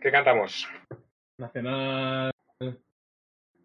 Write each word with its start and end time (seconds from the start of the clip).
¿Qué 0.00 0.10
cantamos? 0.10 0.66
Nacional. 1.36 2.32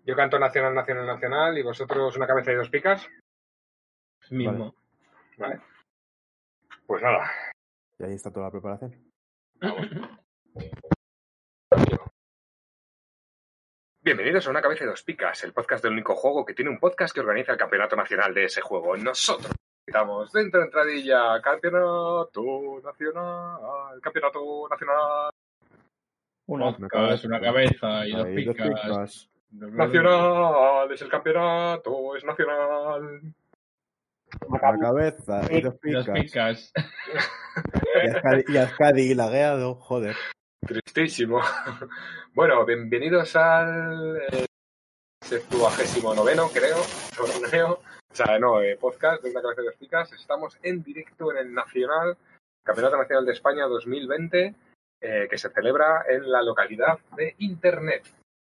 Yo 0.04 0.16
canto 0.18 0.38
Nacional, 0.38 0.76
Nacional, 0.76 1.06
Nacional 1.06 1.58
y 1.58 1.64
vosotros 1.64 2.18
una 2.18 2.28
cabeza 2.28 2.52
y 2.52 2.56
dos 2.56 2.70
picas. 2.70 3.08
Mismo. 4.30 4.76
Vale. 5.38 5.62
Pues 6.86 7.02
nada. 7.02 7.32
Y 8.00 8.04
ahí 8.04 8.14
está 8.16 8.32
toda 8.32 8.48
la 8.48 8.52
preparación. 8.52 8.94
Bienvenidos 14.02 14.46
a 14.46 14.50
Una 14.50 14.62
Cabeza 14.62 14.84
y 14.84 14.88
Dos 14.88 15.04
Picas, 15.04 15.42
el 15.46 15.54
podcast 15.54 15.84
del 15.84 15.94
único 15.94 16.16
juego 16.16 16.46
que 16.46 16.54
tiene 16.54 16.70
un 16.70 16.80
podcast 16.80 17.16
que 17.16 17.22
organiza 17.22 17.54
el 17.54 17.58
campeonato 17.58 17.96
nacional 17.96 18.34
de 18.34 18.44
ese 18.44 18.60
juego. 18.60 18.98
Nosotros 18.98 19.54
estamos 19.88 20.34
dentro 20.34 20.60
de 20.60 20.66
entradilla, 20.66 21.42
campeonato 21.42 22.82
nacional, 22.84 24.02
campeonato 24.02 24.68
nacional, 24.70 25.32
Una, 26.48 26.76
Una 26.78 26.88
cabeza, 26.88 27.28
una 27.28 27.42
cabeza 27.42 28.08
y 28.08 28.12
dos 28.12 28.28
picas. 28.28 28.56
picas. 28.56 29.30
nacional, 29.52 30.92
es 30.92 31.02
el 31.02 31.10
campeonato, 31.10 32.16
es 32.16 32.24
nacional. 32.24 33.22
Una 34.48 34.60
cabeza 34.80 35.42
y 35.52 35.62
dos 35.62 35.76
Y 35.84 35.92
dos 35.92 36.06
picas. 36.06 36.72
picas. 36.72 36.74
Y 38.50 38.58
Ascadi 38.58 39.14
lagueado, 39.16 39.76
joder. 39.76 40.16
Tristísimo. 40.66 41.40
Bueno, 42.34 42.66
bienvenidos 42.66 43.34
al 43.38 44.18
eh, 44.34 44.46
septuagésimo 45.22 46.14
noveno, 46.14 46.50
creo, 46.54 46.76
torneo. 47.16 47.80
O 48.12 48.14
sea, 48.16 48.38
no, 48.40 48.62
eh, 48.62 48.76
podcast 48.76 49.24
de 49.24 49.32
una 49.32 49.42
cabeza 49.42 49.62
de 49.62 49.68
dos 49.68 49.78
picas. 49.78 50.12
Estamos 50.12 50.58
en 50.62 50.84
directo 50.84 51.32
en 51.32 51.38
el 51.38 51.54
Nacional, 51.54 52.18
Campeonato 52.62 52.98
Nacional 52.98 53.26
de 53.26 53.32
España 53.32 53.64
2020, 53.68 54.54
eh, 55.06 55.28
que 55.30 55.38
se 55.38 55.50
celebra 55.52 56.04
en 56.08 56.32
la 56.32 56.42
localidad 56.42 56.98
de 57.16 57.36
Internet. 57.38 58.08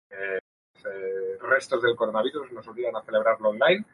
Eh, 0.09 0.39
eh, 0.85 1.39
restos 1.41 1.83
del 1.83 1.97
coronavirus 1.97 2.53
nos 2.53 2.69
obligan 2.69 2.95
a 2.95 3.03
celebrarlo 3.03 3.49
online. 3.49 3.85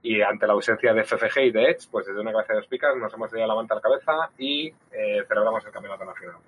Y 0.00 0.22
ante 0.22 0.46
la 0.46 0.54
ausencia 0.54 0.94
de 0.94 1.04
FFG 1.04 1.40
y 1.40 1.50
de 1.50 1.70
Edge, 1.70 1.88
pues 1.90 2.06
desde 2.06 2.20
una 2.20 2.32
cabeza 2.32 2.52
de 2.52 2.60
dos 2.60 2.68
picas 2.68 2.96
nos 2.96 3.12
hemos 3.12 3.30
dado 3.30 3.46
la 3.46 3.54
manta 3.54 3.74
a 3.74 3.76
la 3.76 3.82
cabeza 3.82 4.30
y 4.38 4.68
eh, 4.92 5.24
celebramos 5.26 5.64
el 5.66 5.72
Campeonato 5.72 6.04
Nacional. 6.04 6.40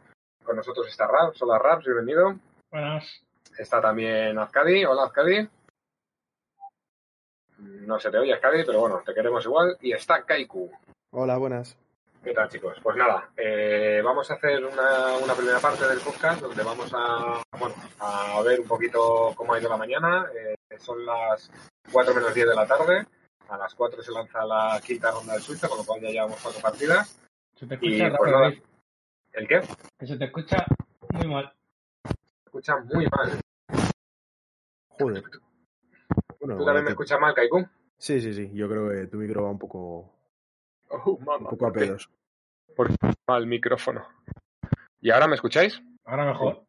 Con 0.43 0.57
nosotros 0.57 0.87
está 0.89 1.07
Raps. 1.07 1.43
Hola 1.43 1.59
Raps, 1.59 1.85
bienvenido. 1.85 2.37
Buenas. 2.71 3.23
Está 3.59 3.83
también 3.83 4.39
Azcadi. 4.39 4.85
Hola 4.85 5.05
Azcadi. 5.05 5.49
No 7.59 7.99
se 7.99 8.11
te 8.11 8.19
oye 8.19 8.33
Azcadi, 8.33 8.65
pero 8.65 8.81
bueno, 8.81 9.03
te 9.05 9.13
queremos 9.13 9.45
igual. 9.45 9.77
Y 9.81 9.93
está 9.93 10.23
Kaiku. 10.23 10.71
Hola, 11.11 11.37
buenas. 11.37 11.77
¿Qué 12.23 12.35
tal 12.35 12.49
chicos? 12.51 12.77
Pues 12.83 12.97
nada, 12.97 13.31
eh, 13.37 14.03
vamos 14.05 14.31
a 14.31 14.35
hacer 14.35 14.63
una, 14.65 15.17
una 15.17 15.35
primera 15.35 15.59
parte 15.59 15.87
del 15.87 16.01
podcast 16.01 16.43
donde 16.43 16.63
vamos 16.63 16.93
a, 16.95 17.43
bueno, 17.59 17.75
a 17.99 18.43
ver 18.43 18.61
un 18.61 18.69
poquito 18.69 19.33
cómo 19.35 19.55
ha 19.55 19.59
ido 19.61 19.71
la 19.71 19.79
mañana. 19.79 20.27
Eh, 20.35 20.55
son 20.79 21.05
las 21.07 21.51
4 21.91 22.15
menos 22.15 22.35
10 22.35 22.49
de 22.49 22.55
la 22.55 22.67
tarde. 22.67 23.07
A 23.49 23.57
las 23.57 23.75
4 23.75 24.03
se 24.03 24.13
lanza 24.13 24.45
la 24.45 24.81
quinta 24.85 25.11
ronda 25.11 25.35
de 25.35 25.41
Suiza, 25.41 25.69
con 25.69 25.79
lo 25.79 25.85
cual 25.85 26.01
ya 26.03 26.11
llevamos 26.11 26.39
cuatro 26.43 26.61
partidas. 26.61 27.19
Se 27.57 27.67
te 27.67 27.79
Y 27.81 28.01
escucha 28.01 28.17
pues 28.19 28.31
nada. 28.33 28.45
David. 28.45 28.63
¿El 29.33 29.49
qué? 29.49 29.61
Que 29.99 30.07
se 30.07 30.17
te 30.17 30.25
escucha 30.27 30.67
muy 31.15 31.27
mal. 31.27 31.53
Se 32.05 32.45
escucha 32.47 32.77
muy 32.77 33.07
mal. 33.07 33.41
Joder. 34.89 35.25
Bueno, 36.39 36.59
¿Tú 36.59 36.65
también 36.65 36.85
me 36.85 36.91
escuchas 36.91 37.19
mal, 37.19 37.35
Kaiku? 37.35 37.67
Sí, 37.99 38.21
sí, 38.21 38.35
sí. 38.35 38.51
Yo 38.53 38.69
creo 38.69 38.91
que 38.91 39.07
tu 39.07 39.17
micro 39.17 39.43
va 39.45 39.51
un 39.51 39.59
poco, 39.59 40.13
Oh, 40.91 41.13
un 41.13 41.25
poco 41.25 41.67
a 41.67 41.73
¿por 41.73 41.73
pedos. 41.73 42.11
Porque 42.75 42.95
mal 43.27 43.47
micrófono. 43.47 44.07
¿Y 45.01 45.11
ahora 45.11 45.29
me 45.29 45.37
escucháis? 45.37 45.81
Ahora 46.05 46.27
mejor. 46.27 46.65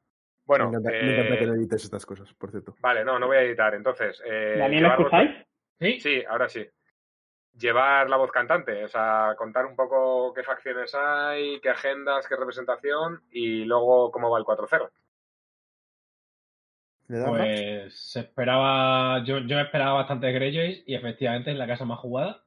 Bueno, 0.45 0.69
me, 0.69 0.77
encanta, 0.77 0.97
eh, 0.97 1.03
me 1.03 1.13
encanta 1.13 1.39
que 1.39 1.47
no 1.47 1.53
edites 1.55 1.83
estas 1.83 2.05
cosas, 2.05 2.33
por 2.33 2.51
cierto. 2.51 2.75
vale, 2.79 3.03
no, 3.03 3.17
no 3.17 3.27
voy 3.27 3.37
a 3.37 3.41
editar. 3.41 3.73
Entonces, 3.73 4.21
eh, 4.25 4.55
¿Daniel, 4.57 4.83
me 4.83 4.89
escucháis? 4.89 5.31
¿Sí? 5.79 5.99
Sí, 5.99 6.23
ahora 6.27 6.49
sí. 6.49 6.67
Llevar 7.57 8.09
la 8.09 8.17
voz 8.17 8.31
cantante, 8.31 8.83
o 8.83 8.87
sea, 8.87 9.35
contar 9.37 9.65
un 9.65 9.75
poco 9.75 10.33
qué 10.33 10.43
facciones 10.43 10.95
hay, 10.95 11.59
qué 11.59 11.69
agendas, 11.69 12.27
qué 12.27 12.35
representación 12.35 13.21
y 13.31 13.65
luego 13.65 14.11
cómo 14.11 14.29
va 14.29 14.39
el 14.39 14.45
4-0. 14.45 14.89
¿Le 17.07 17.17
das 17.17 17.29
más? 17.29 17.39
Pues 17.39 18.11
se 18.11 18.19
esperaba. 18.21 19.23
Yo, 19.25 19.39
yo 19.39 19.57
me 19.57 19.63
esperaba 19.63 19.93
bastante 19.93 20.27
de 20.27 20.33
Greyjoys 20.33 20.83
y 20.85 20.95
efectivamente 20.95 21.51
es 21.51 21.57
la 21.57 21.67
casa 21.67 21.85
más 21.85 21.99
jugada. 21.99 22.43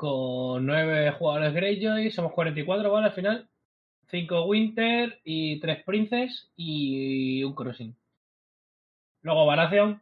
Con 0.00 0.64
nueve 0.64 1.12
jugadores 1.12 1.52
Greyjoy, 1.52 2.10
somos 2.10 2.32
44, 2.32 2.90
¿vale? 2.90 3.08
Al 3.08 3.12
final. 3.12 3.50
Cinco 4.06 4.46
Winter 4.46 5.20
y 5.24 5.60
tres 5.60 5.84
Princes 5.84 6.50
y 6.56 7.44
un 7.44 7.54
Crossing. 7.54 7.94
Luego 9.20 9.44
Baratheon 9.44 10.00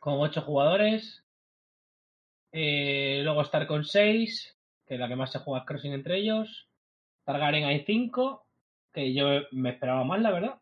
con 0.00 0.14
ocho 0.14 0.40
jugadores. 0.42 1.24
Eh, 2.50 3.20
luego 3.22 3.42
Star 3.42 3.68
con 3.68 3.84
seis, 3.84 4.58
que 4.84 4.94
es 4.94 5.00
la 5.00 5.06
que 5.06 5.14
más 5.14 5.30
se 5.30 5.38
juega 5.38 5.60
es 5.60 5.66
Crossing 5.66 5.92
entre 5.92 6.18
ellos. 6.18 6.68
Targaryen 7.22 7.66
hay 7.66 7.84
cinco, 7.84 8.44
que 8.92 9.14
yo 9.14 9.26
me 9.52 9.70
esperaba 9.70 10.02
más, 10.02 10.22
la 10.22 10.32
verdad. 10.32 10.60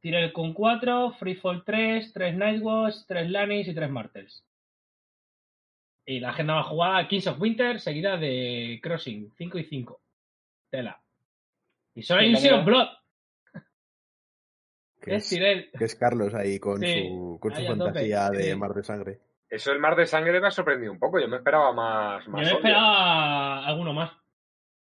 Tyrell 0.00 0.32
con 0.32 0.54
4, 0.54 1.12
Freefall 1.18 1.64
3, 1.66 2.14
3 2.14 2.34
Nightwatch, 2.34 2.94
3 3.06 3.30
Lannis 3.30 3.68
y 3.68 3.74
3 3.74 3.90
Martels. 3.90 4.42
Y 6.10 6.20
la 6.20 6.30
agenda 6.30 6.54
más 6.54 6.66
jugada, 6.66 7.06
Kings 7.06 7.26
of 7.26 7.38
Winter, 7.38 7.78
seguida 7.80 8.16
de 8.16 8.80
Crossing, 8.82 9.30
5 9.36 9.58
y 9.58 9.64
5. 9.64 10.00
Tela. 10.70 11.02
Y 11.94 12.02
solo 12.02 12.20
hay 12.22 12.30
un 12.30 12.36
Sea 12.36 12.56
of 12.60 12.64
Blood, 12.64 12.88
Que 15.02 15.16
es 15.16 15.24
es, 15.24 15.28
Tyrell. 15.28 15.70
que 15.78 15.84
es 15.84 15.94
Carlos 15.96 16.34
ahí 16.34 16.58
con 16.58 16.80
Sí, 16.80 17.08
su, 17.08 17.38
con 17.40 17.54
su 17.54 17.62
a 17.62 17.66
fantasía 17.66 18.30
de 18.30 18.42
sí. 18.52 18.56
mar 18.56 18.72
de 18.72 18.82
sangre. 18.82 19.20
Eso 19.50 19.70
el 19.72 19.80
mar 19.80 19.96
de 19.96 20.06
sangre 20.06 20.40
me 20.40 20.46
ha 20.46 20.50
sorprendido 20.50 20.92
un 20.92 20.98
poco, 20.98 21.20
yo 21.20 21.28
me 21.28 21.36
esperaba 21.36 21.72
más. 21.72 22.24
Yo 22.24 22.30
más 22.32 22.40
me 22.42 22.46
obvio. 22.48 22.56
esperaba 22.56 23.66
alguno 23.66 23.92
más. 23.92 24.12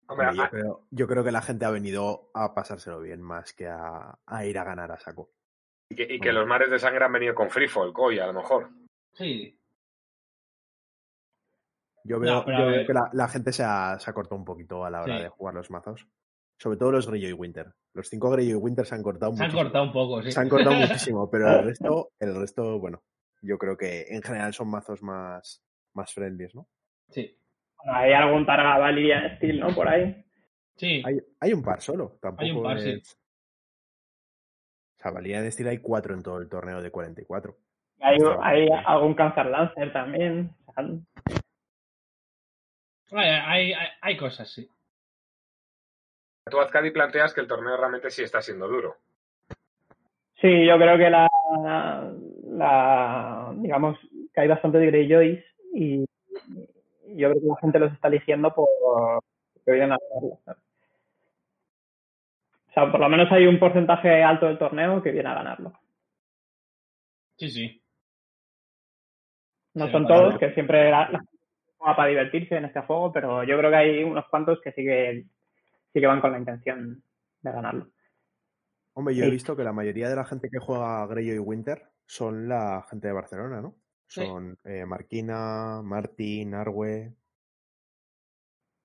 Hombre, 0.08 0.28
Hombre, 0.28 0.36
yo, 0.44 0.50
creo, 0.50 0.86
yo 0.90 1.06
creo 1.08 1.24
que 1.24 1.32
la 1.32 1.42
gente 1.42 1.64
ha 1.64 1.70
venido 1.70 2.30
a 2.34 2.54
pasárselo 2.54 3.00
bien 3.00 3.20
más 3.22 3.52
que 3.54 3.66
a, 3.68 4.18
a 4.26 4.44
ir 4.44 4.58
a 4.58 4.64
ganar 4.64 4.92
a 4.92 4.98
saco. 4.98 5.30
y 5.90 5.96
que, 5.96 6.02
y 6.14 6.20
que 6.20 6.32
los 6.32 6.46
mares 6.46 6.70
de 6.70 6.78
sangre 6.78 7.04
han 7.06 7.12
venido 7.12 7.34
con 7.34 7.50
Free 7.50 7.68
Folk 7.68 7.98
hoy, 7.98 8.18
a 8.18 8.26
lo 8.26 8.34
mejor. 8.34 8.68
Sí. 9.14 9.58
Yo 12.06 12.20
veo, 12.20 12.44
No, 12.46 12.58
yo 12.58 12.66
veo 12.66 12.86
que 12.86 12.92
la, 12.92 13.10
la 13.12 13.28
gente 13.28 13.52
se 13.52 13.62
ha, 13.64 13.98
se 13.98 14.10
ha 14.10 14.14
cortado 14.14 14.36
un 14.36 14.44
poquito 14.44 14.84
a 14.84 14.90
la 14.90 15.02
hora 15.02 15.16
Sí. 15.16 15.22
de 15.24 15.28
jugar 15.28 15.54
los 15.54 15.70
mazos. 15.70 16.06
Sobre 16.58 16.78
todo 16.78 16.92
los 16.92 17.06
Greyjoy 17.08 17.32
Winter. 17.32 17.72
Los 17.92 18.08
cinco 18.08 18.30
Greyjoy 18.30 18.54
Winter 18.54 18.86
se 18.86 18.94
han 18.94 19.02
cortado 19.02 19.34
Se 19.36 19.44
han 19.44 19.52
cortado 19.52 19.84
un 19.84 19.92
poco, 19.92 20.22
sí. 20.22 20.32
Se 20.32 20.40
han 20.40 20.48
cortado 20.48 20.74
muchísimo, 20.76 21.28
pero 21.30 21.48
el 21.48 21.64
resto, 21.64 22.10
el 22.18 22.34
resto, 22.34 22.78
bueno, 22.78 23.02
yo 23.42 23.58
creo 23.58 23.76
que 23.76 24.06
en 24.08 24.22
general 24.22 24.54
son 24.54 24.70
mazos 24.70 25.02
más, 25.02 25.62
más 25.94 26.12
friendly, 26.14 26.48
¿no? 26.54 26.66
Sí. 27.10 27.38
Bueno, 27.76 27.98
hay 27.98 28.12
algún 28.12 28.46
Targa 28.46 28.78
Valiant 28.78 29.36
Steel, 29.36 29.60
¿no? 29.60 29.74
Por 29.74 29.88
ahí. 29.88 30.24
Sí. 30.76 31.02
Hay, 31.04 31.20
hay 31.40 31.52
un 31.52 31.62
par 31.62 31.80
solo, 31.80 32.18
tampoco 32.20 32.44
Hay 32.44 32.50
un 32.52 32.62
par, 32.62 32.80
sí. 32.80 32.90
es... 32.90 33.18
O 34.98 35.02
sea, 35.02 35.10
valía 35.10 35.42
de 35.42 35.48
estilo 35.48 35.68
hay 35.70 35.78
cuatro 35.78 36.14
en 36.14 36.22
todo 36.22 36.38
el 36.38 36.48
torneo 36.48 36.80
de 36.80 36.90
44. 36.90 37.54
Hay, 38.00 38.16
hay 38.42 38.68
algún 38.86 39.14
Cancer 39.14 39.46
Lancer 39.46 39.92
también. 39.92 40.54
Hay, 43.12 43.72
hay, 44.00 44.16
cosas, 44.16 44.50
sí. 44.50 44.68
Tú, 46.50 46.60
Azcadi, 46.60 46.90
planteas 46.90 47.32
que 47.32 47.40
el 47.40 47.46
torneo 47.46 47.76
realmente 47.76 48.10
sí 48.10 48.22
está 48.22 48.42
siendo 48.42 48.68
duro. 48.68 48.96
Sí, 50.40 50.66
yo 50.66 50.76
creo 50.76 50.98
que 50.98 51.10
la, 51.10 51.28
la 52.50 53.52
digamos 53.56 53.98
que 54.34 54.40
hay 54.40 54.48
bastante 54.48 54.78
de 54.78 54.86
Greyjoys 54.86 55.44
y 55.72 56.04
yo 57.08 57.30
creo 57.30 57.40
que 57.40 57.46
la 57.46 57.56
gente 57.60 57.78
los 57.78 57.92
está 57.92 58.08
eligiendo 58.08 58.52
por 58.54 58.68
que 59.64 59.72
vienen 59.72 59.92
a 59.92 59.98
ganarlo. 59.98 60.38
O 62.68 62.72
sea, 62.72 62.90
por 62.90 63.00
lo 63.00 63.08
menos 63.08 63.32
hay 63.32 63.46
un 63.46 63.58
porcentaje 63.58 64.22
alto 64.22 64.46
del 64.46 64.58
torneo 64.58 65.02
que 65.02 65.10
viene 65.10 65.28
a 65.28 65.34
ganarlo. 65.34 65.72
Sí, 67.36 67.50
sí. 67.50 67.82
No 69.74 69.86
Sí, 69.86 69.92
son 69.92 70.06
todos, 70.06 70.38
que 70.38 70.52
siempre 70.52 70.90
la, 70.90 71.08
la 71.10 71.24
para 71.78 72.08
divertirse 72.08 72.56
en 72.56 72.64
este 72.66 72.80
juego, 72.82 73.12
pero 73.12 73.44
yo 73.44 73.56
creo 73.58 73.70
que 73.70 73.76
hay 73.76 74.02
unos 74.04 74.26
cuantos 74.28 74.60
que 74.62 74.72
sí 74.72 74.82
que, 74.84 75.24
sí 75.92 76.00
que 76.00 76.06
van 76.06 76.20
con 76.20 76.32
la 76.32 76.38
intención 76.38 77.02
de 77.42 77.52
ganarlo. 77.52 77.88
Hombre, 78.94 79.14
yo 79.14 79.24
he 79.24 79.26
Sí. 79.26 79.32
visto 79.32 79.56
que 79.56 79.62
la 79.64 79.72
mayoría 79.72 80.08
de 80.08 80.16
la 80.16 80.24
gente 80.24 80.48
que 80.50 80.58
juega 80.58 81.06
Greyjoy 81.06 81.38
Winter 81.38 81.82
son 82.06 82.48
la 82.48 82.82
gente 82.88 83.08
de 83.08 83.12
Barcelona, 83.12 83.60
¿no? 83.60 83.76
Sí. 84.08 84.24
Son 84.24 84.56
eh, 84.64 84.86
Marquina, 84.86 85.82
Martín, 85.82 86.54
Arwe. 86.54 87.12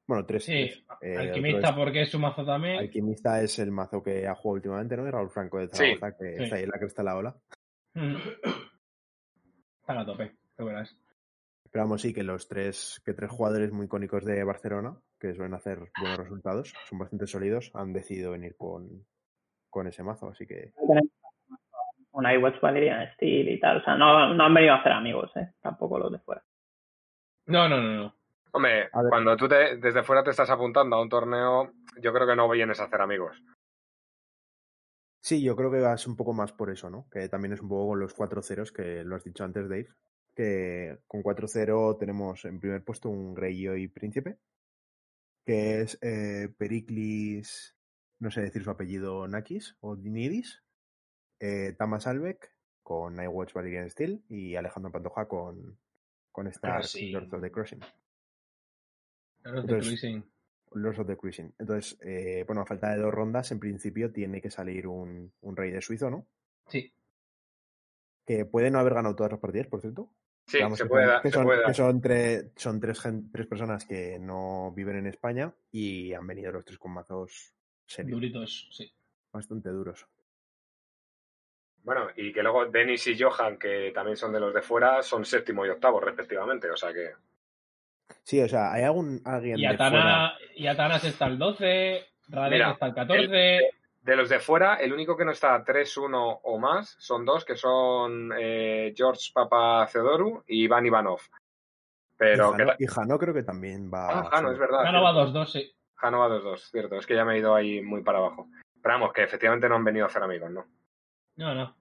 Bueno, 0.07 0.25
tres. 0.25 0.43
Sí, 0.43 0.51
tres. 0.67 0.83
Eh, 1.01 1.17
Alquimista 1.17 1.73
porque 1.75 2.01
es 2.01 2.09
su 2.09 2.19
mazo 2.19 2.43
también. 2.45 2.79
Alquimista 2.79 3.41
es 3.41 3.57
el 3.59 3.71
mazo 3.71 4.03
que 4.03 4.27
ha 4.27 4.35
jugado 4.35 4.55
últimamente, 4.55 4.97
¿no? 4.97 5.07
Y 5.07 5.11
Raúl 5.11 5.29
Franco 5.29 5.59
de 5.59 5.67
Sí. 5.69 5.77
Zaragoza, 5.77 6.17
que 6.17 6.37
Sí. 6.37 6.43
está 6.43 6.55
ahí 6.57 6.63
en 6.63 6.69
la 6.69 6.79
cresta 6.79 7.01
de 7.01 7.05
la 7.05 7.17
ola. 7.17 7.35
Mm. 7.93 8.15
Están 9.81 9.97
a 9.97 10.05
tope, 10.05 10.31
tú 10.57 10.65
verás. 10.65 10.97
Pero 11.71 11.85
vamos, 11.85 12.01
sí, 12.01 12.13
que 12.13 12.23
los 12.23 12.47
tres, 12.49 13.01
que 13.05 13.13
tres 13.13 13.31
jugadores 13.31 13.71
muy 13.71 13.85
icónicos 13.85 14.25
de 14.25 14.43
Barcelona, 14.43 14.97
que 15.17 15.33
suelen 15.33 15.53
hacer 15.53 15.89
buenos 15.99 16.17
resultados, 16.17 16.73
son 16.89 16.99
bastante 16.99 17.27
sólidos, 17.27 17.71
han 17.73 17.93
decidido 17.93 18.31
venir 18.31 18.55
con, 18.57 19.05
con 19.69 19.87
ese 19.87 20.03
mazo, 20.03 20.29
así 20.29 20.45
que 20.45 20.73
Un 22.11 22.29
iWatch 22.29 22.59
Valerian 22.59 23.13
Steel 23.13 23.47
y 23.49 23.59
tal. 23.59 23.77
O 23.77 23.83
sea, 23.83 23.95
no, 23.95 24.33
no 24.33 24.43
han 24.43 24.53
venido 24.53 24.73
a 24.73 24.79
hacer 24.79 24.91
amigos, 24.91 25.31
¿eh? 25.37 25.53
Tampoco 25.61 25.97
los 25.97 26.11
de 26.11 26.19
fuera. 26.19 26.43
No, 27.45 27.69
no, 27.69 27.81
no, 27.81 27.93
no. 27.95 28.15
Hombre, 28.51 28.89
cuando 28.91 29.37
tú 29.37 29.47
te, 29.47 29.77
desde 29.77 30.03
fuera 30.03 30.23
te 30.23 30.31
estás 30.31 30.49
apuntando 30.49 30.97
a 30.97 31.01
un 31.01 31.07
torneo, 31.07 31.71
yo 32.01 32.11
creo 32.11 32.27
que 32.27 32.35
no 32.35 32.49
vienes 32.49 32.81
a 32.81 32.83
hacer 32.83 32.99
amigos. 32.99 33.41
Sí, 35.21 35.41
yo 35.41 35.55
creo 35.55 35.71
que 35.71 35.79
vas 35.79 36.05
un 36.05 36.17
poco 36.17 36.33
más 36.33 36.51
por 36.51 36.69
eso, 36.69 36.89
¿no? 36.89 37.07
Que 37.09 37.29
también 37.29 37.53
es 37.53 37.61
un 37.61 37.69
poco 37.69 37.89
con 37.89 37.99
los 37.99 38.13
4 38.13 38.41
ceros 38.41 38.73
que 38.73 39.03
lo 39.05 39.15
has 39.15 39.23
dicho 39.23 39.45
antes, 39.45 39.69
Dave. 39.69 39.87
Que 40.41 40.97
con 41.05 41.21
4-0 41.21 41.99
tenemos 41.99 42.45
en 42.45 42.59
primer 42.59 42.83
puesto 42.83 43.09
un 43.09 43.35
Greyjoy 43.35 43.87
Príncipe, 43.89 44.39
que 45.45 45.81
es 45.81 45.99
eh, 46.01 46.49
Periclis, 46.57 47.75
no 48.17 48.31
sé 48.31 48.41
decir 48.41 48.63
su 48.63 48.71
apellido, 48.71 49.27
Nakis 49.27 49.77
o 49.81 49.95
Dinidis, 49.95 50.63
eh, 51.39 51.75
Tamas 51.77 52.07
Albeck 52.07 52.51
con 52.81 53.21
iWatch 53.21 53.53
Valerian 53.53 53.87
Steel 53.91 54.23
y 54.29 54.55
Alejandro 54.55 54.91
Pantoja 54.91 55.27
con, 55.27 55.77
con 56.31 56.47
Star 56.47 56.79
Crossing. 56.79 57.13
Lords 57.13 57.33
of 57.33 57.41
the 57.43 57.51
Crossing. 57.51 57.79
Los 59.43 59.53
de 59.53 59.59
Entonces- 59.59 59.87
Cruising. 60.01 60.31
Lords 60.73 60.97
of 60.97 61.05
the 61.05 61.17
Cruising. 61.17 61.53
Entonces, 61.59 61.99
eh, 62.01 62.45
bueno, 62.47 62.61
a 62.61 62.65
falta 62.65 62.89
de 62.89 62.97
dos 62.99 63.13
rondas, 63.13 63.51
en 63.51 63.59
principio 63.59 64.11
tiene 64.11 64.41
que 64.41 64.49
salir 64.49 64.87
un, 64.87 65.31
un 65.41 65.55
rey 65.55 65.69
de 65.69 65.81
suizo, 65.83 66.09
¿no? 66.09 66.25
Sí. 66.67 66.91
Que 68.25 68.45
puede 68.45 68.71
no 68.71 68.79
haber 68.79 68.95
ganado 68.95 69.15
todas 69.15 69.33
las 69.33 69.39
partidas, 69.39 69.67
por 69.67 69.81
cierto. 69.81 70.09
Sí, 70.47 70.59
Vamos, 70.61 70.77
se 70.77 70.83
que 70.83 70.89
puede 70.89 71.05
son- 71.07 71.21
que 71.21 71.29
se 71.29 71.33
son, 71.35 71.43
puede 71.45 71.63
que 71.65 71.73
son 71.73 72.01
tres, 72.01 72.51
son 72.57 72.79
tres, 72.79 73.01
tres 73.31 73.47
personas 73.47 73.85
que 73.85 74.17
no 74.19 74.71
viven 74.75 74.97
en 74.97 75.07
España 75.07 75.53
y 75.71 76.13
han 76.13 76.27
venido 76.27 76.51
los 76.51 76.65
tres 76.65 76.77
con 76.77 76.91
mazos 76.91 77.53
serios, 77.85 78.11
Duritos, 78.11 78.69
sí. 78.71 78.91
bastante 79.31 79.69
duros. 79.69 80.05
Bueno, 81.83 82.07
y 82.15 82.31
que 82.31 82.43
luego 82.43 82.65
Denis 82.67 83.07
y 83.07 83.17
Johan, 83.19 83.57
que 83.57 83.91
también 83.93 84.15
son 84.17 84.31
de 84.33 84.39
los 84.39 84.53
de 84.53 84.61
fuera, 84.61 85.01
son 85.01 85.25
séptimo 85.25 85.65
y 85.65 85.69
octavo, 85.69 85.99
respectivamente. 85.99 86.69
O 86.69 86.77
sea 86.77 86.93
que. 86.93 87.11
Sí, 88.23 88.39
o 88.41 88.47
sea, 88.47 88.71
¿hay 88.73 88.83
algún 88.83 89.21
alguien 89.25 89.57
Y 89.57 89.61
de 89.63 89.69
fuera? 89.77 89.87
Atana, 89.87 90.33
y 90.55 90.67
Atanas 90.67 91.03
está 91.05 91.25
el 91.27 91.37
12, 91.39 92.05
Radek 92.29 92.67
está 92.73 92.85
el 92.87 92.93
14. 92.93 93.59
De 94.01 94.15
los 94.15 94.29
de 94.29 94.39
fuera, 94.39 94.75
el 94.75 94.93
único 94.93 95.15
que 95.15 95.25
no 95.25 95.31
está 95.31 95.63
3-1 95.63 96.39
o 96.43 96.57
más 96.57 96.95
son 96.99 97.23
dos, 97.23 97.45
que 97.45 97.55
son 97.55 98.31
eh, 98.35 98.93
George 98.95 99.29
Papa 99.31 99.87
Theodoru 99.91 100.43
y 100.47 100.63
Iván 100.63 100.87
Ivanov. 100.87 101.21
Pero 102.17 102.53
y, 102.53 102.57
que 102.57 102.63
Jano, 102.63 102.75
y 102.79 102.87
Jano 102.87 103.19
creo 103.19 103.33
que 103.33 103.43
también 103.43 103.91
va. 103.93 104.19
Ah, 104.19 104.29
Jano, 104.31 104.51
es 104.51 104.57
verdad. 104.57 104.83
Jano 104.83 105.03
va 105.03 105.13
cierto. 105.13 105.39
2-2, 105.39 105.45
sí. 105.45 105.75
Jano 105.95 106.19
va 106.19 106.29
2-2, 106.29 106.57
cierto. 106.71 106.95
Es 106.95 107.05
que 107.05 107.15
ya 107.15 107.25
me 107.25 107.35
he 107.35 107.39
ido 107.39 107.53
ahí 107.53 107.81
muy 107.81 108.01
para 108.01 108.17
abajo. 108.17 108.47
Pero 108.81 108.95
vamos, 108.95 109.13
que 109.13 109.23
efectivamente 109.23 109.69
no 109.69 109.75
han 109.75 109.83
venido 109.83 110.05
a 110.05 110.09
hacer 110.09 110.23
amigos, 110.23 110.49
¿no? 110.49 110.65
No, 111.35 111.53
no. 111.53 111.75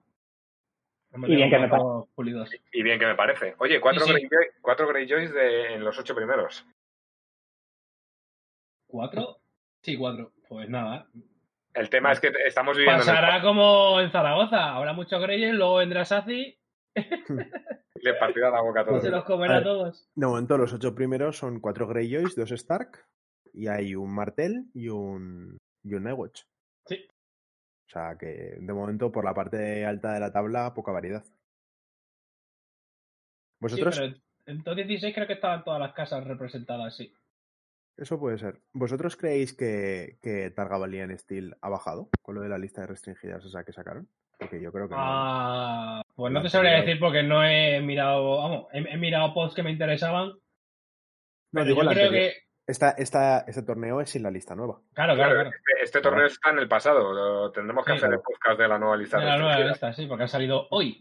Y 1.13 1.35
bien 1.35 1.49
que 1.49 1.59
me 1.59 1.69
pulidos. 2.15 2.49
Y 2.71 2.83
bien 2.83 2.99
que 2.99 3.05
me 3.05 3.15
parece. 3.15 3.55
Oye, 3.57 3.81
cuatro, 3.81 4.05
Sí, 4.05 4.13
sí. 4.13 4.13
Greyjoy, 4.13 4.45
cuatro 4.61 4.87
Greyjoys 4.87 5.33
de, 5.33 5.73
en 5.73 5.83
los 5.83 5.97
ocho 5.99 6.15
primeros. 6.15 6.65
¿Cuatro? 8.87 9.39
Sí, 9.81 9.97
cuatro. 9.97 10.31
Pues 10.47 10.69
nada. 10.69 11.07
El 11.73 11.89
tema 11.89 12.11
es 12.11 12.19
que 12.19 12.31
estamos 12.45 12.75
viviendo 12.75 13.01
en 13.01 13.07
Pasará 13.07 13.41
como 13.41 13.99
en 14.01 14.11
Zaragoza. 14.11 14.75
Habrá 14.75 14.93
muchos 14.93 15.21
Greyes, 15.21 15.53
luego 15.53 15.75
vendrá 15.75 16.03
Sazi 16.05 16.57
el, 16.95 17.05
le 18.01 18.13
partirá 18.15 18.49
la 18.49 18.61
boca 18.61 18.81
a 18.81 18.83
y 18.83 18.85
todos. 18.87 19.01
se 19.01 19.09
los 19.09 19.23
comerá 19.23 19.55
a 19.55 19.57
ver. 19.57 19.63
todos. 19.63 20.09
De 20.15 20.25
momento, 20.25 20.57
los 20.57 20.73
ocho 20.73 20.93
primeros 20.93 21.37
son 21.37 21.59
cuatro 21.59 21.87
Greyjoys, 21.87 22.35
dos 22.35 22.51
Stark, 22.51 23.05
y 23.53 23.67
hay 23.67 23.95
un 23.95 24.13
Martel 24.13 24.65
y 24.73 24.89
un, 24.89 25.57
y 25.83 25.93
un 25.93 26.03
Nightwatch. 26.03 26.43
Sí. 26.87 27.07
O 27.87 27.91
sea 27.91 28.17
que, 28.17 28.57
de 28.59 28.73
momento, 28.73 29.11
por 29.11 29.25
la 29.25 29.33
parte 29.33 29.85
alta 29.85 30.13
de 30.13 30.19
la 30.19 30.31
tabla, 30.31 30.73
poca 30.73 30.91
variedad. 30.91 31.23
Sí, 31.23 31.31
¿Vosotros? 33.59 33.99
pero 33.99 34.15
en 34.47 34.63
top 34.63 34.75
16 34.75 35.13
creo 35.13 35.27
que 35.27 35.33
estaban 35.33 35.63
todas 35.63 35.79
las 35.79 35.93
casas 35.93 36.25
representadas, 36.25 36.95
sí. 36.95 37.13
Eso 37.97 38.19
puede 38.19 38.37
ser. 38.37 38.59
¿Vosotros 38.73 39.15
creéis 39.15 39.53
que, 39.55 40.17
que 40.21 40.49
Targavalian 40.51 41.17
Steel 41.17 41.55
ha 41.61 41.69
bajado 41.69 42.09
con 42.21 42.35
lo 42.35 42.41
de 42.41 42.49
la 42.49 42.57
lista 42.57 42.81
de 42.81 42.87
restringidas 42.87 43.45
esa 43.45 43.63
que 43.63 43.73
sacaron? 43.73 44.07
Porque 44.39 44.59
yo 44.61 44.71
creo 44.71 44.87
que 44.89 44.95
no. 44.95 45.01
Ah, 45.01 46.01
pues 46.15 46.31
no 46.33 46.39
La 46.39 46.43
te 46.43 46.49
sabría 46.49 46.81
decir 46.81 46.99
porque 46.99 47.21
no 47.21 47.43
he 47.45 47.79
mirado, 47.81 48.37
vamos, 48.37 48.67
he, 48.73 48.79
he 48.79 48.97
mirado 48.97 49.33
posts 49.35 49.55
que 49.55 49.61
me 49.63 49.69
interesaban. 49.71 50.31
No, 51.51 51.63
digo 51.63 51.77
yo 51.77 51.83
la 51.83 51.91
creo 51.93 52.05
anterior. 52.07 52.31
que, 52.31 52.37
Esta, 52.65 52.91
esta, 52.91 53.39
este 53.41 53.61
torneo 53.61 54.01
es 54.01 54.09
sin 54.09 54.23
la 54.23 54.31
lista 54.31 54.55
nueva. 54.55 54.79
claro, 54.93 55.13
claro, 55.15 55.33
Claro, 55.35 55.49
este, 55.49 55.83
este 55.83 56.01
torneo 56.01 56.25
está 56.25 56.49
en 56.51 56.59
el 56.59 56.67
pasado. 56.67 57.13
lo- 57.13 57.51
tendremos 57.51 57.85
que 57.85 57.91
Sí. 57.91 57.97
hacer 57.97 58.13
el 58.13 58.21
podcast 58.21 58.59
de 58.59 58.67
la 58.67 58.79
nueva 58.79 58.97
lista 58.97 59.19
De 59.19 59.25
la 59.25 59.37
nueva 59.37 59.59
lista, 59.59 59.93
sí, 59.93 60.07
porque 60.07 60.23
ha 60.23 60.27
salido 60.27 60.67
hoy. 60.71 60.99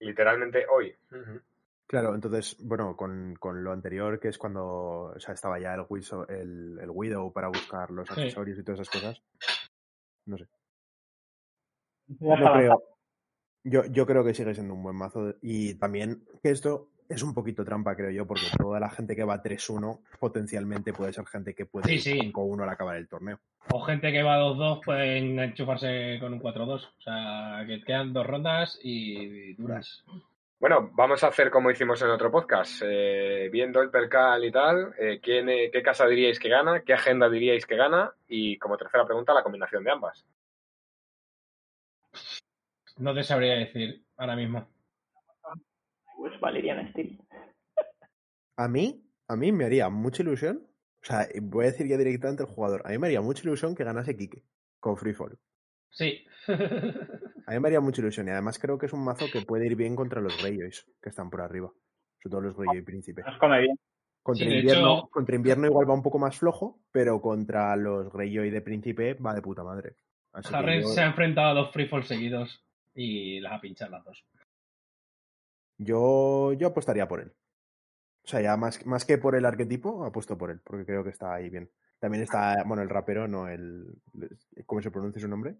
Literalmente 0.00 0.66
hoy. 0.70 0.94
Ujú. 1.12 1.40
Claro, 1.88 2.14
entonces, 2.14 2.56
bueno, 2.60 2.96
con, 2.96 3.36
con 3.38 3.62
lo 3.62 3.70
anterior, 3.72 4.18
que 4.18 4.28
es 4.28 4.38
cuando 4.38 5.12
o 5.14 5.20
sea, 5.20 5.34
estaba 5.34 5.58
ya 5.60 5.74
el, 5.74 5.82
Wiso- 5.82 6.28
el, 6.28 6.78
el 6.80 6.90
Widow 6.90 7.32
para 7.32 7.48
buscar 7.48 7.90
los 7.90 8.08
Sí. 8.08 8.14
accesorios 8.20 8.58
y 8.58 8.64
todas 8.64 8.80
esas 8.80 8.90
cosas. 8.92 9.22
No 10.26 10.36
sé. 10.38 10.46
No 12.20 12.52
creo. 12.54 12.82
Yo, 13.64 13.84
yo 13.86 14.06
creo 14.06 14.24
que 14.24 14.34
sigue 14.34 14.54
siendo 14.54 14.74
un 14.74 14.82
buen 14.82 14.96
mazo. 14.96 15.34
Y 15.42 15.74
también 15.74 16.24
que 16.42 16.50
esto 16.50 16.88
es 17.08 17.22
un 17.22 17.34
poquito 17.34 17.64
trampa, 17.64 17.94
creo 17.94 18.10
yo, 18.10 18.26
porque 18.26 18.46
toda 18.58 18.80
la 18.80 18.90
gente 18.90 19.14
que 19.14 19.22
va 19.24 19.40
3-1 19.42 20.00
potencialmente 20.18 20.92
puede 20.92 21.12
ser 21.12 21.24
gente 21.26 21.54
que 21.54 21.66
puede 21.66 21.86
Sí, 21.88 21.94
ir 21.94 22.00
sí. 22.00 22.32
5-1 22.32 22.62
al 22.64 22.68
acabar 22.68 22.96
el 22.96 23.06
torneo. 23.08 23.38
O 23.72 23.80
gente 23.82 24.10
que 24.10 24.22
va 24.24 24.38
2-2 24.40 24.80
pueden 24.84 25.38
enchufarse 25.38 26.18
con 26.20 26.32
un 26.34 26.40
4-2. 26.40 26.84
O 26.84 27.00
sea, 27.00 27.64
que 27.66 27.80
quedan 27.84 28.12
dos 28.12 28.26
rondas 28.26 28.78
y 28.82 29.54
duras. 29.54 30.04
Bueno, 30.58 30.90
vamos 30.94 31.22
a 31.22 31.28
hacer 31.28 31.50
como 31.50 31.70
hicimos 31.70 32.00
en 32.00 32.08
otro 32.08 32.30
podcast. 32.30 32.80
Eh, 32.82 33.50
viendo 33.52 33.82
el 33.82 33.90
percal 33.90 34.42
y 34.42 34.50
tal, 34.50 34.94
eh, 34.98 35.20
¿quién, 35.22 35.50
eh, 35.50 35.70
¿qué 35.70 35.82
casa 35.82 36.06
diríais 36.06 36.38
que 36.38 36.48
gana? 36.48 36.82
¿Qué 36.82 36.94
agenda 36.94 37.28
diríais 37.28 37.66
que 37.66 37.76
gana? 37.76 38.14
Y 38.26 38.56
como 38.56 38.78
tercera 38.78 39.04
pregunta, 39.04 39.34
la 39.34 39.42
combinación 39.42 39.84
de 39.84 39.90
ambas. 39.90 40.24
No 42.96 43.14
te 43.14 43.22
sabría 43.22 43.56
decir 43.56 44.02
ahora 44.16 44.34
mismo. 44.34 44.66
Pues 46.16 46.40
Valerian 46.40 46.88
Steel. 46.90 47.20
A 48.56 48.66
mí, 48.66 49.04
a 49.28 49.36
mí 49.36 49.52
me 49.52 49.66
haría 49.66 49.90
mucha 49.90 50.22
ilusión. 50.22 50.66
O 51.02 51.04
sea, 51.04 51.28
voy 51.42 51.66
a 51.66 51.70
decir 51.70 51.86
ya 51.86 51.98
directamente 51.98 52.44
al 52.44 52.48
jugador. 52.48 52.80
A 52.86 52.88
mí 52.88 52.98
me 52.98 53.08
haría 53.08 53.20
mucha 53.20 53.42
ilusión 53.42 53.74
que 53.74 53.84
ganase 53.84 54.16
Kike 54.16 54.42
con 54.80 54.96
Freefall. 54.96 55.38
Sí. 55.90 56.24
A 57.46 57.52
mí 57.52 57.60
me 57.60 57.68
haría 57.68 57.80
mucha 57.80 58.00
ilusión 58.00 58.26
y 58.28 58.30
además 58.30 58.58
creo 58.58 58.76
que 58.76 58.86
es 58.86 58.92
un 58.92 59.04
mazo 59.04 59.26
que 59.32 59.40
puede 59.42 59.66
ir 59.66 59.76
bien 59.76 59.94
contra 59.94 60.20
los 60.20 60.36
Greyjoys 60.42 60.84
que 61.00 61.08
están 61.10 61.30
por 61.30 61.40
arriba. 61.40 61.70
Sobre 62.22 62.30
todo 62.30 62.40
los 62.40 62.56
Greyjoy 62.56 62.82
Príncipe. 62.82 63.22
Nos 63.22 63.38
come 63.38 63.60
bien. 63.60 63.78
Contra, 64.22 64.44
Sí, 64.46 64.52
invierno, 64.56 64.98
hecho- 64.98 65.08
contra 65.10 65.36
invierno 65.36 65.66
igual 65.66 65.88
va 65.88 65.94
un 65.94 66.02
poco 66.02 66.18
más 66.18 66.36
flojo, 66.36 66.80
pero 66.90 67.20
contra 67.20 67.76
los 67.76 68.12
Greyjoy 68.12 68.50
de 68.50 68.60
Príncipe 68.60 69.14
va 69.14 69.32
de 69.34 69.42
puta 69.42 69.62
madre. 69.62 69.94
Así 70.32 70.48
que 70.50 70.56
Harren 70.56 70.82
yo, 70.82 70.88
se 70.88 71.00
ha 71.00 71.06
enfrentado 71.06 71.50
a 71.50 71.54
dos 71.54 71.72
freefall 71.72 72.02
seguidos 72.04 72.64
y 72.94 73.38
las 73.40 73.52
ha 73.52 73.60
pinchado 73.60 73.92
las 73.92 74.04
dos. 74.04 74.24
yo, 75.78 76.52
yo 76.54 76.66
apostaría 76.68 77.06
por 77.06 77.20
él. 77.20 77.32
O 78.24 78.28
sea, 78.28 78.40
ya 78.40 78.56
más, 78.56 78.84
más 78.86 79.04
que 79.04 79.18
por 79.18 79.36
el 79.36 79.44
arquetipo, 79.46 80.04
apuesto 80.04 80.36
por 80.36 80.50
él, 80.50 80.60
porque 80.64 80.84
creo 80.84 81.04
que 81.04 81.10
está 81.10 81.32
ahí 81.34 81.48
bien. 81.48 81.70
También 82.00 82.24
está, 82.24 82.64
bueno, 82.66 82.82
el 82.82 82.88
rapero, 82.88 83.28
no 83.28 83.48
el... 83.48 83.86
¿Cómo 84.66 84.82
se 84.82 84.90
pronuncia 84.90 85.20
su 85.22 85.28
nombre? 85.28 85.54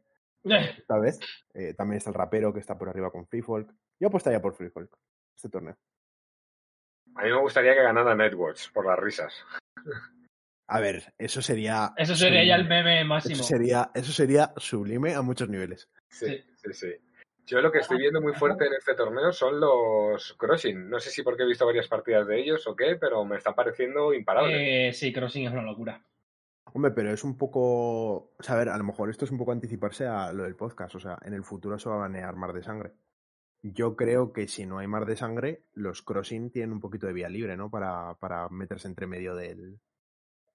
Esta 0.78 0.98
vez. 0.98 1.18
Eh, 1.54 1.74
también 1.74 1.98
está 1.98 2.10
el 2.10 2.14
rapero 2.14 2.52
que 2.52 2.60
está 2.60 2.78
por 2.78 2.88
arriba 2.88 3.10
con 3.10 3.26
Free 3.26 3.42
Folk. 3.42 3.72
Yo 4.00 4.08
apostaría 4.08 4.40
por 4.40 4.54
Free 4.54 4.70
Folk 4.70 4.96
este 5.34 5.48
torneo. 5.48 5.76
A 7.14 7.22
mí 7.22 7.30
me 7.30 7.40
gustaría 7.40 7.74
que 7.74 7.82
ganara 7.82 8.14
Netwatch 8.14 8.70
por 8.72 8.86
las 8.86 8.98
risas. 8.98 9.34
A 10.68 10.80
ver, 10.80 11.14
eso 11.18 11.40
sería. 11.40 11.92
Eso 11.96 12.14
sería 12.14 12.44
ya 12.44 12.56
el 12.56 12.62
sublime. 12.62 12.82
meme 12.82 13.04
máximo. 13.04 13.34
Eso 13.34 13.44
sería, 13.44 13.90
eso 13.94 14.12
sería 14.12 14.52
sublime 14.56 15.14
a 15.14 15.22
muchos 15.22 15.48
niveles. 15.48 15.88
Sí, 16.08 16.42
sí, 16.56 16.72
sí. 16.72 16.94
Yo 17.46 17.60
lo 17.60 17.70
que 17.70 17.78
estoy 17.78 17.98
viendo 17.98 18.20
muy 18.20 18.34
fuerte 18.34 18.66
en 18.66 18.74
este 18.74 18.94
torneo 18.94 19.32
son 19.32 19.60
los 19.60 20.34
crossing. 20.34 20.90
No 20.90 20.98
sé 20.98 21.10
si 21.10 21.22
porque 21.22 21.44
he 21.44 21.46
visto 21.46 21.64
varias 21.64 21.86
partidas 21.86 22.26
de 22.26 22.40
ellos 22.40 22.66
o 22.66 22.74
qué, 22.74 22.96
pero 23.00 23.24
me 23.24 23.36
está 23.36 23.54
pareciendo 23.54 24.12
imparable. 24.12 24.88
Eh, 24.88 24.92
sí, 24.92 25.12
Crossing 25.12 25.46
es 25.46 25.52
una 25.52 25.62
locura. 25.62 26.02
Hombre, 26.76 26.90
pero 26.90 27.11
es 27.11 27.25
un 27.25 27.38
poco. 27.38 28.35
O 28.38 28.42
sea, 28.42 28.54
a 28.54 28.59
ver, 28.59 28.68
a 28.68 28.76
lo 28.76 28.85
mejor 28.85 29.09
esto 29.09 29.25
es 29.25 29.30
un 29.30 29.38
poco 29.38 29.52
anticiparse 29.52 30.06
a 30.06 30.30
lo 30.33 30.42
del 30.42 30.56
podcast. 30.56 30.95
O 30.95 31.00
sea, 31.00 31.18
en 31.23 31.33
el 31.33 31.42
futuro 31.42 31.78
se 31.78 31.88
va 31.88 31.95
a 31.95 31.99
banear 32.00 32.37
mar 32.37 32.52
de 32.52 32.62
sangre. 32.62 32.92
Yo 33.62 33.97
creo 33.97 34.30
que 34.33 34.47
si 34.47 34.66
no 34.66 34.78
hay 34.78 34.87
mar 34.87 35.06
de 35.06 35.16
sangre, 35.16 35.64
los 35.73 36.02
crossing 36.02 36.50
tienen 36.50 36.73
un 36.73 36.80
poquito 36.80 37.06
de 37.06 37.14
vía 37.14 37.30
libre, 37.30 37.56
¿no? 37.56 37.71
Para, 37.71 38.14
para 38.21 38.49
meterse 38.50 38.88
entre 38.88 39.06
medio 39.06 39.35
del, 39.35 39.80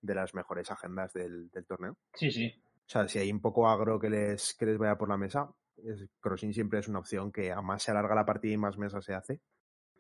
de 0.01 0.13
las 0.15 0.35
mejores 0.35 0.69
agendas 0.69 1.11
del, 1.13 1.49
del 1.49 1.65
torneo. 1.65 1.97
Sí, 2.13 2.29
sí. 2.29 2.53
O 2.77 2.89
sea, 2.91 3.07
si 3.07 3.17
hay 3.17 3.31
un 3.31 3.41
poco 3.41 3.67
agro 3.67 3.99
que 3.99 4.09
les, 4.11 4.53
que 4.53 4.67
les 4.67 4.77
vaya 4.77 4.97
por 4.99 5.09
la 5.09 5.17
mesa, 5.17 5.51
es- 5.77 6.07
crossing 6.19 6.53
siempre 6.53 6.79
es 6.79 6.87
una 6.87 6.99
opción 6.99 7.31
que 7.31 7.51
a 7.51 7.61
más 7.61 7.81
se 7.81 7.89
alarga 7.91 8.13
la 8.13 8.25
partida 8.27 8.53
y 8.53 8.57
más 8.57 8.77
mesa 8.77 9.01
se 9.01 9.15
hace, 9.15 9.41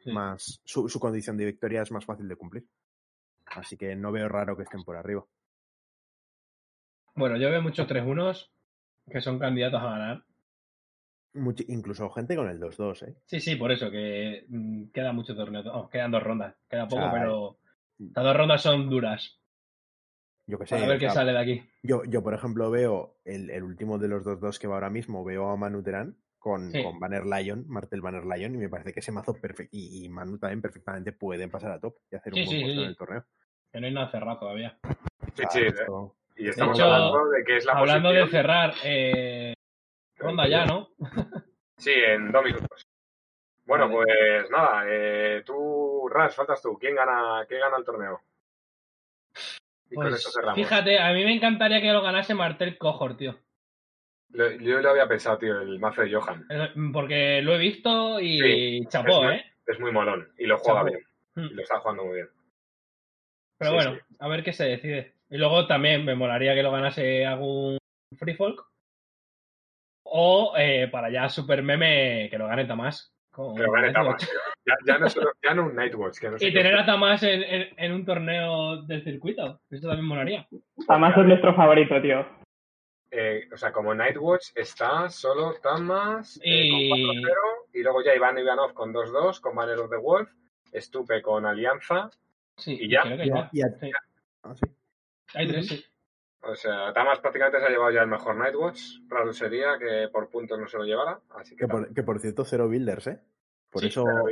Sí. 0.03 0.11
más 0.11 0.61
su, 0.63 0.87
su 0.87 0.99
condición 0.99 1.35
de 1.37 1.45
victoria 1.45 1.81
es 1.81 1.91
más 1.91 2.05
fácil 2.05 2.27
de 2.27 2.35
cumplir. 2.35 2.67
Así 3.47 3.75
que 3.77 3.95
no 3.95 4.11
veo 4.11 4.29
raro 4.29 4.55
que 4.55 4.63
estén 4.63 4.83
por 4.83 4.95
arriba. 4.95 5.25
Bueno, 7.15 7.37
yo 7.37 7.49
veo 7.49 7.61
muchos 7.61 7.87
3-1 7.87 8.33
que 9.09 9.21
son 9.21 9.39
candidatos 9.39 9.81
a 9.81 9.85
ganar. 9.89 10.23
Muchi- 11.33 11.65
incluso 11.69 12.09
gente 12.09 12.35
con 12.35 12.49
el 12.49 12.59
2-2, 12.59 13.03
¿eh? 13.07 13.15
Sí, 13.25 13.39
sí, 13.39 13.55
por 13.55 13.71
eso, 13.71 13.89
que 13.89 14.45
mm, 14.49 14.85
queda 14.91 15.13
mucho 15.13 15.35
torneo. 15.35 15.63
Oh, 15.73 15.89
quedan 15.89 16.11
dos 16.11 16.23
rondas. 16.23 16.55
Queda 16.69 16.87
poco, 16.87 17.01
sea, 17.03 17.11
pero 17.11 17.57
las 17.99 18.23
dos 18.25 18.35
rondas 18.35 18.61
son 18.61 18.89
duras. 18.89 19.37
Yo 20.47 20.59
que 20.59 20.65
sé. 20.65 20.75
a 20.75 20.87
ver 20.87 20.99
qué 20.99 21.05
sea, 21.05 21.13
sale 21.13 21.31
de 21.31 21.39
aquí. 21.39 21.63
Yo, 21.83 22.03
yo, 22.03 22.21
por 22.21 22.33
ejemplo, 22.33 22.69
veo 22.69 23.15
el, 23.23 23.49
el 23.49 23.63
último 23.63 23.97
de 23.97 24.07
los 24.09 24.25
2-2 24.25 24.59
que 24.59 24.67
va 24.67 24.75
ahora 24.75 24.89
mismo, 24.89 25.23
veo 25.23 25.49
a 25.49 25.55
Manu 25.57 25.81
Terán 25.81 26.17
con, 26.37 26.71
Sí. 26.71 26.83
con 26.83 26.99
Banner 26.99 27.25
Lion, 27.25 27.65
Martel 27.67 28.01
Banner 28.01 28.25
Lion, 28.25 28.53
y 28.55 28.57
me 28.57 28.67
parece 28.69 28.91
que 28.91 28.99
ese 28.99 29.11
mazo 29.11 29.33
perfecto. 29.33 29.69
Y, 29.77 30.03
y 30.05 30.09
Manu 30.09 30.37
también 30.37 30.61
perfectamente 30.61 31.13
pueden 31.13 31.49
pasar 31.49 31.71
a 31.71 31.79
top 31.79 31.95
y 32.11 32.15
hacer 32.15 32.33
Sí, 32.33 32.39
un 32.41 32.45
buen 32.45 32.57
sí, 32.57 32.61
puesto 32.63 32.79
sí, 32.79 32.83
en 32.83 32.89
el 32.89 32.97
torneo. 32.97 33.25
Que 33.71 33.79
no 33.79 33.87
hay 33.87 33.93
nada 33.93 34.11
cerrado 34.11 34.39
todavía. 34.39 34.77
Sí, 35.35 35.43
sí, 35.49 35.59
esto- 35.61 36.17
Y 36.41 36.49
estamos 36.49 36.77
hecho, 36.77 36.85
hablando 36.91 37.29
de 37.29 37.43
que 37.43 37.57
es 37.57 37.65
la 37.65 37.73
Hablando 37.73 38.11
de 38.11 38.27
cerrar, 38.27 38.73
eh, 38.83 39.53
ronda 40.17 40.47
ya, 40.47 40.65
¿no? 40.65 40.89
Sí, 41.77 41.91
en 41.93 42.31
dos 42.31 42.43
minutos. 42.43 42.83
Bueno, 43.65 43.85
Vale. 43.89 43.95
pues 44.05 44.51
nada, 44.51 44.83
eh, 44.87 45.41
tú, 45.43 46.07
Ras, 46.09 46.35
faltas 46.35 46.61
tú. 46.61 46.77
¿Quién 46.79 46.93
gana, 46.95 47.43
quién 47.47 47.59
gana 47.59 47.77
el 47.77 47.83
torneo? 47.85 48.21
Y 49.89 49.95
con 49.95 50.05
Pues 50.05 50.15
eso 50.19 50.29
cerramos. 50.31 50.55
fíjate, 50.55 50.99
a 50.99 51.11
mí 51.13 51.23
me 51.25 51.33
encantaría 51.33 51.81
que 51.81 51.91
lo 51.91 52.01
ganase 52.03 52.35
Martel 52.35 52.77
Cohort, 52.77 53.17
tío. 53.17 53.35
Lo- 54.29 54.51
yo 54.51 54.79
lo 54.79 54.89
había 54.91 55.07
pensado, 55.07 55.37
tío, 55.39 55.59
el 55.59 55.79
mazo 55.79 56.03
de 56.03 56.13
Johan. 56.13 56.45
Eh, 56.49 56.69
Porque 56.93 57.41
lo 57.41 57.55
he 57.55 57.57
visto 57.57 58.19
y 58.19 58.39
Sí, 58.39 58.87
chapó, 58.87 59.27
es- 59.29 59.41
¿eh? 59.41 59.45
Es 59.67 59.79
muy 59.79 59.91
molón 59.91 60.31
y 60.37 60.45
lo 60.45 60.57
juega 60.59 60.81
Chapó. 60.81 60.91
bien. 60.91 61.03
Mm. 61.35 61.51
Y 61.51 61.53
lo 61.55 61.61
está 61.63 61.79
jugando 61.79 62.05
muy 62.05 62.15
bien. 62.15 62.29
Pero 63.57 63.71
Sí, 63.71 63.75
bueno, 63.77 63.95
sí. 63.95 64.15
a 64.19 64.27
ver 64.27 64.43
qué 64.43 64.53
se 64.53 64.65
decide. 64.65 65.15
Y 65.31 65.37
luego 65.37 65.65
también 65.65 66.03
me 66.05 66.13
molaría 66.13 66.53
que 66.53 66.61
lo 66.61 66.71
ganase 66.71 67.25
algún 67.25 67.77
Free 68.17 68.35
Folk. 68.35 68.61
O 70.03 70.53
eh, 70.57 70.87
para 70.91 71.09
ya 71.09 71.29
Super 71.29 71.63
Meme 71.63 72.27
que 72.29 72.37
lo 72.37 72.47
gane 72.47 72.65
Tamás. 72.65 73.13
con 73.31 73.55
Que 73.55 73.63
lo 73.63 73.71
gane 73.71 73.93
tío. 73.93 74.15
Ya, 74.65 74.75
ya 74.85 74.97
no 74.99 75.09
solo, 75.09 75.31
ya 75.41 75.53
no 75.53 75.65
un 75.67 75.75
Nightwatch, 75.75 76.19
que 76.19 76.29
no 76.29 76.37
sé 76.37 76.47
Y 76.49 76.53
tener 76.53 76.75
a 76.77 76.85
Tamás 76.85 77.23
en, 77.23 77.41
en- 77.43 77.69
en 77.77 77.91
un 77.93 78.05
torneo 78.05 78.81
del 78.83 79.03
circuito. 79.03 79.61
Eso 79.69 79.87
también 79.87 80.05
molaría. 80.05 80.47
Además 80.87 81.17
es 81.17 81.25
nuestro 81.25 81.55
favorito, 81.55 82.01
tío. 82.01 82.25
Eh, 83.09 83.47
o 83.53 83.57
sea, 83.57 83.71
como 83.71 83.93
Nightwatch 83.95 84.49
está 84.55 85.09
solo 85.09 85.53
Tamas 85.61 86.37
eh, 86.43 86.65
Y- 86.65 86.89
con 86.89 87.07
4-0 87.07 87.33
y 87.73 87.83
luego 87.83 88.03
ya 88.03 88.15
Iván 88.15 88.37
Ivanov 88.37 88.73
con 88.73 88.93
2-2, 88.93 89.39
con 89.39 89.55
Banner 89.55 89.79
of 89.79 89.89
the 89.89 89.97
Wolf, 89.97 90.29
Stupe 90.73 91.21
con 91.21 91.45
Alianza. 91.45 92.09
Sí, 92.57 92.77
Y 92.79 92.89
ya. 92.89 93.01
creo 93.03 93.17
que 93.17 93.25
Y 93.25 93.29
a- 93.31 93.35
ya. 93.35 93.49
y 93.53 93.61
a- 93.61 93.69
Sí. 93.79 93.91
ah, 94.43 94.55
sí. 94.55 94.65
Hay 95.33 95.47
tres, 95.47 95.67
sí. 95.67 95.85
O 96.43 96.55
sea, 96.55 96.91
Tamas 96.93 97.19
prácticamente 97.19 97.59
se 97.59 97.65
ha 97.65 97.69
llevado 97.69 97.91
ya 97.91 98.01
el 98.01 98.07
mejor 98.07 98.35
Nightwatch. 98.35 98.81
Raro 99.07 99.31
sería 99.31 99.77
que 99.77 100.09
por 100.11 100.29
puntos 100.29 100.57
no 100.59 100.67
se 100.67 100.77
lo 100.77 100.83
llevara. 100.83 101.19
Así 101.35 101.55
que, 101.55 101.65
Que 101.65 101.67
por, 101.67 101.93
que 101.93 102.03
por 102.03 102.19
cierto, 102.19 102.43
cero 102.45 102.67
builders, 102.67 103.07
¿eh? 103.07 103.19
Por 103.69 103.81
Sí, 103.83 103.89
eso. 103.89 104.03
cero 104.07 104.23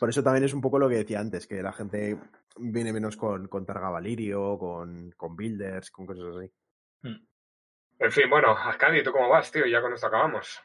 Por 0.00 0.08
eso 0.08 0.22
también 0.22 0.44
es 0.44 0.54
un 0.54 0.62
poco 0.62 0.78
lo 0.78 0.88
que 0.88 0.96
decía 0.96 1.20
antes, 1.20 1.46
que 1.46 1.62
la 1.62 1.72
gente 1.72 2.16
viene 2.56 2.92
menos 2.92 3.16
con, 3.16 3.46
con 3.48 3.66
Targa 3.66 3.90
Valirio, 3.90 4.56
con, 4.58 5.12
con 5.16 5.36
builders, 5.36 5.90
con 5.90 6.06
cosas 6.06 6.24
así. 6.36 6.50
En 7.98 8.10
fin, 8.12 8.30
bueno, 8.30 8.52
Ascadi, 8.56 9.02
¿tú 9.02 9.12
cómo 9.12 9.28
vas, 9.28 9.52
tío? 9.52 9.66
Ya 9.66 9.82
con 9.82 9.92
esto 9.92 10.06
acabamos. 10.06 10.58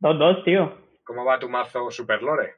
2-2, 0.00 0.44
tío. 0.44 0.88
¿Cómo 1.04 1.24
va 1.24 1.38
tu 1.38 1.48
mazo 1.50 1.90
Super 1.90 2.22
Lore? 2.22 2.56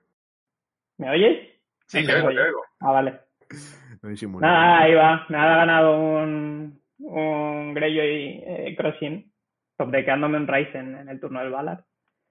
¿Me 0.99 1.11
oyes? 1.11 1.49
Sí, 1.87 2.01
Sí, 2.01 2.07
te 2.07 2.15
oigo, 2.15 2.29
te 2.29 2.41
oigo. 2.41 2.65
Ah, 2.79 2.93
vale. 2.93 3.21
Nada, 4.41 4.79
ahí 4.83 4.95
va. 4.95 5.27
Me 5.29 5.39
ha 5.39 5.57
ganado 5.57 6.01
un, 6.01 6.81
un 6.99 7.75
Greyjoy 7.75 8.43
eh, 8.47 8.75
Crossing, 8.77 9.31
sobrequeándome 9.77 10.39
un 10.39 10.49
Ryzen 10.49 10.97
en 10.97 11.09
el 11.09 11.21
turno 11.21 11.41
del 11.41 11.51
Valar. 11.51 11.85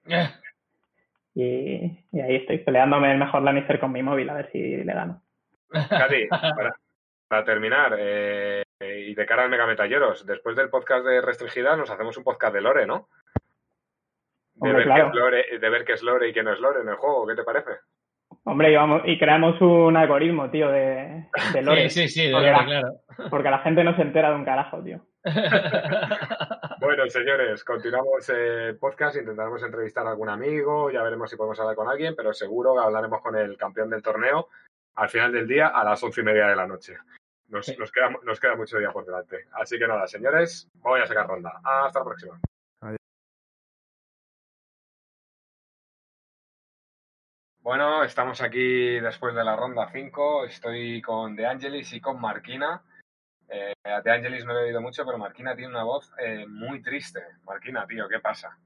Eh, 0.06 0.28
Y, 1.34 2.06
y 2.10 2.20
ahí 2.20 2.36
estoy 2.36 2.58
peleándome 2.58 3.12
el 3.12 3.18
mejor 3.18 3.42
Lannister 3.42 3.78
con 3.78 3.92
mi 3.92 4.02
móvil, 4.02 4.28
a 4.30 4.34
ver 4.34 4.50
si 4.50 4.58
le 4.58 4.92
gano. 4.92 5.22
Cati, 5.70 6.26
para, 6.28 6.74
para 7.28 7.44
terminar, 7.44 7.94
eh, 7.96 8.64
y 8.80 9.14
de 9.14 9.26
cara 9.26 9.44
al 9.44 9.50
Mega 9.50 9.66
Metalleros, 9.66 10.26
después 10.26 10.56
del 10.56 10.70
podcast 10.70 11.04
de 11.06 11.20
Restringida 11.20 11.76
nos 11.76 11.88
hacemos 11.90 12.16
un 12.16 12.24
podcast 12.24 12.52
de 12.52 12.60
Lore, 12.60 12.86
¿no? 12.86 13.08
De, 14.54 14.70
Hombre, 14.70 14.72
ver 14.72 14.84
claro. 14.86 15.04
qué 15.04 15.08
es 15.08 15.14
Lore, 15.14 15.58
de 15.60 15.70
ver 15.70 15.84
qué 15.84 15.92
es 15.92 16.02
Lore 16.02 16.28
y 16.28 16.32
qué 16.32 16.42
no 16.42 16.52
es 16.52 16.58
Lore 16.60 16.80
en 16.80 16.88
el 16.88 16.96
juego, 16.96 17.26
¿qué 17.28 17.36
te 17.36 17.44
parece? 17.44 17.70
Hombre, 18.44 18.72
y, 18.72 18.74
vamos, 18.76 19.02
y 19.04 19.18
creamos 19.18 19.60
un 19.60 19.96
algoritmo, 19.96 20.50
tío, 20.50 20.70
de, 20.70 21.26
de 21.52 21.62
lore. 21.62 21.90
Sí, 21.90 22.08
sí, 22.08 22.20
sí, 22.20 22.26
de 22.26 22.32
Porque 22.32 22.50
la- 22.50 22.64
claro. 22.64 22.88
Porque 23.30 23.50
la 23.50 23.58
gente 23.58 23.84
no 23.84 23.94
se 23.96 24.02
entera 24.02 24.30
de 24.30 24.36
un 24.36 24.44
carajo, 24.44 24.82
tío. 24.82 25.00
Bueno, 26.80 27.06
señores, 27.10 27.62
continuamos 27.62 28.26
el 28.30 28.78
podcast, 28.78 29.16
intentaremos 29.16 29.62
entrevistar 29.62 30.06
a 30.06 30.10
algún 30.10 30.30
amigo, 30.30 30.90
ya 30.90 31.02
veremos 31.02 31.28
si 31.30 31.36
podemos 31.36 31.60
hablar 31.60 31.76
con 31.76 31.88
alguien, 31.88 32.14
pero 32.16 32.32
seguro 32.32 32.72
que 32.74 32.80
hablaremos 32.80 33.20
con 33.20 33.36
el 33.36 33.56
campeón 33.58 33.90
del 33.90 34.02
torneo 34.02 34.48
al 34.94 35.08
final 35.10 35.30
del 35.30 35.46
día 35.46 35.68
a 35.68 35.84
las 35.84 36.02
once 36.02 36.22
y 36.22 36.24
media 36.24 36.46
de 36.46 36.56
la 36.56 36.66
noche. 36.66 36.96
Nos, 37.48 37.66
Sí. 37.66 37.76
nos, 37.78 37.92
queda, 37.92 38.08
nos 38.22 38.40
queda 38.40 38.56
mucho 38.56 38.78
día 38.78 38.92
por 38.92 39.04
delante. 39.04 39.44
Así 39.52 39.78
que 39.78 39.86
nada, 39.86 40.06
señores, 40.06 40.70
voy 40.76 41.00
a 41.02 41.06
sacar 41.06 41.26
ronda. 41.26 41.60
Hasta 41.62 41.98
la 41.98 42.04
próxima. 42.06 42.40
Bueno, 47.70 48.02
estamos 48.02 48.40
aquí 48.40 48.98
después 48.98 49.32
de 49.32 49.44
la 49.44 49.54
ronda 49.54 49.88
5. 49.92 50.44
Estoy 50.46 51.00
con 51.00 51.36
De 51.36 51.46
Angelis 51.46 51.92
y 51.92 52.00
con 52.00 52.20
Marquina. 52.20 52.82
Eh, 53.48 53.72
a 53.84 54.00
De 54.00 54.10
Angelis 54.10 54.44
no 54.44 54.54
le 54.54 54.62
he 54.62 54.64
oído 54.64 54.80
mucho, 54.80 55.06
pero 55.06 55.18
Marquina 55.18 55.54
tiene 55.54 55.70
una 55.70 55.84
voz 55.84 56.12
eh, 56.18 56.48
muy 56.48 56.82
triste. 56.82 57.20
Marquina, 57.44 57.86
tío, 57.86 58.08
¿qué 58.08 58.18
pasa? 58.18 58.58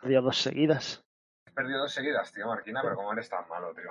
Perdió 0.00 0.22
dos 0.22 0.38
seguidas. 0.38 1.04
Has 1.46 1.52
perdido 1.52 1.80
dos 1.80 1.92
seguidas, 1.92 2.32
tío, 2.32 2.46
Marquina, 2.46 2.80
pero 2.80 2.96
¿cómo 2.96 3.12
eres 3.12 3.28
tan 3.28 3.46
malo, 3.50 3.74
tío? 3.74 3.90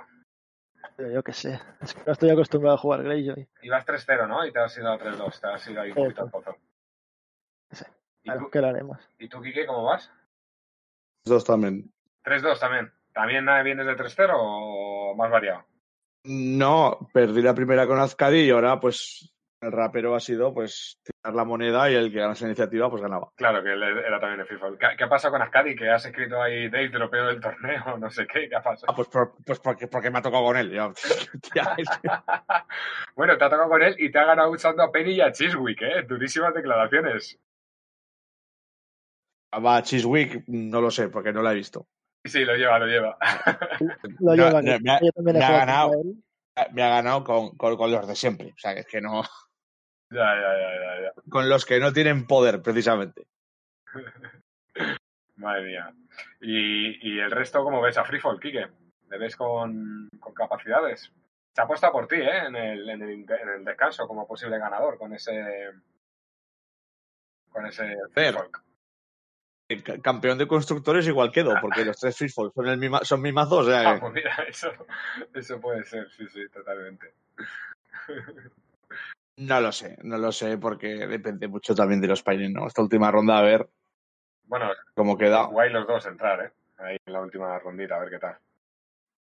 Pero 0.96 1.08
yo 1.08 1.22
qué 1.22 1.32
sé. 1.32 1.60
Es 1.80 1.94
que 1.94 2.02
no 2.04 2.12
estoy 2.12 2.30
acostumbrado 2.30 2.74
a 2.74 2.80
jugar 2.80 3.04
Greyjoy. 3.04 3.48
Ibas 3.62 3.86
3-0, 3.86 4.26
¿no? 4.26 4.44
Y 4.44 4.52
te 4.52 4.58
has 4.58 4.76
ido 4.76 4.90
a 4.90 4.98
3-2, 4.98 5.40
te 5.40 5.46
has 5.46 5.68
ido 5.68 5.80
ahí 5.82 5.90
un 5.90 5.94
poquito 5.94 6.22
al 6.22 6.30
pozo. 6.30 6.56
Sí. 7.70 7.84
¿Y 8.24 8.32
tú, 8.36 8.50
¿qué 8.50 8.60
le 8.60 8.70
haremos? 8.70 9.08
¿Y 9.20 9.28
tú, 9.28 9.40
Quique, 9.40 9.66
cómo 9.66 9.84
vas? 9.84 10.12
Dos 11.24 11.44
también. 11.44 11.92
3-2 12.24 12.58
también. 12.58 12.95
¿También 13.16 13.46
vienes 13.64 13.86
de 13.86 13.96
3-0 13.96 14.34
o 14.34 15.14
más 15.16 15.30
variado? 15.30 15.64
No, 16.24 17.08
perdí 17.14 17.40
la 17.40 17.54
primera 17.54 17.86
con 17.86 17.98
Azcadi 17.98 18.40
y 18.40 18.50
ahora 18.50 18.78
pues 18.78 19.32
el 19.62 19.72
rapero 19.72 20.14
ha 20.14 20.20
sido 20.20 20.52
pues 20.52 21.00
tirar 21.02 21.34
la 21.34 21.46
moneda 21.46 21.90
y 21.90 21.94
el 21.94 22.12
que 22.12 22.18
ganase 22.18 22.44
la 22.44 22.50
iniciativa 22.50 22.90
pues 22.90 23.00
ganaba. 23.00 23.30
Claro, 23.34 23.64
que 23.64 23.72
él 23.72 23.82
era 23.82 24.20
también 24.20 24.40
de 24.40 24.44
FIFA. 24.44 24.96
¿Qué, 24.98 25.04
ha 25.04 25.08
pasado 25.08 25.32
con 25.32 25.40
Ascadi? 25.40 25.74
Que 25.74 25.88
has 25.88 26.04
escrito 26.04 26.42
ahí 26.42 26.68
Dave, 26.68 26.90
dropeo 26.90 27.28
del 27.28 27.40
torneo, 27.40 27.96
no 27.98 28.10
sé 28.10 28.26
qué, 28.26 28.50
¿qué 28.50 28.56
ha 28.56 28.62
pasado? 28.62 28.92
Ah, 28.92 28.94
pues, 28.94 29.08
por- 29.08 29.32
pues 29.46 29.60
porque, 29.60 29.88
porque 29.88 30.10
me 30.10 30.18
ha 30.18 30.22
tocado 30.22 30.44
con 30.44 30.58
él. 30.58 30.70
Ya, 31.54 31.74
bueno, 33.16 33.38
te 33.38 33.44
ha 33.44 33.48
tocado 33.48 33.70
con 33.70 33.82
él 33.82 33.96
y 33.98 34.10
te 34.10 34.18
ha 34.18 34.26
ganado 34.26 34.50
usando 34.50 34.82
a 34.82 34.92
Penny 34.92 35.12
y 35.12 35.20
a 35.22 35.32
Chiswick, 35.32 35.80
¿eh? 35.80 36.02
Durísimas 36.06 36.52
declaraciones. 36.52 37.40
Va, 39.54 39.82
Chiswick, 39.82 40.44
no 40.48 40.82
lo 40.82 40.90
sé 40.90 41.08
porque 41.08 41.32
no 41.32 41.40
la 41.40 41.52
he 41.52 41.54
visto. 41.54 41.86
Sí, 42.28 42.44
lo 42.44 42.54
lleva, 42.56 42.78
lo 42.78 42.86
lleva. 42.86 43.16
Lo 44.20 44.32
Me 44.34 44.42
ha- 44.42 44.46
lleva, 44.46 44.62
me- 44.62 44.78
que 44.78 44.80
me 44.82 44.90
ha- 44.92 45.00
me 45.22 45.32
ganado. 45.40 45.90
Me 46.72 46.82
ha 46.82 46.88
ganado 46.88 47.22
con, 47.24 47.56
con, 47.56 47.76
con 47.76 47.90
los 47.90 48.06
de 48.08 48.14
siempre. 48.16 48.52
O 48.52 48.58
sea, 48.58 48.72
es 48.72 48.86
que 48.86 49.00
no. 49.00 49.22
ya, 50.10 50.18
ya, 50.18 50.58
ya, 50.58 50.72
ya, 50.74 51.02
ya. 51.02 51.12
Con 51.30 51.48
los 51.48 51.64
que 51.66 51.78
no 51.80 51.92
tienen 51.92 52.26
poder, 52.26 52.62
precisamente. 52.62 53.26
Madre 55.36 55.64
mía. 55.64 55.92
¿Y, 56.40 57.14
y 57.14 57.20
el 57.20 57.30
resto 57.30 57.62
cómo 57.62 57.80
ves 57.82 57.98
a 57.98 58.04
Freefall, 58.04 58.40
Kike? 58.40 58.66
¿Le 59.10 59.18
ves 59.18 59.36
con, 59.36 60.08
con 60.18 60.32
capacidades? 60.34 61.12
Se 61.52 61.60
apuesta 61.62 61.92
por 61.92 62.06
ti, 62.08 62.16
¿eh? 62.16 62.46
En 62.46 62.56
el, 62.56 62.88
en, 62.88 63.02
el, 63.02 63.10
en 63.30 63.48
el 63.56 63.64
descanso 63.64 64.06
como 64.08 64.26
posible 64.26 64.58
ganador 64.58 64.98
con 64.98 65.12
ese... 65.14 65.70
Con 67.50 67.66
ese. 67.66 67.96
Freefall. 68.12 68.48
Eh, 69.68 69.82
ca- 69.82 69.98
campeón 70.00 70.38
de 70.38 70.46
constructores 70.46 71.06
igual 71.06 71.32
quedo, 71.32 71.54
porque 71.60 71.84
los 71.84 71.98
tres 71.98 72.16
Fistful 72.16 72.52
son, 72.54 72.68
el 72.68 72.78
misma, 72.78 73.00
son 73.04 73.20
mis 73.22 73.32
mazos. 73.32 73.66
o 73.66 73.70
sea 73.70 73.90
Ah, 73.90 73.94
que- 73.94 74.00
pues 74.00 74.12
mira, 74.12 74.34
eso, 74.48 74.72
eso 75.34 75.60
puede 75.60 75.84
ser, 75.84 76.08
sí, 76.10 76.26
sí, 76.28 76.48
totalmente. 76.48 77.12
no 79.38 79.60
lo 79.60 79.72
sé, 79.72 79.98
no 80.02 80.18
lo 80.18 80.32
sé, 80.32 80.56
porque 80.58 81.06
depende 81.06 81.48
mucho 81.48 81.74
también 81.74 82.00
de 82.00 82.08
los 82.08 82.22
países, 82.22 82.50
¿no? 82.50 82.66
Esta 82.66 82.82
última 82.82 83.10
ronda, 83.10 83.38
a 83.38 83.42
ver 83.42 83.68
Bueno, 84.44 84.70
cómo 84.94 85.18
queda. 85.18 85.46
guay 85.46 85.70
los 85.72 85.86
dos 85.86 86.06
entrar, 86.06 86.40
¿eh? 86.44 86.52
Ahí 86.78 86.96
en 87.04 87.12
la 87.12 87.20
última 87.20 87.58
rondita, 87.58 87.96
a 87.96 88.00
ver 88.00 88.10
qué 88.10 88.18
tal. 88.18 88.36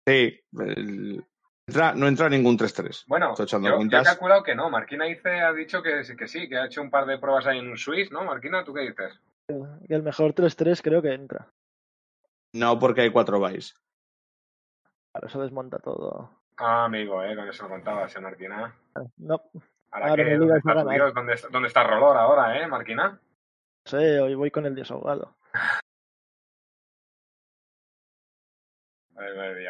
Sí, 0.05 0.39
el- 0.59 1.25
entra- 1.67 1.93
no 1.95 2.07
entra 2.07 2.29
ningún 2.29 2.57
3-3. 2.57 3.05
Bueno, 3.07 3.33
yo, 3.37 3.45
yo 3.85 3.97
he 3.99 4.03
calculado 4.03 4.43
que 4.43 4.55
no. 4.55 4.69
Marquina 4.69 5.05
dice, 5.05 5.29
ha 5.41 5.51
dicho 5.53 5.81
que, 5.81 6.03
sí- 6.03 6.15
que 6.15 6.27
sí, 6.27 6.47
que 6.47 6.57
ha 6.57 6.65
hecho 6.65 6.81
un 6.81 6.89
par 6.89 7.05
de 7.05 7.17
pruebas 7.17 7.45
ahí 7.47 7.59
en 7.59 7.75
Swiss, 7.77 8.11
¿no? 8.11 8.23
Marquina, 8.23 8.63
¿tú 8.63 8.73
qué 8.73 8.81
dices? 8.81 9.19
Que 9.47 9.93
el 9.95 10.03
mejor 10.03 10.33
3-3 10.33 10.81
creo 10.81 11.01
que 11.01 11.13
entra. 11.13 11.47
No, 12.53 12.77
porque 12.79 13.01
hay 13.01 13.11
cuatro 13.11 13.39
buys. 13.39 13.73
Claro, 15.13 15.27
eso 15.27 15.41
desmonta 15.41 15.79
todo. 15.79 16.41
Ah, 16.57 16.85
amigo, 16.85 17.23
¿eh? 17.23 17.35
Con 17.35 17.47
eso 17.47 17.63
lo 17.63 17.69
contabas, 17.69 18.13
¿eh, 18.15 18.19
Marquina? 18.19 18.75
No, 19.17 19.41
Ahora, 19.91 20.09
Ahora 20.09 20.25
que, 20.25 20.35
¿dónde 20.37 20.57
está. 20.57 20.83
Dios? 20.83 21.13
¿Dónde, 21.13 21.33
está- 21.33 21.47
¿Dónde 21.49 21.67
está 21.69 21.83
Rolor 21.83 22.17
ahora, 22.17 22.61
eh, 22.61 22.67
Marquina? 22.67 23.09
no 23.11 23.89
sé, 23.89 24.19
hoy 24.19 24.35
voy 24.35 24.51
con 24.51 24.65
el 24.65 24.75
desahogado. 24.75 25.37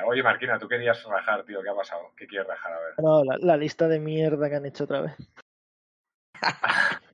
Oye, 0.08 0.24
Marquina, 0.24 0.58
tú 0.58 0.68
querías 0.68 1.04
rajar, 1.04 1.44
tío. 1.46 1.62
¿Qué 1.62 1.70
ha 1.70 1.76
pasado? 1.76 2.12
¿Qué 2.18 2.26
quieres 2.28 2.48
rajar? 2.48 2.74
A 2.74 2.80
ver. 2.80 2.94
No, 2.98 3.24
la, 3.24 3.38
la 3.38 3.58
lista 3.58 3.88
de 3.88 4.00
mierda 4.00 4.50
que 4.50 4.56
han 4.56 4.66
hecho 4.66 4.86
otra 4.86 5.02
vez. 5.02 5.16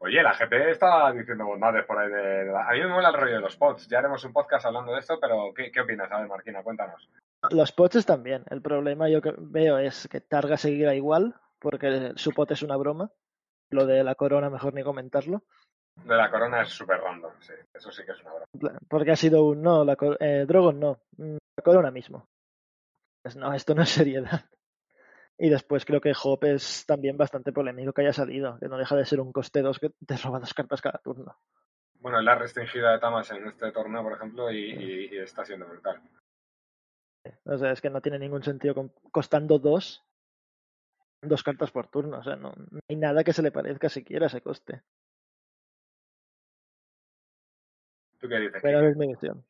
Oye, 0.00 0.22
la 0.22 0.34
gente 0.34 0.70
está 0.70 1.12
diciendo 1.12 1.46
bondades 1.46 1.84
por 1.86 1.98
ahí 1.98 2.08
de... 2.10 2.44
de- 2.44 2.56
A 2.56 2.72
mí 2.72 2.80
me 2.80 2.88
mola 2.88 3.08
el 3.08 3.14
rollo 3.14 3.34
de 3.36 3.40
los 3.40 3.56
pods. 3.56 3.88
Ya 3.88 3.98
haremos 3.98 4.24
un 4.24 4.32
podcast 4.32 4.66
hablando 4.66 4.92
de 4.92 5.00
esto, 5.00 5.18
pero 5.20 5.52
¿qué, 5.54 5.70
qué 5.72 5.80
opinas? 5.80 6.10
A 6.12 6.18
ver, 6.20 6.28
Marquina, 6.28 6.62
cuéntanos. 6.62 7.08
Los 7.50 7.72
pots 7.72 8.04
también. 8.06 8.44
El 8.50 8.62
problema 8.62 9.08
yo 9.08 9.20
que 9.20 9.34
veo 9.36 9.78
es 9.78 10.08
que 10.10 10.20
Targa 10.20 10.56
seguirá 10.56 10.94
igual, 10.94 11.34
porque 11.58 12.12
su 12.16 12.32
pot 12.32 12.50
es 12.50 12.62
una 12.62 12.76
broma. 12.76 13.10
Lo 13.70 13.86
de 13.86 14.04
la 14.04 14.14
corona, 14.14 14.50
mejor 14.50 14.74
ni 14.74 14.82
comentarlo. 14.82 15.42
De 16.04 16.16
la 16.16 16.30
corona 16.30 16.62
es 16.62 16.70
súper 16.70 17.00
random, 17.00 17.32
sí. 17.40 17.52
Eso 17.72 17.90
sí 17.90 18.02
que 18.04 18.12
es 18.12 18.20
una 18.22 18.32
broma. 18.34 18.78
Porque 18.88 19.12
ha 19.12 19.16
sido 19.16 19.44
un 19.44 19.62
no, 19.62 19.84
la 19.84 19.96
eh, 20.20 20.44
Drogon 20.46 20.80
no, 20.80 20.98
mm, 21.16 21.36
la 21.56 21.62
corona 21.64 21.90
mismo. 21.90 22.26
Pues 23.22 23.36
no, 23.36 23.52
esto 23.54 23.74
no 23.74 23.82
es 23.82 23.90
seriedad. 23.90 24.44
Y 25.38 25.48
después 25.48 25.84
creo 25.84 26.00
que 26.00 26.12
Hop 26.22 26.44
es 26.44 26.86
también 26.86 27.16
bastante 27.16 27.52
polémico 27.52 27.92
que 27.92 28.02
haya 28.02 28.12
salido, 28.12 28.56
que 28.60 28.68
no 28.68 28.78
deja 28.78 28.94
de 28.96 29.04
ser 29.04 29.20
un 29.20 29.32
coste 29.32 29.62
2 29.62 29.78
que 29.80 29.90
te 30.06 30.16
roba 30.16 30.38
dos 30.38 30.54
cartas 30.54 30.80
cada 30.80 30.98
turno. 30.98 31.36
Bueno, 32.00 32.20
la 32.20 32.34
restringida 32.36 32.92
de 32.92 32.98
Tamas 33.00 33.30
en 33.30 33.46
este 33.48 33.72
torneo, 33.72 34.02
por 34.02 34.12
ejemplo, 34.12 34.50
y, 34.50 34.58
y- 34.70 35.08
y 35.14 35.18
está 35.18 35.44
siendo 35.44 35.66
brutal. 35.66 36.00
O 37.46 37.56
sea, 37.58 37.72
es 37.72 37.80
que 37.80 37.90
no 37.90 38.00
tiene 38.00 38.18
ningún 38.18 38.42
sentido 38.42 38.74
costando 39.10 39.58
dos, 39.58 40.04
dos 41.22 41.42
cartas 41.42 41.70
por 41.70 41.88
turno. 41.88 42.18
O 42.18 42.22
sea, 42.22 42.36
no, 42.36 42.52
no 42.70 42.78
hay 42.88 42.96
nada 42.96 43.24
que 43.24 43.32
se 43.32 43.42
le 43.42 43.50
parezca 43.50 43.88
siquiera 43.88 44.26
a 44.26 44.28
ese 44.28 44.42
coste. 44.42 44.82
¿Tú 48.20 48.28
qué 48.28 48.38
dices? 48.38 48.60
Pero 48.62 48.86
es 48.88 48.96
mi 48.96 49.08
visión. 49.08 49.44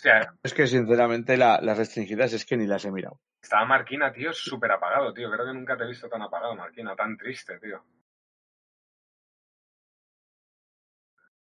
O 0.00 0.02
sea, 0.02 0.32
Es 0.42 0.54
que 0.54 0.66
sinceramente 0.66 1.36
la- 1.36 1.60
las 1.60 1.76
restringidas 1.76 2.32
es 2.32 2.46
que 2.46 2.56
ni 2.56 2.66
las 2.66 2.84
he 2.86 2.90
mirado. 2.90 3.20
estaba 3.42 3.66
Marquina, 3.66 4.10
tío, 4.10 4.32
súper 4.32 4.72
apagado, 4.72 5.12
tío. 5.12 5.30
Creo 5.30 5.44
que 5.46 5.52
nunca 5.52 5.76
te 5.76 5.84
he 5.84 5.88
visto 5.88 6.08
tan 6.08 6.22
apagado, 6.22 6.56
Marquina. 6.56 6.96
Tan 6.96 7.18
triste, 7.18 7.58
tío. 7.60 7.84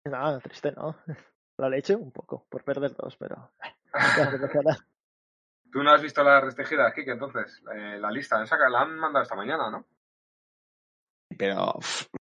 Nada, 0.05 0.41
triste 0.41 0.73
no. 0.73 0.97
La 1.59 1.69
leche 1.69 1.95
un 1.95 2.11
poco, 2.13 2.47
por 2.49 2.63
perder 2.65 2.95
dos, 2.95 3.17
pero... 3.17 3.53
eh. 3.65 3.75
¿Tú 5.73 5.83
no 5.83 5.91
has 5.93 6.01
visto 6.03 6.23
las 6.25 6.43
restringidas, 6.43 6.95
Kike, 6.95 7.13
entonces? 7.13 7.63
Eh, 7.75 7.99
la 8.01 8.11
lista, 8.11 8.43
esa 8.43 8.57
que 8.57 8.71
la 8.71 8.81
han 8.83 8.97
mandado 8.97 9.23
esta 9.25 9.35
mañana, 9.35 9.71
¿no? 9.71 9.85
Pero 11.37 11.79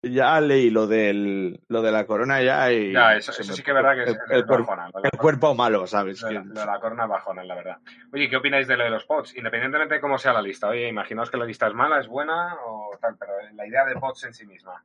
ya 0.02 0.40
leí 0.40 0.70
lo 0.70 0.88
del 0.88 1.60
lo 1.68 1.82
de 1.82 1.92
la 1.92 2.06
corona 2.06 2.42
ya 2.42 2.72
y 2.72 2.94
Ya, 2.94 3.16
eso, 3.18 3.32
sí 3.34 3.62
que 3.64 3.72
es 3.72 3.76
verdad 3.76 3.96
que 3.96 4.04
es, 4.04 4.18
el, 4.30 4.38
el 4.38 4.44
bajona, 4.46 4.90
el 5.04 5.20
cuerpo 5.20 5.54
malo, 5.56 5.86
¿sabes? 5.88 6.22
lo 6.22 6.28
de 6.30 6.34
la, 6.36 6.42
Que- 6.42 6.48
lo 6.48 6.60
de 6.62 6.66
la 6.66 6.80
corona 6.80 7.04
es 7.04 7.10
bajona, 7.10 7.44
la 7.44 7.56
verdad. 7.56 7.78
Oye, 8.14 8.30
¿qué 8.30 8.38
opináis 8.38 8.68
de 8.68 8.78
lo 8.78 8.84
de 8.86 8.90
los 8.92 9.06
pods? 9.06 9.36
Independientemente 9.36 9.96
de 9.96 10.02
cómo 10.02 10.18
sea 10.18 10.32
la 10.34 10.42
lista. 10.42 10.70
Oye, 10.70 10.88
imaginaos 10.88 11.30
que 11.30 11.38
la 11.38 11.46
lista 11.46 11.68
es 11.68 11.74
mala, 11.74 12.00
es 12.00 12.08
buena 12.08 12.56
o 12.66 12.98
tal, 13.02 13.18
pero 13.18 13.34
la 13.54 13.68
idea 13.68 13.86
de 13.86 13.96
pods 13.96 14.24
en 14.24 14.34
sí 14.34 14.46
misma. 14.46 14.84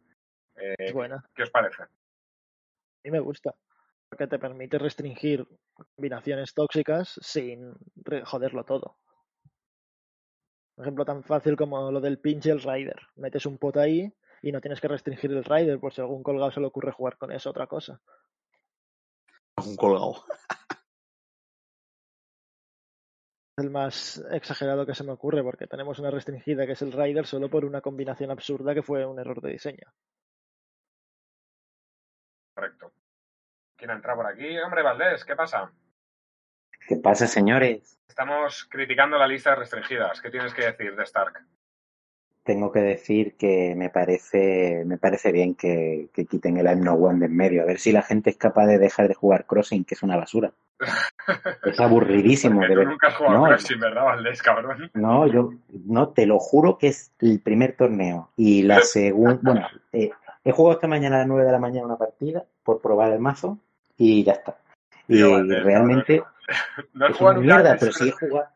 eh, 0.57 0.74
Es 0.79 0.92
buena. 0.92 1.24
¿Qué 1.35 1.44
os 1.44 1.50
parece? 1.50 1.83
A 1.85 1.88
mí 3.05 3.11
me 3.11 3.20
gusta. 3.20 3.55
Porque 4.09 4.27
te 4.27 4.38
permite 4.38 4.79
restringir 4.79 5.46
combinaciones 5.96 6.55
tóxicas 6.55 7.18
sin 7.22 7.74
joderlo 8.24 8.64
todo. 8.64 8.96
Por 10.74 10.85
ejemplo, 10.85 11.05
tan 11.05 11.22
fácil 11.22 11.57
como 11.57 11.90
lo 11.92 12.00
del 12.00 12.18
pinch 12.18 12.46
y 12.46 12.50
el 12.50 12.61
rider. 12.61 13.00
Metes 13.16 13.46
un 13.46 13.59
pot 13.59 13.77
ahí 13.77 14.12
y 14.44 14.52
no 14.52 14.61
tienes 14.61 14.78
que 14.78 14.88
restringir 14.88 15.33
el 15.33 15.42
rider 15.42 15.80
por 15.80 15.94
si 15.94 16.02
a 16.02 16.04
algún 16.04 16.22
colgado 16.22 16.50
se 16.50 16.61
le 16.61 16.66
ocurre 16.66 16.92
jugar 16.92 17.16
con 17.16 17.33
eso, 17.33 17.48
otra 17.48 17.66
cosa. 17.66 17.98
un 19.57 19.74
colgado. 19.74 20.22
Es 23.57 23.64
el 23.64 23.70
más 23.70 24.22
exagerado 24.33 24.85
que 24.85 24.94
se 24.94 25.02
me 25.02 25.12
ocurre 25.12 25.42
porque 25.42 25.66
tenemos 25.66 25.98
una 25.98 26.11
restringida 26.11 26.66
que 26.66 26.72
es 26.72 26.83
el 26.83 26.92
rider 26.92 27.24
solo 27.24 27.48
por 27.48 27.64
una 27.64 27.80
combinación 27.80 28.30
absurda 28.30 28.74
que 28.74 28.83
fue 28.83 29.07
un 29.07 29.18
error 29.18 29.40
de 29.40 29.52
diseño. 29.52 29.94
Correcto. 32.54 32.92
¿Quién 33.78 33.92
ha 33.92 33.94
entrado 33.94 34.18
por 34.18 34.26
aquí? 34.26 34.59
Hombre, 34.59 34.83
Valdés, 34.83 35.24
¿qué 35.24 35.37
pasa? 35.37 35.72
¿Qué 36.87 36.96
pasa, 36.96 37.26
señores? 37.26 37.98
Estamos 38.07 38.66
criticando 38.66 39.16
la 39.16 39.26
lista 39.26 39.50
de 39.50 39.57
restringidas. 39.57 40.20
¿Qué 40.20 40.30
tienes 40.30 40.52
que 40.52 40.66
decir 40.66 40.94
de 40.94 41.02
Stark? 41.04 41.46
Tengo 42.44 42.70
que 42.70 42.80
decir 42.80 43.37
que 43.37 43.74
me 43.74 43.88
parece, 43.88 44.85
me 44.85 44.98
parece 44.98 45.33
bien 45.33 45.54
que, 45.54 46.09
que 46.12 46.26
quiten 46.26 46.59
el 46.59 46.66
I'm 46.66 46.83
No 46.85 46.92
One 46.92 47.20
de 47.20 47.26
en 47.26 47.37
medio. 47.37 47.62
A 47.62 47.64
ver 47.64 47.78
si 47.78 47.90
la 47.90 48.02
gente 48.02 48.28
es 48.30 48.37
capaz 48.37 48.66
de 48.66 48.78
dejar 48.78 49.09
de 49.09 49.14
jugar 49.14 49.46
Crossing, 49.46 49.85
que 49.85 49.94
es 49.94 50.02
una 50.02 50.16
basura. 50.16 50.52
Es 51.64 51.80
aburridísimo. 51.80 52.57
Porque 52.61 52.68
de 52.68 52.74
tú 52.74 52.78
ver- 52.80 52.88
nunca 52.88 53.07
has 53.09 53.14
jugado 53.16 53.38
No. 53.38 53.44
Crossing, 53.46 53.80
¿verdad, 53.80 54.04
Valdés, 54.04 54.42
cabrón? 54.42 54.90
No, 54.92 55.26
yo 55.26 55.52
no 55.87 56.09
te 56.11 56.26
lo 56.26 56.38
juro 56.38 56.76
que 56.76 56.88
es 56.88 57.12
el 57.20 57.40
primer 57.40 57.76
torneo 57.76 58.28
y 58.37 58.62
la 58.62 58.80
segunda. 58.83 59.38
Bueno, 59.42 59.66
eh, 59.92 60.11
he 60.44 60.52
jugado 60.52 60.74
esta 60.74 60.87
mañana 60.87 61.16
a 61.16 61.18
las 61.20 61.28
9 61.28 61.44
de 61.46 61.52
la 61.52 61.59
mañana 61.59 61.87
una 61.87 61.96
partida 61.96 62.44
por 62.62 62.83
probar 62.83 63.11
el 63.12 63.20
mazo 63.20 63.59
y 63.96 64.22
ya 64.22 64.33
está. 64.33 64.59
Y 65.09 65.22
Valdés, 65.22 65.62
realmente 65.64 66.22
No 66.92 67.07
has 67.07 67.12
es 67.12 67.16
jugado 67.16 67.40
una 67.40 67.46
nunca. 67.46 67.62
mierda, 67.62 67.76
pero 67.80 67.92
sí 67.92 68.09
he 68.09 68.12
jugado. 68.12 68.48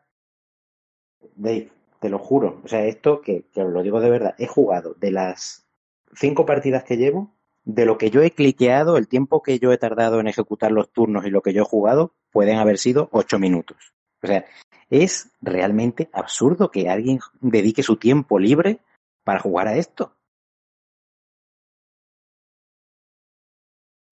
Dave, 1.35 1.69
te 1.99 2.09
lo 2.09 2.19
juro. 2.19 2.61
O 2.63 2.67
sea, 2.67 2.85
esto 2.85 3.21
que, 3.21 3.45
que 3.53 3.61
os 3.61 3.71
lo 3.71 3.83
digo 3.83 3.99
de 3.99 4.09
verdad, 4.09 4.35
he 4.37 4.47
jugado 4.47 4.95
de 4.95 5.11
las 5.11 5.67
cinco 6.13 6.45
partidas 6.45 6.83
que 6.83 6.97
llevo, 6.97 7.35
de 7.65 7.85
lo 7.85 7.97
que 7.97 8.09
yo 8.09 8.21
he 8.21 8.31
cliqueado, 8.31 8.97
el 8.97 9.07
tiempo 9.07 9.43
que 9.43 9.59
yo 9.59 9.71
he 9.71 9.77
tardado 9.77 10.19
en 10.19 10.27
ejecutar 10.27 10.71
los 10.71 10.91
turnos 10.91 11.25
y 11.25 11.29
lo 11.29 11.41
que 11.41 11.53
yo 11.53 11.63
he 11.63 11.65
jugado, 11.65 12.13
pueden 12.31 12.57
haber 12.57 12.77
sido 12.77 13.09
ocho 13.11 13.37
minutos. 13.39 13.93
O 14.23 14.27
sea, 14.27 14.45
es 14.89 15.31
realmente 15.41 16.09
absurdo 16.13 16.71
que 16.71 16.89
alguien 16.89 17.19
dedique 17.41 17.83
su 17.83 17.97
tiempo 17.97 18.39
libre 18.39 18.79
para 19.23 19.39
jugar 19.39 19.67
a 19.67 19.75
esto. 19.75 20.15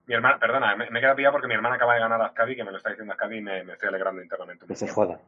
Mi 0.07 0.13
hermana, 0.15 0.39
perdona, 0.39 0.75
me, 0.75 0.89
me 0.89 0.99
he 0.99 1.01
quedado 1.01 1.17
pillado 1.17 1.33
porque 1.33 1.47
mi 1.47 1.53
hermana 1.53 1.75
acaba 1.75 1.93
de 1.95 1.99
ganar 1.99 2.21
a 2.21 2.27
Azcadi, 2.27 2.55
que 2.55 2.63
me 2.63 2.71
lo 2.71 2.77
está 2.77 2.89
diciendo 2.89 3.11
Azcadi 3.13 3.37
y 3.37 3.41
me, 3.41 3.63
me 3.65 3.73
estoy 3.73 3.89
alegrando 3.89 4.21
internamente. 4.21 4.65
Que 4.67 4.75
se 4.75 4.87
joda. 4.87 5.19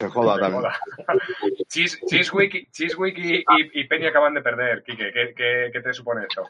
Se 0.00 0.08
joda 0.08 0.32
también. 0.40 0.62
joda. 0.62 0.78
Cheese- 1.68 2.00
Cheesewick, 2.08 3.18
y- 3.18 3.44
y, 3.74 3.84
Penny 3.84 4.06
acaban 4.06 4.34
de 4.34 4.40
perder, 4.42 4.82
Quique. 4.82 5.12
¿Qué, 5.12 5.34
qué, 5.36 5.70
qué 5.72 5.80
te 5.82 5.92
supone 5.92 6.22
esto? 6.22 6.48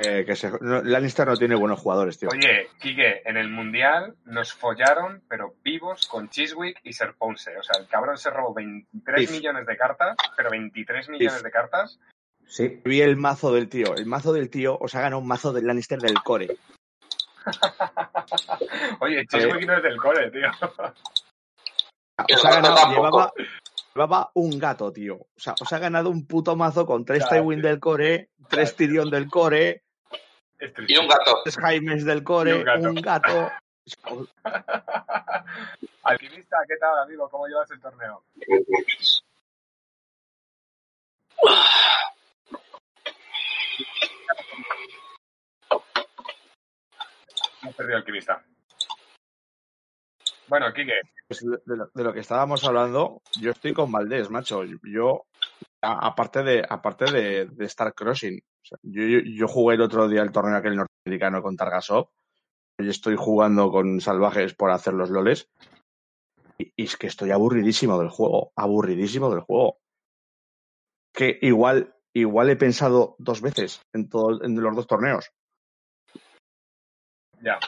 Eh, 0.00 0.24
que 0.26 0.34
se, 0.34 0.50
no, 0.60 0.82
Lannister 0.82 1.24
no 1.26 1.36
tiene 1.36 1.54
buenos 1.54 1.78
jugadores, 1.80 2.18
tío. 2.18 2.28
Oye, 2.32 2.68
Quique, 2.80 3.22
en 3.24 3.36
el 3.36 3.48
Mundial 3.48 4.14
nos 4.24 4.52
follaron, 4.52 5.22
pero 5.28 5.54
vivos, 5.62 6.08
con 6.08 6.28
Chiswick 6.28 6.80
y 6.82 6.92
Serponce. 6.92 7.56
O 7.56 7.62
sea, 7.62 7.80
el 7.80 7.86
cabrón 7.88 8.18
se 8.18 8.28
robó 8.30 8.52
23 8.52 9.20
Pif. 9.20 9.30
millones 9.30 9.66
de 9.66 9.76
cartas, 9.76 10.16
pero 10.36 10.50
23 10.50 11.08
millones 11.10 11.42
de 11.44 11.50
cartas. 11.50 12.00
Sí, 12.46 12.80
Vi 12.84 13.00
el 13.00 13.16
mazo 13.16 13.52
del 13.52 13.68
tío. 13.68 13.94
El 13.96 14.06
mazo 14.06 14.32
del 14.32 14.50
tío 14.50 14.76
os 14.78 14.94
ha 14.94 15.00
ganado 15.00 15.20
un 15.20 15.26
mazo 15.28 15.52
del 15.52 15.66
Lannister 15.66 15.98
del 16.00 16.22
core. 16.22 16.56
Oye, 19.00 19.26
Chiswick 19.26 19.66
no 19.66 19.76
es 19.76 19.82
del 19.82 19.96
core, 19.98 20.30
tío. 20.30 20.48
Os 22.32 22.44
ha 22.44 22.50
ganado, 22.50 22.76
llevaba, 22.90 23.32
llevaba 23.94 24.30
un 24.34 24.58
gato, 24.58 24.92
tío. 24.92 25.16
O 25.16 25.28
sea, 25.40 25.54
os 25.60 25.72
ha 25.72 25.78
ganado 25.78 26.10
un 26.10 26.26
puto 26.26 26.54
mazo 26.56 26.86
con 26.86 27.04
tres 27.04 27.24
Ya, 27.24 27.28
Tywin 27.30 27.60
tío. 27.60 27.70
del 27.70 27.80
core, 27.80 28.30
tres 28.48 28.76
Tyrion 28.76 29.10
del 29.10 29.28
core, 29.28 29.82
Y 30.86 30.96
un 30.96 31.08
gato. 31.08 31.40
tres 31.44 31.56
Jaimes 31.56 32.04
del 32.04 32.18
Y 32.18 32.24
core, 32.24 32.54
un 32.54 32.64
gato. 32.64 32.88
un 32.88 32.94
gato. 32.96 33.50
Alquimista, 36.04 36.56
¿qué 36.68 36.76
tal, 36.76 36.98
amigo? 37.00 37.28
¿Cómo 37.28 37.46
llevas 37.46 37.70
el 37.70 37.80
torneo? 37.80 38.24
perdido 47.72 47.98
el. 47.98 48.42
Bueno, 50.46 50.72
Quique, 50.74 51.00
Pues 51.26 51.40
de, 51.40 51.76
lo, 51.76 51.90
de 51.94 52.04
lo 52.04 52.12
que 52.12 52.20
estábamos 52.20 52.64
hablando, 52.64 53.22
yo 53.40 53.50
estoy 53.50 53.72
con 53.72 53.90
Valdés, 53.90 54.30
macho. 54.30 54.62
Yo, 54.64 55.26
aparte 55.80 56.42
de, 56.42 56.66
aparte 56.68 57.10
de, 57.10 57.64
Star 57.64 57.94
Crossing, 57.94 58.40
yo, 58.82 59.02
yo, 59.02 59.18
yo 59.24 59.48
jugué 59.48 59.76
el 59.76 59.82
otro 59.82 60.08
día 60.08 60.22
el 60.22 60.32
torneo 60.32 60.56
aquel 60.56 60.76
norteamericano 60.76 61.42
con 61.42 61.56
Targasov. 61.56 62.08
Hoy 62.78 62.88
estoy 62.88 63.16
jugando 63.16 63.70
con 63.70 64.00
salvajes 64.00 64.54
por 64.54 64.70
hacer 64.70 64.94
los 64.94 65.10
loles. 65.10 65.48
Y, 66.58 66.72
es 66.76 66.96
que 66.96 67.06
estoy 67.06 67.30
aburridísimo 67.30 67.98
del 67.98 68.10
juego, 68.10 68.52
aburridísimo 68.56 69.30
del 69.30 69.40
juego. 69.40 69.78
Que 71.14 71.38
igual, 71.40 71.94
igual 72.12 72.50
he 72.50 72.56
pensado 72.56 73.16
dos 73.18 73.40
veces 73.40 73.80
en, 73.92 74.10
en 74.42 74.60
los 74.60 74.76
dos 74.76 74.86
torneos. 74.86 75.30
Ya. 77.44 77.58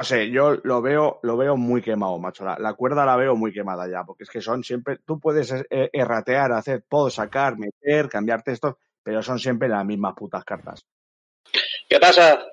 No 0.00 0.04
sé, 0.04 0.30
yo 0.30 0.56
lo 0.64 0.82
veo, 0.82 1.20
lo 1.22 1.36
veo 1.36 1.56
muy 1.56 1.80
quemado, 1.80 2.18
macho. 2.18 2.44
La, 2.44 2.58
la 2.58 2.74
cuerda 2.74 3.06
la 3.06 3.16
veo 3.16 3.36
muy 3.36 3.52
quemada 3.52 3.88
ya, 3.88 4.02
porque 4.02 4.24
es 4.24 4.30
que 4.30 4.40
son 4.40 4.64
siempre, 4.64 4.98
tú 4.98 5.20
puedes 5.20 5.52
eh, 5.52 5.90
erratear, 5.92 6.50
hacer, 6.52 6.82
puedo 6.88 7.08
sacar, 7.08 7.56
meter, 7.56 8.08
cambiar 8.08 8.42
textos, 8.42 8.74
pero 9.02 9.22
son 9.22 9.38
siempre 9.38 9.68
las 9.68 9.84
mismas 9.84 10.14
putas 10.14 10.44
cartas. 10.44 10.84
¿Qué 11.88 12.00
pasa? 12.00 12.46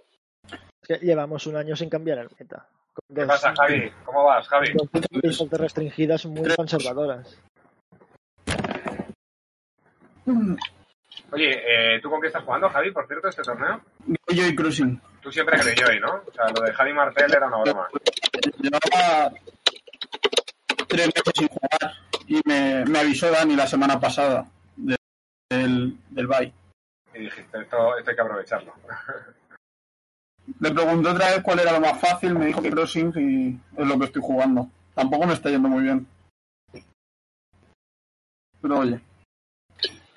Es 0.51 0.87
que 0.87 1.05
llevamos 1.05 1.47
un 1.47 1.55
año 1.55 1.75
sin 1.75 1.89
cambiar 1.89 2.19
el 2.19 2.29
meta. 2.39 2.67
¿Qué 3.15 3.25
pasa, 3.25 3.53
Javi? 3.55 3.91
¿Cómo 4.05 4.25
vas, 4.25 4.47
Javi? 4.47 4.71
De 4.71 5.57
restringidas 5.57 6.25
muy 6.27 6.53
conservadoras. 6.55 7.39
Oye, 11.31 11.95
eh, 11.95 11.99
¿tú 12.01 12.09
con 12.09 12.19
qué 12.21 12.27
estás 12.27 12.43
jugando, 12.43 12.69
Javi, 12.69 12.91
por 12.91 13.05
cierto, 13.07 13.27
este 13.27 13.41
torneo? 13.43 13.81
Yo 14.27 14.45
y 14.47 14.55
Cruising. 14.55 14.99
Tú 15.21 15.31
siempre 15.31 15.57
Greyjoy, 15.57 15.99
¿no? 15.99 16.23
O 16.27 16.31
sea, 16.33 16.45
lo 16.49 16.61
de 16.61 16.73
Javi 16.73 16.93
Martel 16.93 17.31
era 17.33 17.47
una 17.47 17.57
broma. 17.57 17.87
Llevaba 18.57 19.31
tres 20.87 21.07
meses 21.07 21.33
sin 21.35 21.47
jugar 21.49 21.93
y 22.27 22.41
me, 22.45 22.85
me 22.85 22.99
avisó 22.99 23.29
Dani 23.29 23.55
la 23.55 23.67
semana 23.67 23.99
pasada 23.99 24.47
de- 24.75 24.95
del, 25.51 25.97
del 26.09 26.27
bye. 26.27 26.53
Y 27.13 27.19
dijiste, 27.19 27.61
esto, 27.61 27.97
esto 27.97 28.09
hay 28.09 28.15
que 28.15 28.21
aprovecharlo. 28.21 28.73
Le 30.59 30.71
pregunté 30.71 31.09
otra 31.09 31.27
vez 31.31 31.41
cuál 31.43 31.59
era 31.59 31.73
lo 31.73 31.81
más 31.81 31.99
fácil, 31.99 32.33
me 32.33 32.47
dijo 32.47 32.61
que 32.61 32.71
Crossing 32.71 33.13
y 33.15 33.59
es 33.81 33.87
lo 33.87 33.99
que 33.99 34.05
estoy 34.05 34.21
jugando. 34.23 34.67
Tampoco 34.95 35.27
me 35.27 35.33
está 35.33 35.49
yendo 35.49 35.69
muy 35.69 35.83
bien. 35.83 36.07
Pero 38.61 38.79
oye, 38.79 38.99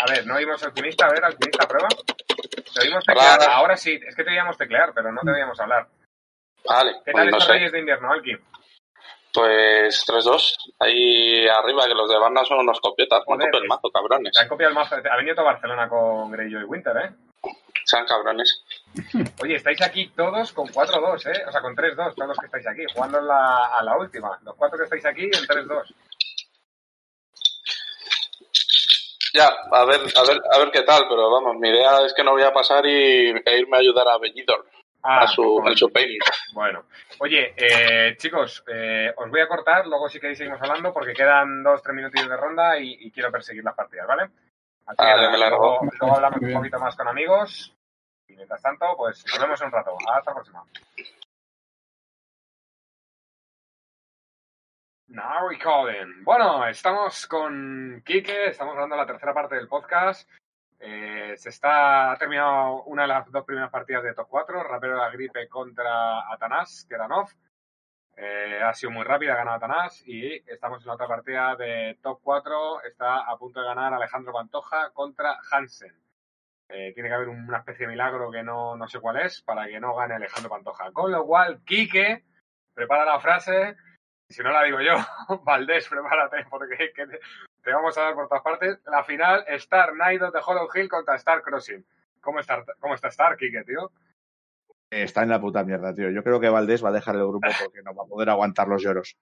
A 0.03 0.11
ver, 0.11 0.27
¿no 0.27 0.35
oímos 0.35 0.61
alquimista? 0.65 1.07
A 1.07 1.11
ver, 1.13 1.25
alquimista, 1.25 1.69
prueba. 1.69 1.89
Te 1.89 2.81
oímos 2.81 3.05
Hola. 3.07 3.37
teclear. 3.37 3.51
Ahora 3.53 3.77
sí, 3.77 4.01
es 4.05 4.17
que 4.17 4.25
te 4.25 4.31
oíamos 4.31 4.59
teclear, 4.59 4.93
pero 4.93 5.13
no 5.13 5.21
te 5.21 5.31
oíamos 5.31 5.59
hablar. 5.61 5.87
Vale, 6.69 6.93
¿Qué 7.05 7.13
pues 7.13 7.23
tal 7.23 7.31
no 7.31 7.37
estos 7.37 7.45
sé. 7.45 7.53
Reyes 7.53 7.73
de 7.73 7.79
Invierno, 7.79 8.11
Alki? 8.13 8.37
Pues 9.33 10.05
3-2. 10.07 10.57
Ahí 10.81 11.47
arriba, 11.47 11.87
que 11.87 11.95
los 11.95 12.09
de 12.11 12.19
banda 12.19 12.45
son 12.45 12.59
unos 12.59 12.81
copietas. 12.81 13.23
Joder, 13.25 13.47
copian 13.47 13.63
el 13.63 13.69
mazo, 13.69 13.91
cabrones. 13.91 14.33
Se 14.35 14.43
han 14.43 14.49
copiado 14.49 14.71
el 14.71 14.75
mazo. 14.75 14.97
Ha 14.97 15.17
venido 15.17 15.37
todo 15.37 15.45
Barcelona 15.47 15.89
con 15.89 16.33
Greyjoy 16.33 16.65
Winter, 16.65 16.97
¿eh? 16.97 17.11
Sean 17.85 18.05
cabrones. 18.07 18.65
Oye, 19.43 19.55
estáis 19.57 19.81
aquí 19.83 20.09
todos 20.17 20.53
con 20.53 20.69
4-2, 20.69 21.27
¿eh? 21.27 21.45
O 21.49 21.53
sea, 21.53 21.61
con 21.61 21.75
3-2, 21.77 22.15
todos 22.15 22.29
los 22.29 22.39
que 22.39 22.47
estáis 22.47 22.67
aquí, 22.67 22.85
jugando 22.95 23.21
la, 23.21 23.67
a 23.77 23.83
la 23.83 23.97
última. 23.97 24.39
Los 24.43 24.55
cuatro 24.57 24.79
que 24.79 24.85
estáis 24.85 25.07
aquí 25.07 25.25
en 25.25 25.31
3-2. 25.33 25.95
Ya, 29.33 29.49
a 29.49 29.85
ver, 29.85 30.01
a 30.01 30.23
ver, 30.29 30.43
a 30.53 30.59
ver 30.59 30.71
qué 30.71 30.83
tal, 30.83 31.05
pero 31.09 31.31
vamos, 31.31 31.57
mi 31.57 31.69
idea 31.69 32.05
es 32.05 32.13
que 32.15 32.23
no 32.23 32.33
voy 32.33 32.43
a 32.43 32.53
pasar 32.53 32.85
y, 32.87 33.31
e 33.31 33.59
irme 33.59 33.77
a 33.77 33.81
ayudar 33.81 34.09
a 34.09 34.19
Bellidor 34.19 34.67
Ah, 35.05 35.23
a 35.23 35.27
su, 35.27 35.61
qué 35.65 35.71
en 35.71 35.77
su 35.77 35.93
painting. 35.93 36.21
Bueno, 36.53 36.85
oye, 37.19 37.55
eh, 37.57 38.17
chicos, 38.17 38.63
eh, 38.69 39.13
os 39.17 39.31
voy 39.31 39.41
a 39.41 39.49
cortar, 39.49 39.87
luego 39.87 40.09
si 40.09 40.21
queréis 40.21 40.39
seguimos 40.39 40.63
hablando 40.63 40.93
porque 40.93 41.13
quedan 41.13 41.65
dos, 41.65 41.83
tres 41.83 41.97
minutillos 41.97 42.29
de 42.29 42.37
ronda 42.37 42.79
y, 42.79 42.97
y 43.01 43.11
quiero 43.11 43.33
perseguir 43.33 43.65
las 43.65 43.75
partidas, 43.75 44.07
¿vale? 44.07 44.31
Así 44.87 44.97
que 44.99 45.31
me 45.31 45.39
largo. 45.39 45.81
luego, 45.81 45.93
luego 46.01 46.17
hablamos 46.17 46.41
un 46.41 46.53
poquito 46.53 46.79
más 46.79 46.95
con 46.95 47.09
amigos 47.09 47.75
y 48.29 48.37
mientras 48.37 48.63
tanto, 48.63 48.87
pues 48.97 49.25
nos 49.27 49.41
vemos 49.41 49.61
en 49.61 49.67
un 49.67 49.73
rato. 49.73 49.97
Hasta 50.09 50.31
la 50.31 50.35
próxima. 50.35 50.65
Now 55.13 55.47
recording. 55.47 56.25
Bueno, 56.25 56.67
estamos 56.67 57.27
con 57.27 58.03
Quique, 58.03 58.47
estamos 58.47 58.73
hablando 58.73 58.97
la 58.97 59.05
tercera 59.05 59.35
parte 59.35 59.57
del 59.57 59.69
podcast. 59.69 60.27
Eh, 60.81 61.35
se 61.37 61.51
está 61.51 62.13
ha 62.13 62.17
terminado 62.17 62.85
una 62.85 63.03
de 63.03 63.09
las 63.09 63.31
dos 63.31 63.45
primeras 63.45 63.71
partidas 63.71 64.03
de 64.05 64.15
top 64.15 64.27
4, 64.31 64.63
Rapero 64.63 64.95
de 64.95 65.01
la 65.01 65.11
Gripe 65.11 65.49
contra 65.51 66.33
Atanás, 66.33 66.87
Keranov. 66.89 67.29
Eh, 68.17 68.59
ha 68.65 68.73
sido 68.73 68.91
muy 68.91 69.05
rápida, 69.05 69.35
ha 69.35 69.37
ganado 69.37 69.59
Atanás 69.59 70.03
y 70.07 70.33
estamos 70.51 70.83
en 70.83 70.91
otra 70.91 71.07
partida 71.07 71.57
de 71.57 71.99
top 72.01 72.21
4. 72.23 72.83
Está 72.85 73.31
a 73.31 73.37
punto 73.37 73.61
de 73.61 73.67
ganar 73.67 73.93
Alejandro 73.93 74.33
Pantoja 74.33 74.93
contra 74.95 75.37
Hansen. 75.51 75.95
Eh, 76.71 76.93
tiene 76.95 77.11
que 77.11 77.15
haber 77.15 77.29
una 77.29 77.59
especie 77.59 77.85
de 77.85 77.93
milagro 77.93 78.31
que 78.31 78.43
no, 78.43 78.79
no 78.79 78.89
sé 78.89 78.99
cuál 78.99 79.19
es 79.19 79.43
para 79.43 79.67
que 79.67 79.79
no 79.79 79.95
gane 79.95 80.15
Alejandro 80.15 80.49
Pantoja. 80.49 80.91
Con 80.91 81.13
lo 81.13 81.27
cual, 81.27 81.61
Quique, 81.67 82.25
prepara 82.73 83.05
la 83.05 83.21
frase. 83.21 83.77
Si 84.33 84.43
no 84.43 84.51
la 84.51 84.65
digo 84.65 84.81
yo, 84.81 84.97
Valdés, 85.45 85.89
prepárate 85.89 86.47
porque 86.51 86.93
que 86.95 87.07
te, 87.07 87.21
te 87.63 87.73
vamos 87.73 87.97
a 87.99 88.03
dar 88.03 88.15
por 88.15 88.29
todas 88.29 88.43
partes. 88.43 88.79
La 88.87 89.05
final, 89.05 89.45
Star 89.49 89.95
Night 89.95 90.21
de 90.21 90.41
Hollow 90.45 90.69
Hill 90.75 90.89
contra 90.89 91.17
Star 91.17 91.43
Crossing. 91.43 91.85
¿Cómo 92.21 92.41
está, 92.41 92.65
cómo 92.81 92.95
está 92.95 93.09
Star, 93.09 93.37
Quique, 93.37 93.63
tío? 93.65 93.91
Está 94.91 95.23
en 95.23 95.31
la 95.31 95.41
puta 95.41 95.65
mierda, 95.65 95.95
tío. 95.95 96.11
Yo 96.11 96.23
creo 96.23 96.39
que 96.39 96.49
Valdés 96.49 96.85
va 96.85 96.91
a 96.91 96.93
dejar 96.93 97.17
el 97.17 97.27
grupo 97.27 97.49
porque 97.63 97.83
no 97.83 97.95
va 97.95 98.05
a 98.05 98.07
poder 98.07 98.31
aguantar 98.31 98.69
los 98.69 98.83
lloros. 98.83 99.17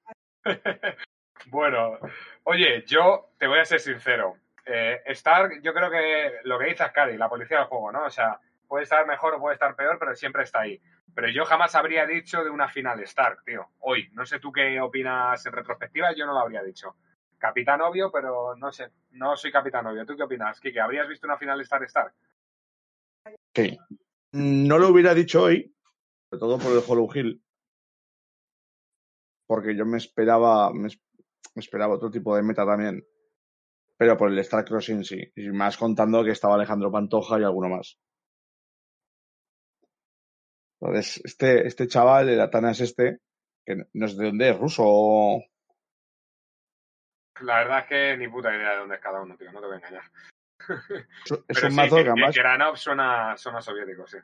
Bueno, 1.47 1.99
oye, 2.45 2.85
yo 2.87 3.31
te 3.39 3.47
voy 3.47 3.61
a 3.61 3.65
ser 3.65 3.81
sincero. 3.81 4.37
Eh, 4.67 5.01
Stark, 5.07 5.63
yo 5.63 5.73
creo 5.73 5.91
que 5.91 6.33
lo 6.45 6.59
que 6.59 6.67
dice 6.67 6.83
Ascari, 6.83 7.17
la 7.17 7.29
policía 7.29 7.59
del 7.59 7.67
juego, 7.67 7.91
¿no? 7.91 8.05
O 8.05 8.11
sea, 8.11 8.39
puede 8.69 8.85
estar 8.85 9.07
mejor 9.07 9.35
o 9.35 9.41
puede 9.41 9.55
estar 9.55 9.75
peor, 9.75 9.99
pero 9.99 10.15
siempre 10.15 10.43
está 10.43 10.61
ahí. 10.61 10.81
Pero 11.21 11.33
yo 11.35 11.45
jamás 11.45 11.75
habría 11.75 12.07
dicho 12.07 12.43
de 12.43 12.49
una 12.49 12.67
final 12.67 12.99
Stark, 13.01 13.45
tío. 13.45 13.73
Hoy, 13.81 14.09
no 14.13 14.25
sé 14.25 14.41
tú 14.41 14.51
qué 14.51 14.81
opinas 14.81 15.45
en 15.45 15.53
retrospectiva, 15.53 16.15
yo 16.17 16.25
no 16.25 16.33
lo 16.33 16.39
habría 16.39 16.63
dicho. 16.63 16.97
Capitán 17.37 17.83
obvio, 17.83 18.11
pero 18.11 18.57
no 18.57 18.73
sé, 18.73 18.89
no 19.11 19.37
soy 19.37 19.53
capitán 19.53 19.87
obvio. 19.87 20.07
¿Tú 20.07 20.17
qué 20.17 20.23
opinas, 20.23 20.59
Kike? 20.59 20.81
¿Habrías 20.81 21.07
visto 21.07 21.27
una 21.27 21.37
final 21.37 21.61
Star 21.61 21.83
Stark? 21.83 22.15
Sí. 23.55 23.77
No 24.33 24.79
lo 24.79 24.89
hubiera 24.89 25.13
dicho 25.13 25.43
hoy, 25.43 25.75
sobre 26.31 26.41
todo 26.41 26.59
por 26.59 26.73
el 26.73 26.83
Hollow 26.89 27.11
Hill, 27.15 27.43
porque 29.47 29.77
yo 29.77 29.85
me 29.85 29.99
esperaba, 29.99 30.73
me, 30.73 30.89
es- 30.89 31.03
me 31.55 31.61
esperaba 31.61 31.97
otro 31.97 32.11
tipo 32.11 32.35
de 32.35 32.43
meta 32.43 32.65
también. 32.65 33.05
Pero 33.99 34.17
por 34.17 34.31
el 34.31 34.39
Star 34.39 34.65
Crossing 34.65 35.05
sí. 35.05 35.21
Y 35.37 35.51
más 35.51 35.77
contando 35.77 36.25
que 36.25 36.31
estaba 36.31 36.55
Alejandro 36.55 36.91
Pantoja 36.91 37.39
y 37.39 37.43
alguno 37.45 37.69
más. 37.69 37.99
Entonces, 40.81 41.21
este, 41.25 41.67
este 41.67 41.87
chaval, 41.87 42.29
el 42.29 42.41
Atanas 42.41 42.81
este, 42.81 43.19
que 43.67 43.85
no 43.93 44.09
sé 44.09 44.17
de 44.17 44.27
dónde 44.27 44.51
es, 44.51 44.59
ruso 44.59 44.83
o... 44.87 45.45
La 47.43 47.59
verdad 47.59 47.81
es 47.81 47.87
que 47.87 48.17
ni 48.17 48.29
puta 48.29 48.55
idea 48.55 48.73
de 48.73 48.79
dónde 48.79 48.95
es 48.97 49.01
cada 49.01 49.23
uno, 49.23 49.37
tío, 49.37 49.53
no 49.53 49.61
te 49.61 49.67
voy 49.67 49.75
a 49.75 49.79
engañar. 49.79 50.03
Es, 50.69 51.39
Pero 51.49 51.67
un 51.67 51.71
sí, 51.71 51.77
mazo 51.77 51.97
que, 51.97 52.05
que 52.05 52.11
además... 52.11 52.35
Granov 52.35 52.77
suena, 52.77 53.37
suena 53.37 53.61
soviético, 53.61 54.07
sí. 54.07 54.19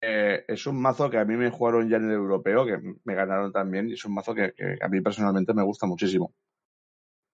Eh, 0.00 0.44
es 0.48 0.66
un 0.66 0.80
mazo 0.82 1.08
que 1.08 1.18
a 1.18 1.24
mí 1.24 1.36
me 1.36 1.50
jugaron 1.50 1.88
ya 1.88 1.96
en 1.96 2.06
el 2.06 2.16
europeo, 2.16 2.66
que 2.66 2.78
me 3.04 3.14
ganaron 3.14 3.52
también, 3.52 3.88
y 3.88 3.92
es 3.92 4.04
un 4.04 4.14
mazo 4.14 4.34
que, 4.34 4.52
que 4.52 4.78
a 4.80 4.88
mí 4.88 5.00
personalmente 5.00 5.54
me 5.54 5.62
gusta 5.62 5.86
muchísimo. 5.86 6.34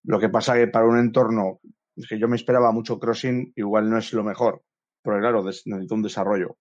Lo 0.03 0.19
que 0.19 0.29
pasa 0.29 0.55
que 0.55 0.67
para 0.67 0.85
un 0.85 0.99
entorno 0.99 1.59
que 2.07 2.19
yo 2.19 2.27
me 2.27 2.35
esperaba 2.35 2.71
mucho 2.71 2.99
crossing, 2.99 3.51
igual 3.55 3.89
no 3.89 3.97
es 3.97 4.13
lo 4.13 4.23
mejor, 4.23 4.63
porque 5.01 5.19
claro, 5.19 5.43
necesito 5.43 5.95
un 5.95 6.03
desarrollo. 6.03 6.57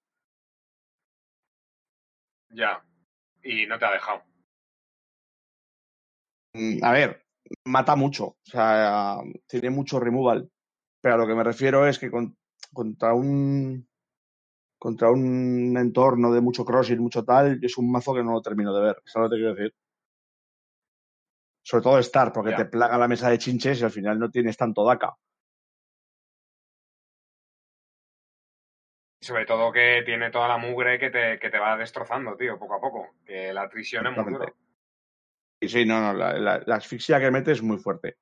Ya. 2.50 2.82
Y 3.42 3.66
no 3.66 3.78
te 3.78 3.84
ha 3.84 3.92
dejado. 3.92 4.22
Mm, 6.54 6.82
A 6.82 6.92
ver, 6.92 7.22
mata 7.64 7.94
mucho, 7.96 8.24
o 8.26 8.37
sea, 8.44 9.18
tiene 9.46 9.70
mucho 9.70 10.00
removal, 10.00 10.50
pero 11.00 11.14
a 11.14 11.18
lo 11.18 11.26
que 11.26 11.34
me 11.34 11.44
refiero 11.44 11.87
es 11.87 11.98
que 11.98 12.11
con- 12.11 12.37
contra 12.72 13.14
un 13.14 13.87
contra 14.80 15.11
un 15.11 15.76
entorno 15.76 16.32
de 16.32 16.40
mucho 16.40 16.64
crossing, 16.64 17.00
mucho 17.00 17.24
tal, 17.24 17.58
es 17.62 17.76
un 17.78 17.90
mazo 17.90 18.14
que 18.14 18.22
no 18.22 18.32
lo 18.32 18.40
termino 18.42 18.72
de 18.72 18.80
ver, 18.80 19.02
¿sabes 19.06 19.24
lo 19.24 19.30
que 19.30 19.34
te 19.37 19.40
quiero 19.40 19.54
decir? 19.56 19.74
Sobre 21.62 21.82
todo 21.82 21.98
Star, 21.98 22.32
porque 22.32 22.50
Ya. 22.52 22.56
te 22.58 22.64
plaga 22.66 22.96
la 22.96 23.08
mesa 23.08 23.28
de 23.28 23.38
chinches 23.38 23.80
y 23.80 23.84
al 23.84 23.90
final 23.90 24.18
no 24.18 24.30
tienes 24.30 24.56
tanto 24.56 24.84
DACA. 24.84 25.16
Sobre 29.28 29.44
todo 29.44 29.70
que 29.70 30.02
tiene 30.06 30.30
toda 30.30 30.48
la 30.48 30.56
mugre 30.56 30.98
que 30.98 31.10
te, 31.10 31.38
que 31.38 31.50
te 31.50 31.58
va 31.58 31.76
destrozando, 31.76 32.34
tío, 32.34 32.58
poco 32.58 32.76
a 32.76 32.80
poco. 32.80 33.10
Que 33.26 33.52
la 33.52 33.68
trisión 33.68 34.06
es 34.06 34.12
muy. 34.16 34.22
Exactamente. 34.22 34.54
Y 35.60 35.68
sí, 35.68 35.84
no, 35.84 36.00
no, 36.00 36.14
la, 36.14 36.32
la- 36.38 36.62
la 36.64 36.76
asfixia 36.76 37.20
que 37.20 37.30
mete 37.30 37.52
es 37.52 37.62
muy 37.62 37.76
fuerte. 37.76 38.16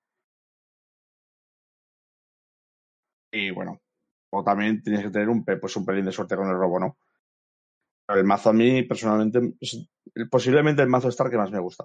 Y 3.30 3.52
bueno, 3.52 3.80
O 4.30 4.42
también 4.42 4.82
tienes 4.82 5.04
que 5.04 5.10
tener 5.10 5.28
un, 5.28 5.44
pues 5.44 5.76
un 5.76 5.86
pelín 5.86 6.06
de 6.06 6.10
suerte 6.10 6.34
con 6.34 6.48
el 6.48 6.56
robo, 6.56 6.80
¿no? 6.80 6.98
Pero 8.04 8.18
el 8.18 8.26
mazo 8.26 8.50
a 8.50 8.52
mí, 8.52 8.82
personalmente, 8.82 9.54
es 9.60 9.88
posiblemente 10.28 10.82
el 10.82 10.88
mazo 10.88 11.08
Star 11.08 11.30
que 11.30 11.36
más 11.38 11.52
me 11.52 11.60
gusta. 11.60 11.84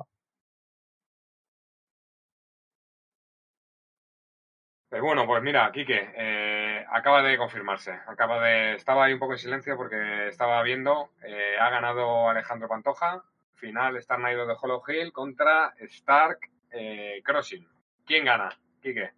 Eh, 4.93 4.99
bueno, 4.99 5.25
pues 5.25 5.41
mira, 5.41 5.71
Quique, 5.71 6.11
eh, 6.15 6.85
acaba 6.91 7.21
de 7.21 7.37
confirmarse. 7.37 7.91
Acaba 8.07 8.41
de. 8.45 8.73
Estaba 8.75 9.05
ahí 9.05 9.13
un 9.13 9.19
poco 9.19 9.33
en 9.33 9.39
silencio 9.39 9.77
porque 9.77 10.27
estaba 10.27 10.61
viendo. 10.63 11.11
eh, 11.23 11.55
ha 11.59 11.69
ganado 11.69 12.29
Alejandro 12.29 12.67
Pantoja. 12.67 13.23
Final 13.55 13.95
Star 13.97 14.17
Knight 14.17 14.37
de 14.37 14.55
Hollow 14.59 14.81
Hill 14.87 15.13
contra 15.13 15.73
Stark 15.77 16.39
eh, 16.71 17.21
Crossing. 17.23 17.67
¿Quién 18.05 18.25
gana? 18.25 18.49
Quique. 18.81 19.11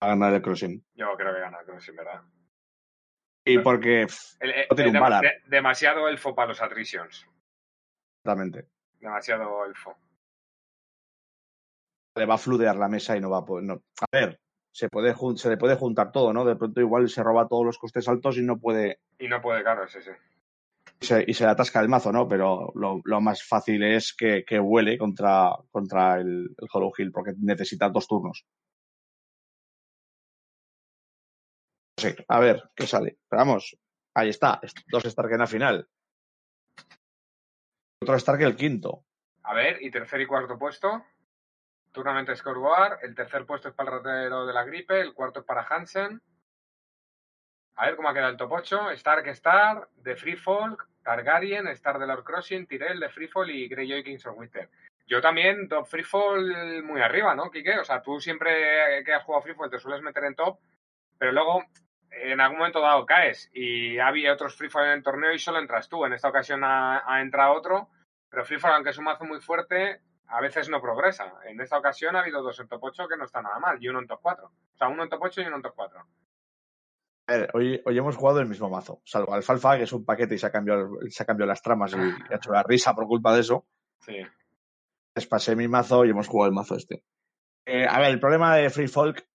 A 0.00 0.08
ganar 0.08 0.34
el 0.34 0.42
Crossing. 0.42 0.84
Yo 0.94 1.16
creo 1.16 1.34
que 1.34 1.40
gana 1.40 1.58
Crossing, 1.64 1.96
¿verdad? 1.96 2.22
Y 3.46 3.58
porque, 3.60 4.02
El- 4.40 4.50
el- 4.50 4.66
No 4.68 4.76
tiene 4.76 4.90
un 4.90 4.96
dem- 4.96 5.00
Valar. 5.00 5.22
de- 5.22 5.42
demasiado 5.46 6.06
elfo 6.08 6.34
para 6.34 6.48
los 6.48 6.60
Attritions. 6.60 7.26
exactamente, 8.22 8.68
Demasiado 9.00 9.64
elfo. 9.64 9.96
le 12.16 12.26
va 12.26 12.34
a 12.34 12.38
fludear 12.38 12.76
la 12.76 12.88
mesa 12.88 13.16
y 13.16 13.20
no 13.20 13.30
va 13.30 13.38
a 13.38 13.44
poder. 13.44 13.64
no. 13.64 13.74
A 14.02 14.06
ver, 14.12 14.38
se, 14.72 14.88
puede, 14.88 15.14
se 15.36 15.48
le 15.50 15.56
puede 15.56 15.76
juntar 15.76 16.12
todo, 16.12 16.32
¿no? 16.32 16.44
De 16.44 16.56
pronto 16.56 16.80
igual 16.80 17.08
se 17.08 17.22
roba 17.22 17.48
todos 17.48 17.64
los 17.64 17.78
costes 17.78 18.08
altos 18.08 18.36
y 18.38 18.42
no 18.42 18.58
puede. 18.58 19.00
Y 19.18 19.28
no 19.28 19.40
puede, 19.40 19.62
claro, 19.62 19.86
sí, 19.88 19.98
sí. 20.02 20.10
y 21.00 21.06
se, 21.06 21.24
y 21.26 21.34
se 21.34 21.44
le 21.44 21.50
atasca 21.50 21.80
el 21.80 21.88
mazo, 21.88 22.12
¿no? 22.12 22.28
Pero 22.28 22.70
lo, 22.74 23.00
lo 23.04 23.20
más 23.20 23.42
fácil 23.42 23.82
es 23.82 24.14
que, 24.14 24.44
que 24.44 24.58
huele 24.60 24.96
contra, 24.98 25.50
contra 25.70 26.16
el, 26.20 26.54
el 26.56 26.68
Hollow 26.72 26.92
Hill, 26.96 27.12
porque 27.12 27.32
necesita 27.38 27.88
dos 27.88 28.06
turnos. 28.06 28.44
Sí, 31.96 32.14
a 32.28 32.38
ver, 32.38 32.62
¿qué 32.76 32.86
sale? 32.86 33.18
Pero 33.28 33.40
vamos, 33.40 33.76
ahí 34.14 34.28
está, 34.28 34.60
est- 34.62 34.78
dos 34.86 35.04
Stark 35.04 35.32
en 35.32 35.38
la 35.40 35.46
final. 35.48 35.88
Otro 38.00 38.14
Stark 38.14 38.40
el 38.42 38.54
quinto. 38.54 39.04
A 39.42 39.54
ver, 39.54 39.82
y 39.82 39.90
tercer 39.90 40.20
y 40.20 40.26
cuarto 40.26 40.56
puesto. 40.58 41.04
Tournament 41.92 42.34
Scoreboard. 42.34 42.98
El 43.02 43.14
tercer 43.14 43.46
puesto 43.46 43.68
es 43.68 43.74
para 43.74 43.90
el 43.90 44.02
ratero 44.02 44.46
de 44.46 44.52
la 44.52 44.64
gripe. 44.64 45.00
El 45.00 45.14
cuarto 45.14 45.40
es 45.40 45.46
para 45.46 45.66
Hansen. 45.68 46.20
A 47.76 47.86
ver 47.86 47.96
cómo 47.96 48.08
ha 48.08 48.14
quedado 48.14 48.30
el 48.30 48.36
top 48.36 48.52
8. 48.52 48.90
Stark 48.92 49.26
Star, 49.28 49.88
de 49.96 50.16
Free 50.16 50.36
Folk, 50.36 50.88
Targaryen, 51.02 51.68
Star 51.68 51.98
de 51.98 52.06
Lord 52.06 52.24
Crossing, 52.24 52.66
Tyrell 52.66 52.98
de 52.98 53.08
Free 53.08 53.28
Fall 53.28 53.50
y 53.50 53.68
Greyjoy 53.68 54.02
Kings 54.02 54.26
of 54.26 54.36
Winter. 54.36 54.68
Yo 55.06 55.22
también, 55.22 55.68
top 55.68 55.86
Free 55.86 56.02
Fall 56.02 56.82
muy 56.82 57.00
arriba, 57.00 57.34
¿no, 57.34 57.50
Kike? 57.50 57.78
O 57.78 57.84
sea, 57.84 58.02
tú 58.02 58.20
siempre 58.20 59.02
que 59.04 59.14
has 59.14 59.22
jugado 59.22 59.42
Free 59.42 59.54
Fall 59.54 59.70
te 59.70 59.78
sueles 59.78 60.02
meter 60.02 60.24
en 60.24 60.34
top, 60.34 60.58
pero 61.18 61.32
luego 61.32 61.64
en 62.10 62.40
algún 62.40 62.58
momento 62.58 62.80
dado 62.80 63.06
caes 63.06 63.50
y 63.52 63.98
había 63.98 64.32
otros 64.32 64.56
Free 64.56 64.68
Fall 64.68 64.86
en 64.86 64.92
el 64.92 65.02
torneo 65.02 65.32
y 65.32 65.38
solo 65.38 65.58
entras 65.58 65.88
tú. 65.88 66.04
En 66.04 66.12
esta 66.12 66.28
ocasión 66.28 66.62
ha, 66.64 67.20
entrado 67.20 67.54
otro, 67.54 67.88
pero 68.28 68.44
Free 68.44 68.58
Fall, 68.58 68.74
aunque 68.74 68.90
es 68.90 68.98
un 68.98 69.04
mazo 69.04 69.24
muy 69.24 69.40
fuerte, 69.40 70.00
a 70.28 70.40
veces 70.40 70.68
no 70.68 70.80
progresa. 70.80 71.34
En 71.46 71.60
esta 71.60 71.78
ocasión 71.78 72.16
ha 72.16 72.20
habido 72.20 72.42
dos 72.42 72.58
en 72.60 72.68
top 72.68 72.84
8 72.84 73.08
que 73.08 73.16
no 73.16 73.24
está 73.24 73.42
nada 73.42 73.58
mal 73.58 73.78
y 73.80 73.88
uno 73.88 74.00
en 74.00 74.06
top 74.06 74.20
4. 74.22 74.46
O 74.46 74.76
sea, 74.76 74.88
uno 74.88 75.02
en 75.02 75.08
top 75.08 75.20
8 75.22 75.40
y 75.42 75.46
uno 75.46 75.56
en 75.56 75.62
top 75.62 75.74
4. 75.74 76.06
A 77.26 77.32
ver, 77.32 77.50
hoy, 77.54 77.82
hoy 77.84 77.98
hemos 77.98 78.16
jugado 78.16 78.40
el 78.40 78.48
mismo 78.48 78.70
mazo, 78.70 79.02
salvo 79.04 79.34
Alfalfa, 79.34 79.76
que 79.76 79.82
es 79.82 79.92
un 79.92 80.04
paquete 80.04 80.34
y 80.34 80.38
se 80.38 80.46
ha 80.46 80.52
cambiado, 80.52 80.98
se 81.10 81.22
ha 81.22 81.26
cambiado 81.26 81.48
las 81.48 81.60
tramas 81.60 81.92
y 81.92 81.96
ha 82.32 82.36
hecho 82.36 82.52
la 82.52 82.62
risa 82.62 82.94
por 82.94 83.06
culpa 83.06 83.34
de 83.34 83.40
eso. 83.40 83.66
Sí. 84.00 84.16
Les 85.14 85.26
pasé 85.26 85.54
mi 85.56 85.68
mazo 85.68 86.04
y 86.04 86.10
hemos 86.10 86.28
jugado 86.28 86.48
el 86.48 86.54
mazo 86.54 86.76
este. 86.76 87.04
Eh, 87.66 87.86
a 87.86 87.98
ver, 87.98 88.10
el 88.10 88.20
problema 88.20 88.56
de 88.56 88.70
Free 88.70 88.88
Folk 88.88 89.28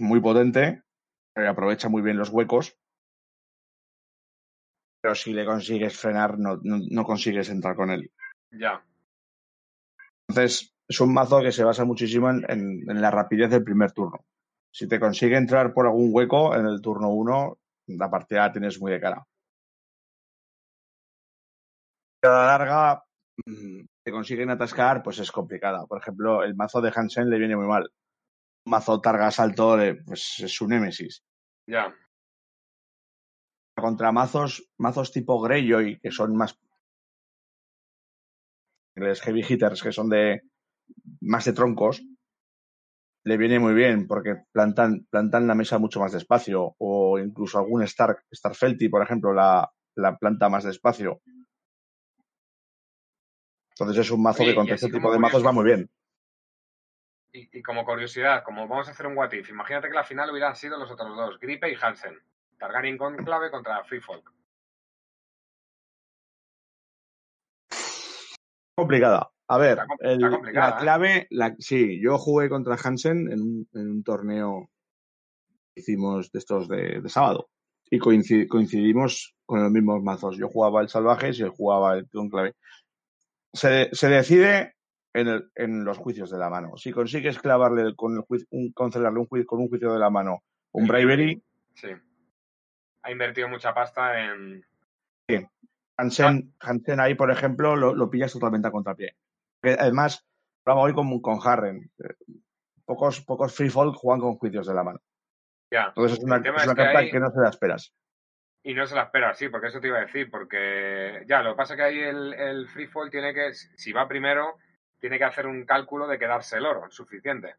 muy 0.00 0.20
potente, 0.20 0.84
eh, 1.34 1.46
aprovecha 1.46 1.88
muy 1.88 2.02
bien 2.02 2.16
los 2.16 2.30
huecos, 2.30 2.77
pero 5.08 5.14
si 5.14 5.32
le 5.32 5.46
consigues 5.46 5.96
frenar, 5.98 6.38
no, 6.38 6.58
no, 6.62 6.80
no 6.90 7.02
consigues 7.04 7.48
entrar 7.48 7.74
con 7.74 7.88
él. 7.90 8.10
Ya. 8.50 8.84
Entonces, 10.28 10.74
es 10.86 11.00
un 11.00 11.14
mazo 11.14 11.40
que 11.40 11.50
se 11.50 11.64
basa 11.64 11.86
muchísimo 11.86 12.28
en, 12.28 12.44
en- 12.46 12.90
en 12.90 13.00
la 13.00 13.10
rapidez 13.10 13.48
del 13.50 13.64
primer 13.64 13.92
turno. 13.92 14.26
Si 14.70 14.86
te 14.86 15.00
consigue 15.00 15.38
entrar 15.38 15.72
por 15.72 15.86
algún 15.86 16.10
hueco 16.12 16.54
en 16.54 16.66
el 16.66 16.82
turno 16.82 17.08
1, 17.08 17.58
la 17.86 18.10
partida 18.10 18.40
la 18.40 18.52
tienes 18.52 18.78
muy 18.78 18.92
de 18.92 19.00
cara. 19.00 19.24
A 22.22 22.28
la 22.28 22.46
larga, 22.58 23.02
mm, 23.46 23.80
te 24.04 24.10
consiguen 24.12 24.50
atascar, 24.50 25.02
pues 25.02 25.18
es 25.20 25.32
complicada. 25.32 25.86
Por 25.86 26.02
ejemplo, 26.02 26.42
el 26.44 26.54
mazo 26.54 26.82
de 26.82 26.92
Hansen 26.94 27.30
le 27.30 27.38
viene 27.38 27.56
muy 27.56 27.66
mal. 27.66 27.90
Un 28.66 28.70
mazo 28.72 29.00
Targas 29.00 29.40
alto, 29.40 29.74
le- 29.74 29.94
pues 30.04 30.34
es 30.40 30.52
su 30.52 30.68
némesis. 30.68 31.22
Ya. 31.66 31.94
Contra 33.80 34.12
mazos, 34.12 34.68
mazos 34.78 35.12
tipo 35.12 35.40
Greyjoy, 35.40 36.00
que 36.00 36.10
son 36.10 36.36
más 36.36 36.58
heavy 38.96 39.44
hitters, 39.48 39.82
que 39.82 39.92
son 39.92 40.08
de 40.08 40.42
más 41.20 41.44
de 41.44 41.52
troncos, 41.52 42.02
le 43.24 43.36
viene 43.36 43.58
muy 43.58 43.74
bien 43.74 44.06
porque 44.06 44.36
plantan, 44.52 45.06
plantan 45.10 45.46
la 45.46 45.54
mesa 45.54 45.78
mucho 45.78 46.00
más 46.00 46.12
despacio. 46.12 46.74
O 46.78 47.18
incluso 47.18 47.58
algún 47.58 47.82
Stark, 47.82 48.24
Starfelty, 48.32 48.88
por 48.88 49.02
ejemplo, 49.02 49.32
la, 49.32 49.70
la 49.96 50.16
planta 50.16 50.48
más 50.48 50.64
despacio. 50.64 51.20
Entonces 53.70 53.98
es 54.06 54.10
un 54.10 54.22
mazo 54.22 54.42
Oye, 54.42 54.52
que 54.52 54.56
contra 54.56 54.74
este 54.74 54.90
tipo 54.90 55.12
de 55.12 55.18
mazos 55.18 55.44
va 55.44 55.52
muy 55.52 55.64
bien. 55.64 55.90
Y, 57.32 57.58
y 57.58 57.62
como 57.62 57.84
curiosidad, 57.84 58.42
como 58.42 58.66
vamos 58.66 58.88
a 58.88 58.92
hacer 58.92 59.06
un 59.06 59.16
what 59.16 59.32
if, 59.32 59.50
imagínate 59.50 59.88
que 59.88 59.94
la 59.94 60.04
final 60.04 60.30
hubieran 60.30 60.56
sido 60.56 60.78
los 60.78 60.90
otros 60.90 61.14
dos, 61.14 61.38
Gripe 61.38 61.70
y 61.70 61.76
Hansen. 61.80 62.18
Targaryen 62.58 62.98
Conclave 62.98 63.50
contra 63.50 63.82
Free 63.84 64.00
Folk. 64.00 64.32
complicada. 68.76 69.30
A 69.48 69.58
ver, 69.58 69.78
el- 70.00 70.20
la 70.20 70.68
¿eh? 70.70 70.74
clave, 70.78 71.26
la, 71.30 71.56
sí, 71.58 72.00
yo 72.00 72.18
jugué 72.18 72.48
contra 72.48 72.76
Hansen 72.76 73.30
en 73.32 73.40
un, 73.40 73.68
en 73.74 73.90
un 73.90 74.02
torneo 74.04 74.70
que 75.74 75.80
hicimos 75.80 76.30
de 76.30 76.38
estos 76.38 76.68
de, 76.68 77.00
de 77.00 77.08
sábado 77.08 77.48
y 77.90 77.98
coinci- 77.98 78.46
coincidimos 78.46 79.34
con 79.46 79.62
los 79.62 79.72
mismos 79.72 80.02
mazos. 80.02 80.36
Yo 80.36 80.48
jugaba 80.48 80.82
el 80.82 80.88
Salvajes 80.88 81.38
y 81.38 81.42
él 81.42 81.48
jugaba 81.48 81.94
el 81.96 82.08
Conclave. 82.08 82.54
Se, 83.52 83.88
se 83.92 84.08
decide 84.08 84.74
en, 85.14 85.26
el- 85.28 85.50
en 85.56 85.84
los 85.84 85.96
juicios 85.98 86.30
de 86.30 86.38
la 86.38 86.50
mano. 86.50 86.76
Si 86.76 86.92
consigues 86.92 87.38
clavarle 87.38 87.96
con 87.96 88.14
el 88.16 88.20
juicio, 88.22 88.46
un, 88.50 88.70
cancelarle 88.72 89.18
un 89.18 89.26
juicio, 89.26 89.46
con 89.46 89.60
un 89.60 89.68
juicio 89.68 89.92
de 89.92 89.98
la 89.98 90.10
mano 90.10 90.42
un 90.72 90.86
Bravery, 90.86 91.42
Sí. 91.74 91.88
Ha 93.08 93.10
invertido 93.12 93.48
mucha 93.48 93.72
pasta 93.72 94.22
en. 94.22 94.62
Hansen, 95.96 96.54
Hansen 96.60 97.00
ahí, 97.00 97.14
por 97.14 97.30
ejemplo, 97.30 97.74
lo, 97.74 97.94
lo 97.94 98.10
pillas 98.10 98.32
totalmente 98.32 98.68
a 98.68 98.70
contrapié. 98.70 99.16
Que 99.62 99.70
además, 99.70 100.24
hablaba 100.64 100.82
hoy 100.82 100.92
con, 100.92 101.20
con 101.20 101.38
Harren. 101.42 101.90
eh, 101.98 102.14
Pocos, 102.84 103.22
pocos 103.22 103.54
free 103.54 103.70
juegan 103.70 104.20
con 104.20 104.36
juicios 104.36 104.66
de 104.66 104.74
la 104.74 104.84
mano. 104.84 105.00
Ya. 105.70 105.86
Entonces 105.88 106.18
es 106.18 106.24
una, 106.24 106.36
es 106.36 106.42
una 106.42 106.74
que 106.74 106.82
carta 106.82 106.98
hay- 106.98 107.10
que 107.10 107.18
no 107.18 107.30
se 107.30 107.40
la 107.40 107.48
esperas. 107.48 107.92
Y 108.62 108.74
no 108.74 108.86
se 108.86 108.94
la 108.94 109.04
espera, 109.04 109.34
sí, 109.34 109.48
porque 109.48 109.68
eso 109.68 109.80
te 109.80 109.88
iba 109.88 109.98
a 109.98 110.02
decir, 110.02 110.30
porque 110.30 111.24
ya, 111.26 111.42
lo 111.42 111.52
que 111.52 111.56
pasa 111.56 111.74
es 111.74 111.78
que 111.78 111.84
ahí 111.84 111.98
el, 112.00 112.34
el 112.34 112.68
free 112.68 112.86
fall 112.88 113.10
tiene 113.10 113.32
que, 113.32 113.54
si 113.54 113.92
va 113.92 114.06
primero, 114.06 114.56
tiene 114.98 115.16
que 115.16 115.24
hacer 115.24 115.46
un 115.46 115.64
cálculo 115.64 116.06
de 116.06 116.18
quedarse 116.18 116.58
el 116.58 116.66
oro, 116.66 116.90
suficiente. 116.90 117.56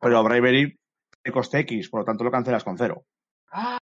Pero 0.00 0.22
Bravery 0.22 0.78
tiene 1.22 1.34
coste 1.34 1.60
X, 1.60 1.88
por 1.88 2.00
lo 2.00 2.04
tanto 2.04 2.22
lo 2.24 2.30
cancelas 2.30 2.64
con 2.64 2.76
cero. 2.78 3.04
Ah, 3.54 3.78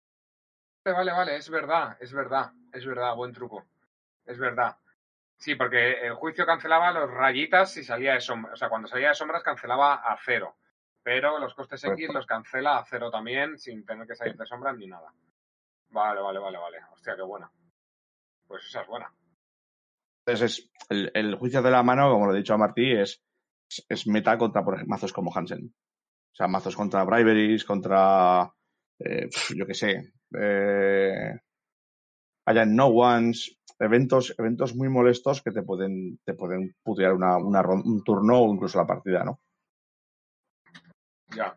vale, 0.85 1.12
vale, 1.12 1.37
es 1.37 1.48
verdad, 1.48 1.96
es 1.98 2.12
verdad, 2.12 2.53
es 2.72 2.85
verdad, 2.85 3.16
buen 3.16 3.33
truco. 3.33 3.64
Es 4.27 4.38
verdad. 4.38 4.77
Sí, 5.38 5.55
porque 5.55 6.07
el 6.07 6.14
juicio 6.14 6.44
cancelaba 6.44 6.92
los 6.92 7.11
rayitas 7.11 7.72
si 7.72 7.83
salía 7.83 8.12
de 8.12 8.20
sombras. 8.20 8.55
O 8.55 8.57
sea, 8.57 8.68
cuando 8.68 8.88
salía 8.88 9.09
de 9.09 9.14
sombras 9.14 9.42
cancelaba 9.42 9.94
a 9.94 10.16
cero. 10.22 10.57
Pero 11.03 11.38
los 11.38 11.55
costes 11.55 11.83
X 11.85 12.12
los 12.12 12.27
cancela 12.27 12.79
a 12.79 12.85
cero 12.85 13.11
también, 13.11 13.59
sin 13.59 13.85
tener 13.85 14.07
que 14.07 14.14
salir 14.14 14.37
de 14.37 14.46
sombras 14.46 14.77
ni 14.77 14.87
nada. 14.87 15.12
Vale, 15.90 16.20
vale, 16.20 16.38
vale, 16.38 16.59
vale. 16.59 16.79
Hostia, 16.92 17.16
qué 17.16 17.22
buena. 17.22 17.50
Pues 18.46 18.66
esa 18.66 18.83
es 18.83 18.87
buena. 18.87 19.12
Entonces 20.27 20.59
es, 20.59 20.70
el, 20.90 21.11
el 21.14 21.35
juicio 21.37 21.62
de 21.62 21.70
la 21.70 21.83
mano, 21.83 22.11
como 22.11 22.27
lo 22.27 22.35
he 22.35 22.38
dicho 22.38 22.55
a 22.55 22.59
Martí, 22.59 22.92
es, 22.92 23.22
es, 23.88 24.07
meta 24.07 24.37
contra 24.37 24.64
por 24.64 24.74
ejemplo, 24.74 24.92
mazos 24.92 25.12
como 25.12 25.35
Hansen. 25.35 25.74
O 26.33 26.37
sea, 26.37 26.48
mazos 26.48 26.77
contra 26.77 27.05
Braveries, 27.05 27.64
contra, 27.64 28.50
eh, 28.98 29.28
yo 29.54 29.66
qué 29.66 29.74
sé, 29.74 30.12
eh, 30.38 31.40
hayan 32.46 32.76
no 32.76 32.87
ones, 32.87 33.59
eventos, 33.78 34.35
eventos 34.38 34.74
muy 34.74 34.88
molestos 34.88 35.42
que 35.42 35.50
te 35.50 35.62
pueden, 35.62 36.18
te 36.24 36.35
pueden 36.35 36.74
putear 36.83 37.14
un 37.14 38.02
turno 38.04 38.40
o 38.40 38.54
incluso 38.54 38.78
la 38.78 38.87
partida, 38.87 39.24
¿no? 39.24 39.40
Ya. 41.35 41.57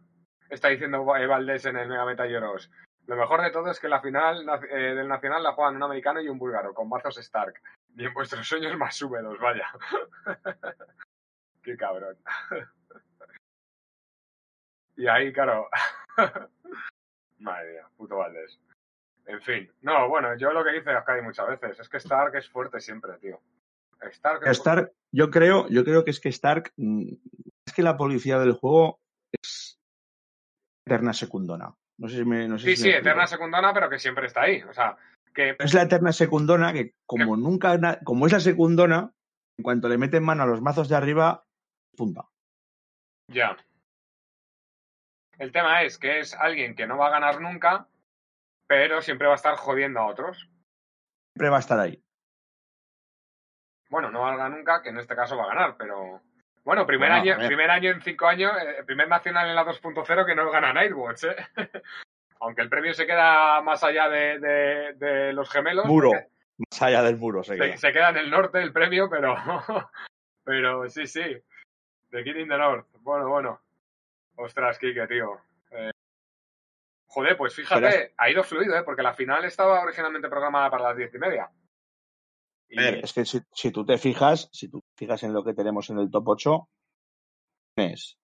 Está 0.50 0.70
diciendo 0.70 1.16
eh, 1.16 1.28
Valdés 1.28 1.66
en 1.66 1.78
el 1.78 1.90
Mega 1.90 2.06
Meta 2.06 2.26
Lloros. 2.26 2.72
Lo 3.06 3.16
mejor 3.16 3.42
de 3.42 3.52
todo 3.52 3.70
es 3.70 3.80
que 3.80 3.88
la 3.88 4.02
final 4.02 4.46
del 4.46 5.08
Nacional 5.08 5.44
la 5.44 5.54
juegan 5.54 5.76
un 5.76 5.84
americano 5.84 6.22
y 6.22 6.28
un 6.28 6.38
búlgaro, 6.38 6.74
con 6.74 6.90
mazos 6.90 7.18
Stark. 7.18 7.62
Y 7.96 8.06
en 8.06 8.14
vuestros 8.14 8.48
sueños 8.48 8.78
más 8.78 9.02
húmedos, 9.02 9.38
vaya. 9.40 9.68
Qué 11.64 11.78
cabrón. 11.78 12.18
Y 14.98 15.08
ahí, 15.08 15.32
claro. 15.32 15.70
Madre 17.40 17.72
mía, 17.74 17.88
puto 17.96 18.18
Valdés. 18.18 18.60
En 19.26 19.42
fin. 19.42 19.70
No, 19.82 20.08
bueno, 20.10 20.36
yo 20.38 20.52
lo 20.52 20.64
que 20.64 20.72
dice 20.72 20.92
Ascari 20.92 21.22
muchas 21.22 21.48
veces 21.48 21.80
es 21.80 21.90
que 21.90 21.98
Stark 21.98 22.36
es 22.36 22.50
fuerte 22.50 22.80
siempre, 22.80 23.14
tío. 23.20 23.40
Stark 24.02 24.44
es 24.44 24.58
Stark, 24.58 24.92
yo 25.12 25.30
creo, 25.30 25.68
yo 25.70 25.84
creo 25.84 26.04
que 26.06 26.12
es 26.12 26.20
que 26.20 26.30
Stark, 26.30 26.72
mm, 26.78 27.10
es 27.66 27.74
que 27.74 27.82
la 27.84 27.98
policía 27.98 28.40
del 28.40 28.54
juego 28.54 29.00
es 29.44 29.80
eterna 30.86 31.14
secundona. 31.14 31.74
No 32.00 32.08
sé 32.08 32.18
si 32.18 32.26
me, 32.26 32.48
no 32.48 32.58
sé 32.58 32.70
Sí, 32.70 32.76
si 32.78 32.84
sí, 32.84 32.90
me 32.90 32.98
eterna 32.98 33.28
secundona, 33.28 33.74
pero 33.74 33.90
que 33.90 34.00
siempre 34.00 34.28
está 34.28 34.44
ahí. 34.44 34.62
O 34.64 34.74
sea, 34.74 34.96
que 35.34 35.56
Es 35.60 35.74
la 35.74 35.82
eterna 35.84 36.14
secundona 36.14 36.72
que 36.74 36.94
como 37.06 37.36
nunca, 37.36 38.00
como 38.04 38.28
es 38.28 38.32
la 38.34 38.40
secundona, 38.40 39.12
en 39.58 39.64
cuanto 39.64 39.90
le 39.90 39.98
meten 39.98 40.24
mano 40.24 40.44
a 40.44 40.48
los 40.48 40.62
mazos 40.62 40.88
de 40.90 40.96
arriba, 40.96 41.44
punta. 41.96 42.30
ya. 43.32 43.58
El 45.40 45.52
tema 45.52 45.84
es 45.84 45.98
que 45.98 46.20
es 46.20 46.34
alguien 46.34 46.76
que 46.76 46.88
no 46.88 46.98
va 46.98 47.08
a 47.08 47.12
ganar 47.12 47.40
nunca, 47.42 47.88
pero 48.68 49.02
siempre 49.02 49.28
va 49.28 49.34
a 49.34 49.38
estar 49.38 49.56
jodiendo 49.56 50.00
a 50.00 50.08
otros. 50.08 50.50
Siempre 51.34 51.50
va 51.50 51.58
a 51.58 51.60
estar 51.60 51.80
ahí. 51.80 52.02
Bueno, 53.90 54.12
no 54.12 54.22
va 54.22 54.34
a 54.34 54.36
ganar 54.38 54.52
nunca, 54.58 54.82
que 54.82 54.90
en 54.90 54.98
este 55.00 55.16
caso 55.16 55.38
va 55.38 55.44
a 55.46 55.56
ganar, 55.56 55.76
pero. 55.78 56.22
Bueno, 56.64 56.86
primer, 56.86 57.10
Bueno, 57.10 57.22
año, 57.34 57.48
primer 57.48 57.72
año 57.72 57.92
en 57.92 58.02
cinco 58.02 58.28
años, 58.28 58.52
eh, 58.62 58.84
primer 58.86 59.08
nacional 59.08 59.48
en 59.50 59.56
la 59.56 59.64
2.0 59.64 60.26
que 60.26 60.36
no 60.36 60.52
gana 60.52 60.74
Nightwatch, 60.74 61.24
¿eh? 61.24 61.36
Aunque 62.42 62.62
el 62.62 62.70
premio 62.70 62.94
se 62.94 63.06
queda 63.08 63.62
más 63.62 63.84
allá 63.84 64.10
de, 64.10 64.40
de- 64.40 64.94
de 64.96 65.34
los 65.34 65.50
gemelos. 65.50 65.86
Muro. 65.86 66.10
porque 66.10 66.28
Más 66.72 66.82
allá 66.82 67.02
del 67.04 67.16
muro, 67.18 67.44
se 67.44 67.54
Se, 67.56 67.60
queda. 67.64 67.78
se 67.78 67.92
queda 67.94 68.10
en 68.10 68.18
el 68.18 68.30
norte 68.30 68.62
el 68.62 68.74
premio, 68.74 69.10
pero. 69.10 69.36
pero 70.44 70.90
sí, 70.90 71.08
sí. 71.08 71.24
The 72.12 72.24
Kid 72.24 72.36
in 72.36 72.50
the 72.50 72.58
North. 72.58 72.88
Bueno, 73.00 73.30
bueno. 73.30 73.62
Ostras, 74.38 74.78
Kike, 74.80 75.08
tío. 75.08 75.34
Eh, 75.72 75.92
Joder, 77.10 77.38
pues 77.38 77.54
fíjate, 77.56 77.82
Pero 77.82 78.14
ha 78.18 78.30
ido 78.30 78.44
fluido, 78.44 78.78
¿eh? 78.78 78.84
Porque 78.84 79.02
la 79.02 79.14
final 79.14 79.44
estaba 79.46 79.82
originalmente 79.82 80.30
programada 80.30 80.70
para 80.70 80.84
las 80.90 80.98
diez 80.98 81.14
y 81.14 81.18
media. 81.18 81.50
Y- 82.70 82.80
es 83.00 83.14
que 83.14 83.26
si, 83.26 83.40
si 83.54 83.72
tú 83.72 83.86
te 83.86 83.98
fijas, 83.98 84.50
si 84.52 84.70
tú 84.70 84.82
te 84.82 85.06
fijas 85.06 85.24
en 85.24 85.34
lo 85.34 85.44
que 85.44 85.54
tenemos 85.54 85.90
en 85.90 86.00
el 86.00 86.12
top 86.12 86.28
8, 86.28 86.70
tienes 87.76 88.18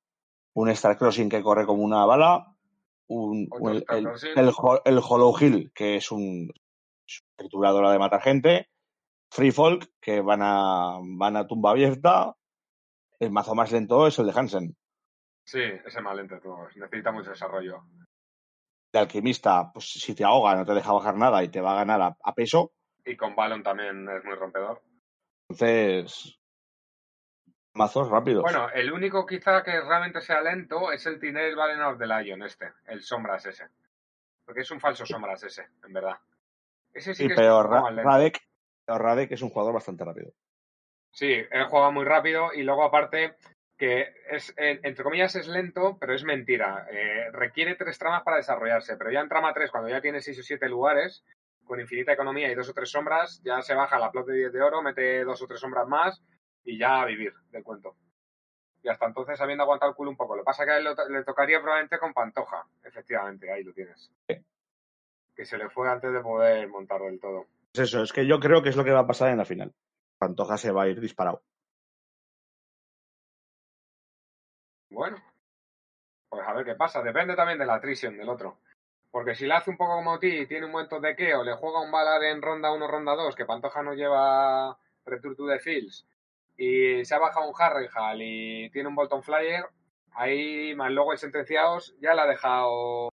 un 0.54 0.70
Star 0.70 0.98
Crossing 0.98 1.30
que 1.30 1.42
corre 1.42 1.66
como 1.66 1.82
una 1.84 2.06
bala, 2.06 2.56
un, 3.08 3.48
el, 3.72 3.86
el, 3.98 4.04
el 4.38 4.50
Ho- 4.56 4.82
el 4.86 5.00
Hollow 5.00 5.34
Hill, 5.40 5.72
que 5.74 5.96
es 5.96 6.12
un 6.12 6.52
es 7.08 7.22
una 7.22 7.36
trituradora 7.38 7.92
de 7.92 8.00
matar 8.00 8.22
gente, 8.22 8.70
Free 9.32 9.52
Folk, 9.52 9.92
que 10.00 10.22
van 10.22 10.42
a, 10.44 11.00
van 11.02 11.38
a 11.38 11.48
tumba 11.48 11.72
abierta, 11.72 12.36
el 13.20 13.32
mazo 13.32 13.56
más 13.56 13.72
lento 13.72 14.06
es 14.08 14.20
el 14.20 14.28
de 14.28 14.34
Hansen. 14.40 14.76
Sí, 15.46 15.62
ese 15.62 16.02
mal 16.02 16.20
entre 16.20 16.40
todos. 16.40 16.76
Necesita 16.76 17.12
mucho 17.12 17.32
desarrollo. 17.32 17.84
De 18.92 19.00
alquimista, 19.00 19.72
pues 19.74 19.90
si 19.92 20.14
te 20.16 20.24
ahoga 20.24 20.56
no 20.56 20.66
te 20.66 20.74
deja 20.74 20.92
bajar 20.94 21.16
nada 21.16 21.44
y 21.44 21.50
te 21.50 21.62
va 21.62 21.72
a 21.74 21.78
ganar 21.78 22.02
a, 22.02 22.18
a 22.24 22.34
peso, 22.36 22.72
Y 23.06 23.18
con 23.18 23.36
Balon 23.36 23.64
también 23.64 24.08
es 24.10 24.24
muy 24.24 24.36
rompedor. 24.36 24.82
entonces 25.50 26.40
mazos 27.74 28.08
rápidos. 28.10 28.44
Bueno, 28.44 28.70
el 28.70 28.92
único 28.92 29.26
quizá 29.26 29.64
que 29.64 29.82
realmente 29.82 30.22
sea 30.22 30.42
lento 30.42 30.92
es 30.92 31.06
el 31.08 31.20
Tinel 31.20 31.56
Valen 31.56 31.82
of 31.82 31.98
the 31.98 32.06
Lion, 32.06 32.44
este. 32.44 32.72
El 32.86 33.02
Sombras 33.02 33.46
ese. 33.48 33.68
Porque 34.46 34.62
es 34.62 34.70
un 34.72 34.80
falso 34.80 35.06
Sombras 35.06 35.44
ese, 35.44 35.68
en 35.84 35.92
verdad. 35.94 36.18
Ese 36.94 37.16
sí 37.16 37.24
Sí, 37.24 37.30
que 37.30 37.36
pero 37.36 37.62
es 37.62 37.68
Ra-. 37.68 38.04
Radek, 38.04 38.40
pero 38.86 39.00
Radek 39.00 39.32
es 39.32 39.42
un 39.42 39.50
jugador 39.50 39.74
bastante 39.74 40.06
rápido. 40.06 40.32
Sí, 41.12 41.32
él 41.50 41.66
juega 41.70 41.90
muy 41.90 42.06
rápido 42.06 42.54
y 42.54 42.62
luego 42.64 42.84
aparte 42.84 43.36
que 43.84 44.14
es, 44.30 44.54
entre 44.58 45.04
comillas, 45.04 45.36
es 45.36 45.46
lento, 45.50 45.98
pero 46.00 46.14
es 46.14 46.24
mentira. 46.24 46.88
Eh, 46.90 47.30
requiere 47.34 47.76
tres 47.76 47.98
tramas 48.00 48.24
para 48.24 48.38
desarrollarse, 48.38 48.96
pero 48.96 49.12
ya 49.12 49.20
en 49.20 49.28
trama 49.28 49.54
3, 49.54 49.72
cuando 49.72 49.90
ya 49.90 50.00
tiene 50.00 50.22
seis 50.22 50.40
o 50.40 50.42
siete 50.44 50.70
lugares, 50.70 51.26
con 51.66 51.82
infinita 51.82 52.14
economía 52.14 52.50
y 52.50 52.56
dos 52.56 52.70
o 52.70 52.74
tres 52.74 52.90
sombras, 52.90 53.42
ya 53.44 53.62
se 53.62 53.74
baja 53.76 54.00
la 54.00 54.10
plot 54.10 54.28
de 54.28 54.36
10 54.38 54.54
de 54.54 54.62
oro, 54.62 54.82
mete 54.82 55.26
dos 55.26 55.42
o 55.42 55.48
tres 55.48 55.60
sombras 55.60 55.86
más 55.86 56.24
y 56.64 56.78
ya 56.78 57.02
a 57.02 57.06
vivir 57.06 57.34
del 57.52 57.62
cuento. 57.64 57.98
Y 58.84 58.88
hasta 58.88 59.06
entonces 59.06 59.42
habiendo 59.42 59.64
aguantado 59.64 59.92
el 59.92 59.96
culo 59.98 60.12
un 60.12 60.18
poco. 60.18 60.38
Lo 60.38 60.44
que 60.44 60.46
pasa 60.46 60.64
es 60.64 60.68
que 60.68 60.72
a 60.74 60.78
él 60.78 60.86
lo- 60.86 61.10
le 61.10 61.24
tocaría 61.26 61.60
probablemente 61.60 62.00
con 62.00 62.14
Pantoja, 62.14 62.66
efectivamente, 62.86 63.52
ahí 63.52 63.64
lo 63.66 63.74
tienes. 63.74 64.10
Que 65.36 65.44
se 65.46 65.58
le 65.58 65.70
fue 65.70 65.90
antes 65.90 66.14
de 66.14 66.22
poder 66.22 66.70
montar 66.70 67.02
del 67.02 67.20
todo. 67.20 67.48
Es 67.74 67.80
eso, 67.82 68.02
es 68.04 68.14
que 68.14 68.26
yo 68.26 68.40
creo 68.40 68.64
que 68.64 68.70
es 68.70 68.78
lo 68.78 68.86
que 68.86 68.92
va 68.92 69.00
a 69.00 69.08
pasar 69.08 69.30
en 69.32 69.40
la 69.40 69.46
final. 69.46 69.74
Pantoja 70.20 70.58
se 70.58 70.72
va 70.72 70.84
a 70.84 70.88
ir 70.88 71.02
disparado. 71.02 71.44
Bueno, 74.94 75.18
pues 76.30 76.48
a 76.48 76.54
ver 76.54 76.66
qué 76.66 76.76
pasa. 76.76 77.02
Depende 77.02 77.36
también 77.36 77.58
de 77.58 77.66
la 77.66 77.76
attrition 77.76 78.16
del 78.16 78.30
otro. 78.30 78.60
Porque 79.12 79.36
si 79.36 79.46
le 79.46 79.56
hace 79.56 79.70
un 79.70 79.78
poco 79.78 79.96
como 79.96 80.20
ti 80.20 80.48
tiene 80.48 80.66
un 80.66 80.72
buen 80.72 80.88
toqueo, 80.88 81.44
le 81.44 81.54
juega 81.54 81.82
un 81.82 81.92
Valar 81.92 82.24
en 82.24 82.42
ronda 82.42 82.72
1, 82.72 82.88
ronda 82.88 83.16
2, 83.16 83.36
que 83.36 83.46
Pantoja 83.46 83.84
no 83.84 83.94
lleva 83.94 84.78
Return 85.06 85.36
to 85.36 85.48
the 85.48 85.60
Fields, 85.60 86.08
y 86.58 87.06
se 87.06 87.16
ha 87.16 87.20
bajado 87.20 87.48
un 87.48 87.54
Harrenhal 87.58 88.22
y 88.22 88.70
tiene 88.72 88.90
un 88.90 88.96
Bolton 88.96 89.24
Flyer, 89.24 89.66
ahí 90.14 90.74
más 90.76 90.92
luego 90.92 91.12
el 91.12 91.20
Sentenciados 91.20 91.96
ya 92.00 92.16
la 92.16 92.24
ha 92.24 92.28
dejado 92.28 93.10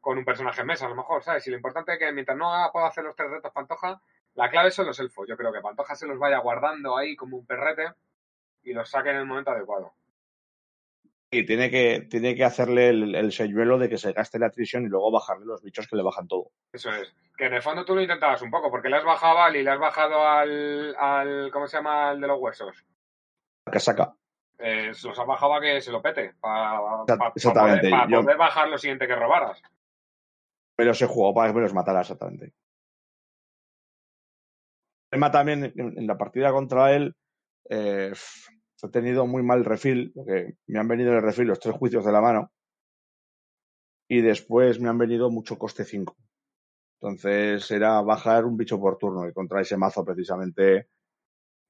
con 0.00 0.18
un 0.18 0.24
personaje 0.24 0.62
en 0.62 0.66
mesa, 0.66 0.86
a 0.86 0.90
lo 0.90 0.96
mejor, 0.96 1.22
¿sabes? 1.22 1.46
Y 1.46 1.50
lo 1.50 1.56
importante 1.56 1.92
es 1.92 1.98
que 1.98 2.12
mientras 2.12 2.36
no 2.36 2.50
pueda 2.72 2.88
hacer 2.88 3.04
los 3.04 3.16
tres 3.16 3.30
retos 3.30 3.52
Pantoja, 3.52 4.02
la 4.34 4.50
clave 4.50 4.70
son 4.70 4.86
los 4.86 4.98
elfos. 5.00 5.26
Yo 5.28 5.36
creo 5.36 5.52
que 5.52 5.60
Pantoja 5.60 5.94
se 5.94 6.06
los 6.06 6.18
vaya 6.18 6.38
guardando 6.38 6.96
ahí 6.96 7.16
como 7.16 7.38
un 7.38 7.46
perrete 7.46 7.92
y 8.64 8.72
los 8.72 8.90
saque 8.90 9.10
en 9.10 9.16
el 9.16 9.26
momento 9.26 9.50
adecuado. 9.50 9.94
Y 11.34 11.46
tiene 11.46 11.70
que, 11.70 12.02
tiene 12.10 12.34
que 12.34 12.44
hacerle 12.44 12.90
el, 12.90 13.14
el 13.14 13.32
señuelo 13.32 13.78
de 13.78 13.88
que 13.88 13.96
se 13.96 14.12
gaste 14.12 14.38
la 14.38 14.48
atrición 14.48 14.84
y 14.84 14.88
luego 14.88 15.10
bajarle 15.10 15.46
los 15.46 15.62
bichos 15.62 15.88
que 15.88 15.96
le 15.96 16.02
bajan 16.02 16.28
todo. 16.28 16.50
Eso 16.72 16.90
es. 16.90 17.14
Que 17.38 17.46
en 17.46 17.54
el 17.54 17.62
fondo 17.62 17.86
tú 17.86 17.94
lo 17.94 18.02
intentabas 18.02 18.42
un 18.42 18.50
poco, 18.50 18.70
porque 18.70 18.90
le 18.90 18.96
has 18.98 19.04
bajado 19.04 19.38
a 19.38 19.46
Ali, 19.46 19.62
le 19.62 19.70
has 19.70 19.78
bajado 19.80 20.26
al, 20.28 20.94
al 20.94 21.50
¿cómo 21.50 21.66
se 21.66 21.78
llama? 21.78 22.12
El 22.12 22.20
de 22.20 22.26
los 22.26 22.38
huesos. 22.38 22.84
Que 23.72 23.80
saca. 23.80 24.14
Eh, 24.58 24.92
se 24.92 25.08
los 25.08 25.18
has 25.18 25.26
bajado 25.26 25.54
a 25.54 25.60
que 25.62 25.80
se 25.80 25.90
lo 25.90 26.02
pete, 26.02 26.34
para 26.38 26.76
Exact- 27.06 27.32
exactamente. 27.34 27.88
poder, 27.88 27.90
pa 28.04 28.06
Yo- 28.10 28.20
poder 28.22 28.36
bajar 28.36 28.68
lo 28.68 28.76
siguiente 28.76 29.06
que 29.06 29.16
robaras. 29.16 29.62
Me 30.78 30.84
los 30.84 31.00
he 31.00 31.06
jugado 31.06 31.34
para 31.34 31.48
que 31.48 31.54
me 31.54 31.62
los 31.62 31.72
matara 31.72 32.02
exactamente. 32.02 32.44
El 35.10 35.16
tema 35.18 35.30
también 35.30 35.64
en, 35.76 35.98
en 35.98 36.06
la 36.06 36.18
partida 36.18 36.52
contra 36.52 36.92
él 36.94 37.14
eh, 37.70 38.12
he 38.82 38.88
tenido 38.88 39.26
muy 39.26 39.42
mal 39.42 39.64
refill, 39.64 40.12
porque 40.14 40.56
me 40.66 40.78
han 40.78 40.88
venido 40.88 41.10
en 41.10 41.16
el 41.18 41.22
refill 41.22 41.46
los 41.48 41.60
tres 41.60 41.74
juicios 41.76 42.04
de 42.04 42.12
la 42.12 42.20
mano 42.20 42.52
y 44.08 44.20
después 44.20 44.80
me 44.80 44.88
han 44.88 44.98
venido 44.98 45.30
mucho 45.30 45.56
coste 45.58 45.84
5. 45.84 46.16
Entonces 47.00 47.70
era 47.70 48.00
bajar 48.00 48.44
un 48.44 48.56
bicho 48.56 48.78
por 48.78 48.98
turno 48.98 49.28
y 49.28 49.32
contra 49.32 49.60
ese 49.60 49.76
mazo 49.76 50.04
precisamente 50.04 50.88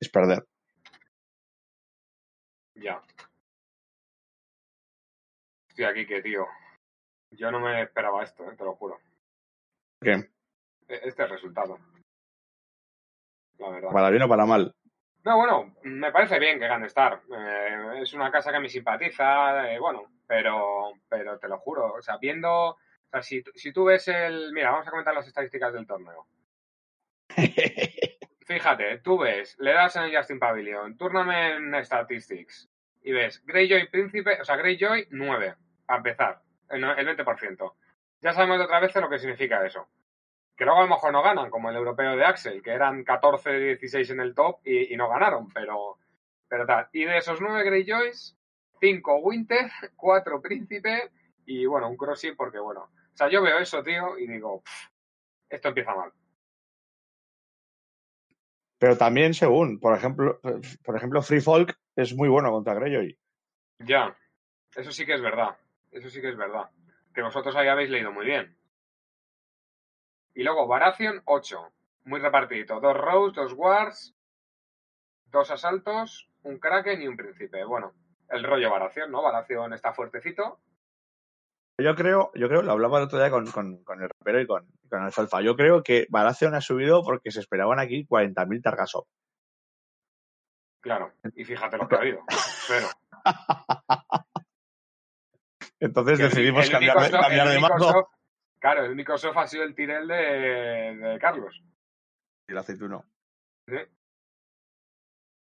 es 0.00 0.08
perder. 0.08 0.46
Ya. 2.74 3.02
Estoy 5.68 5.84
aquí 5.84 6.06
que, 6.06 6.20
tío. 6.22 6.46
Yo 7.30 7.50
no 7.50 7.60
me 7.60 7.82
esperaba 7.82 8.22
esto, 8.24 8.44
eh, 8.50 8.56
te 8.56 8.64
lo 8.64 8.74
juro. 8.74 8.98
¿Qué? 10.00 10.12
E- 10.88 11.00
Este 11.04 11.26
resultado. 11.26 11.78
La 13.58 13.70
verdad. 13.70 13.90
Para 13.90 14.10
bien 14.10 14.22
o 14.22 14.28
para 14.28 14.44
mal. 14.44 14.74
No, 15.24 15.36
bueno, 15.36 15.76
me 15.84 16.10
parece 16.10 16.38
bien 16.40 16.58
que 16.58 16.66
gane 16.66 16.86
Star. 16.86 17.22
Eh, 17.30 18.00
es 18.02 18.12
una 18.12 18.30
casa 18.30 18.50
que 18.50 18.56
a 18.56 18.60
mí 18.60 18.68
simpatiza, 18.68 19.72
eh, 19.72 19.78
bueno, 19.78 20.10
pero, 20.26 20.94
pero 21.08 21.38
te 21.38 21.48
lo 21.48 21.58
juro, 21.58 21.92
o 21.94 22.02
sea, 22.02 22.16
viendo, 22.16 22.70
o 22.70 22.78
sea, 23.08 23.22
si, 23.22 23.42
si 23.54 23.72
tú 23.72 23.84
ves 23.84 24.08
el, 24.08 24.52
mira, 24.52 24.72
vamos 24.72 24.86
a 24.86 24.90
comentar 24.90 25.14
las 25.14 25.26
estadísticas 25.28 25.72
del 25.72 25.86
torneo. 25.86 26.26
Fíjate, 28.46 28.98
tú 28.98 29.18
ves, 29.18 29.56
le 29.60 29.72
das 29.72 29.94
en 29.94 30.12
Justin 30.14 30.40
Pavilion, 30.40 30.96
Tournament 30.96 31.84
Statistics, 31.84 32.68
y 33.04 33.12
ves 33.12 33.44
Greyjoy 33.46 33.88
Príncipe, 33.90 34.40
o 34.40 34.44
sea, 34.44 34.56
Greyjoy 34.56 35.06
9, 35.10 35.54
para 35.86 35.98
empezar, 35.98 36.42
el, 36.68 36.82
el 36.82 37.16
20%. 37.16 37.74
Ya 38.20 38.32
sabemos 38.32 38.58
de 38.58 38.64
otra 38.64 38.80
vez 38.80 38.94
lo 38.96 39.08
que 39.08 39.18
significa 39.20 39.64
eso. 39.64 39.88
Que 40.62 40.66
luego 40.66 40.78
a 40.78 40.84
lo 40.84 40.90
mejor 40.90 41.12
no 41.12 41.24
ganan, 41.24 41.50
como 41.50 41.70
el 41.70 41.74
europeo 41.74 42.14
de 42.14 42.24
Axel, 42.24 42.62
que 42.62 42.70
eran 42.70 43.04
14-16 43.04 44.10
en 44.12 44.20
el 44.20 44.32
top 44.32 44.60
y, 44.64 44.94
y 44.94 44.96
no 44.96 45.08
ganaron, 45.08 45.48
pero, 45.52 45.98
pero 46.46 46.64
tal. 46.64 46.86
Y 46.92 47.04
de 47.04 47.18
esos 47.18 47.40
9 47.40 47.64
Greyjoys, 47.64 48.38
5 48.78 49.16
Winter, 49.22 49.68
4 49.96 50.40
Príncipe 50.40 51.10
y 51.46 51.66
bueno, 51.66 51.88
un 51.88 51.96
Crossing 51.96 52.36
porque 52.36 52.60
bueno. 52.60 52.82
O 52.82 53.16
sea, 53.16 53.28
yo 53.28 53.42
veo 53.42 53.58
eso, 53.58 53.82
tío, 53.82 54.16
y 54.16 54.28
digo, 54.28 54.62
"Pff, 54.62 54.86
esto 55.48 55.66
empieza 55.66 55.96
mal. 55.96 56.12
Pero 58.78 58.96
también 58.96 59.34
según, 59.34 59.80
por 59.80 59.96
ejemplo, 59.96 60.40
por 60.84 60.96
ejemplo, 60.96 61.22
Free 61.22 61.40
Folk 61.40 61.76
es 61.96 62.14
muy 62.14 62.28
bueno 62.28 62.52
contra 62.52 62.74
Greyjoy. 62.74 63.18
Ya, 63.80 64.16
eso 64.76 64.92
sí 64.92 65.04
que 65.06 65.14
es 65.14 65.22
verdad. 65.22 65.56
Eso 65.90 66.08
sí 66.08 66.20
que 66.20 66.28
es 66.28 66.36
verdad. 66.36 66.70
Que 67.12 67.22
vosotros 67.22 67.56
ahí 67.56 67.66
habéis 67.66 67.90
leído 67.90 68.12
muy 68.12 68.26
bien. 68.26 68.56
Y 70.34 70.42
luego 70.42 70.66
Baratheon 70.66 71.22
8. 71.24 71.72
Muy 72.04 72.20
repartidito. 72.20 72.80
Dos 72.80 72.96
Rows, 72.96 73.34
dos 73.34 73.52
Wars, 73.54 74.14
dos 75.26 75.50
Asaltos, 75.50 76.28
un 76.42 76.58
Kraken 76.58 77.02
y 77.02 77.08
un 77.08 77.16
Príncipe. 77.16 77.64
Bueno, 77.64 77.92
el 78.28 78.42
rollo 78.44 78.70
Baratheon, 78.70 79.10
¿no? 79.10 79.22
Baratheon 79.22 79.72
está 79.72 79.92
fuertecito. 79.92 80.60
Yo 81.78 81.94
creo, 81.94 82.30
yo 82.34 82.48
creo, 82.48 82.62
lo 82.62 82.72
hablaba 82.72 82.98
el 82.98 83.04
otro 83.04 83.18
día 83.18 83.30
con, 83.30 83.50
con, 83.50 83.82
con 83.82 84.02
el 84.02 84.08
rapero 84.08 84.40
y 84.40 84.46
con, 84.46 84.66
con 84.88 85.02
Alfalfa. 85.02 85.40
Yo 85.40 85.56
creo 85.56 85.82
que 85.82 86.06
Baratheon 86.10 86.54
ha 86.54 86.60
subido 86.60 87.02
porque 87.02 87.30
se 87.30 87.40
esperaban 87.40 87.78
aquí 87.80 88.06
40.000 88.06 88.62
Targasov. 88.62 89.04
Claro, 90.80 91.12
y 91.34 91.44
fíjate 91.44 91.78
lo 91.78 91.88
que 91.88 91.94
ha 91.94 91.98
habido. 91.98 92.20
Cero. 92.66 92.88
Entonces 95.80 96.20
el- 96.20 96.28
decidimos 96.28 96.66
el 96.66 96.70
cambiar, 96.72 97.00
de, 97.00 97.10
cambiar 97.10 97.46
el 97.48 97.52
de 97.54 97.60
mando. 97.60 98.08
Claro, 98.62 98.84
el 98.84 98.92
único 98.92 99.18
soft 99.18 99.36
ha 99.38 99.46
sido 99.48 99.64
el 99.64 99.74
Tirel 99.74 100.06
de, 100.06 100.14
de 100.14 101.18
Carlos. 101.18 101.60
Y 102.48 102.52
el 102.52 102.58
aceituno. 102.58 103.04
¿sí? 103.66 103.74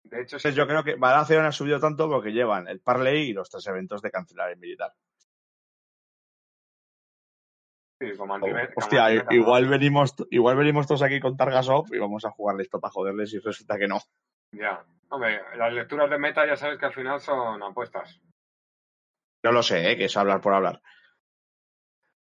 De 0.03 0.21
hecho, 0.21 0.39
sí, 0.39 0.53
yo 0.53 0.65
creo 0.65 0.81
que 0.81 0.95
Baratheon 0.95 1.43
ha 1.43 1.51
subido 1.51 1.77
tanto 1.77 2.09
porque 2.09 2.31
llevan 2.31 2.69
el 2.69 2.79
Parley 2.79 3.29
y 3.29 3.33
los 3.33 3.49
tres 3.49 3.67
eventos 3.67 4.01
de 4.01 4.11
cancelar 4.11 4.51
el 4.51 4.57
militar. 4.59 4.93
sí, 7.99 8.15
como 8.17 8.35
Oh, 8.35 8.39
como 8.39 8.55
hostia, 8.77 9.25
igual 9.29 9.67
venimos, 9.67 10.15
igual 10.29 10.55
venimos 10.55 10.87
todos 10.87 11.03
aquí 11.03 11.19
con 11.19 11.35
Targasov 11.35 11.93
y 11.93 11.99
vamos 11.99 12.23
a 12.23 12.31
jugarle 12.31 12.63
esto 12.63 12.79
para 12.79 12.93
joderles 12.93 13.33
y 13.33 13.39
resulta 13.39 13.77
que 13.77 13.89
no. 13.89 13.99
Ya. 14.53 14.85
Hombre, 15.09 15.41
las 15.57 15.73
lecturas 15.73 16.09
de 16.09 16.17
meta 16.17 16.47
ya 16.47 16.55
sabes 16.55 16.79
que 16.79 16.85
al 16.85 16.93
final 16.93 17.19
son 17.19 17.61
apuestas. 17.61 18.21
No 19.43 19.51
lo 19.51 19.61
sé, 19.61 19.91
¿eh? 19.91 19.97
que 19.97 20.05
es 20.05 20.15
hablar 20.15 20.39
por 20.39 20.53
hablar. 20.53 20.81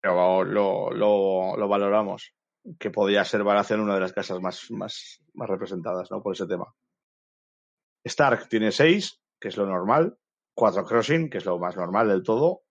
Pero 0.05 0.45
lo, 0.45 0.91
lo, 0.91 1.57
lo 1.57 1.67
valoramos. 1.67 2.35
Que 2.79 2.91
podría 2.91 3.25
ser 3.25 3.43
Baratheon 3.43 3.81
una 3.81 3.95
de 3.95 4.01
las 4.01 4.13
casas 4.13 4.39
más, 4.39 4.71
más, 4.71 5.23
más 5.33 5.49
representadas 5.49 6.11
¿no? 6.11 6.23
por 6.23 6.35
ese 6.35 6.47
tema. 6.47 6.75
Stark 8.05 8.47
tiene 8.51 8.71
seis, 8.71 9.23
que 9.41 9.49
es 9.49 9.57
lo 9.57 9.65
normal. 9.65 10.19
Cuatro 10.55 10.85
Crossing, 10.85 11.31
que 11.31 11.39
es 11.39 11.47
lo 11.47 11.59
más 11.59 11.75
normal 11.77 12.09
del 12.09 12.23
todo. 12.23 12.65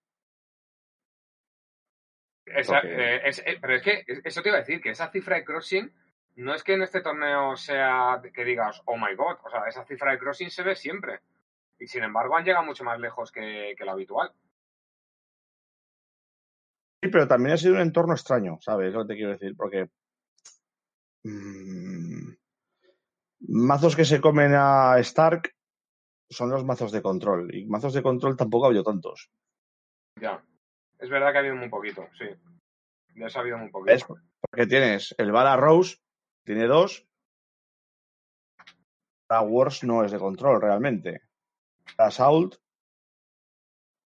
Esa- 2.46 2.82
eh, 2.82 3.22
es- 3.28 3.40
eh, 3.48 3.58
pero 3.60 3.78
es 3.78 3.82
que 3.82 4.04
es- 4.06 4.22
eso 4.24 4.44
te 4.44 4.50
iba 4.50 4.58
a 4.60 4.62
decir, 4.62 4.80
que 4.80 4.92
esa 4.92 5.10
cifra 5.10 5.38
de 5.38 5.44
crossing 5.44 5.92
no 6.36 6.54
es 6.54 6.64
que 6.64 6.74
en 6.76 6.84
este 6.84 7.02
torneo 7.02 7.56
sea 7.56 8.22
que 8.32 8.46
digas, 8.46 8.80
oh 8.86 8.96
my 8.98 9.16
god, 9.16 9.38
o 9.44 9.50
sea, 9.50 9.64
esa 9.68 9.84
cifra 9.86 10.12
de 10.12 10.20
crossing 10.20 10.52
se 10.52 10.62
ve 10.62 10.76
siempre. 10.76 11.22
Y 11.80 11.88
sin 11.88 12.04
embargo 12.04 12.38
han 12.38 12.46
llegado 12.46 12.64
mucho 12.64 12.84
más 12.84 13.00
lejos 13.00 13.32
que, 13.32 13.74
que 13.76 13.86
lo 13.86 13.92
habitual. 13.94 14.32
Pero 17.12 17.28
también 17.28 17.54
ha 17.54 17.58
sido 17.58 17.76
un 17.76 17.82
entorno 17.82 18.14
extraño, 18.14 18.58
¿sabes? 18.62 18.94
Lo 18.94 19.02
que 19.02 19.14
te 19.14 19.16
quiero 19.16 19.32
decir, 19.32 19.56
porque. 19.56 19.90
mm, 21.24 22.34
mazos 23.50 23.96
que 23.96 24.06
se 24.06 24.22
comen 24.22 24.54
a 24.56 24.98
Stark 25.00 25.54
son 26.30 26.50
los 26.50 26.66
mazos 26.66 26.92
de 26.92 27.02
control. 27.02 27.54
Y 27.54 27.66
mazos 27.66 27.94
de 27.94 28.04
control 28.04 28.36
tampoco 28.36 28.66
ha 28.66 28.68
habido 28.68 28.84
tantos. 28.84 29.30
Ya. 30.20 30.44
Es 31.00 31.10
verdad 31.10 31.32
que 31.32 31.38
ha 31.38 31.42
habido 31.42 31.56
muy 31.56 31.70
poquito, 31.70 32.08
sí. 32.18 32.26
Eso 33.16 33.38
ha 33.38 33.42
habido 33.42 33.58
muy 33.58 33.70
poquito. 33.70 34.18
Porque 34.40 34.68
tienes 34.68 35.14
el 35.18 35.32
Bala 35.32 35.58
Rose, 35.58 35.98
tiene 36.44 36.66
dos. 36.66 37.06
La 39.30 39.42
Wars 39.42 39.84
no 39.84 40.04
es 40.04 40.12
de 40.12 40.20
control 40.20 40.62
realmente. 40.62 41.22
La 41.98 42.12
Salt, 42.12 42.56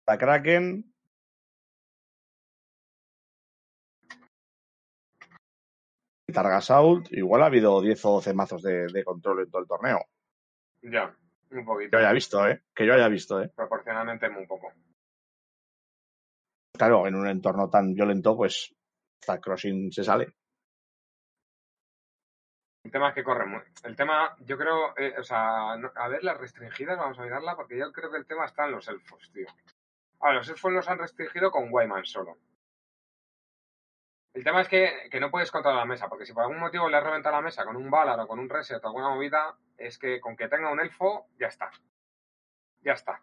la 0.06 0.18
Kraken. 0.18 0.87
Targasault, 6.34 7.12
igual 7.14 7.44
ha 7.44 7.46
habido 7.48 7.82
10 7.82 8.04
o 8.06 8.12
12 8.16 8.34
mazos 8.34 8.62
de, 8.62 8.88
de 8.88 9.04
control 9.04 9.42
en 9.44 9.50
todo 9.52 9.62
el 9.62 9.68
torneo. 9.68 10.00
Ya, 10.82 11.16
un 11.52 11.60
Que 11.60 11.64
poquito. 11.64 11.92
yo 11.92 11.98
haya 12.00 12.12
visto, 12.12 12.48
¿eh? 12.48 12.64
Que 12.76 12.86
yo 12.86 12.94
haya 12.94 13.08
visto, 13.08 13.42
¿eh? 13.42 13.50
Proporcionalmente 13.56 14.30
muy 14.30 14.46
poco. 14.46 14.72
Claro, 16.78 17.08
en 17.08 17.16
un 17.16 17.28
entorno 17.28 17.70
tan 17.70 17.94
violento, 17.94 18.36
pues 18.36 18.76
Star 19.22 19.40
Crossing 19.40 19.92
se 19.92 20.04
sale. 20.04 20.28
El 22.84 22.92
tema 22.92 23.10
es 23.10 23.16
que 23.16 23.24
corre 23.24 23.46
muy. 23.46 23.62
El 23.84 23.96
tema, 23.96 24.36
yo 24.42 24.58
creo, 24.58 24.98
eh, 24.98 25.16
o 25.18 25.24
sea, 25.24 25.76
no- 25.78 25.92
a 25.96 26.08
ver, 26.08 26.24
las 26.24 26.38
restringidas, 26.38 26.98
vamos 26.98 27.18
a 27.20 27.24
mirarla, 27.24 27.56
porque 27.56 27.78
yo 27.78 27.92
creo 27.92 28.12
que 28.12 28.18
el 28.18 28.26
tema 28.26 28.46
está 28.46 28.66
en 28.66 28.72
los 28.72 28.88
elfos, 28.88 29.30
tío. 29.34 29.48
Ah, 30.22 30.34
los 30.34 30.48
elfos 30.50 30.72
los 30.72 30.88
han 30.88 31.00
restringido 31.00 31.52
con 31.52 31.68
Wyman 31.72 32.06
solo. 32.06 32.38
El 34.38 34.44
tema 34.44 34.62
es 34.62 34.68
que, 34.68 35.10
no 35.20 35.32
puedes 35.32 35.50
controlar 35.50 35.80
la 35.80 35.86
mesa, 35.88 36.08
porque 36.08 36.28
si 36.28 36.32
por 36.32 36.44
algún 36.44 36.60
motivo 36.60 36.88
le 36.88 36.98
has 36.98 37.04
reventado 37.04 37.36
la 37.36 37.42
mesa 37.42 37.66
con 37.66 37.76
un 37.76 37.90
Valar 37.90 38.20
o 38.20 38.28
con 38.28 38.38
un 38.38 38.48
Reset 38.48 38.84
o 38.84 38.88
alguna 38.88 39.10
movida, 39.10 39.58
es 39.80 39.98
que 39.98 40.22
con 40.22 40.38
que 40.38 40.48
tenga 40.48 40.72
un 40.72 40.80
elfo, 40.80 41.26
ya 41.40 41.48
está. 41.48 41.72
Ya 42.82 42.92
está. 42.92 43.20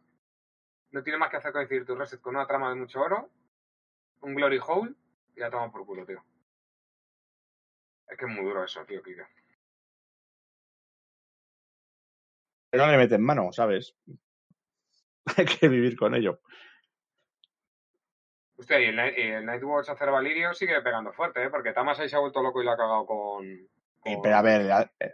No 0.91 1.05
tiene 1.05 1.21
más 1.21 1.31
que 1.31 1.37
hacer 1.37 1.53
con 1.53 1.63
decir 1.63 1.87
tu 1.87 1.95
Reset 1.95 2.21
con 2.21 2.35
una 2.35 2.49
trama 2.49 2.71
de 2.71 2.75
mucho 2.75 3.01
oro, 3.01 3.31
un 4.23 4.35
Glory 4.35 4.59
Hole, 4.67 4.93
y 5.37 5.39
ya 5.39 5.51
toma 5.51 5.71
por 5.71 5.87
culo, 5.87 6.05
tío. 6.05 6.21
Es 8.09 8.19
que 8.19 8.25
es 8.25 8.31
muy 8.33 8.45
duro 8.45 8.65
eso, 8.65 8.85
tío, 8.85 9.01
Kike. 9.01 9.25
Pero 12.71 12.87
no 12.87 12.91
le 12.91 12.99
meten 12.99 13.23
mano, 13.23 13.53
¿sabes? 13.53 13.95
Hay 15.37 15.45
que 15.45 15.69
vivir 15.69 15.97
con 15.97 16.17
ello. 16.17 16.41
Hostia, 18.57 18.81
y 18.81 18.85
el, 18.85 18.99
el 18.99 19.45
Nightwatch 19.47 19.89
Acero 19.91 20.13
Valirio 20.13 20.55
sigue 20.55 20.81
pegando 20.83 21.13
fuerte, 21.13 21.45
¿eh? 21.45 21.51
Porque 21.51 21.73
Tamas 21.73 21.99
ahí 21.99 22.09
se 22.09 22.17
ha 22.17 22.21
vuelto 22.21 22.41
loco 22.43 22.63
y 22.63 22.65
lo 22.65 22.73
ha 22.73 22.77
cagado 22.77 23.05
con... 23.07 23.45
Y, 23.45 24.17
pero 24.23 24.37
a 24.37 24.43
ver, 24.43 24.61
el, 24.61 25.11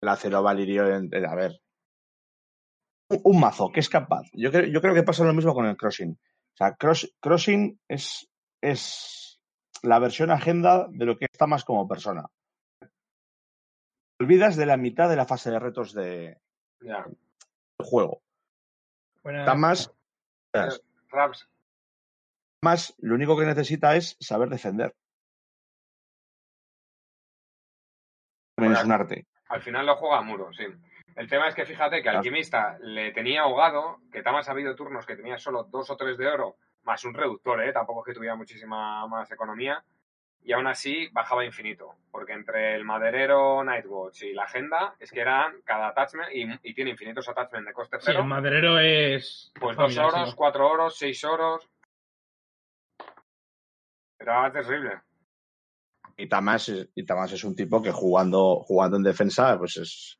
el 0.00 0.08
acero 0.08 0.42
Valirio, 0.42 0.86
en- 0.94 1.08
en- 1.12 1.26
a 1.26 1.34
ver. 1.34 1.60
Un, 3.10 3.20
un 3.24 3.40
mazo 3.40 3.70
que 3.70 3.80
es 3.80 3.88
capaz. 3.88 4.22
Yo, 4.32 4.50
creo- 4.50 4.66
yo 4.66 4.80
creo 4.80 4.94
que 4.94 5.02
pasa 5.02 5.24
lo 5.24 5.32
mismo 5.34 5.54
con 5.54 5.66
el 5.66 5.76
Crossing. 5.76 6.12
O 6.12 6.56
sea, 6.56 6.74
cross- 6.76 7.14
Crossing 7.20 7.78
es, 7.86 8.28
es 8.60 9.40
la 9.82 9.98
versión 9.98 10.30
agenda 10.30 10.86
de 10.90 11.04
lo 11.04 11.16
que 11.16 11.26
está 11.30 11.46
más 11.46 11.64
como 11.64 11.86
persona. 11.86 12.26
Olvidas 14.18 14.56
de 14.56 14.66
la 14.66 14.76
mitad 14.76 15.08
de 15.08 15.16
la 15.16 15.26
fase 15.26 15.50
de 15.50 15.58
retos 15.58 15.92
de, 15.94 16.38
Ya. 16.80 17.04
del 17.06 17.86
juego. 17.86 18.22
Tamas, 19.22 19.92
Raps, 21.10 21.48
más 22.62 22.94
lo 22.98 23.14
único 23.14 23.38
que 23.38 23.46
necesita 23.46 23.96
es 23.96 24.16
saber 24.20 24.48
defender. 24.48 24.94
También 28.54 28.76
es 28.76 28.84
un 28.84 28.92
arte. 28.92 29.26
al 29.48 29.62
final 29.62 29.86
lo 29.86 29.96
juega 29.96 30.18
a 30.18 30.22
muro, 30.22 30.52
sí. 30.52 30.64
El 31.16 31.28
tema 31.28 31.48
es 31.48 31.54
que 31.54 31.64
fíjate 31.66 32.02
que. 32.02 32.08
Alquimista 32.08 32.78
le 32.80 33.12
tenía 33.12 33.42
ahogado, 33.42 33.98
que 34.12 34.22
Tamas 34.22 34.48
ha 34.48 34.52
habido 34.52 34.74
turnos 34.76 35.06
que 35.06 35.16
tenía 35.16 35.38
solo 35.38 35.64
dos 35.64 35.90
o 35.90 35.96
tres 35.96 36.16
de 36.18 36.28
oro, 36.28 36.56
más 36.84 37.04
un 37.04 37.14
reductor, 37.14 37.62
¿eh? 37.62 37.72
Tampoco 37.72 38.00
es 38.00 38.06
que 38.06 38.14
tuviera 38.14 38.36
muchísima 38.36 39.06
más 39.06 39.30
economía. 39.30 39.82
Y 40.42 40.52
aún 40.52 40.66
así 40.66 41.08
bajaba 41.12 41.44
infinito, 41.44 41.96
porque 42.10 42.32
entre 42.32 42.74
el 42.74 42.84
maderero 42.84 43.62
Nightwatch 43.62 44.22
y 44.22 44.32
la 44.32 44.44
agenda 44.44 44.94
es 44.98 45.10
que 45.10 45.20
eran 45.20 45.60
cada 45.64 45.88
attachment, 45.88 46.30
y, 46.32 46.46
y 46.62 46.74
tiene 46.74 46.92
infinitos 46.92 47.28
attachments 47.28 47.66
de 47.66 47.72
coste 47.74 47.98
Sí, 47.98 48.04
cero, 48.06 48.20
el 48.20 48.26
maderero 48.26 48.78
es. 48.78 49.52
pues 49.60 49.76
dos 49.76 49.98
oros, 49.98 50.30
sí. 50.30 50.36
cuatro 50.36 50.70
oros, 50.70 50.96
seis 50.96 51.22
oros. 51.24 51.68
Era 54.20 54.52
terrible. 54.52 55.00
Y 56.16 56.28
Tamas, 56.28 56.68
es- 56.68 56.88
y 56.94 57.04
Tamas 57.06 57.32
es 57.32 57.42
un 57.44 57.56
tipo 57.56 57.82
que 57.82 57.90
jugando, 57.90 58.56
jugando 58.66 58.96
en 58.98 59.02
defensa, 59.02 59.58
pues 59.58 59.76
es. 59.78 60.18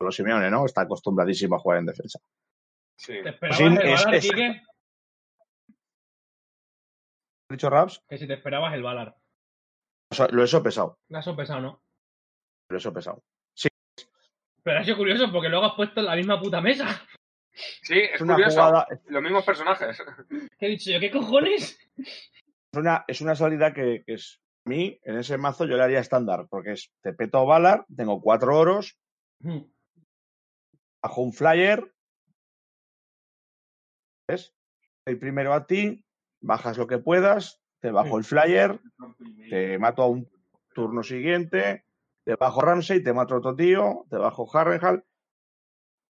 Los 0.00 0.14
Simeone, 0.16 0.50
¿no? 0.50 0.66
Está 0.66 0.82
acostumbradísimo 0.82 1.56
a 1.56 1.58
jugar 1.58 1.78
en 1.78 1.86
defensa. 1.86 2.18
Sí. 2.96 3.14
¿Te 3.22 3.30
esperabas 3.30 3.56
Sí, 3.58 3.64
el 3.64 3.72
es- 3.78 4.04
Valar, 4.04 4.14
es- 4.16 4.30
dicho 7.50 7.70
Raps? 7.70 8.02
Que 8.08 8.18
si 8.18 8.26
te 8.26 8.34
esperabas 8.34 8.74
el 8.74 8.82
Valar. 8.82 9.16
O 10.10 10.14
sea, 10.14 10.28
Lo 10.28 10.42
he 10.42 10.46
sopesado. 10.46 10.98
La 11.08 11.20
has 11.20 11.24
sopesado, 11.24 11.60
¿no? 11.60 11.82
Lo 12.68 12.76
he 12.76 12.80
sopesado. 12.80 13.22
Pero 14.62 14.78
ha 14.80 14.84
sido 14.84 14.96
curioso 14.96 15.30
porque 15.30 15.50
luego 15.50 15.66
has 15.66 15.74
puesto 15.74 16.00
en 16.00 16.06
la 16.06 16.16
misma 16.16 16.40
puta 16.40 16.58
mesa. 16.62 16.86
Sí, 17.82 17.98
es, 17.98 18.14
Es 18.14 18.20
una 18.22 18.34
curioso. 18.34 18.56
jugada, 18.56 18.86
Los 19.06 19.22
mismos 19.22 19.44
personajes. 19.44 20.02
¿Qué 20.58 20.66
he 20.66 20.70
dicho 20.70 20.90
yo? 20.90 20.98
¿Qué 21.00 21.10
cojones? 21.10 21.78
Es 22.74 22.78
una, 22.78 23.04
es 23.06 23.20
una 23.20 23.36
salida 23.36 23.72
que, 23.72 24.02
que 24.04 24.14
es. 24.14 24.40
A 24.66 24.70
mí, 24.70 24.98
en 25.02 25.18
ese 25.18 25.36
mazo, 25.36 25.66
yo 25.66 25.76
le 25.76 25.82
haría 25.82 26.00
estándar, 26.00 26.46
porque 26.48 26.72
es 26.72 26.90
te 27.02 27.12
peto 27.12 27.44
Valar, 27.44 27.84
tengo 27.94 28.22
cuatro 28.22 28.58
oros, 28.58 28.98
bajo 31.02 31.20
un 31.20 31.34
flyer. 31.34 31.92
¿Ves? 34.26 34.54
El 35.04 35.18
primero 35.18 35.52
a 35.52 35.66
ti, 35.66 36.02
bajas 36.40 36.78
lo 36.78 36.86
que 36.86 36.96
puedas, 36.96 37.60
te 37.80 37.90
bajo 37.90 38.16
el 38.16 38.24
flyer, 38.24 38.80
te 39.50 39.78
mato 39.78 40.02
a 40.02 40.08
un 40.08 40.30
turno 40.74 41.02
siguiente, 41.02 41.84
te 42.24 42.34
bajo 42.36 42.62
Ramsey, 42.62 43.02
te 43.02 43.12
mato 43.12 43.34
a 43.34 43.38
otro 43.38 43.54
tío, 43.54 44.06
te 44.08 44.16
bajo 44.16 44.48
Harrenhal. 44.56 45.04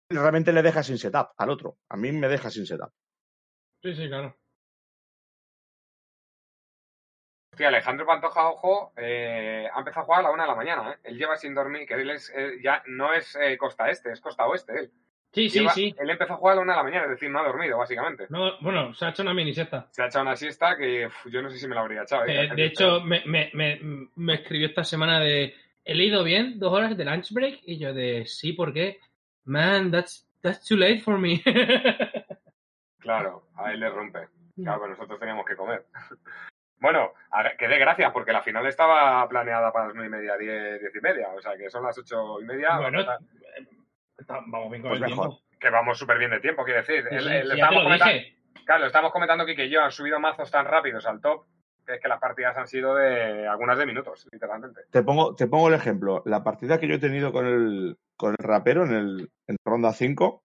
Realmente 0.10 0.53
le 0.53 0.62
dejas 0.62 0.88
sin 0.88 0.97
setup 0.97 1.32
al 1.38 1.49
otro. 1.49 1.80
A 1.89 1.97
mí 1.97 2.14
me 2.14 2.30
deja 2.30 2.49
sin 2.49 2.66
setup. 2.66 2.93
Sí, 3.84 3.93
sí, 3.93 4.08
claro. 4.08 4.38
Hostia, 7.58 7.70
Alejandro 7.70 8.05
Pantoja, 8.05 8.49
ojo, 8.49 8.93
eh, 8.97 9.68
ha 9.74 9.80
empezado 9.80 10.01
a 10.03 10.05
jugar 10.05 10.20
a 10.20 10.24
la 10.28 10.32
una 10.32 10.43
de 10.43 10.49
la 10.49 10.55
mañana. 10.55 10.91
¿eh? 10.91 10.97
Él 11.05 11.18
lleva 11.18 11.36
sin 11.38 11.55
dormir, 11.55 11.88
que 11.88 11.95
él 11.95 12.12
es, 12.12 12.32
eh, 12.36 12.60
ya 12.62 12.84
no 12.86 13.12
es 13.14 13.36
eh, 13.36 13.58
costa 13.58 13.89
este, 13.89 14.12
es 14.12 14.22
costa 14.22 14.45
oeste. 14.45 14.74
Él. 14.80 14.91
Sí, 15.34 15.49
sí, 15.49 15.60
Lleva- 15.62 15.72
sí. 15.74 15.95
Él 15.97 16.08
empezó 16.12 16.34
a 16.34 16.38
jugar 16.38 16.53
a 16.53 16.55
la 16.58 16.62
una 16.62 16.74
de 16.74 16.78
la 16.78 16.84
mañana, 16.84 17.03
es 17.05 17.10
decir, 17.10 17.32
no 17.32 17.39
ha 17.39 17.43
dormido, 17.47 17.80
básicamente. 17.80 18.28
No, 18.30 18.60
bueno, 18.62 18.93
se 18.93 19.05
ha 19.05 19.10
hecho 19.10 19.24
una 19.24 19.34
mini 19.34 19.55
siesta. 19.55 19.88
Se 19.89 20.03
ha 20.03 20.05
echado 20.05 20.22
una 20.26 20.36
siesta 20.36 20.78
que 20.78 21.08
uf, 21.08 21.26
yo 21.32 21.41
no 21.41 21.49
sé 21.49 21.58
si 21.58 21.68
me 21.68 21.74
la 21.74 21.82
habría 21.82 22.03
echado. 22.03 22.26
¿eh? 22.28 22.47
De 22.55 22.66
hecho, 22.66 23.01
me, 23.01 23.24
me, 23.26 23.49
me, 23.55 23.80
me 24.16 24.34
escribió 24.36 24.68
esta 24.68 24.84
semana 24.84 25.20
de 25.20 25.55
he 25.84 25.95
leído 25.95 26.24
bien 26.24 26.60
dos 26.60 26.72
horas 26.72 26.95
de 26.95 27.05
lunch 27.05 27.32
break 27.32 27.62
y 27.64 27.80
yo 27.80 27.91
de 27.91 28.28
sí, 28.28 28.53
¿por 28.53 28.72
qué? 28.72 28.99
Man, 29.45 29.89
that's, 29.89 30.30
that's 30.41 30.64
too 30.64 30.78
late 30.78 30.99
for 30.99 31.18
me. 31.18 31.41
Claro, 32.99 33.47
a 33.55 33.72
él 33.72 33.80
le 33.80 33.89
rompe. 33.89 34.28
Claro, 34.55 34.82
pero 34.82 34.91
nosotros 34.93 35.20
teníamos 35.20 35.45
que 35.45 35.55
comer. 35.55 35.86
Bueno, 36.80 37.11
que 37.57 37.67
dé 37.67 37.78
gracias, 37.80 38.11
porque 38.11 38.32
la 38.32 38.43
final 38.43 38.65
estaba 38.67 39.28
planeada 39.28 39.71
para 39.73 39.88
las 39.88 39.95
nueve 39.95 40.07
y 40.07 40.19
media, 40.19 40.38
diez, 40.38 40.80
diez 40.80 40.95
y 40.95 41.01
media. 41.01 41.30
O 41.36 41.41
sea, 41.41 41.57
que 41.57 41.69
son 41.69 41.84
las 41.84 41.97
ocho 41.97 42.39
y 42.39 42.45
media. 42.45 42.78
bueno, 42.80 43.01
está- 43.01 44.39
vamos 44.45 44.69
bien 44.69 44.82
con 44.84 44.91
Pues 44.91 45.01
el 45.01 45.09
mejor. 45.09 45.30
tiempo. 45.30 45.43
que 45.59 45.69
vamos 45.71 45.97
súper 45.97 46.19
bien 46.19 46.30
de 46.30 46.39
tiempo, 46.39 46.63
quiero 46.63 46.82
decir. 46.82 47.03
Sí, 47.09 47.15
El- 47.15 47.49
comentando-. 47.49 48.21
Claro, 48.63 48.86
estamos 48.86 49.11
comentando 49.11 49.43
que 49.45 49.53
y 49.65 49.69
yo 49.69 49.82
han 49.82 49.91
subido 49.91 50.19
mazos 50.19 50.51
tan 50.51 50.65
rápidos 50.65 51.05
al 51.07 51.19
top 51.21 51.45
que 51.86 51.93
es 51.95 52.01
que 52.01 52.09
las 52.09 52.19
partidas 52.19 52.55
han 52.57 52.67
sido 52.67 52.93
de 52.95 53.47
algunas 53.47 53.78
de 53.78 53.86
minutos, 53.86 54.28
literalmente. 54.32 54.82
Te 54.91 55.01
pongo, 55.03 55.34
te 55.36 55.47
pongo 55.47 55.69
el 55.69 55.73
ejemplo. 55.73 56.21
La 56.25 56.43
partida 56.43 56.78
que 56.80 56.88
yo 56.88 56.95
he 56.95 56.99
tenido 56.99 57.32
con 57.32 57.45
el, 57.47 57.97
con 58.17 58.32
el 58.38 58.45
rapero 58.45 58.84
en, 58.84 58.93
el, 58.93 59.32
en 59.47 59.55
ronda 59.65 59.93
5 59.93 60.43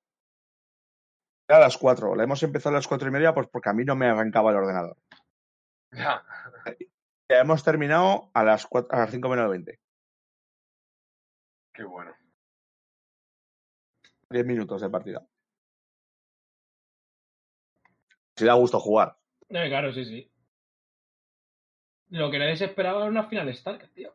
era 1.49 1.59
a 1.59 1.61
las 1.63 1.77
4. 1.77 2.15
La 2.15 2.23
hemos 2.23 2.43
empezado 2.45 2.75
a 2.77 2.79
las 2.79 2.87
4 2.87 3.09
y 3.09 3.11
media 3.11 3.35
pues 3.35 3.49
porque 3.49 3.69
a 3.71 3.73
mí 3.73 3.85
no 3.85 3.97
me 3.97 4.07
arrancaba 4.07 4.51
el 4.53 4.57
ordenador. 4.59 4.97
Ya. 5.93 6.23
Ya 7.31 7.39
hemos 7.41 7.65
terminado 7.65 8.31
a 8.35 8.45
las, 8.45 8.67
4, 8.67 8.95
a 8.95 9.01
las 9.01 9.11
5 9.11 9.27
menos 9.31 9.49
20. 9.49 9.81
Qué 11.73 11.83
bueno. 11.85 12.15
10 14.29 14.45
minutos 14.45 14.83
de 14.83 14.91
partida. 14.91 15.27
Si 18.37 18.45
da 18.45 18.53
gusto 18.53 18.79
jugar. 18.79 19.17
Eh, 19.49 19.69
claro, 19.69 19.93
sí, 19.95 20.05
sí. 20.05 20.31
Lo 22.11 22.31
que 22.31 22.39
nadie 22.39 22.57
se 22.57 22.67
esperaba 22.67 23.01
era 23.01 23.11
una 23.11 23.25
final 23.29 23.49
Stark, 23.49 23.91
tío. 23.95 24.15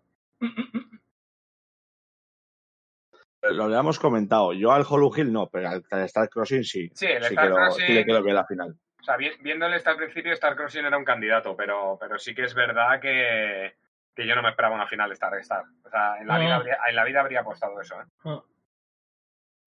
Lo 3.41 3.63
habíamos 3.63 3.97
comentado. 3.97 4.53
Yo 4.53 4.71
al 4.73 4.85
Hollow 4.87 5.11
Hill 5.15 5.31
no, 5.33 5.47
pero 5.49 5.69
al 5.69 6.03
Star 6.03 6.29
Crossing 6.29 6.63
sí. 6.63 6.91
Sí, 6.93 7.05
el 7.07 7.23
sí 7.23 7.29
Star 7.33 7.45
que 7.45 7.49
lo- 7.49 7.55
Crossing- 7.55 7.85
sí 7.87 7.93
le 7.93 8.03
quiero 8.03 8.21
ver 8.23 8.33
la 8.35 8.45
final. 8.45 8.77
O 9.07 9.09
sea, 9.09 9.15
vi- 9.15 9.37
viéndole 9.39 9.77
hasta 9.77 9.91
el 9.91 9.97
principio, 9.97 10.33
Star 10.33 10.53
Crossing 10.57 10.85
era 10.85 10.97
un 10.97 11.05
candidato, 11.05 11.55
pero, 11.55 11.97
pero 11.97 12.17
sí 12.19 12.35
que 12.35 12.43
es 12.43 12.53
verdad 12.53 12.99
que, 12.99 13.75
que 14.13 14.27
yo 14.27 14.35
no 14.35 14.41
me 14.41 14.49
esperaba 14.49 14.75
una 14.75 14.85
final 14.85 15.07
de 15.09 15.13
Star 15.13 15.33
Star. 15.35 15.63
O 15.85 15.89
sea, 15.89 16.17
en 16.19 16.27
la, 16.27 16.37
vida, 16.37 16.55
habría, 16.55 16.77
en 16.89 16.95
la 16.95 17.03
vida 17.05 17.21
habría 17.21 17.39
apostado 17.39 17.79
eso, 17.79 18.01
¿eh? 18.01 18.05
Ah. 18.25 18.41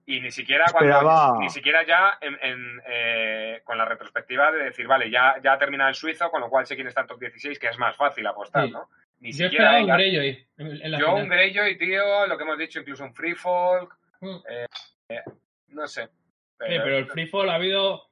Y 0.05 0.21
ni 0.21 0.31
siquiera 0.31 0.67
cuando, 0.73 0.91
Esperaba- 0.93 1.39
ni 1.39 1.49
siquiera 1.49 1.85
ya 1.85 2.19
en, 2.21 2.37
en, 2.43 2.83
eh, 2.87 3.61
con 3.65 3.79
la 3.79 3.87
retrospectiva 3.87 4.51
de 4.53 4.65
decir, 4.65 4.87
vale, 4.87 5.09
ya, 5.11 5.37
ya 5.43 5.53
ha 5.55 5.59
terminado 5.59 5.89
el 5.89 5.95
suizo, 5.95 6.31
con 6.31 6.43
lo 6.43 6.51
cual 6.51 6.67
sé 6.67 6.75
quién 6.75 6.89
está 6.89 7.01
en 7.03 7.07
top 7.07 7.21
16, 7.21 7.59
que 7.59 7.69
es 7.69 7.79
más 7.79 7.97
fácil 7.97 8.27
apostar, 8.27 8.67
Sí. 8.67 8.73
¿no? 8.73 8.91
Ni 9.21 9.33
Yo 9.33 9.45
siquiera 9.45 9.79
esperaba 9.79 9.81
un 9.81 9.99
Greyjoy 10.03 10.49
en, 10.59 10.91
la 10.91 10.99
Yo 10.99 11.07
final. 11.07 11.23
un 11.23 11.29
Greyjoy, 11.31 11.79
tío, 11.79 12.27
lo 12.27 12.37
que 12.37 12.43
hemos 12.45 12.59
dicho, 12.59 12.81
incluso 12.81 13.05
un 13.05 13.15
Free 13.15 13.35
Folk, 13.35 13.97
Mm. 14.21 14.37
eh, 14.51 14.67
eh, 15.09 15.23
no 15.69 15.87
sé. 15.87 16.07
Sí, 16.07 16.11
pero 16.59 16.99
el 16.99 17.07
free 17.07 17.27
fall 17.27 17.49
ha 17.49 17.55
habido. 17.55 18.10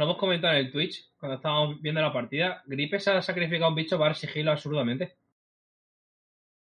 Lo 0.00 0.06
hemos 0.06 0.16
comentado 0.16 0.54
en 0.54 0.60
el 0.60 0.72
Twitch 0.72 1.12
cuando 1.18 1.36
estábamos 1.36 1.78
viendo 1.82 2.00
la 2.00 2.10
partida. 2.10 2.62
Gripe 2.64 2.98
se 2.98 3.10
ha 3.10 3.20
sacrificado 3.20 3.68
un 3.68 3.74
bicho 3.74 3.98
para 3.98 4.08
dar 4.08 4.16
sigilo 4.16 4.50
absurdamente. 4.50 5.18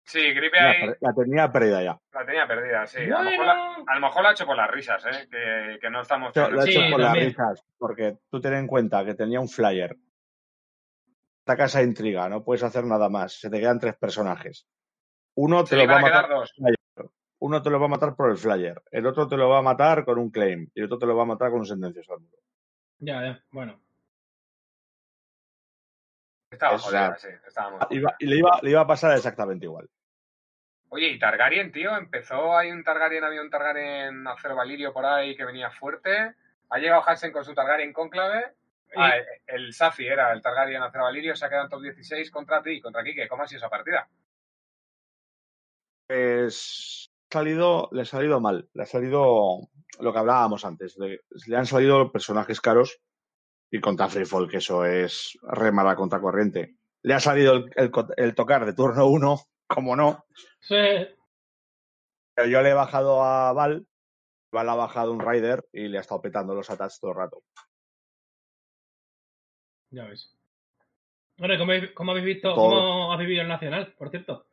Sí, 0.04 0.20
Gripe 0.32 0.56
La, 0.56 0.70
ahí 0.70 0.90
la 1.00 1.12
tenía 1.12 1.50
perdida 1.50 1.82
ya. 1.82 1.98
la 2.12 2.24
tenía 2.26 2.46
perdida, 2.46 2.86
sí. 2.86 2.98
A, 3.02 3.22
lo 3.22 3.30
mejor 3.30 3.46
la, 3.46 3.74
a 3.88 3.94
lo 3.96 4.00
mejor 4.00 4.22
la 4.22 4.28
ha 4.28 4.32
hecho 4.32 4.46
por 4.46 4.56
las 4.56 4.70
risas, 4.70 5.04
¿eh? 5.06 5.26
Que, 5.28 5.78
que 5.80 5.90
no 5.90 6.02
estamos... 6.02 6.36
Lo, 6.36 6.48
lo 6.48 6.62
Sí, 6.62 6.70
hecho 6.70 6.90
por 6.92 7.00
las 7.00 7.08
también. 7.08 7.28
risas, 7.30 7.64
porque 7.76 8.18
tú 8.30 8.40
ten 8.40 8.54
en 8.54 8.68
cuenta 8.68 9.04
que 9.04 9.14
tenía 9.14 9.40
un 9.40 9.48
flyer. 9.48 9.96
Esta 11.40 11.56
casa 11.56 11.80
de 11.80 11.86
intriga, 11.86 12.28
no 12.28 12.44
puedes 12.44 12.62
hacer 12.62 12.84
nada 12.84 13.08
más. 13.08 13.40
Se 13.40 13.50
te 13.50 13.58
quedan 13.58 13.80
tres 13.80 13.96
personajes. 13.96 14.64
Uno 15.34 15.64
te 15.64 15.74
lo 15.74 15.88
va 15.88 15.96
a 15.96 16.02
matar. 16.02 16.28
dos. 16.28 16.54
Uno 17.40 17.60
te 17.62 17.70
lo 17.70 17.80
va 17.80 17.86
a 17.86 17.88
matar 17.90 18.14
por 18.14 18.30
el 18.30 18.36
flyer. 18.36 18.80
El 18.92 19.06
otro 19.06 19.26
te 19.26 19.36
lo 19.36 19.48
va 19.48 19.58
a 19.58 19.62
matar 19.62 20.04
con 20.04 20.20
un 20.20 20.30
claim. 20.30 20.70
Y 20.72 20.78
el 20.78 20.86
otro 20.86 20.98
te 20.98 21.06
lo 21.06 21.16
va 21.16 21.24
a 21.24 21.26
matar 21.26 21.50
con 21.50 21.58
un 21.58 21.66
sentencioso 21.66 22.12
al 22.14 22.20
muro. 22.20 22.38
Ya, 23.04 23.22
ya. 23.22 23.44
Bueno. 23.50 23.80
Estaba 26.50 26.78
jodida, 26.78 27.16
sí. 27.18 27.28
Estaba 27.46 27.70
muy 27.70 27.80
jodida. 27.80 27.98
Iba- 28.00 28.16
y 28.18 28.26
le 28.26 28.36
iba, 28.36 28.58
le 28.62 28.70
iba 28.70 28.80
a 28.80 28.86
pasar 28.86 29.16
exactamente 29.16 29.66
igual. 29.66 29.88
Oye, 30.88 31.08
y 31.08 31.18
Targaryen, 31.18 31.72
tío, 31.72 31.96
empezó, 31.96 32.56
hay 32.56 32.70
un 32.70 32.84
Targaryen, 32.84 33.24
había 33.24 33.42
un 33.42 33.50
Targaryen 33.50 34.26
Acero 34.28 34.54
Valirio 34.54 34.92
por 34.92 35.04
ahí 35.04 35.36
que 35.36 35.44
venía 35.44 35.70
fuerte. 35.70 36.34
Ha 36.70 36.78
llegado 36.78 37.02
Hansen 37.06 37.32
con 37.32 37.44
su 37.44 37.52
Targaryen 37.52 37.92
Cónclave. 37.92 38.54
Ah, 38.96 39.16
el, 39.16 39.24
el 39.46 39.74
Safi 39.74 40.06
era 40.06 40.32
el 40.32 40.40
Targaryen 40.40 40.82
Acero 40.82 41.04
Valirio, 41.04 41.34
se 41.34 41.44
ha 41.44 41.48
quedado 41.48 41.64
en 41.64 41.70
top 41.70 41.82
16 41.82 42.30
contra 42.30 42.62
ti, 42.62 42.80
contra 42.80 43.02
Kike. 43.02 43.28
¿Cómo 43.28 43.42
ha 43.42 43.48
sido 43.48 43.58
esa 43.58 43.68
partida? 43.68 44.08
Pues 46.06 47.10
ha 47.30 47.32
salido, 47.38 47.88
le 47.92 48.02
ha 48.02 48.04
salido 48.04 48.40
mal. 48.40 48.68
Le 48.72 48.82
ha 48.84 48.86
salido 48.86 49.68
lo 50.00 50.12
que 50.12 50.18
hablábamos 50.18 50.64
antes. 50.64 50.96
Le, 50.98 51.20
le 51.46 51.56
han 51.56 51.66
salido 51.66 52.10
personajes 52.12 52.60
caros 52.60 53.00
y 53.70 53.80
contra 53.80 54.08
Freefall, 54.08 54.48
que 54.48 54.58
eso 54.58 54.84
es 54.84 55.38
re 55.42 55.72
mala 55.72 55.96
contracorriente. 55.96 56.76
Le 57.02 57.14
ha 57.14 57.20
salido 57.20 57.54
el, 57.54 57.70
el 57.76 57.90
co- 57.90 58.08
el 58.16 58.34
tocar 58.34 58.64
de 58.66 58.72
turno 58.72 59.06
1, 59.06 59.40
como 59.66 59.96
no. 59.96 60.24
Sí. 60.60 60.76
Pero 62.34 62.48
yo 62.48 62.62
le 62.62 62.70
he 62.70 62.74
bajado 62.74 63.22
a 63.22 63.52
Val, 63.52 63.86
Val 64.52 64.68
ha 64.68 64.74
bajado 64.74 65.12
un 65.12 65.20
Rider 65.20 65.66
y 65.72 65.88
le 65.88 65.98
ha 65.98 66.00
estado 66.00 66.20
petando 66.22 66.54
los 66.54 66.70
attacks 66.70 66.98
todo 67.00 67.10
el 67.12 67.16
rato. 67.18 67.42
Ya 69.90 70.04
ves. 70.04 70.30
Bueno, 71.36 71.54
¿y 71.54 71.58
¿cómo, 71.58 71.72
cómo 71.94 72.10
habéis 72.12 72.26
visto, 72.26 72.54
Todo. 72.54 72.70
cómo 72.70 73.12
has 73.12 73.18
vivido 73.18 73.42
el 73.42 73.48
Nacional, 73.48 73.92
por 73.98 74.10
cierto? 74.10 74.46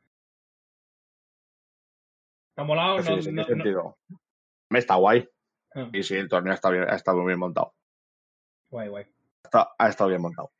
¿Está 2.50 2.64
molado? 2.64 2.98
Así 2.98 3.10
No- 3.12 3.18
es, 3.18 3.28
¿en 3.28 3.36
no- 3.36 3.46
sentido? 3.46 3.98
Me 4.70 4.80
está 4.80 4.96
guay. 4.96 5.28
No- 5.76 5.84
Ah, 5.86 5.90
Y 5.94 6.04
sí, 6.04 6.16
el 6.16 6.28
torneo 6.30 6.54
está 6.54 6.70
bien, 6.70 6.90
ha 6.90 6.96
estado 6.96 7.18
muy 7.20 7.28
bien 7.28 7.40
montado. 7.40 7.74
guay, 8.70 8.88
guay. 8.90 9.06
Está- 9.44 9.72
ha 9.78 9.88
estado 9.90 10.10
bien 10.10 10.22
montado. 10.22 10.52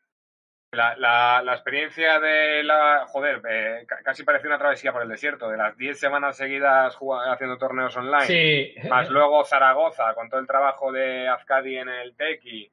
La, 0.74 0.96
la, 0.96 1.42
la 1.44 1.54
experiencia 1.54 2.18
de 2.22 2.64
la. 2.64 3.06
Joder, 3.08 3.42
eh, 3.50 3.86
ca- 3.86 4.02
casi 4.04 4.24
parecía 4.24 4.50
una 4.50 4.58
travesía 4.58 4.94
por 4.94 5.02
el 5.02 5.10
desierto. 5.10 5.50
De 5.50 5.58
las 5.58 5.76
10 5.78 6.00
semanas 6.00 6.38
seguidas 6.38 6.96
jugando, 6.96 7.30
haciendo 7.34 7.58
torneos 7.58 7.96
online. 7.98 8.26
Sí. 8.26 8.76
Más 8.90 9.10
luego 9.10 9.44
Zaragoza, 9.44 10.14
con 10.14 10.30
todo 10.30 10.40
el 10.40 10.48
trabajo 10.48 10.92
de 10.94 11.28
Azcadi 11.28 11.78
en 11.78 11.90
el 11.90 12.16
Tequi. 12.16 12.72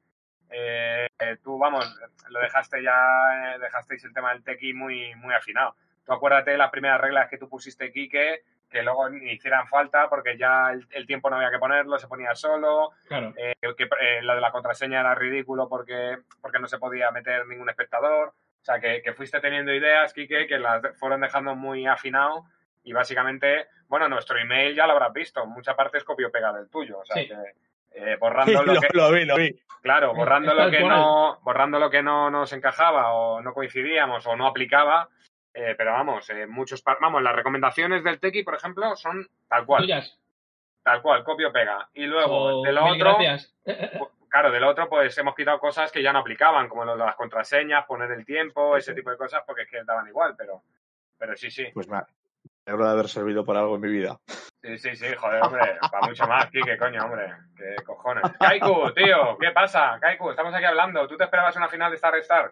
Eh, 0.49 1.07
eh, 1.19 1.37
tú, 1.43 1.57
vamos, 1.57 1.85
lo 2.29 2.39
dejaste 2.39 2.81
ya, 2.81 3.55
eh, 3.55 3.59
dejasteis 3.59 4.03
el 4.05 4.13
tema 4.13 4.31
del 4.33 4.43
Tequi 4.45 4.73
muy, 4.73 5.13
muy 5.15 5.33
afinado. 5.33 5.75
Tú 6.09 6.15
acuérdate 6.15 6.49
de 6.51 6.57
las 6.57 6.71
primeras 6.71 6.99
reglas 6.99 7.29
que 7.29 7.37
tú 7.37 7.47
pusiste, 7.47 7.91
Quique, 7.91 8.41
que 8.67 8.81
luego 8.81 9.07
ni 9.11 9.33
hicieran 9.33 9.67
falta 9.67 10.09
porque 10.09 10.39
ya 10.39 10.71
el, 10.71 10.87
el 10.89 11.05
tiempo 11.05 11.29
no 11.29 11.35
había 11.35 11.51
que 11.51 11.59
ponerlo, 11.59 11.99
se 11.99 12.07
ponía 12.07 12.33
solo. 12.33 12.93
Claro. 13.07 13.31
Eh, 13.37 13.53
que 13.77 13.83
eh, 13.83 14.19
lo 14.23 14.33
de 14.33 14.41
la 14.41 14.51
contraseña 14.51 15.01
era 15.01 15.13
ridículo 15.13 15.69
porque, 15.69 16.17
porque 16.41 16.57
no 16.57 16.67
se 16.67 16.79
podía 16.79 17.11
meter 17.11 17.45
ningún 17.45 17.69
espectador. 17.69 18.29
O 18.29 18.63
sea, 18.63 18.79
que, 18.79 19.03
que 19.03 19.13
fuiste 19.13 19.39
teniendo 19.39 19.71
ideas, 19.71 20.11
Quique, 20.11 20.47
que 20.47 20.57
las 20.57 20.81
fueron 20.97 21.21
dejando 21.21 21.55
muy 21.55 21.85
afinado 21.85 22.45
y 22.83 22.91
básicamente, 22.91 23.67
bueno, 23.87 24.09
nuestro 24.09 24.39
email 24.39 24.75
ya 24.75 24.87
lo 24.87 24.93
habrás 24.93 25.13
visto, 25.13 25.45
mucha 25.45 25.75
parte 25.75 25.99
es 25.99 26.03
copio-pega 26.03 26.51
del 26.53 26.71
tuyo. 26.71 26.97
O 27.01 27.05
sea, 27.05 27.17
Sí. 27.17 27.27
que 27.27 27.35
eh, 27.91 28.15
borrando 28.19 28.51
lo 28.63 28.73
lo, 28.73 28.81
que... 28.81 28.87
lo 28.93 29.11
vi, 29.11 29.25
lo 29.25 29.35
vi. 29.35 29.59
Claro, 29.83 30.15
borrando 30.15 30.55
lo 30.55 30.71
que 30.71 30.79
no, 30.79 31.39
borrando 31.43 31.77
lo 31.77 31.91
que 31.91 32.01
no 32.01 32.31
nos 32.31 32.51
encajaba 32.51 33.13
o 33.13 33.41
no 33.41 33.53
coincidíamos 33.53 34.25
o 34.25 34.35
no 34.35 34.47
aplicaba, 34.47 35.07
eh, 35.59 35.75
pero 35.77 35.91
vamos, 35.91 36.29
eh, 36.29 36.47
muchos, 36.47 36.81
par- 36.81 36.97
vamos, 37.01 37.21
las 37.21 37.35
recomendaciones 37.35 38.03
del 38.03 38.19
Tequi, 38.19 38.43
por 38.43 38.55
ejemplo, 38.55 38.95
son 38.95 39.27
tal 39.47 39.65
cual, 39.65 39.81
Tuyas. 39.83 40.17
tal 40.83 41.01
cual, 41.01 41.23
copio 41.23 41.51
pega. 41.51 41.89
Y 41.93 42.05
luego 42.05 42.59
O 42.59 42.63
de 42.63 42.71
lo 42.71 42.85
otro, 42.85 42.97
gracias. 43.17 43.53
claro, 44.29 44.51
del 44.51 44.63
otro, 44.63 44.87
pues 44.89 45.17
hemos 45.17 45.35
quitado 45.35 45.59
cosas 45.59 45.91
que 45.91 46.01
ya 46.03 46.13
no 46.13 46.19
aplicaban, 46.19 46.69
como 46.69 46.85
lo 46.85 46.93
de 46.97 47.05
las 47.05 47.15
contraseñas, 47.15 47.85
poner 47.85 48.11
el 48.11 48.25
tiempo, 48.25 48.77
ese 48.77 48.93
tipo 48.93 49.09
de 49.09 49.17
cosas, 49.17 49.43
porque 49.45 49.63
es 49.63 49.69
que 49.69 49.83
daban 49.83 50.07
igual, 50.07 50.35
pero, 50.37 50.61
pero 51.17 51.35
sí, 51.35 51.49
sí, 51.51 51.65
Pues 51.73 51.87
me 51.87 51.97
alegro 52.65 52.85
de 52.85 52.91
haber 52.91 53.07
servido 53.09 53.43
por 53.43 53.57
algo 53.57 53.75
en 53.75 53.81
mi 53.81 53.89
vida. 53.89 54.17
sí, 54.61 54.77
sí, 54.77 54.95
sí, 54.95 55.07
joder, 55.17 55.41
hombre, 55.43 55.77
para 55.91 56.07
mucho 56.07 56.25
más, 56.27 56.49
Kike, 56.51 56.77
coño, 56.77 57.03
hombre, 57.05 57.33
qué 57.57 57.75
cojones. 57.83 58.23
Kaiku, 58.39 58.91
tío, 58.93 59.37
¿qué 59.39 59.51
pasa? 59.51 59.97
Kaiku, 59.99 60.29
estamos 60.29 60.53
aquí 60.53 60.65
hablando, 60.65 61.07
¿tú 61.07 61.17
te 61.17 61.23
esperabas 61.25 61.55
una 61.55 61.67
final 61.67 61.89
de 61.91 61.95
Star 61.95 62.15
Star? 62.17 62.51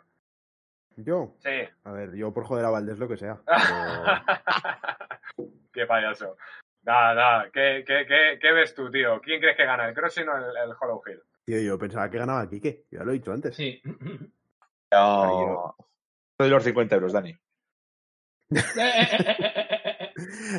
Yo, 0.98 1.36
Sí. 1.40 1.50
a 1.84 1.92
ver, 1.92 2.14
yo 2.16 2.34
por 2.34 2.44
joder 2.46 2.66
a 2.66 2.70
Valdés 2.72 2.98
lo 2.98 3.08
que 3.08 3.18
sea. 3.18 3.40
pero- 5.38 5.50
qué 5.72 5.86
payaso. 5.86 6.36
Nada, 6.84 7.14
nada, 7.14 7.50
¿Qué, 7.54 7.84
qué, 7.86 8.06
qué, 8.08 8.40
qué 8.42 8.52
ves 8.52 8.74
tú, 8.74 8.90
tío? 8.90 9.20
¿Quién 9.22 9.40
crees 9.42 9.58
que 9.58 9.66
gana, 9.66 9.88
el 9.88 9.94
Crossing 9.94 10.28
o 10.30 10.38
el, 10.38 10.44
el 10.46 10.74
Hollow 10.80 11.02
Hill? 11.06 11.22
Tío, 11.46 11.60
yo 11.62 11.78
pensaba 11.78 12.10
que 12.10 12.18
ganaba 12.18 12.50
Quique, 12.50 12.86
ya 12.92 13.04
lo 13.04 13.12
he 13.12 13.16
dicho 13.16 13.32
antes. 13.32 13.56
Sí. 13.56 13.82
Yo... 14.92 15.76
Soy 16.40 16.50
los 16.50 16.64
50 16.64 16.96
euros, 16.96 17.12
Dani. 17.14 17.36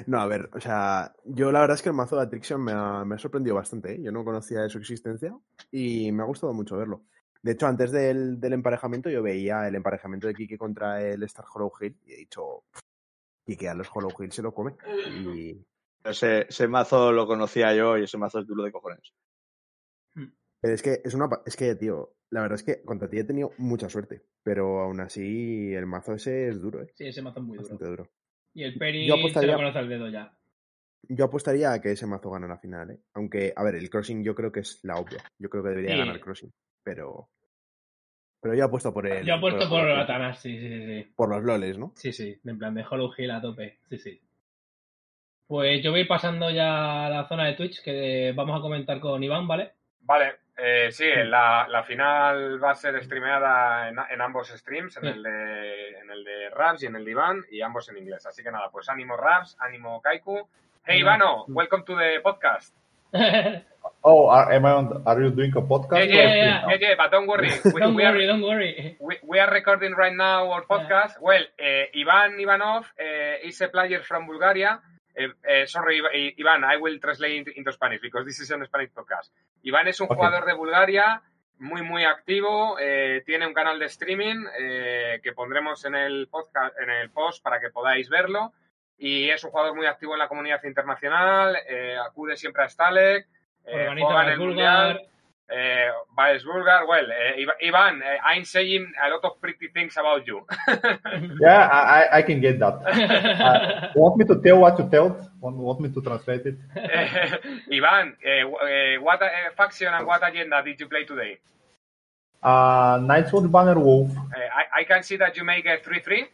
No, 0.07 0.21
a 0.21 0.27
ver, 0.27 0.49
o 0.53 0.61
sea, 0.61 1.13
yo 1.25 1.51
la 1.51 1.61
verdad 1.61 1.75
es 1.75 1.83
que 1.83 1.89
el 1.89 1.95
mazo 1.95 2.15
de 2.17 2.23
Atrixion 2.23 2.63
me 2.63 2.71
ha, 2.73 3.05
me 3.05 3.17
ha 3.17 3.19
sorprendido 3.19 3.57
bastante, 3.57 3.95
¿eh? 3.95 3.99
Yo 4.03 4.13
no 4.13 4.25
conocía 4.25 4.61
de 4.61 4.69
su 4.71 4.79
existencia 4.79 5.37
y 5.73 6.13
me 6.13 6.23
ha 6.23 6.27
gustado 6.27 6.53
mucho 6.53 6.77
verlo. 6.77 7.03
De 7.43 7.53
hecho, 7.53 7.67
antes 7.67 7.91
del, 7.93 8.41
del 8.41 8.53
emparejamiento 8.53 9.09
yo 9.11 9.23
veía 9.23 9.67
el 9.69 9.75
emparejamiento 9.75 10.27
de 10.27 10.35
Kike 10.35 10.59
contra 10.59 11.01
el 11.03 11.23
Star 11.25 11.45
Hollow 11.55 11.73
Hill 11.81 11.97
y 12.07 12.13
he 12.13 12.17
dicho, 12.17 12.65
Kike 13.47 13.69
a 13.69 13.75
los 13.75 13.89
Hollow 13.93 14.11
Hill 14.19 14.33
se 14.33 14.43
lo 14.43 14.53
come. 14.53 14.75
Y, 15.25 15.57
Ese, 16.05 16.47
ese 16.49 16.69
mazo 16.69 17.13
lo 17.13 17.27
conocía 17.27 17.75
yo 17.75 17.97
y 17.99 18.05
ese 18.05 18.19
mazo 18.19 18.41
es 18.41 18.47
duro 18.47 18.65
de 18.65 18.73
cojones. 18.73 19.13
Pero 20.61 20.75
es 20.75 20.83
que 20.83 21.01
es 21.05 21.15
una 21.15 21.29
pa- 21.29 21.43
es 21.47 21.57
que, 21.57 21.75
tío, 21.77 22.15
la 22.31 22.43
verdad 22.43 22.57
es 22.57 22.65
que 22.65 22.83
contra 22.83 23.09
ti 23.09 23.19
he 23.19 23.25
tenido 23.25 23.53
mucha 23.59 23.89
suerte, 23.89 24.25
pero 24.43 24.81
aún 24.81 25.01
así 25.01 25.73
el 25.73 25.87
mazo 25.87 26.15
ese 26.15 26.49
es 26.49 26.61
duro, 26.61 26.83
¿eh? 26.83 26.93
Sí, 26.95 27.07
ese 27.07 27.23
mazo 27.23 27.39
es 27.41 27.47
muy 27.47 27.57
duro. 27.57 27.63
Bastante 27.69 27.85
duro. 27.91 28.11
Y 28.55 28.65
el 28.65 28.77
Peri 28.77 29.07
Yo 29.07 29.17
se 29.29 29.47
lo 29.47 29.55
conoce 29.57 29.79
al 29.79 29.89
dedo 29.89 30.09
ya. 30.09 30.37
Yo 31.09 31.27
apostaría 31.27 31.73
a 31.73 31.81
que 31.81 31.93
ese 31.93 32.07
mazo 32.07 32.31
gana 32.31 32.49
la 32.49 32.59
final, 32.59 32.91
¿eh? 32.91 33.01
Aunque, 33.15 33.53
a 33.55 33.63
ver, 33.63 33.77
el 33.77 33.89
Crossing 33.89 34.25
yo 34.25 34.35
creo 34.35 34.51
que 34.51 34.61
es 34.61 34.81
la 34.83 34.97
obvia. 34.97 35.23
Yo 35.39 35.49
creo 35.49 35.63
que 35.63 35.69
debería 35.71 35.93
Sí. 35.93 35.99
ganar 35.99 36.21
Crossing, 36.21 36.53
pero 36.83 37.29
pero 38.41 38.55
yo 38.55 38.65
apuesto 38.67 38.93
por 38.95 39.07
el 39.07 39.27
Yo 39.27 39.35
apuesto 39.35 39.69
por 39.69 39.83
los- 39.85 39.99
Atanas, 39.99 40.39
sí, 40.39 40.59
sí, 40.59 40.87
sí. 41.03 41.13
por 41.17 41.29
los 41.29 41.43
loles, 41.43 41.77
¿no? 41.77 41.93
Sí, 41.97 42.13
sí, 42.13 42.39
en 42.45 42.59
plan 42.59 42.75
de 42.75 42.85
Hollow 42.89 43.13
Hill 43.17 43.31
a 43.33 43.41
tope. 43.41 43.79
Sí, 43.89 43.99
sí. 43.99 44.21
Pues 45.49 45.83
yo 45.83 45.91
voy 45.91 46.05
pasando 46.05 46.51
ya 46.51 47.07
a 47.07 47.11
la 47.11 47.27
zona 47.27 47.47
de 47.47 47.55
Twitch 47.55 47.83
que 47.83 48.33
vamos 48.37 48.57
a 48.59 48.63
comentar 48.63 49.01
con 49.01 49.23
Iván, 49.25 49.49
¿vale? 49.49 49.73
Vale, 50.03 50.37
eh, 50.57 50.89
sí, 50.93 51.07
la, 51.25 51.67
la 51.69 51.83
final 51.83 52.63
va 52.63 52.71
a 52.71 52.75
ser 52.77 53.03
streameada 53.03 53.89
en, 53.89 53.97
en 54.11 54.21
ambos 54.21 54.49
streams, 54.49 54.97
en 54.99 55.03
Sí. 55.03 55.09
el, 55.09 55.23
de, 55.23 55.89
en 55.99 56.11
el 56.11 56.23
de 56.25 56.51
Raps 56.51 56.83
y 56.83 56.87
en 56.87 56.97
el 56.97 57.05
de 57.05 57.11
Iván, 57.11 57.43
y 57.51 57.61
ambos 57.63 57.89
en 57.89 57.97
inglés. 57.99 58.25
Así 58.27 58.43
que 58.43 58.53
nada, 58.53 58.71
pues 58.71 58.89
ánimo 58.89 59.17
Raps, 59.17 59.57
ánimo 59.59 60.01
Kaiku. 60.01 60.49
Hey. 60.85 61.01
Ivano, 61.01 61.45
welcome 61.49 61.83
to 61.85 61.97
the 61.97 62.21
podcast. 62.23 62.75
Oh, 64.05 64.29
are, 64.29 64.53
am 64.53 64.65
I 64.65 64.71
on, 64.73 65.03
are 65.07 65.21
you 65.23 65.31
doing 65.31 65.53
a 65.57 65.61
podcast? 65.61 66.07
Yeah, 66.07 66.15
yeah, 66.15 66.61
stream 66.61 66.81
yeah, 66.81 66.89
yeah, 66.89 66.95
but 66.97 67.11
don't 67.11 67.27
worry. 67.27 67.51
We, 67.75 67.81
don't 67.85 67.95
we 67.95 68.05
are, 68.05 68.13
worry, 68.13 68.27
don't 68.27 68.43
worry. 68.43 68.97
we, 69.01 69.17
we 69.27 69.39
are 69.39 69.51
recording 69.51 69.93
right 69.93 70.15
now 70.15 70.51
our 70.53 70.65
podcast. 70.65 71.15
Well, 71.21 71.43
uh, 71.61 71.99
Ivan 72.01 72.39
Ivanov 72.41 72.85
uh, 72.99 73.47
is 73.47 73.61
a 73.61 73.69
player 73.69 74.03
from 74.03 74.27
Bulgaria. 74.27 74.81
Uh, 75.19 75.25
uh, 75.25 75.67
sorry, 75.67 76.01
Ivan, 76.39 76.63
I 76.65 76.77
will 76.77 76.99
translate 77.01 77.39
into, 77.39 77.51
into 77.59 77.73
Spanish 77.73 78.01
because 78.01 78.25
this 78.25 78.39
is 78.41 78.51
a 78.51 78.65
Spanish 78.65 78.91
podcast. 78.95 79.31
Iván 79.65 79.89
es 79.89 80.01
un 80.01 80.07
Okay. 80.07 80.17
jugador 80.17 80.47
de 80.47 80.55
Bulgaria 80.55 81.21
muy, 81.59 81.83
muy 81.83 82.05
activo. 82.05 82.79
eh, 82.81 83.23
tiene 83.27 83.47
un 83.49 83.53
canal 83.53 83.81
de 83.81 83.87
streaming 83.87 84.45
eh, 84.61 85.19
que 85.25 85.33
pondremos 85.33 85.85
en 85.85 85.97
el, 85.97 86.29
podcast, 86.29 86.73
en 86.81 86.89
el 86.89 87.11
post 87.11 87.43
para 87.43 87.59
que 87.59 87.71
podáis 87.71 88.09
verlo. 88.09 88.53
Y 88.97 89.29
es 89.29 89.43
un 89.43 89.51
jugador 89.51 89.75
muy 89.75 89.87
activo 89.87 90.13
en 90.15 90.21
la 90.21 90.29
comunidad 90.29 90.63
internacional. 90.63 91.57
eh, 91.69 91.97
acude 91.99 92.37
siempre 92.37 92.63
a 92.63 92.69
Stalek. 92.69 93.27
Eh, 93.67 93.89
Organiza 93.89 94.23
en 94.23 94.27
el 94.27 94.33
el 94.33 94.39
Bulgar. 94.39 94.87
Mundial. 94.95 95.05
Eh, 95.51 95.89
Baez 96.15 96.45
Bulgar, 96.45 96.85
well, 96.87 97.07
eh, 97.11 97.47
Ivan, 97.63 98.03
eh, 98.03 98.19
I'm 98.23 98.45
saying 98.45 98.93
a 99.03 99.09
lot 99.09 99.25
of 99.25 99.41
pretty 99.41 99.69
things 99.69 99.97
about 99.97 100.27
you. 100.27 100.45
Yeah, 101.41 101.67
I, 101.73 102.03
I- 102.03 102.19
I 102.19 102.23
can 102.23 102.41
get 102.43 102.59
that. 102.59 102.75
Uh, 102.85 103.93
want 103.97 104.19
me 104.19 104.25
to 104.27 104.41
tell 104.43 104.59
what 104.59 104.79
you 104.79 104.87
told? 104.91 105.17
Want, 105.41 105.57
want 105.57 105.81
me 105.81 105.89
to 105.89 106.03
translate 106.03 106.45
it? 106.45 106.57
Ivan, 107.73 108.15
eh, 108.23 108.43
w- 108.43 108.59
eh, 108.63 108.99
what 108.99 109.23
uh, 109.23 109.29
faction 109.57 109.89
and 109.95 110.07
what 110.07 110.21
agenda 110.23 110.63
did 110.63 110.79
you 110.81 110.87
play 110.87 111.05
today? 111.05 111.39
Uh, 112.43 112.99
Nightwood 112.99 113.51
Banner 113.51 113.79
Wolf. 113.81 114.11
Eh, 114.11 114.49
I, 114.53 114.81
I 114.81 114.85
can 114.85 115.03
see 115.03 115.17
that 115.17 115.35
you 115.37 115.45
make 115.45 115.65
a 115.65 115.79
3-3. 115.79 116.27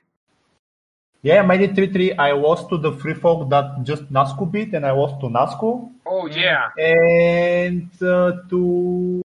Yeah, 1.23 1.41
I 1.41 1.47
made 1.47 1.61
it 1.63 1.75
3-3. 1.75 2.19
I 2.19 2.33
lost 2.33 2.69
to 2.71 2.79
the 2.79 2.93
free 2.93 3.15
folk 3.15 3.49
that 3.51 3.85
just 3.85 4.13
Nasco 4.13 4.51
beat, 4.51 4.75
and 4.75 4.85
I 4.85 4.91
lost 4.91 5.21
to 5.21 5.27
Nasku. 5.29 5.91
Oh, 6.07 6.27
yeah. 6.27 6.69
And 6.77 7.91
uh, 8.03 8.33
to... 8.51 9.23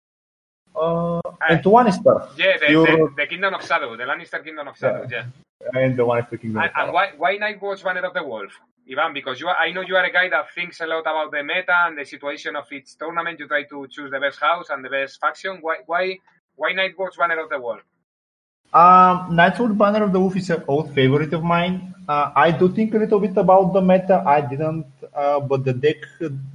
Uh, 0.76 1.22
and 1.48 1.64
to 1.64 1.70
Lannister. 1.70 2.30
Yeah, 2.38 2.58
the, 2.60 2.68
the, 2.68 3.14
the 3.16 3.28
Kingdom 3.28 3.54
of 3.54 3.66
Shadow, 3.66 3.96
the 3.96 4.04
Lannister 4.04 4.44
Kingdom 4.44 4.68
of 4.68 4.78
Shadow, 4.78 5.08
yeah. 5.10 5.26
And 5.74 5.96
the 5.98 6.04
Lannister 6.04 6.40
Kingdom. 6.40 6.64
And, 6.64 6.72
and 6.76 6.94
why, 6.94 7.14
why 7.18 7.38
Nightwatch 7.38 7.82
Banner 7.84 8.06
of 8.06 8.14
the 8.14 8.24
Wolf? 8.24 8.52
Ivan, 8.92 9.14
because 9.14 9.40
you 9.40 9.48
are, 9.48 9.56
I 9.56 9.72
know 9.72 9.82
you 9.82 9.96
are 9.96 10.04
a 10.04 10.12
guy 10.12 10.30
that 10.30 10.54
thinks 10.54 10.80
a 10.80 10.86
lot 10.86 11.00
about 11.00 11.32
the 11.32 11.42
meta 11.42 11.74
and 11.88 11.98
the 11.98 12.06
situation 12.06 12.56
of 12.56 12.72
each 12.72 12.98
tournament. 13.00 13.40
You 13.40 13.48
try 13.48 13.64
to 13.64 13.88
choose 13.88 14.12
the 14.12 14.20
best 14.20 14.40
house 14.40 14.68
and 14.70 14.86
the 14.86 14.90
best 14.90 15.20
faction. 15.20 15.58
Why, 15.62 15.78
why, 15.88 16.20
why 16.56 16.74
Nightwatch 16.74 17.18
Banner 17.18 17.40
of 17.42 17.50
the 17.50 17.60
Wolf? 17.60 17.82
Um, 18.74 19.32
Nightwood 19.32 19.76
Banner 19.78 20.04
of 20.04 20.12
the 20.12 20.20
Wolf 20.20 20.36
is 20.36 20.52
an 20.52 20.64
old 20.68 20.94
favorite 20.94 21.34
of 21.34 21.44
mine. 21.44 21.95
Uh, 22.08 22.32
I 22.36 22.52
do 22.52 22.70
think 22.70 22.94
a 22.94 22.98
little 22.98 23.20
bit 23.20 23.38
about 23.38 23.74
the 23.74 23.82
meta. 23.82 24.24
I 24.26 24.42
didn't, 24.42 24.86
uh, 25.14 25.40
but 25.40 25.66
the 25.66 25.74
deck 25.74 25.98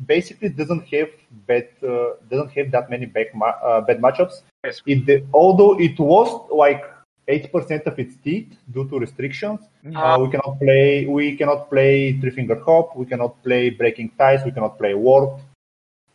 basically 0.07 0.48
doesn't 0.51 0.86
have 0.88 1.11
bad, 1.46 1.68
uh, 1.82 2.14
doesn't 2.30 2.53
have 2.53 2.70
that 2.70 2.90
many 2.90 3.07
back 3.07 3.34
ma- 3.34 3.59
uh, 3.62 3.80
bad 3.80 4.01
matchups. 4.01 4.42
Yes. 4.64 4.80
It, 4.86 5.24
although 5.32 5.78
it 5.80 5.98
lost 5.98 6.51
like 6.53 6.84
8% 7.28 7.86
of 7.86 7.98
its 7.98 8.16
teeth 8.24 8.57
due 8.72 8.88
to 8.88 8.98
restrictions. 8.98 9.61
Uh, 9.94 10.18
we 10.20 10.30
cannot 10.30 10.59
play, 10.59 11.07
we 11.07 11.36
cannot 11.36 11.70
play 11.70 12.18
Three 12.20 12.30
Finger 12.30 12.59
Hop. 12.66 12.96
We 12.96 13.07
cannot 13.07 13.42
play 13.42 13.70
Breaking 13.70 14.11
Ties. 14.18 14.44
We 14.44 14.51
cannot 14.51 14.78
play 14.78 14.94
Ward. 14.94 15.40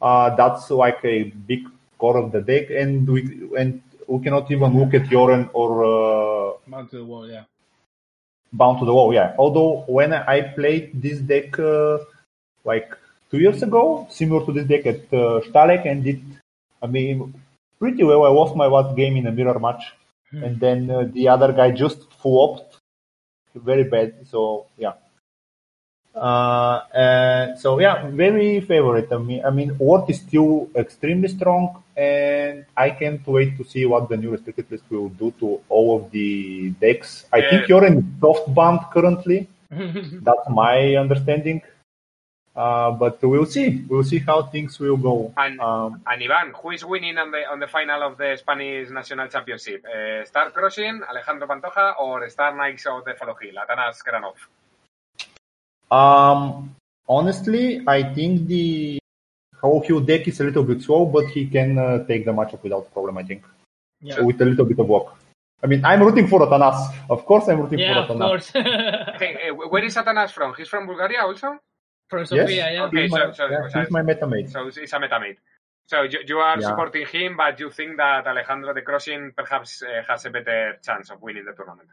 Uh, 0.01 0.35
that's 0.35 0.69
like 0.69 0.99
a 1.03 1.23
big 1.47 1.63
core 1.97 2.17
of 2.17 2.31
the 2.31 2.41
deck, 2.41 2.69
and 2.69 3.07
we 3.07 3.21
and 3.57 3.81
we 4.07 4.19
cannot 4.23 4.51
even 4.51 4.77
look 4.77 4.93
at 4.93 5.03
Yoren 5.03 5.49
or 5.53 5.83
uh, 5.83 6.83
the 6.91 7.03
wall, 7.03 7.27
yeah. 7.27 7.43
Bound 8.53 8.79
to 8.79 8.85
the 8.85 8.93
Wall. 8.93 9.13
Yeah. 9.13 9.35
Although 9.37 9.83
when 9.87 10.13
I 10.13 10.41
played 10.41 11.01
this 11.01 11.19
deck 11.19 11.57
uh, 11.59 11.99
like 12.63 12.89
two 13.31 13.39
years 13.39 13.61
ago, 13.63 14.07
similar 14.09 14.45
to 14.45 14.51
this 14.51 14.67
deck 14.67 14.85
at 14.85 15.01
uh, 15.13 15.41
Stalek, 15.47 15.85
and 15.85 16.03
did 16.03 16.21
I 16.81 16.87
mean 16.87 17.33
pretty 17.79 18.03
well. 18.03 18.25
I 18.25 18.29
lost 18.29 18.55
my 18.55 18.67
last 18.67 18.95
game 18.95 19.17
in 19.17 19.27
a 19.27 19.31
mirror 19.31 19.59
match, 19.59 19.83
and 20.31 20.59
then 20.59 20.89
uh, 20.89 21.03
the 21.11 21.27
other 21.27 21.51
guy 21.53 21.71
just 21.71 22.11
flopped 22.13 22.77
very 23.53 23.83
bad. 23.83 24.27
So 24.27 24.67
yeah. 24.77 24.93
Uh, 26.15 26.79
uh, 26.95 27.55
so 27.57 27.79
yeah, 27.79 28.07
very 28.07 28.61
favorite. 28.61 29.11
I 29.11 29.17
mean, 29.17 29.43
I 29.45 29.49
mean, 29.49 29.77
Ward 29.77 30.09
is 30.09 30.19
still 30.21 30.69
extremely 30.75 31.27
strong, 31.27 31.83
and 31.97 32.65
I 32.77 32.89
can't 32.91 33.25
wait 33.27 33.57
to 33.57 33.63
see 33.65 33.85
what 33.85 34.07
the 34.07 34.15
new 34.17 34.31
restricted 34.31 34.71
list 34.71 34.85
will 34.89 35.09
do 35.09 35.31
to 35.41 35.59
all 35.67 35.97
of 35.97 36.11
the 36.11 36.71
decks. 36.79 37.25
I 37.33 37.41
think 37.41 37.61
Yeah. 37.63 37.67
you're 37.69 37.85
in 37.85 38.15
soft 38.21 38.53
band 38.55 38.79
currently. 38.93 39.49
That's 39.69 40.47
my 40.49 40.95
understanding. 40.95 41.61
Uh, 42.55 42.91
but 42.91 43.21
we'll 43.21 43.45
see. 43.45 43.83
We'll 43.89 44.05
see 44.05 44.19
how 44.19 44.43
things 44.43 44.79
will 44.79 44.95
go. 44.95 45.33
And, 45.35 45.59
Um, 45.59 46.01
and 46.07 46.23
Ivan, 46.23 46.53
who 46.55 46.71
is 46.71 46.85
winning 46.85 47.17
on 47.17 47.29
the 47.31 47.43
on 47.51 47.59
the 47.59 47.67
final 47.67 48.01
of 48.01 48.17
the 48.17 48.37
Spanish 48.37 48.89
National 48.89 49.27
Championship? 49.27 49.83
Uh, 49.83 50.23
Star 50.23 50.51
Crossing, 50.51 51.01
Alejandro 51.03 51.45
Pantoja, 51.49 51.99
or 51.99 52.29
Star 52.29 52.55
Knights 52.55 52.85
of 52.85 53.03
the 53.03 53.13
Follow 53.15 53.35
Hill, 53.41 53.55
Atanas 53.59 53.99
Keranov? 54.01 54.39
Um, 55.91 56.75
honestly, 57.07 57.81
I 57.87 58.13
think 58.13 58.47
the 58.47 58.99
Hollow 59.61 59.81
Hill 59.81 60.01
deck 60.01 60.27
is 60.27 60.39
a 60.39 60.43
little 60.43 60.63
bit 60.63 60.81
slow, 60.81 61.05
but 61.05 61.27
he 61.27 61.47
can 61.47 61.77
uh, 61.77 62.03
take 62.05 62.25
the 62.25 62.31
matchup 62.31 62.63
without 62.63 62.91
problem. 62.93 63.17
I 63.17 63.23
think 63.23 63.43
Yeah. 64.01 64.21
with 64.21 64.41
a 64.41 64.45
little 64.45 64.65
bit 64.65 64.79
of 64.79 64.87
work. 64.87 65.07
I 65.63 65.67
mean, 65.67 65.83
I'm 65.85 66.01
rooting 66.03 66.27
for 66.27 66.39
Atanas. 66.41 66.93
Of 67.09 67.25
course, 67.25 67.47
I'm 67.47 67.59
rooting 67.61 67.79
Yeah, 67.79 68.05
for 68.05 68.13
of 68.13 68.17
Atanas. 68.19 68.27
course. 68.27 68.51
Hey, 69.21 69.49
uh, 69.49 69.53
where 69.71 69.83
is 69.83 69.95
Atanas 69.95 70.31
from? 70.31 70.53
He's 70.57 70.67
from 70.67 70.85
Bulgaria 70.85 71.21
also? 71.21 71.57
From 72.09 72.19
Yes, 72.19 72.29
Sofia, 72.29 72.71
yeah. 72.73 72.83
Okay, 72.85 73.03
he's 73.03 73.11
so, 73.11 73.17
my, 73.17 73.31
so, 73.31 73.47
yeah, 73.47 73.67
so, 73.69 73.79
he's 73.79 73.91
my 73.91 74.01
metamate. 74.01 74.49
so 74.51 74.67
it's 74.67 74.93
a 74.93 74.99
metamate. 74.99 75.37
So 75.87 76.03
you, 76.03 76.19
you 76.27 76.37
are 76.37 76.59
Yeah. 76.59 76.67
supporting 76.69 77.05
him, 77.07 77.37
but 77.37 77.59
you 77.59 77.69
think 77.71 77.97
that 77.97 78.27
Alejandro 78.27 78.73
de 78.73 78.81
Crossing 78.83 79.31
perhaps 79.35 79.81
uh, 79.81 80.03
has 80.07 80.25
a 80.25 80.29
better 80.29 80.77
chance 80.83 81.09
of 81.09 81.21
winning 81.21 81.45
the 81.45 81.53
tournament. 81.53 81.89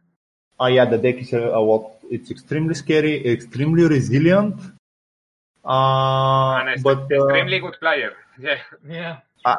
Oh 0.62 0.68
yeah, 0.76 0.84
the 0.92 0.98
deck 1.06 1.16
is 1.24 1.32
a, 1.32 1.42
a 1.60 1.62
lot. 1.70 1.84
It's 2.16 2.30
extremely 2.30 2.74
scary, 2.74 3.14
extremely 3.36 3.84
resilient. 3.96 4.54
Uh, 5.64 6.58
and 6.60 6.68
a 6.70 6.82
but 6.82 7.00
uh, 7.10 7.26
extremely 7.26 7.58
good 7.64 7.76
player. 7.80 8.12
Yeah. 8.38 8.58
Yeah. 8.88 9.16
uh, 9.44 9.56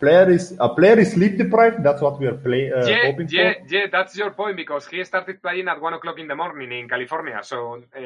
player 0.00 0.30
is 0.30 0.44
a 0.60 0.68
player 0.78 0.98
is 0.98 1.12
sleep 1.12 1.36
deprived. 1.36 1.82
That's 1.82 2.00
what 2.02 2.20
we 2.20 2.26
are 2.26 2.34
play, 2.48 2.70
uh, 2.72 2.86
yeah, 2.86 3.06
hoping 3.06 3.28
yeah, 3.30 3.52
for. 3.54 3.74
yeah, 3.74 3.86
that's 3.90 4.16
your 4.16 4.30
point 4.30 4.56
because 4.56 4.86
he 4.86 5.02
started 5.04 5.40
playing 5.42 5.66
at 5.68 5.80
one 5.80 5.94
o'clock 5.94 6.18
in 6.18 6.28
the 6.28 6.36
morning 6.36 6.72
in 6.72 6.88
California. 6.88 7.40
So 7.42 7.58
uh, 7.96 8.00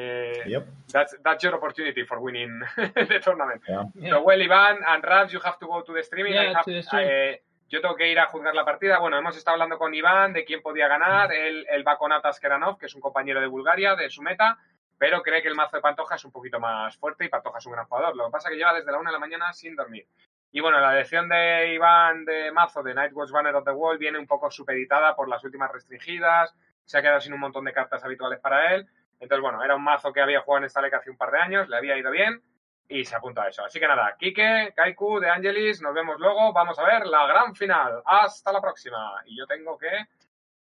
Yep. 0.53 0.63
that's 0.95 1.15
that's 1.25 1.43
your 1.43 1.55
opportunity 1.59 2.03
for 2.09 2.19
winning 2.19 2.61
the 2.77 3.19
tournament. 3.23 3.61
Yeah. 3.69 3.83
Yeah. 3.95 4.09
So 4.11 4.23
well, 4.23 4.39
Iván 4.39 4.77
and 4.87 5.03
Rams, 5.03 5.31
you 5.33 5.39
have 5.43 5.59
to 5.59 5.65
go 5.67 5.81
to 5.81 5.93
the 5.93 6.03
streaming. 6.03 6.33
Yeah, 6.33 6.51
I 6.51 6.53
have- 6.55 6.65
to 6.65 6.73
the 6.73 6.83
stream. 6.83 7.07
eh, 7.07 7.35
yo 7.73 7.81
tengo 7.81 7.95
que 7.95 8.07
ir 8.07 8.19
a 8.19 8.27
juzgar 8.27 8.53
la 8.53 8.63
partida. 8.63 8.99
Bueno, 8.99 9.17
hemos 9.17 9.35
estado 9.35 9.55
hablando 9.55 9.79
con 9.79 9.95
Iván 9.95 10.31
de 10.31 10.45
quién 10.45 10.61
podía 10.61 10.87
ganar. 10.87 11.33
Él, 11.33 11.65
él 11.67 11.85
va 11.85 11.97
con 11.97 12.11
Atas 12.11 12.39
Keranov, 12.39 12.77
que 12.77 12.85
es 12.85 12.93
un 12.93 13.01
compañero 13.01 13.41
de 13.41 13.47
Bulgaria, 13.47 13.95
de 13.95 14.11
su 14.11 14.21
meta, 14.21 14.59
pero 14.95 15.23
cree 15.23 15.41
que 15.41 15.47
el 15.47 15.55
mazo 15.55 15.77
de 15.77 15.81
Pantoja 15.81 16.13
es 16.13 16.23
un 16.23 16.31
poquito 16.31 16.59
más 16.59 16.95
fuerte 16.97 17.25
y 17.25 17.29
Pantoja 17.29 17.57
es 17.57 17.65
un 17.65 17.71
gran 17.71 17.87
jugador. 17.87 18.15
Lo 18.15 18.25
que 18.25 18.31
pasa 18.31 18.49
es 18.49 18.51
que 18.51 18.57
lleva 18.59 18.75
desde 18.75 18.91
la 18.91 18.99
una 18.99 19.09
de 19.09 19.13
la 19.13 19.19
mañana 19.19 19.51
sin 19.53 19.75
dormir. 19.75 20.05
Y 20.51 20.59
bueno, 20.59 20.79
la 20.79 20.93
elección 20.93 21.27
de 21.27 21.73
Iván 21.73 22.25
de 22.25 22.51
mazo 22.51 22.83
de 22.83 22.93
Nightwatch 22.93 23.31
Banner 23.31 23.55
of 23.55 23.65
the 23.65 23.71
Wall 23.71 23.97
viene 23.97 24.19
un 24.19 24.27
poco 24.27 24.51
supeditada 24.51 25.15
por 25.15 25.27
las 25.27 25.43
últimas 25.43 25.71
restringidas. 25.71 26.55
Se 26.85 26.99
ha 26.99 27.01
quedado 27.01 27.21
sin 27.21 27.33
un 27.33 27.39
montón 27.39 27.65
de 27.65 27.73
cartas 27.73 28.03
habituales 28.03 28.39
para 28.39 28.75
él. 28.75 28.87
Entonces, 29.19 29.41
bueno, 29.41 29.63
era 29.63 29.75
un 29.75 29.83
mazo 29.83 30.13
que 30.13 30.21
había 30.21 30.41
jugado 30.41 30.63
en 30.63 30.69
Stalek 30.69 30.93
hace 30.93 31.09
un 31.09 31.17
par 31.17 31.31
de 31.31 31.39
años, 31.39 31.69
le 31.69 31.77
había 31.77 31.97
ido 31.97 32.11
bien 32.11 32.43
y 32.87 33.05
se 33.05 33.15
apunta 33.15 33.43
a 33.43 33.49
eso. 33.49 33.63
Así 33.63 33.79
que 33.79 33.87
nada, 33.87 34.15
Kike, 34.17 34.73
Kaiku, 34.75 35.19
De 35.19 35.29
Angelis, 35.29 35.81
nos 35.81 35.93
vemos 35.93 36.19
luego. 36.19 36.53
Vamos 36.53 36.77
a 36.79 36.83
ver 36.83 37.05
la 37.07 37.25
gran 37.27 37.55
final. 37.55 38.01
Hasta 38.05 38.51
la 38.51 38.61
próxima. 38.61 39.21
Y 39.25 39.37
yo 39.37 39.47
tengo 39.47 39.77
que. 39.77 40.07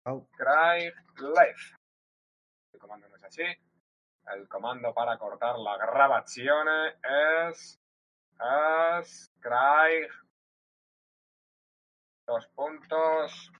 Cry 0.05 0.93
Life. 1.19 1.77
El 2.73 2.81
comando 2.81 3.09
no 3.09 3.17
es 3.17 3.25
así. 3.25 3.45
El 4.35 4.49
comando 4.49 4.95
para 4.95 5.19
cortar 5.19 5.59
la 5.59 5.77
grabación 5.77 6.69
es. 7.49 7.81
Es. 9.01 9.33
Cry. 9.41 10.07
Dos 12.27 12.47
puntos. 12.49 13.53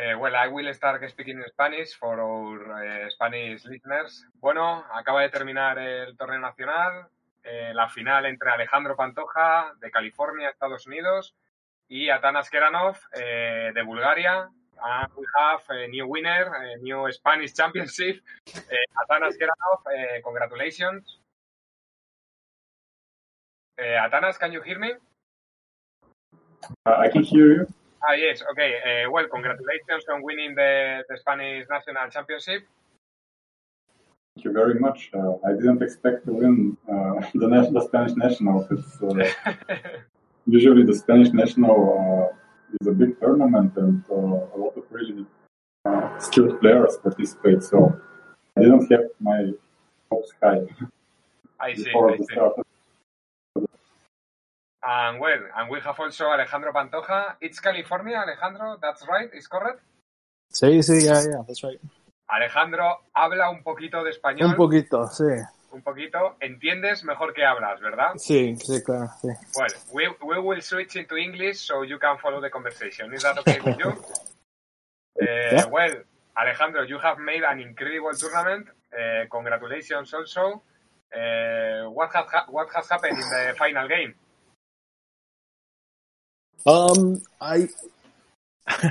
Eh, 0.00 0.14
well, 0.14 0.36
I 0.36 0.46
will 0.46 0.72
start 0.74 1.02
speaking 1.10 1.38
in 1.38 1.44
Spanish 1.48 1.92
for 1.98 2.20
our 2.20 2.84
eh, 2.84 3.10
Spanish 3.10 3.64
listeners. 3.64 4.24
Bueno, 4.38 4.84
acaba 4.94 5.22
de 5.22 5.28
terminar 5.28 5.76
el 5.76 6.16
torneo 6.16 6.38
nacional, 6.38 7.08
eh, 7.42 7.72
la 7.74 7.88
final 7.88 8.26
entre 8.26 8.48
Alejandro 8.48 8.94
Pantoja 8.94 9.72
de 9.80 9.90
California, 9.90 10.50
Estados 10.50 10.86
Unidos, 10.86 11.34
y 11.88 12.10
Atanas 12.10 12.48
Keranov 12.48 12.96
de 13.12 13.82
Bulgaria. 13.84 14.48
And 14.80 15.12
we 15.16 15.26
have 15.36 15.62
a 15.70 15.88
new 15.88 16.06
winner, 16.06 16.46
a 16.46 16.76
new 16.76 17.10
Spanish 17.10 17.52
championship. 17.54 18.22
Atanas 19.02 19.36
Keranov, 19.36 19.82
congratulations. 20.22 21.18
Atanas, 23.76 24.38
can 24.38 24.52
you 24.52 24.62
hear 24.62 24.78
me? 24.78 24.92
Uh, 26.86 26.98
I 26.98 27.08
can 27.08 27.24
hear 27.24 27.52
you. 27.52 27.66
Ah, 28.06 28.14
yes, 28.14 28.42
okay. 28.52 28.74
Uh, 28.78 29.10
well, 29.10 29.26
congratulations 29.28 30.04
on 30.12 30.22
winning 30.22 30.54
the, 30.54 31.02
the 31.08 31.16
Spanish 31.16 31.66
National 31.68 32.08
Championship. 32.10 32.62
Thank 34.34 34.44
you 34.44 34.52
very 34.52 34.78
much. 34.78 35.10
Uh, 35.12 35.34
I 35.44 35.52
didn't 35.52 35.82
expect 35.82 36.24
to 36.26 36.32
win 36.32 36.76
uh, 36.88 37.20
the, 37.34 37.48
the 37.72 37.82
Spanish 37.88 38.14
national. 38.16 38.68
It's, 38.70 39.02
uh, 39.02 39.52
usually 40.46 40.84
the 40.84 40.94
Spanish 40.94 41.32
national 41.32 41.78
uh, 41.98 42.36
is 42.80 42.86
a 42.86 42.92
big 42.92 43.18
tournament 43.20 43.76
and 43.76 44.04
uh, 44.10 44.14
a 44.14 44.56
lot 44.56 44.76
of 44.76 44.84
really 44.90 45.26
uh, 45.84 46.18
skilled 46.18 46.60
players 46.60 46.96
participate. 47.02 47.64
So 47.64 48.00
I 48.56 48.60
didn't 48.60 48.90
have 48.92 49.06
my 49.18 49.50
hopes 50.10 50.32
high 50.40 50.60
I 51.60 51.74
see, 51.74 51.84
before 51.84 52.12
I 52.12 52.18
see. 52.18 52.36
And 54.82 55.18
well, 55.20 55.40
and 55.56 55.70
we 55.70 55.80
have 55.80 55.98
also 55.98 56.26
Alejandro 56.26 56.72
Pantoja. 56.72 57.36
It's 57.40 57.60
California, 57.60 58.16
Alejandro, 58.16 58.78
that's 58.80 59.04
right, 59.08 59.28
is 59.34 59.48
correct? 59.48 59.80
Sí, 60.52 60.82
sí, 60.82 61.02
yeah, 61.02 61.22
yeah, 61.24 61.42
that's 61.46 61.62
right. 61.64 61.80
Alejandro 62.30 62.98
habla 63.14 63.50
un 63.50 63.62
poquito 63.62 64.04
de 64.04 64.10
español. 64.10 64.50
Un 64.50 64.56
poquito, 64.56 65.06
sí. 65.08 65.24
Un 65.72 65.82
poquito. 65.82 66.36
Entiendes 66.40 67.04
mejor 67.04 67.34
que 67.34 67.44
hablas, 67.44 67.80
¿verdad? 67.80 68.12
Sí, 68.16 68.56
sí, 68.56 68.82
claro, 68.82 69.08
sí. 69.20 69.28
Well, 69.56 69.68
we, 69.92 70.08
we 70.22 70.38
will 70.38 70.62
switch 70.62 70.96
into 70.96 71.16
English 71.16 71.58
so 71.58 71.82
you 71.82 71.98
can 71.98 72.18
follow 72.18 72.40
the 72.40 72.50
conversation. 72.50 73.12
Is 73.12 73.22
that 73.22 73.38
okay 73.38 73.60
with 73.60 73.78
you? 73.78 73.90
Uh, 73.90 73.94
Yeah. 75.20 75.66
Well, 75.66 76.04
Alejandro, 76.36 76.82
you 76.84 76.98
have 76.98 77.18
made 77.18 77.42
an 77.42 77.58
incredible 77.60 78.12
tournament. 78.14 78.68
Uh, 78.92 79.26
congratulations 79.28 80.14
also. 80.14 80.62
Uh, 81.12 81.90
what, 81.90 82.10
has 82.14 82.26
ha- 82.30 82.46
what 82.48 82.68
has 82.74 82.88
happened 82.88 83.18
in 83.18 83.28
the 83.28 83.54
final 83.58 83.88
game? 83.88 84.14
Um, 86.66 87.22
I, 87.40 87.68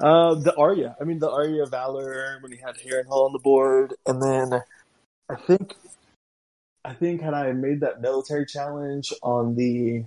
uh, 0.00 0.34
the 0.34 0.54
Arya. 0.56 0.96
I 1.00 1.04
mean, 1.04 1.18
the 1.18 1.30
Arya 1.30 1.66
Valor 1.66 2.38
when 2.40 2.52
he 2.52 2.58
had 2.58 2.76
Heron 2.78 3.06
Hall 3.06 3.26
on 3.26 3.32
the 3.32 3.38
board, 3.38 3.94
and 4.06 4.22
then 4.22 4.60
I 5.28 5.34
think, 5.34 5.74
I 6.84 6.94
think 6.94 7.20
had 7.20 7.34
I 7.34 7.52
made 7.52 7.80
that 7.80 8.00
military 8.00 8.46
challenge 8.46 9.12
on 9.22 9.54
the, 9.56 10.04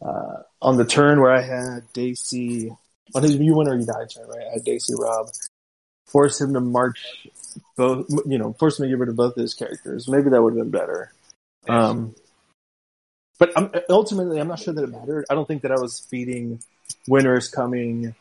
uh, 0.00 0.42
on 0.62 0.76
the 0.76 0.84
turn 0.84 1.20
where 1.20 1.32
I 1.32 1.42
had 1.42 1.92
Daisy 1.92 2.70
on 3.14 3.22
his 3.22 3.36
you 3.36 3.54
win 3.54 3.68
or 3.68 3.76
you 3.76 3.86
die 3.86 4.06
turn, 4.12 4.28
right? 4.28 4.46
I 4.48 4.54
had 4.54 4.64
Daisy 4.64 4.94
Rob, 4.96 5.28
force 6.06 6.40
him 6.40 6.54
to 6.54 6.60
march 6.60 7.26
both, 7.76 8.06
you 8.26 8.38
know, 8.38 8.52
force 8.54 8.78
him 8.78 8.84
to 8.84 8.88
get 8.88 8.98
rid 8.98 9.08
of 9.08 9.16
both 9.16 9.36
of 9.36 9.42
his 9.42 9.54
characters. 9.54 10.08
Maybe 10.08 10.30
that 10.30 10.42
would 10.42 10.56
have 10.56 10.70
been 10.70 10.70
better. 10.70 11.12
Um, 11.68 12.14
but 13.38 13.52
I'm, 13.56 13.70
ultimately, 13.88 14.40
I'm 14.40 14.48
not 14.48 14.58
sure 14.58 14.74
that 14.74 14.82
it 14.82 14.90
mattered. 14.90 15.24
I 15.30 15.34
don't 15.34 15.46
think 15.46 15.62
that 15.62 15.70
I 15.70 15.80
was 15.80 16.00
feeding 16.00 16.60
winners 17.06 17.48
coming 17.48 18.14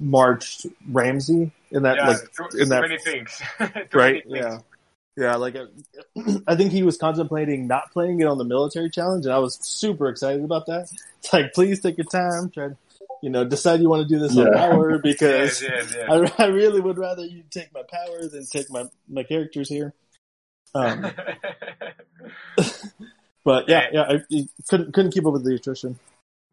marched 0.00 0.66
Ramsey 0.90 1.52
in 1.70 1.82
that 1.84 1.96
yeah, 1.96 2.08
like 2.08 2.32
too, 2.32 2.44
in 2.54 2.64
too 2.64 2.64
that 2.66 2.80
many 2.82 2.98
things. 2.98 3.40
Right 3.92 3.92
many 3.94 4.20
things. 4.22 4.34
yeah 4.34 4.58
yeah 5.16 5.36
like 5.36 5.56
uh, 5.56 5.66
I 6.46 6.56
think 6.56 6.72
he 6.72 6.82
was 6.82 6.96
contemplating 6.96 7.66
not 7.66 7.92
playing 7.92 8.20
it 8.20 8.26
on 8.26 8.38
the 8.38 8.44
military 8.44 8.90
challenge 8.90 9.26
and 9.26 9.34
I 9.34 9.38
was 9.38 9.58
super 9.62 10.08
excited 10.08 10.44
about 10.44 10.66
that. 10.66 10.88
It's 11.20 11.32
like 11.32 11.52
please 11.54 11.80
take 11.80 11.98
your 11.98 12.06
time, 12.06 12.50
try 12.50 12.68
to 12.68 12.76
you 13.22 13.30
know 13.30 13.44
decide 13.44 13.80
you 13.80 13.88
want 13.88 14.08
to 14.08 14.14
do 14.14 14.18
this 14.18 14.36
on 14.36 14.52
power 14.52 14.98
because 15.02 15.62
Yes, 15.62 15.92
yes, 15.92 15.94
yes. 15.96 16.32
I, 16.38 16.44
I 16.44 16.46
really 16.48 16.80
would 16.80 16.98
rather 16.98 17.24
you 17.24 17.44
take 17.50 17.72
my 17.72 17.82
power 17.88 18.26
than 18.28 18.46
take 18.46 18.70
my 18.70 18.84
my 19.08 19.22
characters 19.22 19.68
here. 19.68 19.94
Um, 20.74 21.10
but 23.46 23.68
yeah, 23.68 23.84
yeah, 23.96 24.02
I, 24.12 24.14
I 24.36 24.40
couldn't 24.68 24.92
couldn't 24.94 25.12
keep 25.14 25.24
up 25.28 25.32
with 25.36 25.44
the 25.46 25.54
attrition. 25.54 25.98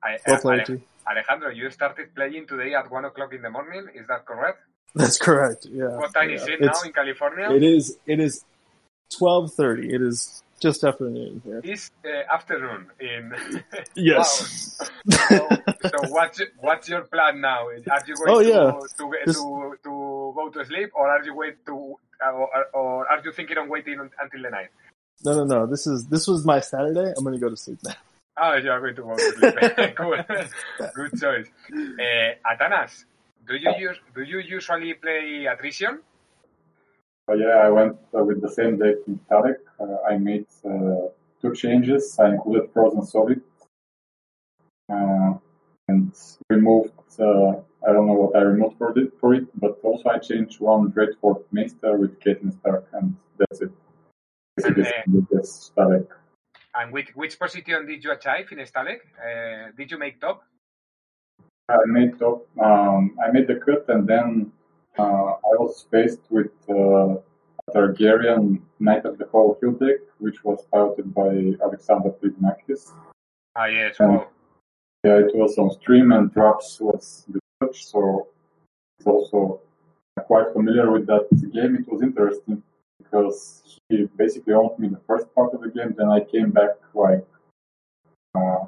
I, 0.03 0.11
uh, 0.31 0.39
played, 0.39 0.59
Ale- 0.59 0.65
too. 0.65 0.81
Alejandro, 1.09 1.49
you 1.49 1.69
started 1.71 2.13
playing 2.15 2.45
today 2.47 2.71
at 2.79 2.89
one 2.91 3.03
o'clock 3.09 3.33
in 3.33 3.41
the 3.41 3.49
morning. 3.49 3.83
Is 3.99 4.05
that 4.07 4.25
correct? 4.25 4.59
That's 4.95 5.17
correct. 5.17 5.65
Yeah. 5.79 5.97
What 5.97 6.13
time 6.13 6.29
is 6.29 6.45
Yeah. 6.47 6.53
it 6.53 6.61
now 6.61 6.79
in 6.85 6.93
California? 6.93 7.49
It 7.51 7.63
is. 7.63 7.97
It 8.05 8.19
is 8.19 8.45
twelve 9.17 9.51
thirty. 9.53 9.87
It 9.95 10.01
is 10.01 10.43
just 10.61 10.83
after 10.85 11.09
noon 11.09 11.41
here. 11.43 11.61
It's 11.63 11.89
uh, 12.05 12.33
afternoon 12.37 12.81
in. 12.99 13.23
Yes. 13.95 14.79
So, 15.29 15.47
so 15.91 15.97
what's 16.15 16.39
what's 16.59 16.87
your 16.93 17.01
plan 17.13 17.41
now? 17.41 17.67
Are 17.67 18.03
you 18.07 18.15
going 18.15 18.29
Oh, 18.35 18.41
to, 18.41 18.47
yeah. 18.47 18.71
to, 18.99 19.03
This- 19.25 19.35
to 19.37 19.75
to 19.83 19.91
go 20.37 20.43
to 20.55 20.63
sleep, 20.65 20.91
or 20.95 21.05
are 21.13 21.23
you 21.27 21.33
wait 21.35 21.57
to, 21.65 21.75
uh, 22.25 22.31
or, 22.31 22.47
or 22.73 23.07
are 23.11 23.19
you 23.25 23.31
thinking 23.33 23.57
of 23.57 23.67
waiting 23.67 23.99
until 23.99 24.41
the 24.45 24.49
night? 24.49 24.69
No, 25.23 25.35
no, 25.35 25.43
no. 25.45 25.67
This 25.67 25.87
is 25.87 26.07
this 26.07 26.27
was 26.27 26.45
my 26.45 26.59
Saturday. 26.59 27.13
I'm 27.15 27.23
gonna 27.23 27.39
go 27.39 27.49
to 27.49 27.57
sleep 27.57 27.79
now. 27.83 27.95
Oh, 28.35 28.55
you 28.55 28.71
are 28.71 28.79
going 28.79 28.95
to 28.95 29.03
go 29.03 29.15
to 29.15 29.21
sleep. 29.21 29.95
cool. 29.97 30.17
Good 30.95 31.19
choice. 31.21 31.47
Uh, 31.71 32.51
Atanas, 32.51 33.05
do 33.47 33.55
you 33.55 33.71
use 33.77 33.97
do 34.15 34.23
you 34.23 34.39
usually 34.39 34.93
play 34.95 35.45
attrition? 35.45 35.99
So 37.29 37.35
yeah, 37.35 37.61
I 37.63 37.69
went 37.69 37.97
uh, 38.17 38.23
with 38.23 38.41
the 38.41 38.49
same 38.49 38.77
deck 38.77 38.95
in 39.07 39.19
Tarek. 39.29 39.57
Uh, 39.79 39.97
I 40.09 40.17
made 40.17 40.47
uh, 40.65 41.09
two 41.41 41.53
changes. 41.53 42.17
I 42.19 42.29
included 42.29 42.71
Frozen 42.73 43.05
Solid 43.05 43.41
uh, 44.91 45.33
and 45.87 46.11
removed. 46.49 46.91
Uh, 47.19 47.61
I 47.87 47.91
don't 47.91 48.07
know 48.07 48.13
what 48.13 48.35
I 48.35 48.41
removed 48.41 48.77
for 48.77 48.97
it, 48.97 49.13
for 49.19 49.33
it, 49.35 49.45
but 49.59 49.77
also 49.83 50.09
I 50.09 50.17
changed 50.17 50.59
one 50.59 50.91
Dreadfort 50.91 51.43
Maester 51.51 51.97
with 51.97 52.19
Caitlyn 52.19 52.57
Stark, 52.59 52.87
and 52.93 53.15
that's 53.37 53.61
it. 53.61 53.71
Basically, 54.55 54.85
And, 55.05 55.27
that's 55.31 55.71
Tarek. 55.75 56.07
And 56.75 56.91
which 56.91 57.09
which 57.15 57.37
position 57.39 57.85
did 57.85 58.03
you 58.03 58.11
achieve 58.11 58.51
in 58.51 58.59
Stalek? 58.65 59.01
Uh, 59.17 59.71
did 59.77 59.91
you 59.91 59.97
make 59.97 60.19
top? 60.19 60.43
I 61.69 61.77
made 61.85 62.19
top. 62.19 62.47
Um, 62.59 63.17
I 63.23 63.31
made 63.31 63.47
the 63.47 63.55
cut, 63.55 63.85
and 63.89 64.07
then 64.07 64.51
uh, 64.97 65.31
I 65.49 65.53
was 65.61 65.85
faced 65.91 66.21
with 66.29 66.51
uh, 66.69 67.15
a 67.15 67.71
Targaryen 67.75 68.59
Knight 68.79 69.05
of 69.05 69.17
the 69.17 69.27
Hollow 69.31 69.57
Hill 69.61 69.73
deck, 69.73 70.01
which 70.19 70.43
was 70.43 70.65
piloted 70.71 71.13
by 71.13 71.53
Alexander 71.63 72.09
Pridmakis. 72.11 72.91
Ah, 73.55 73.65
yes. 73.65 73.95
And 73.99 74.17
Wow. 74.17 74.27
yeah, 75.03 75.17
it 75.19 75.35
was 75.35 75.57
on 75.57 75.69
stream, 75.71 76.11
and 76.11 76.33
Drops 76.33 76.79
was 76.81 77.25
the 77.29 77.39
coach, 77.61 77.85
so 77.85 78.27
it's 78.97 79.07
also 79.07 79.61
quite 80.25 80.51
familiar 80.53 80.91
with 80.91 81.05
that 81.07 81.27
game. 81.53 81.75
It 81.75 81.87
was 81.91 82.01
interesting 82.01 82.61
because 83.03 83.79
he 83.89 84.07
basically 84.15 84.53
owned 84.53 84.77
me 84.79 84.87
the 84.87 85.01
first 85.07 85.33
part 85.35 85.53
of 85.53 85.61
the 85.61 85.69
game, 85.69 85.93
then 85.97 86.09
I 86.09 86.21
came 86.21 86.51
back 86.51 86.71
like 86.93 87.25
uh, 88.35 88.65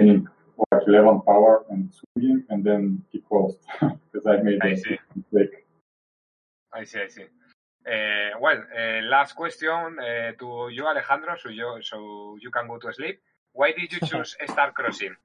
like 0.00 0.82
11 0.86 1.22
power 1.22 1.64
and 1.70 1.92
swinging, 1.92 2.44
and 2.50 2.64
then 2.64 3.02
he 3.10 3.20
closed 3.20 3.58
because 3.80 4.26
I 4.26 4.36
made 4.42 4.60
I 4.62 4.68
a 4.68 4.76
see. 4.76 4.98
mistake. 5.14 5.66
I 6.72 6.84
see, 6.84 7.00
I 7.00 7.08
see. 7.08 7.26
Uh, 7.84 8.38
well, 8.40 8.62
uh, 8.78 9.02
last 9.02 9.34
question 9.34 9.98
uh, 9.98 10.32
to 10.38 10.68
you, 10.72 10.86
Alejandro, 10.86 11.36
so 11.36 11.48
you, 11.48 11.78
so 11.82 12.36
you 12.40 12.50
can 12.50 12.68
go 12.68 12.78
to 12.78 12.92
sleep. 12.92 13.20
Why 13.52 13.72
did 13.72 13.92
you 13.92 14.00
choose 14.06 14.36
Star 14.46 14.72
Crossing? 14.72 15.16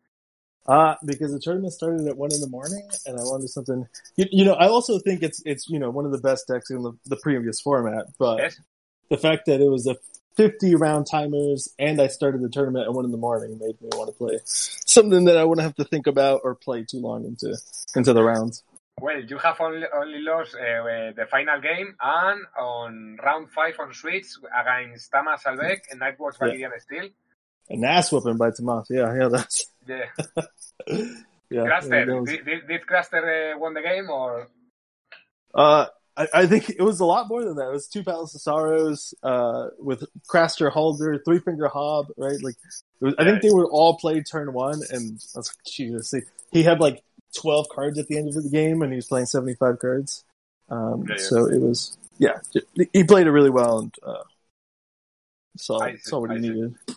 Uh, 0.68 0.96
because 1.06 1.32
the 1.32 1.40
tournament 1.40 1.72
started 1.74 2.06
at 2.08 2.18
one 2.18 2.34
in 2.34 2.42
the 2.42 2.50
morning, 2.50 2.86
and 3.06 3.18
I 3.18 3.24
wanted 3.24 3.48
something. 3.50 3.88
You, 4.18 4.26
you 4.32 4.46
know, 4.46 4.54
I 4.54 4.68
also 4.68 5.00
think 5.00 5.24
it's 5.24 5.42
it's 5.46 5.70
you 5.70 5.80
know 5.80 5.90
one 5.90 6.06
of 6.06 6.12
the 6.12 6.18
best 6.18 6.48
decks 6.48 6.70
in 6.70 6.82
the, 6.82 6.92
the 7.06 7.16
previous 7.18 7.62
format, 7.62 8.08
but 8.20 8.40
Yes. 8.40 8.60
the 9.10 9.18
fact 9.18 9.46
that 9.46 9.62
it 9.62 9.70
was 9.70 9.88
a 9.88 9.96
50 10.36 10.76
round 10.76 11.08
timers, 11.10 11.74
and 11.80 12.02
I 12.02 12.08
started 12.08 12.42
the 12.42 12.50
tournament 12.50 12.86
at 12.86 12.94
one 12.94 13.06
in 13.06 13.12
the 13.12 13.18
morning. 13.18 13.58
Made 13.60 13.82
me 13.82 13.90
want 13.96 14.10
to 14.10 14.18
play 14.18 14.40
something 14.44 15.26
that 15.26 15.38
I 15.38 15.46
wouldn't 15.46 15.64
have 15.64 15.76
to 15.76 15.86
think 15.86 16.06
about 16.06 16.42
or 16.44 16.54
play 16.56 16.84
too 16.84 17.00
long 17.00 17.24
into 17.26 17.58
into 17.96 18.12
the 18.14 18.24
rounds. 18.24 18.64
Well, 19.00 19.22
you 19.24 19.38
have 19.38 19.62
only, 19.62 19.86
only 19.96 20.20
lost 20.22 20.56
uh, 20.56 21.12
the 21.16 21.28
final 21.30 21.62
game 21.62 21.96
and 22.02 22.42
on 22.60 23.18
round 23.24 23.52
five 23.52 23.76
on 23.80 23.94
Switch 23.94 24.26
against 24.60 25.12
Tamas 25.12 25.44
Albeck 25.46 25.82
and 25.92 26.02
Nightwatch 26.02 26.34
Yeah. 26.42 26.48
Valkyrian 26.68 26.82
Steel. 26.82 27.10
An 27.70 27.84
ass 27.84 28.12
whooping 28.12 28.38
by 28.38 28.52
Tomas. 28.52 28.88
Yeah, 28.90 29.14
yeah, 29.14 29.28
that's 29.28 29.66
Yeah. 29.88 30.06
yeah. 31.50 31.64
Craster, 31.64 32.20
was- 32.20 32.30
did, 32.30 32.68
did, 32.68 32.82
Craster 32.86 33.56
uh, 33.56 33.60
won 33.60 33.74
the 33.74 33.82
game 33.82 34.10
or? 34.10 34.48
Uh, 35.54 35.88
I, 36.16 36.28
I 36.34 36.46
think 36.48 36.70
it 36.70 36.82
was 36.82 37.00
a 37.00 37.06
lot 37.06 37.28
more 37.28 37.44
than 37.44 37.56
that. 37.56 37.70
It 37.70 37.74
was 37.74 37.88
two 37.88 38.04
Palace 38.04 38.36
of 38.36 38.42
Sorrows, 38.42 39.14
uh, 39.24 39.68
with 39.80 40.04
Craster 40.30 40.72
Halder, 40.72 41.22
Three 41.24 41.40
Finger 41.40 41.68
Hob, 41.68 42.08
right? 42.18 42.42
Like, 42.42 42.56
it 43.02 43.06
was, 43.06 43.16
I 43.18 43.24
think 43.24 43.42
they 43.42 43.52
were 43.52 43.68
all 43.70 43.98
played 43.98 44.26
turn 44.26 44.52
one, 44.54 44.82
and 44.90 45.20
I 45.36 45.40
was 45.40 45.54
like, 45.56 45.66
Jesus, 45.66 46.14
he, 46.52 46.64
had 46.64 46.80
like 46.80 47.04
12 47.38 47.70
cards 47.70 48.00
at 48.00 48.08
the 48.08 48.18
end 48.18 48.30
of 48.30 48.34
the 48.34 48.50
game, 48.50 48.82
and 48.82 48.92
he 48.92 48.96
was 48.96 49.06
playing 49.06 49.28
75 49.28 49.80
cards. 49.80 50.24
Um, 50.70 51.06
Yeah, 51.08 51.16
yeah. 51.18 51.24
so 51.24 51.46
it 51.46 51.62
was, 51.62 51.98
yeah, 52.18 52.40
he 52.94 53.04
played 53.04 53.28
it 53.28 53.32
really 53.32 53.52
well, 53.52 53.80
and, 53.80 53.96
uh, 54.04 54.24
saw, 55.58 55.82
I 55.82 55.98
saw 55.98 56.20
what 56.20 56.32
he 56.38 56.42
see. 56.42 56.96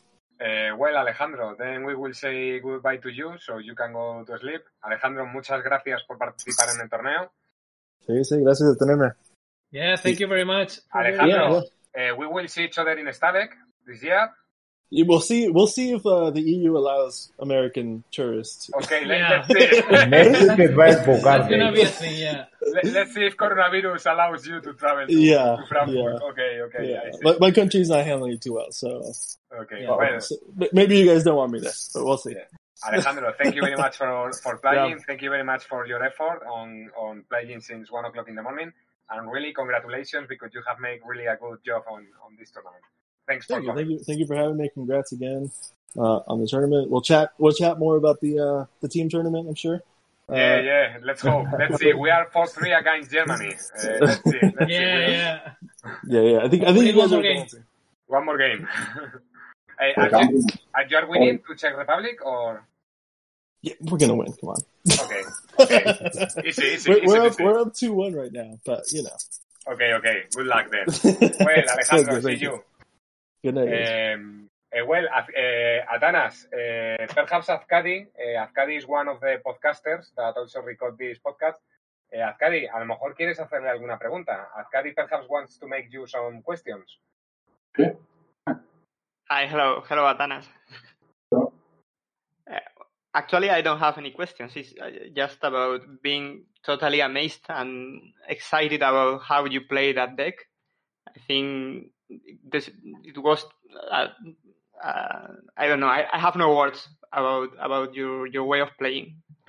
Well, 0.72 0.96
Alejandro, 0.96 1.54
then 1.56 1.84
we 1.84 1.94
will 1.94 2.14
say 2.14 2.60
goodbye 2.60 2.98
to 2.98 3.08
you, 3.08 3.36
so 3.38 3.58
you 3.58 3.74
can 3.74 3.92
go 3.92 4.24
to 4.24 4.38
sleep. 4.38 4.62
Alejandro, 4.82 5.26
muchas 5.26 5.62
gracias 5.62 6.02
por 6.06 6.18
participar 6.18 6.68
en 6.74 6.80
el 6.82 6.88
torneo. 6.88 7.32
Sí, 8.06 8.24
sí, 8.24 8.42
gracias 8.42 8.70
de 8.70 8.76
tenerme. 8.76 9.12
Yeah, 9.70 9.96
thank 9.96 10.18
you 10.18 10.26
very 10.28 10.44
much. 10.44 10.80
Alejandro, 10.92 11.62
Yeah, 11.94 12.12
uh, 12.12 12.16
we 12.16 12.26
will 12.26 12.48
see 12.48 12.64
each 12.64 12.78
other 12.78 12.98
in 12.98 13.06
Stalek 13.06 13.50
this 13.86 14.02
year. 14.02 14.30
Yeah, 14.90 15.04
We'll 15.06 15.20
see. 15.20 15.48
We'll 15.48 15.68
see 15.68 15.92
if 15.92 16.04
uh, 16.04 16.30
the 16.30 16.40
EU 16.42 16.76
allows 16.76 17.30
American 17.38 18.02
tourists. 18.10 18.70
Okay, 18.82 19.04
let, 19.04 19.18
Yeah. 19.18 19.46
let's 19.48 19.70
see. 19.76 20.06
Maybe 20.08 20.32
That's 20.74 21.48
gonna 21.48 21.72
be 21.72 21.82
a 21.82 21.86
thing, 21.86 22.16
yeah. 22.16 22.44
Let, 22.60 22.84
let's 22.86 23.14
see 23.14 23.24
if 23.24 23.36
coronavirus 23.36 24.12
allows 24.12 24.46
you 24.46 24.60
to 24.60 24.72
travel 24.74 25.06
to, 25.06 25.12
Yeah, 25.14 25.56
to 25.56 25.64
Frankfurt. 25.68 25.94
yeah. 25.94 26.28
Okay, 26.30 26.60
okay, 26.62 26.90
Yeah, 26.90 27.00
I 27.06 27.10
see. 27.12 27.18
my, 27.22 27.36
my 27.38 27.50
country's 27.52 27.88
not 27.88 28.04
handling 28.04 28.32
it 28.32 28.40
too 28.42 28.54
well, 28.54 28.72
so, 28.72 29.12
Okay, 29.62 29.82
Yeah. 29.82 29.96
well, 29.96 30.20
so 30.20 30.36
maybe 30.72 30.98
you 30.98 31.06
guys 31.06 31.22
don't 31.24 31.36
want 31.36 31.52
me 31.52 31.60
there, 31.60 31.72
but 31.94 32.04
we'll 32.04 32.18
see. 32.18 32.34
Alejandro, 32.86 33.32
thank 33.38 33.54
you 33.54 33.62
very 33.62 33.76
much 33.76 33.96
for, 33.96 34.32
for 34.42 34.56
playing. 34.62 34.98
Thank 35.06 35.22
you 35.22 35.30
very 35.30 35.44
much 35.44 35.64
for 35.64 35.86
your 35.86 36.02
effort 36.02 36.40
on, 36.50 36.90
on 36.98 37.24
playing 37.28 37.60
since 37.60 37.92
one 37.92 38.04
o'clock 38.06 38.28
in 38.28 38.34
the 38.34 38.42
morning. 38.42 38.72
And 39.10 39.30
really, 39.30 39.52
congratulations 39.52 40.26
because 40.28 40.50
you 40.54 40.62
have 40.66 40.78
made 40.80 41.00
really 41.04 41.26
a 41.26 41.36
good 41.36 41.58
job 41.64 41.82
on, 41.90 42.06
on 42.24 42.36
this 42.38 42.50
tournament. 42.52 42.82
Thanks 43.30 43.46
Thank 43.46 43.64
you, 43.64 43.72
thank 43.72 43.88
you, 43.88 43.98
thank 44.00 44.18
you 44.18 44.26
for 44.26 44.34
having 44.34 44.56
me. 44.56 44.68
Congrats 44.74 45.12
again 45.12 45.52
uh, 45.96 46.16
on 46.26 46.40
the 46.40 46.48
tournament. 46.48 46.90
We'll 46.90 47.00
chat. 47.00 47.30
We'll 47.38 47.52
chat 47.52 47.78
more 47.78 47.96
about 47.96 48.20
the 48.20 48.40
uh, 48.40 48.64
the 48.80 48.88
team 48.88 49.08
tournament. 49.08 49.46
I'm 49.48 49.54
sure. 49.54 49.82
Uh, 50.28 50.34
Yeah, 50.34 50.60
yeah. 50.60 50.96
Let's 51.04 51.22
hope. 51.22 51.46
Let's 51.56 51.78
see. 51.78 51.92
We 51.92 52.10
are 52.10 52.26
four 52.32 52.48
three 52.48 52.72
against 52.72 53.12
Germany. 53.12 53.54
Uh, 53.54 53.86
let's 54.00 54.24
see. 54.24 54.40
Let's. 54.42 54.68
Yeah, 54.68 54.96
We- 55.06 55.12
yeah. 55.12 55.52
yeah, 56.08 56.20
yeah. 56.22 56.38
I 56.44 56.48
think 56.48 56.64
I 56.64 56.72
think 56.74 56.86
you 56.86 56.96
One 56.96 57.04
guys 57.04 57.10
more 57.10 57.20
are 57.20 57.22
game. 57.22 57.36
advancing. 57.36 57.64
One 58.08 58.24
more 58.26 58.38
game. 58.38 58.68
hey, 59.78 59.94
are, 59.96 60.02
you, 60.02 60.06
example, 60.06 60.40
are 60.74 60.84
you 60.90 60.96
are 60.96 61.06
winning 61.06 61.38
to 61.46 61.54
Czech 61.54 61.76
Republic 61.76 62.26
or 62.26 62.66
Yeah, 63.62 63.74
we're 63.80 63.98
gonna 63.98 64.16
win. 64.16 64.32
Come 64.40 64.48
on. 64.50 64.62
okay? 64.90 65.22
Okay. 65.60 65.82
Easy, 66.48 66.62
easy, 66.74 66.90
we're, 66.90 66.98
easy 66.98 67.06
we're 67.06 67.26
up 67.26 67.32
peasy. 67.34 67.44
we're 67.44 67.60
up 67.60 67.74
two 67.74 67.92
one 67.92 68.12
right 68.12 68.32
now, 68.32 68.58
but 68.66 68.90
you 68.90 69.04
know. 69.04 69.16
Okay, 69.70 69.92
okay. 69.94 70.24
Good 70.34 70.46
luck 70.46 70.66
then. 70.72 70.86
Well, 71.40 71.64
Alejandro, 71.70 71.78
Thank 71.86 72.10
you, 72.10 72.16
see 72.16 72.22
thank 72.22 72.40
you. 72.42 72.64
Um, 73.42 74.50
uh, 74.70 74.84
well, 74.86 75.06
uh, 75.08 75.94
Atanas, 75.94 76.46
perhaps 77.14 77.48
Afkadi, 77.48 78.06
uh, 78.06 78.46
Afkadi 78.46 78.76
is 78.76 78.86
one 78.86 79.08
of 79.08 79.20
the 79.20 79.40
podcasters 79.44 80.12
that 80.16 80.36
also 80.36 80.60
record 80.60 80.98
this 80.98 81.18
podcast. 81.18 81.56
Afkadi, 82.12 82.68
a 82.68 82.78
lo 82.80 82.84
mejor 82.84 83.14
quieres 83.14 83.38
hacerle 83.38 83.70
alguna 83.70 83.98
pregunta. 83.98 84.48
Afkadi 84.56 84.94
perhaps 84.94 85.26
wants 85.28 85.58
to 85.58 85.66
make 85.66 85.88
you 85.90 86.06
some 86.06 86.42
questions. 86.42 86.98
Hi, 89.30 89.46
hello, 89.46 89.82
hello, 89.88 90.04
Atanas. 90.04 90.44
Hello. 91.30 91.52
Uh, 92.50 92.58
actually, 93.14 93.48
I 93.48 93.62
don't 93.62 93.78
have 93.78 93.96
any 93.96 94.10
questions. 94.10 94.52
It's 94.56 94.74
uh, 94.78 94.90
just 95.16 95.38
about 95.42 96.02
being 96.02 96.44
totally 96.62 97.00
amazed 97.00 97.46
and 97.48 98.02
excited 98.28 98.82
about 98.82 99.22
how 99.22 99.46
you 99.46 99.62
play 99.62 99.92
that 99.94 100.16
deck. 100.16 100.34
I 101.08 101.20
think 101.26 101.92
this 102.50 102.70
it 103.04 103.18
was. 103.18 103.44
Uh, 103.90 104.08
uh, 104.82 105.28
I 105.56 105.66
don't 105.66 105.80
know. 105.80 105.88
I, 105.88 106.06
I 106.12 106.18
have 106.18 106.36
no 106.36 106.54
words 106.56 106.88
about 107.12 107.50
about 107.60 107.94
your 107.94 108.26
your 108.26 108.44
way 108.44 108.60
of 108.60 108.68
playing. 108.78 109.16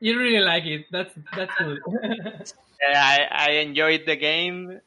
you 0.00 0.18
really 0.18 0.40
like 0.40 0.64
it. 0.64 0.86
That's 0.90 1.14
that's 1.34 1.52
good. 1.58 1.78
Uh, 2.76 2.92
I 2.94 3.26
I 3.30 3.50
enjoyed 3.64 4.02
the 4.04 4.16
game 4.16 4.78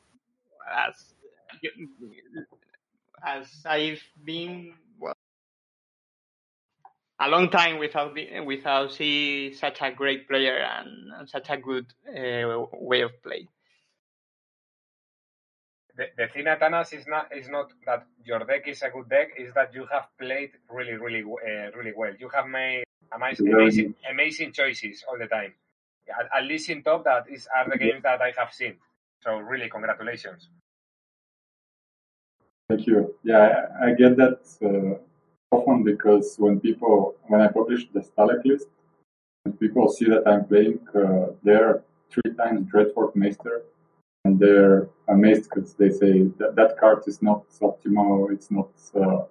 as 0.72 0.94
as 3.26 3.48
I've 3.66 4.04
been 4.24 4.74
well, 5.00 5.16
a 7.20 7.28
long 7.28 7.50
time 7.50 7.80
without 7.80 8.14
be, 8.14 8.40
without 8.46 8.92
see 8.92 9.54
such 9.54 9.82
a 9.82 9.92
great 9.92 10.28
player 10.28 10.58
and, 10.58 11.12
and 11.18 11.30
such 11.30 11.50
a 11.50 11.58
good 11.58 11.88
uh, 12.08 12.66
way 12.74 13.02
of 13.02 13.12
play. 13.24 13.48
The, 15.98 16.06
the 16.18 16.28
thing, 16.28 16.46
Atanas, 16.46 16.94
is 16.94 17.06
not 17.08 17.28
is 17.36 17.50
not 17.50 17.72
that 17.86 18.06
your 18.24 18.40
deck 18.40 18.68
is 18.68 18.82
a 18.82 18.90
good 18.90 19.10
deck. 19.10 19.30
Is 19.38 19.54
that 19.54 19.74
you 19.74 19.86
have 19.92 20.08
played 20.20 20.52
really, 20.70 20.94
really, 20.94 21.24
uh, 21.24 21.72
really 21.78 21.94
well. 21.96 22.14
You 22.18 22.30
have 22.30 22.48
made 22.48 22.84
amazing, 23.14 23.54
amazing, 23.54 23.96
amazing 24.10 24.54
choices 24.54 25.04
all 25.08 25.18
the 25.18 25.28
time. 25.28 25.54
At, 26.10 26.28
at 26.36 26.46
least 26.46 26.70
in 26.70 26.84
top, 26.84 27.04
that 27.04 27.26
is 27.30 27.48
are 27.56 27.70
the 27.70 27.78
games 27.78 28.04
that 28.04 28.22
I 28.22 28.34
have 28.38 28.54
seen. 28.54 28.78
So 29.22 29.38
really, 29.38 29.70
congratulations. 29.70 30.50
Thank 32.70 32.88
you. 32.88 33.16
Yeah, 33.24 33.66
I, 33.82 33.88
I 33.88 33.94
get 33.94 34.16
that 34.18 34.40
uh, 34.64 35.56
often 35.56 35.84
because 35.84 36.36
when 36.38 36.60
people, 36.60 37.16
when 37.28 37.42
I 37.42 37.48
publish 37.48 37.88
the 37.94 38.02
Stalek 38.02 38.46
list, 38.46 38.68
people 39.60 39.90
see 39.90 40.06
that 40.06 40.28
I'm 40.28 40.46
playing 40.46 40.80
uh, 40.96 41.34
there 41.44 41.82
three 42.12 42.34
times 42.36 42.68
Dreadfort 42.72 43.16
Meister, 43.16 43.64
and 44.26 44.40
they're 44.40 44.90
amazed 45.08 45.50
because 45.50 45.74
they 45.74 45.90
say 45.90 46.24
that 46.40 46.56
that 46.56 46.78
card 46.80 47.04
is 47.08 47.22
not 47.22 47.50
optimal, 47.62 48.32
it's 48.32 48.52
not 48.52 48.70
uh, 48.96 49.26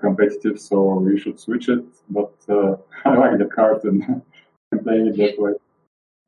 competitive, 0.00 0.60
so 0.60 1.04
you 1.06 1.18
should 1.18 1.40
switch 1.40 1.68
it. 1.68 1.84
But 2.08 2.34
uh, 2.48 2.76
I 3.04 3.16
like 3.16 3.38
the 3.38 3.46
card 3.46 3.84
and 3.84 4.22
I'm 4.72 4.84
playing 4.84 5.08
it 5.08 5.16
that 5.16 5.40
way. 5.40 5.52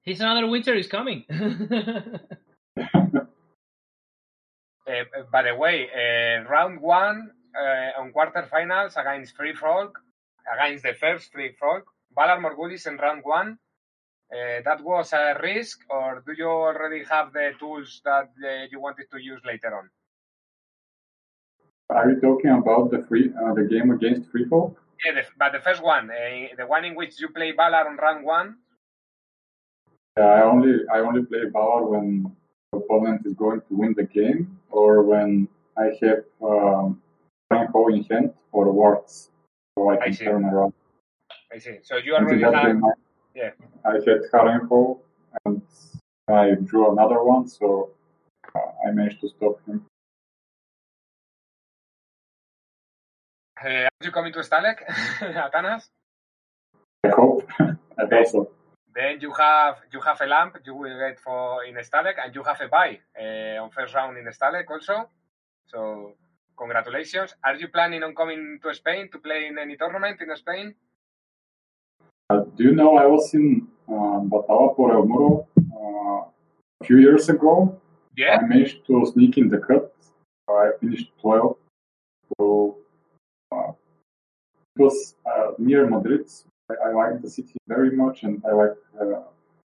He's 0.02 0.20
another 0.20 0.48
winter 0.48 0.74
is 0.74 0.88
coming. 0.88 1.24
Uh, 1.30 2.00
by 5.32 5.42
the 5.42 5.54
way, 5.54 5.88
uh, 5.94 6.42
round 6.48 6.80
one 6.80 7.30
uh, 7.56 8.00
on 8.00 8.12
quarterfinals 8.12 8.96
against 8.96 9.36
Free 9.36 9.54
Folk, 9.54 10.00
against 10.52 10.82
the 10.82 10.94
first 10.94 11.30
Free 11.30 11.52
Folk, 11.60 11.84
Valar 12.16 12.40
Morgulis 12.40 12.88
in 12.88 12.96
round 12.96 13.22
one. 13.22 13.58
Uh, 14.32 14.62
that 14.64 14.82
was 14.82 15.12
a 15.12 15.36
risk, 15.42 15.80
or 15.90 16.22
do 16.26 16.32
you 16.32 16.48
already 16.48 17.04
have 17.04 17.34
the 17.34 17.52
tools 17.58 18.00
that 18.02 18.30
uh, 18.42 18.64
you 18.70 18.80
wanted 18.80 19.04
to 19.12 19.18
use 19.22 19.40
later 19.44 19.76
on? 19.76 19.90
Are 21.90 22.10
you 22.10 22.18
talking 22.18 22.50
about 22.50 22.90
the 22.90 23.02
free 23.02 23.30
uh, 23.36 23.52
the 23.52 23.64
game 23.64 23.90
against 23.90 24.30
Free 24.30 24.46
Folk? 24.46 24.80
Yeah, 25.04 25.20
the, 25.20 25.24
but 25.38 25.52
the 25.52 25.60
first 25.60 25.82
one, 25.82 26.10
uh, 26.10 26.56
the 26.56 26.66
one 26.66 26.86
in 26.86 26.94
which 26.94 27.20
you 27.20 27.28
play 27.28 27.52
Valar 27.52 27.84
on 27.84 27.96
round 27.96 28.24
one. 28.24 28.56
Yeah, 30.16 30.24
I 30.24 30.42
only 30.44 30.80
I 30.90 31.00
only 31.00 31.24
play 31.26 31.44
Valor 31.52 31.84
when 31.84 32.34
the 32.72 32.78
opponent 32.78 33.26
is 33.26 33.34
going 33.34 33.60
to 33.68 33.74
win 33.76 33.92
the 33.94 34.04
game, 34.04 34.58
or 34.70 35.02
when 35.02 35.46
I 35.76 35.90
have 36.00 36.24
um, 36.42 37.02
Franco 37.48 37.88
in 37.88 38.04
hand 38.04 38.32
or 38.52 38.72
wards, 38.72 39.30
so 39.76 39.90
I 39.90 39.94
I 39.94 40.04
can 40.04 40.14
see. 40.14 40.24
turn 40.24 40.46
around. 40.46 40.72
I 41.52 41.58
see. 41.58 41.80
So 41.82 41.98
you 41.98 42.14
already 42.14 42.40
have. 42.40 42.54
I, 42.54 42.72
Yeah. 43.34 43.50
I 43.84 43.94
had 43.94 44.22
Harenko, 44.32 44.98
and 45.44 45.62
I 46.28 46.54
drew 46.62 46.92
another 46.92 47.22
one, 47.22 47.48
so 47.48 47.90
uh, 48.54 48.58
I 48.86 48.90
managed 48.90 49.20
to 49.20 49.28
stop 49.28 49.64
him. 49.66 49.86
Uh, 53.64 53.68
are 53.68 53.88
you 54.02 54.10
coming 54.10 54.32
to 54.32 54.40
Stalek, 54.40 54.84
Atanas? 55.20 55.88
I 57.04 57.08
hope. 57.08 57.48
I 57.60 58.04
hope 58.10 58.26
so. 58.26 58.50
Then 58.94 59.20
you 59.20 59.32
have 59.32 59.76
you 59.92 60.00
have 60.00 60.20
a 60.20 60.26
lamp 60.26 60.58
you 60.66 60.74
will 60.74 60.98
get 60.98 61.18
for 61.18 61.64
in 61.64 61.76
Stalek, 61.76 62.16
and 62.22 62.34
you 62.34 62.42
have 62.42 62.60
a 62.60 62.68
buy 62.68 62.98
uh, 63.18 63.62
on 63.62 63.70
first 63.70 63.94
round 63.94 64.18
in 64.18 64.24
Stalek 64.26 64.68
also. 64.68 65.08
So 65.66 66.12
congratulations. 66.58 67.34
Are 67.42 67.56
you 67.56 67.68
planning 67.68 68.02
on 68.02 68.14
coming 68.14 68.58
to 68.62 68.74
Spain 68.74 69.08
to 69.12 69.18
play 69.18 69.46
in 69.46 69.58
any 69.58 69.76
tournament 69.76 70.20
in 70.20 70.36
Spain? 70.36 70.74
Uh, 72.32 72.44
do 72.56 72.64
you 72.64 72.74
know 72.74 72.96
I 72.96 73.04
was 73.04 73.34
in 73.34 73.68
um, 73.88 74.30
Batalla 74.30 74.74
por 74.74 74.92
el 74.92 75.04
Muro 75.04 75.46
uh, 75.76 76.24
a 76.80 76.84
few 76.84 76.96
years 76.96 77.28
ago? 77.28 77.78
Yeah. 78.16 78.38
I 78.38 78.46
managed 78.46 78.86
to 78.86 79.04
sneak 79.12 79.36
in 79.36 79.48
the 79.50 79.58
cut, 79.58 79.94
I 80.48 80.70
finished 80.80 81.12
12. 81.20 81.56
So 82.38 82.78
uh, 83.54 83.72
it 84.76 84.82
was 84.82 85.14
uh, 85.26 85.50
near 85.58 85.86
Madrid. 85.86 86.26
I, 86.70 86.88
I 86.88 86.92
like 86.92 87.20
the 87.20 87.28
city 87.28 87.56
very 87.68 87.90
much, 87.90 88.22
and 88.22 88.42
I 88.48 88.52
like. 88.52 88.76
Uh, 88.98 89.20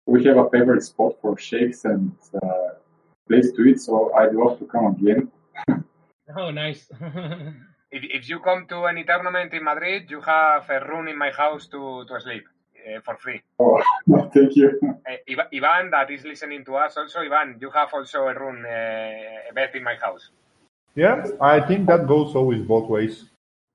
we 0.07 0.25
have 0.25 0.39
a 0.39 0.51
favorite 0.51 0.83
spot 0.83 1.13
for 1.21 1.39
shakes 1.39 1.85
and 1.85 2.11
uh, 2.43 2.71
place 3.29 3.53
to 3.53 3.63
eat, 3.67 3.81
so 3.81 4.13
I'd 4.15 4.35
love 4.35 4.59
to 4.59 4.65
come 4.65 4.87
again. 4.97 5.31
Oh, 6.37 6.51
nice. 6.51 6.87
If, 7.91 8.03
if 8.05 8.29
you 8.29 8.41
come 8.41 8.67
to 8.69 8.87
any 8.87 9.05
tournament 9.05 9.53
in 9.55 9.65
Madrid, 9.65 10.11
you 10.11 10.21
have 10.21 10.69
a 10.69 10.85
room 10.87 11.09
in 11.09 11.17
my 11.17 11.31
house 11.31 11.67
to, 11.69 12.05
to 12.07 12.21
sleep 12.21 12.45
uh, 12.87 13.01
for 13.01 13.17
free. 13.17 13.43
Oh, 13.59 13.83
thank 14.35 14.57
you. 14.57 14.79
Uh, 14.83 15.43
Ivan, 15.53 15.91
that 15.91 16.11
is 16.11 16.25
listening 16.25 16.65
to 16.67 16.77
us 16.77 16.97
also, 16.97 17.21
Ivan, 17.21 17.57
you 17.61 17.71
have 17.71 17.89
also 17.93 18.29
a 18.29 18.35
room, 18.35 18.65
uh, 18.65 19.51
a 19.51 19.53
bed 19.55 19.71
in 19.75 19.83
my 19.83 19.95
house. 19.95 20.31
Yeah, 20.95 21.25
I 21.41 21.61
think 21.61 21.87
that 21.87 22.07
goes 22.07 22.35
always 22.35 22.63
both 22.63 22.89
ways 22.89 23.25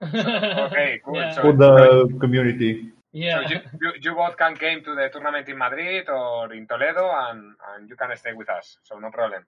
Okay, 0.13 1.01
cool. 1.03 1.15
Yeah. 1.15 1.33
So, 1.33 1.41
for 1.41 1.53
the 1.53 2.17
community. 2.19 2.91
Yeah. 3.13 3.47
so 3.47 3.53
you, 3.53 3.59
you, 3.81 3.91
you 4.01 4.15
both 4.15 4.35
can 4.37 4.55
came 4.55 4.83
to 4.83 4.95
the 4.95 5.09
tournament 5.13 5.47
in 5.47 5.57
Madrid 5.57 6.09
or 6.09 6.51
in 6.51 6.67
Toledo 6.67 7.09
and, 7.29 7.53
and 7.69 7.89
you 7.89 7.95
can 7.95 8.09
stay 8.17 8.33
with 8.33 8.49
us, 8.49 8.77
so 8.83 8.97
no 8.97 9.11
problem. 9.11 9.45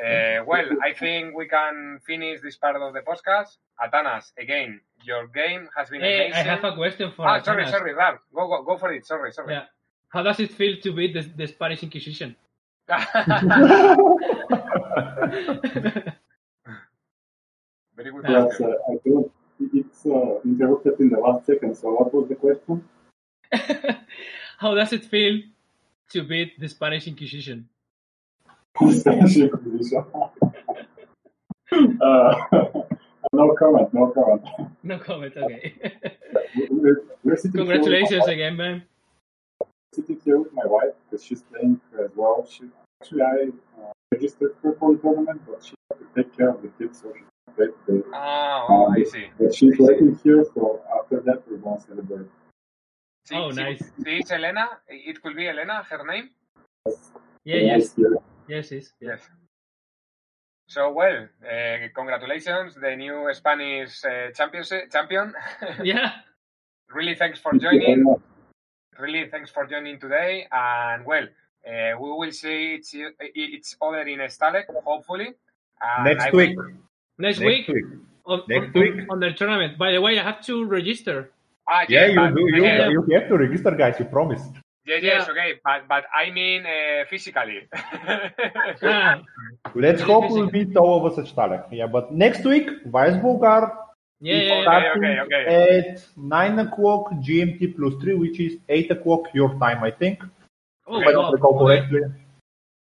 Uh, 0.00 0.44
well, 0.46 0.64
I 0.82 0.92
think 0.94 1.34
we 1.36 1.46
can 1.46 2.00
finish 2.06 2.40
this 2.40 2.56
part 2.56 2.76
of 2.76 2.94
the 2.94 3.00
podcast. 3.00 3.58
Atanas, 3.82 4.32
again, 4.38 4.80
your 5.04 5.26
game 5.26 5.68
has 5.76 5.90
been 5.90 6.00
Hey, 6.00 6.26
amazing. 6.26 6.32
I 6.34 6.42
have 6.54 6.64
a 6.64 6.74
question 6.74 7.12
for 7.14 7.26
ah, 7.28 7.42
sorry, 7.42 7.64
Atanas. 7.64 7.70
sorry, 7.70 7.92
Rab. 7.94 8.14
Go, 8.34 8.48
go, 8.48 8.62
go 8.64 8.78
for 8.78 8.92
it. 8.92 9.06
Sorry, 9.06 9.30
sorry. 9.32 9.54
Yeah. 9.54 9.64
How 10.08 10.22
does 10.22 10.40
it 10.40 10.50
feel 10.52 10.76
to 10.82 10.92
beat 10.92 11.12
the, 11.14 11.22
the 11.36 11.46
Spanish 11.46 11.82
Inquisition? 11.82 12.34
Very 17.96 18.10
good 18.12 18.24
Yes, 18.28 18.44
question. 18.56 18.66
uh, 18.66 18.92
I 18.92 18.96
don't. 19.04 19.30
It's 19.74 20.06
uh, 20.06 20.40
interrupted 20.44 20.98
in 21.00 21.10
the 21.10 21.18
last 21.18 21.46
second. 21.46 21.76
So 21.76 21.92
what 21.92 22.14
was 22.14 22.28
the 22.28 22.34
question? 22.34 22.84
How 24.58 24.74
does 24.74 24.92
it 24.94 25.04
feel 25.04 25.40
to 26.12 26.22
beat 26.22 26.58
the 26.58 26.68
Spanish 26.68 27.06
Inquisition? 27.06 27.68
Spanish 28.78 29.36
Inquisition. 29.36 30.04
uh, 31.72 32.34
no 33.32 33.54
comment. 33.58 33.92
No 33.92 34.10
comment. 34.10 34.42
No 34.82 34.98
comment, 34.98 35.36
okay. 35.36 35.74
We're, 36.70 37.02
we're 37.24 37.36
sitting 37.36 37.52
Congratulations 37.52 38.26
again, 38.26 38.56
man. 38.56 38.82
sitting 39.94 40.18
here 40.24 40.38
with 40.38 40.52
my 40.52 40.64
wife 40.66 40.94
because 41.10 41.24
she's 41.24 41.42
playing 41.42 41.80
as 42.02 42.10
well. 42.16 42.46
She 42.48 42.64
actually 43.02 43.22
I 43.22 43.48
uh, 43.82 43.92
registered 44.12 44.54
her 44.62 44.74
for 44.78 44.94
the 44.94 44.98
tournament, 45.00 45.42
but 45.46 45.62
she 45.64 45.74
had 45.90 45.98
to 45.98 46.06
take 46.22 46.36
care 46.36 46.50
of 46.50 46.62
the 46.62 46.68
kids, 46.78 47.00
so 47.02 47.12
she 47.14 47.20
can't 47.20 47.56
play 47.56 47.66
today. 47.86 48.06
Ah, 48.14 48.66
oh, 48.68 48.86
Um, 48.86 48.92
I 48.96 49.02
see. 49.04 49.26
But 49.38 49.54
she's 49.54 49.76
waiting 49.78 50.18
here, 50.24 50.44
so 50.54 50.80
after 50.98 51.20
that 51.20 51.42
we're 51.48 51.58
gonna 51.58 51.80
celebrate. 51.80 52.26
Sí, 53.28 53.36
Oh, 53.36 53.50
sí, 53.50 53.56
nice. 53.56 53.82
sí, 54.00 54.20
it's 54.20 54.30
Elena. 54.30 54.66
It 54.88 55.20
could 55.22 55.36
be 55.36 55.46
Elena, 55.48 55.82
her 55.90 56.04
name. 56.06 56.30
Yeah, 56.86 56.94
Yeah, 57.44 57.62
yes. 57.76 57.84
it's 57.84 57.94
here. 57.96 58.16
Yes, 58.50 58.66
yes. 58.72 58.86
Yes. 59.00 59.20
So 60.68 60.92
well, 60.92 61.18
uh, 61.44 61.76
congratulations, 61.94 62.74
the 62.74 62.94
new 62.96 63.28
Spanish 63.32 64.04
uh, 64.04 64.30
championship 64.38 64.90
champion. 64.92 65.32
Yeah. 65.84 66.12
really, 66.98 67.14
thanks 67.14 67.38
for 67.38 67.50
Thank 67.52 67.62
you 67.62 67.68
very 67.70 67.80
joining. 67.86 68.16
Really, 68.98 69.22
thanks 69.30 69.50
for 69.50 69.66
joining 69.66 69.98
today. 70.00 70.46
And 70.50 71.04
well, 71.06 71.26
uh, 71.70 71.92
we 72.00 72.08
will 72.18 72.32
see 72.32 72.74
each, 72.76 72.94
each 73.34 73.68
other 73.80 74.02
in 74.02 74.18
Stalek, 74.36 74.66
hopefully. 74.84 75.28
And 75.80 76.04
Next 76.04 76.24
I 76.26 76.30
will- 76.30 76.38
week. 76.38 76.58
Next, 77.18 77.38
Next 77.38 77.46
week, 77.46 77.68
week. 77.68 77.84
on, 78.26 78.42
Next 78.48 78.74
on, 78.74 78.80
week. 78.82 78.94
on 79.10 79.20
the 79.20 79.30
tournament. 79.32 79.76
By 79.78 79.92
the 79.92 80.00
way, 80.00 80.18
I 80.18 80.22
have 80.24 80.40
to 80.46 80.64
register. 80.64 81.30
Ah, 81.68 81.84
Yeah, 81.88 82.06
you 82.06 82.34
do. 82.34 82.42
You, 82.56 82.64
yeah, 82.64 82.88
you 82.88 83.04
have 83.18 83.28
to 83.28 83.36
register, 83.36 83.70
guys. 83.72 83.96
You 83.98 84.06
promised. 84.06 84.50
Yeah, 84.86 84.96
yes, 85.02 85.28
okay, 85.28 85.60
but 85.64 85.88
but 85.88 86.04
I 86.14 86.30
mean 86.30 86.64
uh, 86.66 87.04
physically. 87.08 87.68
Ah, 88.82 89.20
Let's 89.74 90.02
hope 90.02 90.30
we'll 90.30 90.50
meet 90.50 90.76
all 90.76 91.04
of 91.04 91.12
us 91.12 91.18
at 91.18 91.26
Stalek. 91.26 91.66
Yeah, 91.70 91.86
but 91.86 92.12
next 92.12 92.44
week, 92.44 92.68
Vice 92.86 93.16
Bulgar 93.20 93.72
yeah, 94.20 94.34
is 94.36 94.42
yeah, 94.42 94.54
yeah. 94.54 94.62
starting 94.62 95.04
Okay, 95.04 95.20
okay, 95.20 95.88
at 95.92 96.04
9 96.16 96.58
o'clock 96.58 97.12
GMT 97.20 97.76
plus 97.76 97.94
3, 98.02 98.14
which 98.14 98.40
is 98.40 98.56
8 98.68 98.90
o'clock 98.90 99.28
your 99.34 99.58
time, 99.58 99.82
I 99.84 99.90
think. 99.90 100.22
Oh, 100.86 101.00
if 101.00 101.08
I 101.08 101.12
don't 101.12 101.24
wow. 101.24 101.32
recall 101.32 101.54
Okay. 101.60 101.80
correctly. 101.80 102.00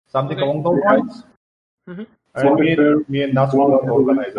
Something 0.06 0.36
Okay. 0.36 0.46
along 0.46 0.62
those 0.62 0.80
lines. 0.84 1.24
Mhm. 1.88 2.06
And 2.34 2.54
me, 2.60 2.76
me 3.08 3.22
and 3.22 3.34
Nas 3.34 3.52
will 3.54 3.70
One 3.70 3.88
organize 3.88 4.34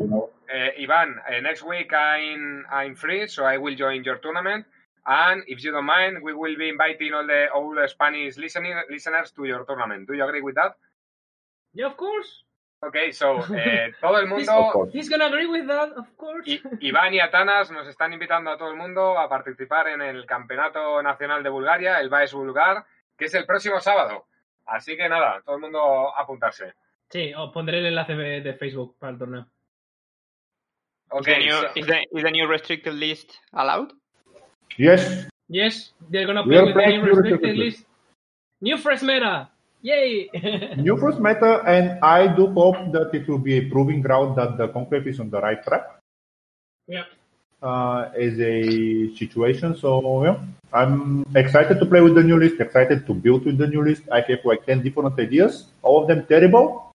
you 0.00 0.06
know. 0.08 0.30
Uh, 0.52 0.70
Ivan, 0.80 1.16
uh, 1.28 1.40
next 1.40 1.62
week 1.62 1.92
I'm 1.92 2.64
I'm 2.70 2.94
free, 2.94 3.26
so 3.26 3.44
I 3.44 3.58
will 3.58 3.74
join 3.74 4.04
your 4.04 4.16
tournament. 4.16 4.66
And 5.04 5.42
if 5.48 5.62
you 5.64 5.72
don't 5.72 5.84
mind, 5.86 6.22
we 6.22 6.32
will 6.32 6.56
be 6.56 6.68
inviting 6.68 7.12
all 7.12 7.26
the 7.26 7.48
all 7.52 7.74
the 7.74 7.88
Spanish 7.88 8.36
listening 8.36 8.74
listeners 8.88 9.32
to 9.32 9.44
your 9.44 9.64
tournament. 9.64 10.06
Do 10.06 10.14
you 10.14 10.24
agree 10.24 10.42
with 10.42 10.54
that? 10.54 10.76
Yeah, 11.74 11.86
of 11.86 11.96
course. 11.96 12.44
Okay, 12.84 13.12
so 13.12 13.38
eh, 13.54 13.92
todo 14.00 14.18
el 14.18 14.26
mundo, 14.26 14.88
he's 14.92 15.08
gonna 15.08 15.26
agree 15.26 15.46
with 15.46 15.66
that, 15.68 15.90
of 15.96 16.06
course. 16.16 16.46
I- 16.48 16.60
Iván 16.80 17.14
y 17.14 17.20
Atanas 17.20 17.70
nos 17.70 17.86
están 17.88 18.12
invitando 18.12 18.50
a 18.50 18.58
todo 18.58 18.70
el 18.70 18.76
mundo 18.76 19.18
a 19.18 19.28
participar 19.28 19.88
en 19.88 20.02
el 20.02 20.26
Campeonato 20.26 21.00
Nacional 21.02 21.42
de 21.42 21.50
Bulgaria, 21.50 22.00
el 22.00 22.08
Baes 22.08 22.32
Bulgar, 22.34 22.84
que 23.16 23.26
es 23.26 23.34
el 23.34 23.46
próximo 23.46 23.78
sábado. 23.80 24.26
Así 24.66 24.96
que 24.96 25.08
nada, 25.08 25.42
todo 25.44 25.56
el 25.56 25.60
mundo 25.62 26.12
a 26.14 26.20
apuntarse. 26.22 26.74
Sí, 27.10 27.32
os 27.36 27.52
pondré 27.52 27.78
el 27.78 27.86
enlace 27.86 28.14
de, 28.14 28.54
Facebook 28.54 28.96
para 28.98 29.12
el 29.12 29.18
torneo. 29.18 29.40
Is, 29.42 29.46
the 31.10 31.16
Okay, 31.18 31.44
new, 31.44 31.52
so- 31.60 31.70
is, 31.76 31.86
the, 31.86 32.06
is 32.12 32.22
the 32.22 32.30
new 32.30 32.46
restricted 32.48 32.94
list 32.94 33.32
allowed? 33.52 33.92
Yes. 34.76 35.26
Yes, 35.48 35.92
they're 36.08 36.26
gonna 36.26 36.44
play 36.44 36.62
with 36.62 36.74
the 36.74 36.86
new 36.86 37.02
restricted 37.02 37.56
list. 37.56 37.84
New 38.60 38.78
fresh 38.78 39.02
meta! 39.02 39.48
Yay! 39.82 40.30
New 40.78 40.96
first 40.96 41.18
meta, 41.18 41.60
and 41.66 41.98
I 42.00 42.28
do 42.28 42.46
hope 42.46 42.78
that 42.92 43.10
it 43.12 43.26
will 43.26 43.42
be 43.42 43.58
a 43.58 43.68
proving 43.68 44.00
ground 44.00 44.38
that 44.38 44.56
the 44.56 44.68
Conclave 44.68 45.08
is 45.08 45.18
on 45.18 45.28
the 45.28 45.40
right 45.40 45.58
track 45.64 45.98
yeah. 46.86 47.04
uh, 47.60 48.08
as 48.14 48.38
a 48.38 49.12
situation. 49.16 49.74
So, 49.74 50.22
yeah, 50.24 50.38
I'm 50.72 51.26
excited 51.34 51.80
to 51.80 51.86
play 51.86 52.00
with 52.00 52.14
the 52.14 52.22
new 52.22 52.38
list, 52.38 52.60
excited 52.60 53.06
to 53.08 53.12
build 53.12 53.44
with 53.44 53.58
the 53.58 53.66
new 53.66 53.82
list. 53.82 54.02
I 54.12 54.20
have 54.20 54.44
like 54.44 54.64
10 54.66 54.84
different 54.84 55.18
ideas, 55.18 55.66
all 55.82 56.02
of 56.02 56.06
them 56.06 56.26
terrible, 56.26 56.92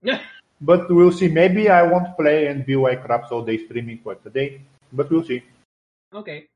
Yeah. 0.00 0.20
but 0.62 0.88
we'll 0.88 1.12
see. 1.12 1.28
Maybe 1.28 1.68
I 1.68 1.82
won't 1.82 2.16
play 2.16 2.46
and 2.46 2.64
be 2.64 2.74
like 2.74 3.04
craps 3.04 3.30
all 3.30 3.44
day 3.44 3.58
streaming 3.66 3.98
for 3.98 4.14
today, 4.14 4.62
but 4.94 5.10
we'll 5.10 5.24
see. 5.24 5.42
Okay. 6.14 6.46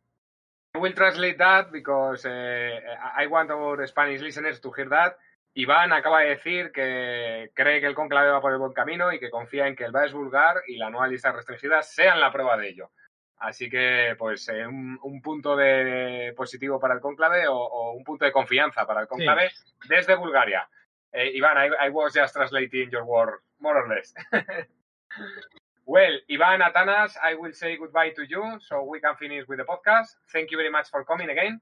I 0.76 0.80
will 0.80 0.92
translate 0.92 1.38
that 1.38 1.70
because 1.70 2.24
eh, 2.26 2.80
I 3.16 3.26
want 3.28 3.50
our 3.50 3.86
Spanish 3.86 4.20
listeners 4.20 4.60
to 4.60 4.72
hear 4.72 4.88
that. 4.88 5.16
Iván 5.56 5.92
acaba 5.92 6.20
de 6.20 6.30
decir 6.30 6.72
que 6.72 7.52
cree 7.54 7.80
que 7.80 7.86
el 7.86 7.94
conclave 7.94 8.30
va 8.30 8.40
por 8.40 8.52
el 8.52 8.58
buen 8.58 8.72
camino 8.72 9.12
y 9.12 9.20
que 9.20 9.30
confía 9.30 9.68
en 9.68 9.76
que 9.76 9.84
el 9.84 9.92
Baes 9.92 10.12
Bulgar 10.12 10.62
y 10.66 10.76
la 10.76 10.90
nueva 10.90 11.06
lista 11.06 11.30
restringida 11.30 11.80
sean 11.82 12.18
la 12.18 12.32
prueba 12.32 12.56
de 12.56 12.70
ello. 12.70 12.90
Así 13.38 13.70
que, 13.70 14.16
pues, 14.18 14.48
eh, 14.48 14.66
un, 14.66 14.98
un 15.02 15.22
punto 15.22 15.54
de 15.54 16.32
positivo 16.36 16.80
para 16.80 16.94
el 16.94 17.00
conclave 17.00 17.46
o, 17.46 17.56
o 17.56 17.92
un 17.92 18.02
punto 18.02 18.24
de 18.24 18.32
confianza 18.32 18.84
para 18.84 19.02
el 19.02 19.06
conclave 19.06 19.52
desde 19.88 20.16
Bulgaria. 20.16 20.68
Eh, 21.12 21.30
Iván, 21.34 21.56
I, 21.56 21.86
I 21.86 21.90
was 21.90 22.12
just 22.12 22.34
translating 22.34 22.90
your 22.90 23.04
word, 23.04 23.38
more 23.60 23.78
or 23.78 23.88
less. 23.88 24.12
well, 25.86 26.12
Iván 26.30 26.62
Atanas, 26.62 27.16
I 27.22 27.34
will 27.34 27.52
say 27.52 27.76
goodbye 27.76 28.10
to 28.16 28.22
you 28.28 28.58
so 28.60 28.82
we 28.82 29.00
can 29.00 29.14
finish 29.16 29.46
with 29.48 29.58
the 29.58 29.64
podcast. 29.64 30.08
Thank 30.32 30.50
you 30.50 30.58
very 30.58 30.70
much 30.70 30.88
for 30.90 31.04
coming 31.04 31.30
again. 31.30 31.60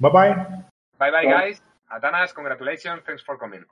Bye 0.00 0.10
bye. 0.10 0.34
Bye 0.98 1.10
bye, 1.10 1.24
Bye. 1.24 1.30
guys. 1.30 1.62
Atanas, 1.90 2.32
congratulations. 2.34 3.02
Thanks 3.06 3.22
for 3.22 3.38
coming. 3.38 3.64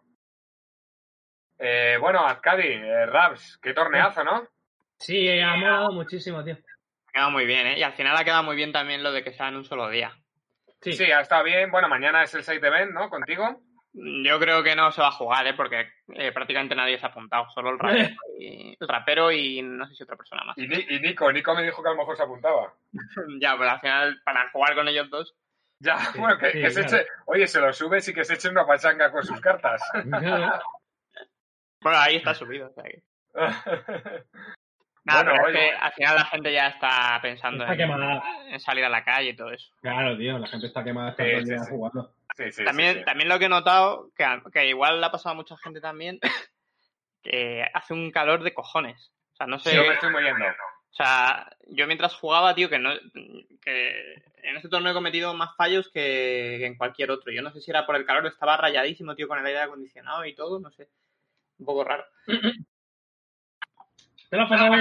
Eh, 1.59 1.97
bueno, 2.01 2.27
Azcadi, 2.27 2.73
eh, 2.73 3.07
Rabs, 3.07 3.59
qué 3.63 3.73
torneazo, 3.73 4.25
¿no? 4.25 4.49
Sí, 4.99 5.29
ha 5.41 5.57
molado 5.57 5.93
muchísimo, 5.93 6.43
tío. 6.43 6.55
Ha 6.55 7.13
quedado 7.13 7.31
muy 7.31 7.47
bien, 7.47 7.67
¿eh? 7.67 7.79
Y 7.79 7.83
al 7.83 7.93
final 7.93 8.17
ha 8.17 8.25
quedado 8.25 8.43
muy 8.43 8.57
bien 8.57 8.73
también 8.73 9.03
lo 9.03 9.13
de 9.13 9.23
que 9.23 9.33
sea 9.33 9.49
en 9.49 9.57
un 9.57 9.65
solo 9.65 9.89
día. 9.89 10.13
Sí. 10.81 10.93
Sí, 10.93 11.05
ha 11.13 11.21
estado 11.21 11.45
bien. 11.45 11.71
Bueno, 11.71 11.89
mañana 11.89 12.25
es 12.25 12.35
el 12.35 12.43
side 12.43 12.67
event, 12.67 12.93
¿no? 12.93 13.09
Contigo. 13.09 13.61
Yo 13.95 14.39
creo 14.41 14.63
que 14.63 14.75
no 14.75 14.91
se 14.91 15.03
va 15.03 15.09
a 15.09 15.13
jugar, 15.13 15.47
¿eh? 15.47 15.55
Porque 15.55 15.87
eh, 16.15 16.33
prácticamente 16.33 16.75
nadie 16.75 16.99
se 16.99 17.05
ha 17.05 17.11
apuntado. 17.11 17.51
Solo 17.51 17.71
el 17.71 17.79
rapero, 17.79 18.15
y, 18.39 18.77
el 18.81 18.89
rapero 18.89 19.31
y 19.33 19.61
no 19.63 19.87
sé 19.87 19.95
si 19.95 20.03
otra 20.03 20.17
persona 20.17 20.45
más. 20.45 20.57
Y, 20.57 20.65
y 20.95 21.01
Nico, 21.01 21.31
Nico 21.31 21.55
me 21.55 21.63
dijo 21.63 21.83
que 21.83 21.89
a 21.89 21.93
lo 21.93 21.99
mejor 21.99 22.17
se 22.17 22.23
apuntaba. 22.23 22.73
ya, 23.41 23.57
pero 23.59 23.71
al 23.71 23.81
final, 23.81 24.21
para 24.25 24.51
jugar 24.51 24.75
con 24.75 24.89
ellos 24.89 25.11
dos, 25.11 25.35
Ya, 25.79 25.99
bueno, 26.17 26.39
que, 26.39 26.53
sí, 26.53 26.61
que 26.63 26.71
se 26.71 26.81
claro. 26.85 26.97
eche, 26.97 27.07
oye, 27.27 27.47
se 27.47 27.61
lo 27.61 27.73
subes 27.73 28.09
y 28.09 28.15
que 28.15 28.25
se 28.25 28.35
eche 28.35 28.49
una 28.49 28.67
pachanga 28.67 29.11
con 29.13 29.25
sus 29.25 29.41
cartas. 29.41 29.83
Bueno, 31.83 31.99
ahí 31.99 32.15
está 32.15 32.33
subido. 32.33 32.69
o 32.69 32.73
sea 32.75 32.85
que- 32.85 33.03
Nada, 35.05 35.25
Bueno, 35.25 35.33
pero 35.33 35.47
oye. 35.47 35.67
es 35.67 35.71
que 35.73 35.77
al 35.81 35.93
final 35.95 36.15
la 36.15 36.25
gente 36.27 36.53
ya 36.53 36.69
está 36.69 37.19
pensando 37.21 37.65
Está 37.67 37.83
en, 37.83 38.53
en 38.53 38.61
salir 38.61 38.85
a 38.85 38.89
la 38.89 39.03
calle 39.03 39.31
y 39.31 39.37
todo 39.37 39.51
eso. 39.51 39.73
Claro, 39.81 40.17
tío, 40.17 40.39
la 40.39 40.47
gente 40.47 40.69
está 40.69 40.85
quemada 40.85 41.11
está 41.11 41.25
jugando. 41.69 42.15
Sí, 42.37 42.45
sí, 42.45 42.53
sí, 42.53 42.65
también, 42.65 42.99
sí. 42.99 43.05
también 43.05 43.29
lo 43.29 43.39
que 43.39 43.45
he 43.47 43.49
notado, 43.51 44.11
que, 44.17 44.25
que 44.53 44.67
igual 44.69 45.01
le 45.01 45.07
ha 45.07 45.11
pasado 45.11 45.33
a 45.33 45.37
mucha 45.37 45.57
gente 45.59 45.81
también, 45.81 46.19
que 47.23 47.65
hace 47.75 47.93
un 47.95 48.11
calor 48.11 48.43
de 48.43 48.55
cojones. 48.55 49.13
O 49.33 49.37
sea, 49.37 49.47
no 49.47 49.59
sé. 49.59 49.75
Yo 49.75 49.83
me 49.85 49.95
estoy 49.95 50.11
muriendo. 50.11 50.45
O 50.45 50.95
sea, 50.95 51.51
yo 51.69 51.87
mientras 51.87 52.15
jugaba, 52.15 52.55
tío, 52.55 52.69
que 52.69 52.79
no 52.79 52.91
que 53.63 54.13
en 54.43 54.57
este 54.57 54.69
torneo 54.69 54.91
he 54.93 54.95
cometido 54.95 55.33
más 55.33 55.57
fallos 55.57 55.89
que, 55.91 56.57
que 56.59 56.67
en 56.67 56.77
cualquier 56.77 57.11
otro. 57.11 57.33
Yo 57.33 57.41
no 57.41 57.51
sé 57.51 57.61
si 57.63 57.71
era 57.71 57.87
por 57.87 57.97
el 57.97 58.05
calor, 58.05 58.27
estaba 58.27 58.57
rayadísimo, 58.59 59.15
tío, 59.15 59.27
con 59.29 59.39
el 59.39 59.47
aire 59.47 59.61
acondicionado 59.61 60.25
y 60.27 60.35
todo, 60.35 60.61
no 60.61 60.71
sé. 60.71 60.91
Un 61.59 61.67
poco 61.67 61.85
raro. 61.85 62.05
¿Te 64.29 64.37
lo 64.37 64.43
has 64.43 64.49
pasado? 64.51 64.75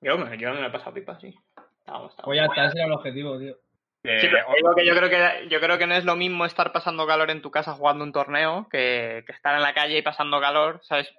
Yo 0.00 0.18
me, 0.18 0.38
yo 0.38 0.52
me 0.54 0.60
lo 0.60 0.66
he 0.66 0.70
pasado 0.70 0.94
pipa, 0.94 1.18
sí. 1.18 1.34
Estaba- 1.78 2.06
estaba 2.08 2.24
Pues 2.24 2.36
ya 2.36 2.46
guay. 2.46 2.58
está, 2.58 2.68
ese 2.68 2.78
era 2.78 2.86
el 2.86 2.92
objetivo, 2.92 3.38
tío. 3.38 3.58
Eh, 4.04 4.20
Sí, 4.20 4.28
pero 4.30 4.46
digo 4.54 4.74
que 4.74 4.84
yo 4.86 4.94
creo 4.94 5.08
que 5.08 5.48
yo 5.48 5.60
creo 5.60 5.78
que 5.78 5.86
no 5.86 5.94
es 5.94 6.04
lo 6.04 6.14
mismo 6.14 6.44
estar 6.44 6.72
pasando 6.72 7.06
calor 7.06 7.30
en 7.30 7.40
tu 7.40 7.50
casa 7.50 7.72
jugando 7.72 8.04
un 8.04 8.12
torneo 8.12 8.68
que, 8.70 9.24
que 9.26 9.32
estar 9.32 9.54
en 9.56 9.62
la 9.62 9.72
calle 9.72 9.98
y 9.98 10.02
pasando 10.02 10.40
calor, 10.40 10.80
¿sabes? 10.82 11.10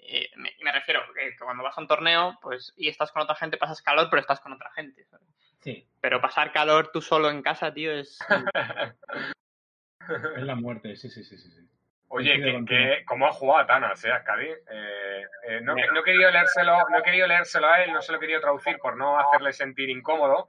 Eh, 0.00 0.28
Me, 0.36 0.52
me 0.62 0.72
refiero 0.72 1.00
que 1.14 1.34
cuando 1.42 1.62
vas 1.62 1.78
a 1.78 1.80
un 1.80 1.88
torneo, 1.88 2.38
pues 2.42 2.74
y 2.76 2.88
estás 2.88 3.10
con 3.12 3.22
otra 3.22 3.36
gente 3.36 3.56
pasas 3.56 3.80
calor, 3.80 4.08
pero 4.10 4.20
estás 4.20 4.40
con 4.40 4.52
otra 4.52 4.70
gente. 4.72 5.04
¿sabes? 5.06 5.26
Sí, 5.60 5.86
Pero 6.00 6.20
pasar 6.20 6.52
calor 6.52 6.90
tú 6.92 7.00
solo 7.00 7.30
en 7.30 7.42
casa, 7.42 7.72
tío, 7.72 7.92
es 7.92 8.18
es 10.36 10.42
la 10.42 10.54
muerte, 10.54 10.96
sí, 10.96 11.08
sí, 11.08 11.22
sí, 11.24 11.38
sí. 11.38 11.50
sí. 11.50 11.66
Oye, 12.08 12.34
que, 12.42 12.64
que- 12.66 13.04
¿cómo 13.06 13.28
ha 13.28 13.32
jugado 13.32 13.66
Tanas, 13.66 14.04
eh, 14.04 14.10
Ascadi? 14.10 14.48
Eh, 14.48 15.22
eh, 15.48 15.60
no, 15.62 15.74
no 15.76 16.00
he 16.00 16.04
querido 16.04 16.28
leérselo, 16.30 16.76
no 16.90 16.98
he 16.98 17.02
querido 17.02 17.26
leérselo 17.28 17.68
a 17.68 17.82
él, 17.84 17.92
no 17.92 18.02
se 18.02 18.10
lo 18.10 18.18
he 18.18 18.20
querido 18.20 18.40
traducir 18.40 18.78
por 18.78 18.96
no 18.96 19.16
hacerle 19.18 19.52
sentir 19.52 19.88
incómodo, 19.90 20.48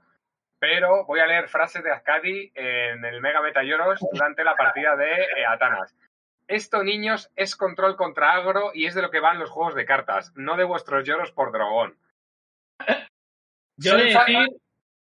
pero 0.62 1.04
voy 1.06 1.18
a 1.18 1.26
leer 1.26 1.48
frases 1.48 1.82
de 1.82 1.90
Ascadi 1.90 2.52
en 2.54 3.04
el 3.04 3.20
Mega 3.20 3.42
Meta 3.42 3.64
Lloros 3.64 3.98
durante 4.12 4.44
la 4.44 4.54
partida 4.54 4.94
de 4.94 5.10
eh, 5.10 5.44
Atanas. 5.44 5.92
Esto, 6.46 6.84
niños, 6.84 7.32
es 7.34 7.56
control 7.56 7.96
contra 7.96 8.34
agro 8.34 8.70
y 8.72 8.86
es 8.86 8.94
de 8.94 9.02
lo 9.02 9.10
que 9.10 9.18
van 9.18 9.40
los 9.40 9.50
juegos 9.50 9.74
de 9.74 9.84
cartas, 9.84 10.32
no 10.36 10.56
de 10.56 10.62
vuestros 10.62 11.04
lloros 11.04 11.32
por 11.32 11.50
dragón. 11.50 11.98
Yo 13.76 13.94
he 13.94 14.04
de, 14.04 14.04
decir, 14.04 14.48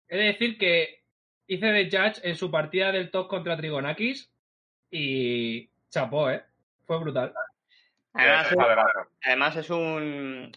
he 0.08 0.18
de 0.18 0.24
decir 0.24 0.58
que 0.58 1.04
hice 1.46 1.66
de 1.66 1.90
Judge 1.92 2.22
en 2.24 2.38
su 2.38 2.50
partida 2.50 2.94
del 2.94 3.12
top 3.12 3.28
contra 3.28 3.58
Trigonakis 3.58 4.32
y 4.90 5.70
chapó, 5.90 6.30
¿eh? 6.30 6.42
Fue 6.86 7.00
brutal. 7.00 7.34
Además 8.14 9.58
es 9.58 9.70
un... 9.70 10.54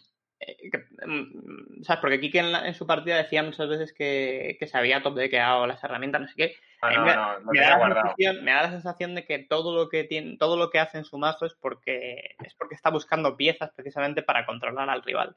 eh, 0.47 0.71
que- 0.71 0.85
mm, 1.07 1.83
¿Sabes? 1.83 2.01
Porque 2.01 2.21
Kike 2.21 2.39
en, 2.41 2.53
la- 2.53 2.67
en 2.67 2.75
su 2.75 2.87
partida 2.87 3.17
decía 3.17 3.43
muchas 3.43 3.69
veces 3.69 3.93
que, 3.93 4.57
que 4.59 4.67
se 4.67 4.77
había 4.79 5.03
top 5.03 5.15
deckeado 5.15 5.67
las 5.67 5.83
herramientas, 5.85 6.21
no 6.21 6.29
sé 6.29 6.35
qué. 6.37 6.57
Ah, 6.81 6.91
no, 6.93 7.05
me, 7.05 7.15
no, 7.15 7.61
da 7.61 7.79
la 7.79 7.95
sensación, 7.95 8.45
me 8.45 8.51
da 8.53 8.63
la 8.63 8.71
sensación 8.71 9.15
de 9.15 9.25
que 9.25 9.39
todo 9.39 9.75
lo 9.75 9.89
que 9.89 10.05
tiene, 10.05 10.37
todo 10.37 10.57
lo 10.57 10.71
que 10.71 10.79
hace 10.81 10.99
en 10.99 11.05
su 11.05 11.17
mazo 11.19 11.47
es 11.47 11.55
porque 11.55 12.35
es 12.45 12.55
porque 12.57 12.75
está 12.75 12.91
buscando 12.91 13.37
piezas 13.37 13.71
precisamente 13.75 14.23
para 14.23 14.45
controlar 14.47 14.91
al 14.91 15.03
rival. 15.03 15.37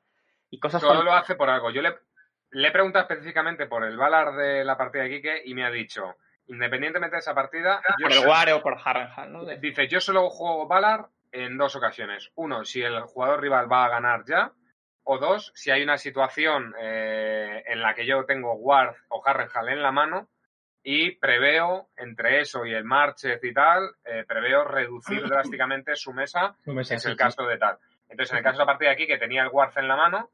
Y 0.49 0.59
cosas 0.59 0.81
Solo 0.81 0.93
como- 0.99 1.03
lo 1.05 1.13
hace 1.13 1.35
por 1.35 1.49
algo. 1.49 1.69
Yo 1.71 1.81
le, 1.81 1.95
le 2.51 2.67
he 2.67 2.71
preguntado 2.71 3.03
específicamente 3.03 3.67
por 3.67 3.83
el 3.83 3.97
Valar 3.97 4.35
de 4.35 4.63
la 4.65 4.77
partida 4.77 5.03
de 5.03 5.09
Quique 5.09 5.41
y 5.45 5.53
me 5.53 5.65
ha 5.65 5.71
dicho, 5.71 6.15
independientemente 6.47 7.15
de 7.15 7.19
esa 7.19 7.33
partida, 7.35 7.81
por 8.01 8.11
el 8.11 8.25
Ware 8.27 8.53
o 8.53 8.61
por 8.61 8.77
Harrenhal, 8.83 9.31
¿no? 9.31 9.45
Dice, 9.45 9.87
yo 9.87 9.99
solo 9.99 10.29
juego 10.29 10.67
Valar 10.67 11.07
en 11.31 11.57
dos 11.57 11.75
ocasiones. 11.75 12.31
Uno, 12.35 12.63
si 12.63 12.81
el 12.81 13.01
jugador 13.01 13.41
rival 13.41 13.71
va 13.71 13.85
a 13.85 13.89
ganar 13.89 14.23
ya. 14.27 14.51
O 15.07 15.19
dos, 15.19 15.51
si 15.55 15.69
hay 15.71 15.83
una 15.83 15.97
situación 15.97 16.73
eh, 16.79 17.63
en 17.67 17.81
la 17.81 17.93
que 17.93 18.05
yo 18.07 18.25
tengo 18.25 18.53
Ward 18.55 18.95
o 19.09 19.21
Harrenhal 19.25 19.69
en 19.69 19.81
la 19.83 19.91
mano 19.91 20.27
y 20.83 21.11
preveo, 21.11 21.89
entre 21.95 22.41
eso 22.41 22.65
y 22.65 22.73
el 22.73 22.83
Marchez 22.83 23.39
y 23.43 23.53
tal, 23.53 23.83
eh, 24.03 24.23
preveo 24.27 24.63
reducir 24.63 25.21
drásticamente 25.29 25.95
su 25.95 26.11
mesa 26.11 26.55
Su 26.65 26.73
mesa, 26.73 26.95
es 26.95 27.03
sí, 27.03 27.09
el 27.09 27.13
sí. 27.13 27.17
caso 27.17 27.45
de 27.45 27.57
tal. 27.57 27.77
Entonces, 28.09 28.31
en 28.33 28.37
el 28.39 28.43
caso 28.43 28.57
de 28.57 28.63
la 28.63 28.65
partida 28.65 28.89
de 28.89 28.93
aquí, 28.95 29.07
que 29.07 29.17
tenía 29.17 29.43
el 29.43 29.49
Warth 29.49 29.77
en 29.77 29.87
la 29.87 29.95
mano, 29.95 30.29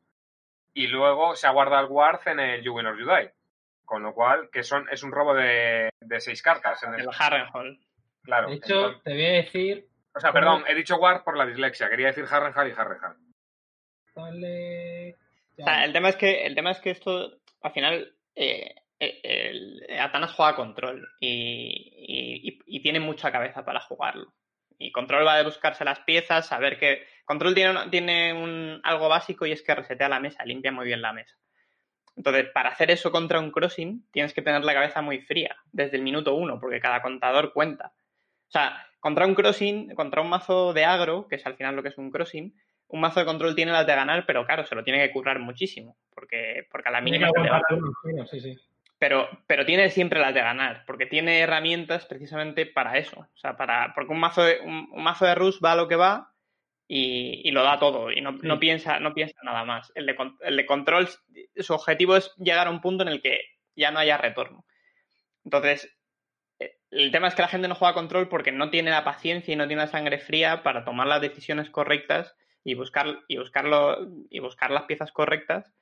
y 0.74 0.88
luego 0.88 1.36
se 1.36 1.48
ha 1.48 1.52
guardado 1.52 1.86
el 1.86 1.92
Warth 1.92 2.28
en 2.28 2.40
el 2.40 2.62
You 2.64 2.74
Win 2.76 2.86
or 2.88 2.98
You 2.98 3.06
Die. 3.06 3.32
Con 3.86 4.04
lo 4.04 4.14
cual, 4.14 4.50
que 4.52 4.64
son, 4.64 4.88
es 4.90 5.04
un 5.04 5.12
robo 5.12 5.34
de, 5.34 5.90
de 6.00 6.20
seis 6.22 6.42
cartas. 6.42 6.82
En 6.84 6.94
el, 6.94 7.02
el 7.02 7.10
Harrenhal. 7.18 7.78
claro. 8.24 8.50
De 8.50 8.56
hecho, 8.56 8.76
entonces- 8.76 9.04
te 9.04 9.12
voy 9.14 9.26
a 9.26 9.32
decir. 9.34 9.88
o 10.16 10.20
sea, 10.22 10.32
perdón, 10.32 10.64
he 10.68 10.76
dicho 10.76 10.96
Warth 10.96 11.24
por 11.26 11.36
la 11.38 11.46
dislexia. 11.46 11.90
Quería 11.90 12.08
decir 12.08 12.26
Harrenhal 12.30 12.70
y 12.70 12.72
Harrenhal. 12.72 13.16
El 15.58 15.94
tema 15.94 16.10
es 16.10 16.16
que, 16.16 16.46
el 16.46 16.56
tema 16.56 16.72
es 16.72 16.80
que 16.80 16.92
esto, 16.92 17.40
al 17.62 17.72
final, 17.72 18.14
eh, 18.36 18.76
eh, 19.00 19.98
Atanas 20.00 20.34
juega 20.34 20.56
control 20.56 21.08
y, 21.20 22.80
tiene 22.82 23.00
mucha 23.00 23.32
cabeza 23.32 23.64
para 23.64 23.80
jugarlo. 23.80 24.34
Y 24.78 24.92
control 24.92 25.26
va 25.28 25.38
de 25.38 25.44
buscarse 25.44 25.86
las 25.86 26.00
piezas, 26.00 26.48
saber 26.48 26.80
que. 26.80 27.06
Control 27.26 27.54
tiene, 27.54 27.90
tiene 27.92 28.34
un, 28.34 28.82
algo 28.84 29.08
básico 29.08 29.46
y 29.46 29.52
es 29.52 29.62
que 29.62 29.76
resetea 29.76 30.10
la 30.10 30.20
mesa, 30.20 30.44
limpia 30.44 30.72
muy 30.72 30.86
bien 30.86 31.02
la 31.02 31.14
mesa. 31.14 31.36
Entonces, 32.16 32.50
para 32.54 32.70
hacer 32.70 32.92
eso 32.92 33.12
contra 33.12 33.40
un 33.40 33.52
crossing, 33.52 34.06
tienes 34.12 34.34
que 34.34 34.42
tener 34.42 34.64
la 34.64 34.74
cabeza 34.74 35.02
muy 35.02 35.20
fría, 35.20 35.56
desde 35.72 35.98
el 35.98 36.04
minuto 36.04 36.34
uno, 36.34 36.60
porque 36.60 36.80
cada 36.80 37.02
contador 37.02 37.54
cuenta. 37.54 37.94
O 38.48 38.52
sea, 38.52 38.86
contra 39.00 39.26
un 39.26 39.36
crossing, 39.36 39.96
contra 39.96 40.22
un 40.22 40.30
mazo 40.30 40.74
de 40.74 40.84
agro, 40.84 41.28
que 41.28 41.36
es 41.36 41.46
al 41.46 41.56
final 41.56 41.76
lo 41.76 41.84
que 41.84 41.90
es 41.90 41.98
un 41.98 42.12
crossing, 42.12 42.54
un 42.92 43.00
mazo 43.00 43.22
de 43.22 43.26
control 43.26 43.56
tiene 43.56 43.72
las 43.72 43.88
de 43.88 43.96
ganar, 43.96 44.26
pero 44.26 44.46
claro, 44.46 44.66
se 44.66 44.76
lo 44.76 44.84
tiene 44.84 45.00
que 45.00 45.14
currar 45.14 45.40
muchísimo, 45.40 45.96
porque, 46.14 46.68
porque 46.70 46.90
a 46.90 46.92
la 46.92 47.02
mínima 47.02 47.28
que 47.28 47.40
se 47.40 47.44
te 47.44 47.50
va. 47.50 47.58
aguantar 47.58 47.78
turnos, 47.78 47.96
tío, 48.04 48.26
sí, 48.28 48.40
sí. 48.42 48.60
Pero, 49.00 49.30
pero 49.48 49.66
tiene 49.66 49.90
siempre 49.90 50.20
las 50.20 50.34
de 50.34 50.42
ganar, 50.42 50.84
porque 50.86 51.06
tiene 51.06 51.40
herramientas 51.40 52.06
precisamente 52.06 52.66
para 52.66 52.98
eso. 52.98 53.22
O 53.22 53.38
sea, 53.38 53.58
para, 53.58 53.94
porque 53.96 54.12
un 54.12 54.20
mazo 54.20 54.44
de, 54.44 54.60
un, 54.60 54.90
un 54.92 55.04
mazo 55.04 55.26
de 55.26 55.34
Rus 55.34 55.60
va 55.64 55.72
a 55.72 55.76
lo 55.76 55.88
que 55.88 55.96
va 55.96 56.34
y, 56.88 57.42
y 57.48 57.52
lo 57.52 57.64
da 57.64 57.80
todo, 57.80 58.12
y 58.12 58.22
no, 58.22 58.34
no 58.34 58.60
piensa, 58.60 59.00
no 59.00 59.14
piensa 59.14 59.38
nada 59.44 59.64
más. 59.64 59.92
El 59.96 60.06
de, 60.06 60.16
el 60.42 60.58
de 60.58 60.66
control, 60.66 61.08
su 61.56 61.74
objetivo 61.74 62.18
es 62.18 62.36
llegar 62.38 62.68
a 62.68 62.72
un 62.72 62.82
punto 62.82 63.04
en 63.04 63.10
el 63.10 63.22
que 63.22 63.42
ya 63.76 63.90
no 63.92 64.00
haya 64.00 64.18
retorno. 64.18 64.66
Entonces, 65.46 65.98
eh, 66.60 66.76
el 66.92 67.12
tema 67.12 67.30
es 67.30 67.36
que 67.36 67.42
la 67.42 67.48
gente 67.48 67.70
no 67.70 67.76
juega 67.76 67.94
control 67.94 68.28
porque 68.28 68.52
no 68.52 68.70
tiene 68.70 68.92
la 68.92 69.06
paciencia 69.06 69.54
y 69.54 69.56
no 69.56 69.68
tiene 69.68 69.84
la 69.84 69.88
sangre 69.88 70.20
fría 70.20 70.62
para 70.62 70.84
tomar 70.84 71.08
las 71.08 71.22
decisiones 71.22 71.70
correctas 71.70 72.36
y 72.64 72.76
buscar, 72.76 73.20
y 73.28 73.38
buscarlo, 73.38 74.08
y 74.30 74.40
buscar 74.40 74.72
las 74.72 74.84
piezas 74.84 75.12
correctas 75.12 75.74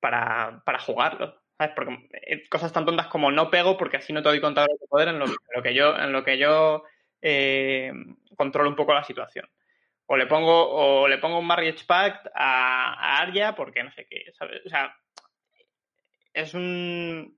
para, 0.00 0.62
para 0.64 0.78
jugarlo. 0.78 1.40
¿sabes? 1.56 1.74
Eh, 2.12 2.48
cosas 2.48 2.72
tan 2.72 2.84
tontas 2.84 3.06
como 3.06 3.30
no 3.30 3.50
pego 3.50 3.76
porque 3.76 3.96
así 3.96 4.12
no 4.12 4.22
te 4.22 4.28
doy 4.28 4.40
contadores 4.40 4.78
de 4.78 4.86
poder 4.86 5.08
en 5.08 5.18
lo, 5.18 5.26
en 5.26 5.34
lo 5.54 5.62
que 5.62 5.74
yo, 5.74 5.96
en 5.96 6.12
lo 6.12 6.24
que 6.24 6.38
yo 6.38 6.84
eh, 7.22 7.92
controlo 8.36 8.68
un 8.68 8.76
poco 8.76 8.94
la 8.94 9.04
situación. 9.04 9.48
O 10.06 10.16
le 10.16 10.26
pongo, 10.26 10.70
o 10.70 11.08
le 11.08 11.18
pongo 11.18 11.38
un 11.38 11.46
Marriage 11.46 11.84
Pact 11.84 12.28
a, 12.34 12.94
a 12.94 13.18
Arya 13.18 13.54
porque 13.54 13.82
no 13.82 13.90
sé 13.92 14.06
qué, 14.06 14.32
¿sabes? 14.38 14.64
O 14.64 14.68
sea, 14.68 14.96
es 16.32 16.54
un 16.54 17.36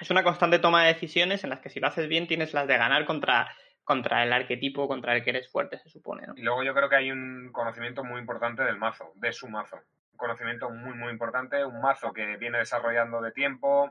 es 0.00 0.10
una 0.10 0.22
constante 0.22 0.58
toma 0.58 0.84
de 0.84 0.94
decisiones 0.94 1.44
en 1.44 1.50
las 1.50 1.60
que 1.60 1.70
si 1.70 1.80
lo 1.80 1.88
haces 1.88 2.08
bien 2.08 2.26
tienes 2.26 2.54
las 2.54 2.68
de 2.68 2.78
ganar 2.78 3.04
contra, 3.04 3.52
contra 3.88 4.22
el 4.22 4.34
arquetipo 4.34 4.86
contra 4.86 5.16
el 5.16 5.24
que 5.24 5.30
eres 5.30 5.50
fuerte, 5.50 5.78
se 5.78 5.88
supone, 5.88 6.26
¿no? 6.26 6.34
Y 6.36 6.42
luego 6.42 6.62
yo 6.62 6.74
creo 6.74 6.90
que 6.90 6.96
hay 6.96 7.10
un 7.10 7.48
conocimiento 7.52 8.04
muy 8.04 8.20
importante 8.20 8.62
del 8.62 8.76
mazo, 8.76 9.12
de 9.14 9.32
su 9.32 9.48
mazo. 9.48 9.76
Un 10.12 10.18
conocimiento 10.18 10.68
muy, 10.68 10.92
muy 10.94 11.10
importante. 11.10 11.64
Un 11.64 11.80
mazo 11.80 12.12
que 12.12 12.36
viene 12.36 12.58
desarrollando 12.58 13.22
de 13.22 13.32
tiempo, 13.32 13.90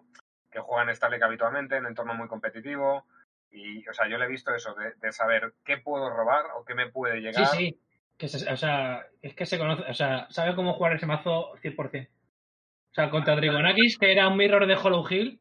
que 0.51 0.59
juega 0.59 0.83
en 0.87 0.95
Starlink 0.95 1.23
habitualmente, 1.23 1.77
en 1.77 1.87
entorno 1.87 2.13
muy 2.13 2.27
competitivo. 2.27 3.05
Y, 3.49 3.87
o 3.89 3.93
sea, 3.93 4.07
yo 4.07 4.19
le 4.19 4.25
he 4.25 4.29
visto 4.29 4.53
eso, 4.53 4.75
de, 4.75 4.93
de 5.01 5.11
saber 5.11 5.53
qué 5.65 5.79
puedo 5.79 6.11
robar 6.11 6.45
o 6.55 6.63
qué 6.63 6.75
me 6.75 6.91
puede 6.91 7.19
llegar. 7.19 7.47
Sí, 7.47 7.57
sí. 7.57 7.79
Que 8.19 8.27
se- 8.27 8.53
o 8.53 8.55
sea, 8.55 9.03
es 9.23 9.33
que 9.33 9.47
se 9.47 9.57
conoce, 9.57 9.81
o 9.89 9.93
sea, 9.95 10.27
sabe 10.29 10.53
cómo 10.53 10.73
jugar 10.73 10.93
ese 10.93 11.07
mazo 11.07 11.53
100%. 11.63 12.07
O 12.07 12.93
sea, 12.93 13.09
contra 13.09 13.35
Trigonakis, 13.35 13.97
que 13.97 14.11
era 14.11 14.27
un 14.27 14.37
mirror 14.37 14.67
de 14.67 14.75
Hollow 14.75 15.03
Hill, 15.09 15.39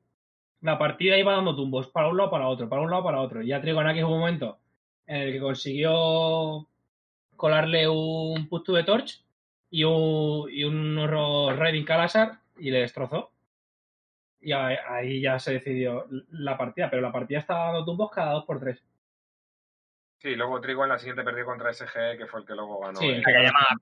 la 0.67 0.79
partida 0.79 1.17
iba 1.17 1.33
dando 1.33 1.55
tumbos 1.55 1.87
para 1.87 2.09
un 2.09 2.17
lado 2.17 2.29
para 2.29 2.49
otro, 2.49 2.69
para 2.69 2.83
un 2.83 2.91
lado 2.91 3.05
para 3.05 3.21
otro. 3.21 3.41
Y 3.41 3.47
ya 3.47 3.61
Trigonakis 3.61 4.03
hubo 4.03 4.15
un 4.15 4.21
momento 4.21 4.59
en 5.07 5.17
el 5.23 5.33
que 5.33 5.41
consiguió 5.41 6.67
colarle 7.37 7.89
un 7.89 8.49
Put 8.49 8.65
to 8.65 8.75
the 8.75 8.83
Torch 8.83 9.25
y 9.71 9.85
un, 9.85 10.51
y 10.51 10.65
un 10.65 10.99
horror 10.99 11.57
Raiding 11.57 11.85
Kalasar 11.85 12.41
y 12.59 12.73
le 12.73 12.81
destrozó. 12.81 13.31
Y 14.41 14.53
ahí, 14.53 15.21
ya 15.21 15.39
se 15.39 15.55
decidió 15.55 16.07
la 16.31 16.59
partida, 16.59 16.91
pero 16.91 17.01
la 17.01 17.13
partida 17.13 17.39
estaba 17.39 17.67
dando 17.67 17.85
tumbos 17.85 18.11
cada 18.11 18.33
dos 18.33 18.45
por 18.45 18.59
tres. 18.59 18.83
Sí, 20.19 20.35
luego 20.35 20.61
Trigo 20.61 20.83
en 20.83 20.91
la 20.91 20.99
siguiente 20.99 21.23
perdió 21.23 21.45
contra 21.45 21.73
SGE, 21.73 22.17
que 22.19 22.27
fue 22.27 22.41
el 22.41 22.47
que 22.47 22.55
luego 22.55 22.81
ganó. 22.81 22.99
Sí, 22.99 23.07
el 23.07 23.25
que 23.25 23.33
llamaba. 23.33 23.77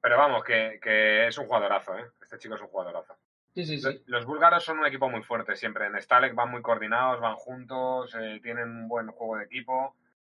Pero 0.00 0.16
vamos, 0.16 0.42
que, 0.42 0.78
que 0.80 1.26
es 1.26 1.36
un 1.36 1.46
jugadorazo, 1.46 1.98
¿eh? 1.98 2.06
Este 2.22 2.38
chico 2.38 2.54
es 2.54 2.62
un 2.62 2.68
jugadorazo. 2.68 3.16
Sí, 3.56 3.64
sí, 3.64 3.80
Los, 3.80 4.02
los 4.06 4.26
búlgaros 4.26 4.62
son 4.64 4.78
un 4.80 4.86
equipo 4.86 5.08
muy 5.08 5.22
fuerte 5.22 5.56
siempre. 5.56 5.86
En 5.86 6.00
Stalek 6.00 6.34
van 6.34 6.50
muy 6.50 6.60
coordinados, 6.60 7.20
van 7.20 7.36
juntos, 7.36 8.14
eh, 8.14 8.38
tienen 8.42 8.68
un 8.68 8.86
buen 8.88 9.08
juego 9.08 9.38
de 9.38 9.44
equipo. 9.46 9.96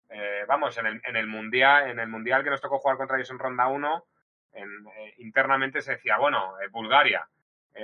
Eh, 0.10 0.46
vamos, 0.48 0.78
en 0.78 0.86
el, 0.86 1.02
en 1.04 1.16
el 1.16 1.26
mundial, 1.28 1.90
en 1.90 2.00
el 2.00 2.08
mundial 2.08 2.44
que 2.44 2.52
nos 2.52 2.62
tocó 2.62 2.78
jugar 2.78 2.96
contra 2.98 3.18
ellos 3.18 3.32
en 3.32 3.40
ronda 3.40 3.68
1, 3.68 4.06
en- 4.54 4.88
eh, 4.98 5.14
internamente 5.18 5.82
se 5.82 5.94
decía, 5.94 6.18
bueno, 6.20 6.60
eh, 6.62 6.68
Bulgaria. 6.70 7.28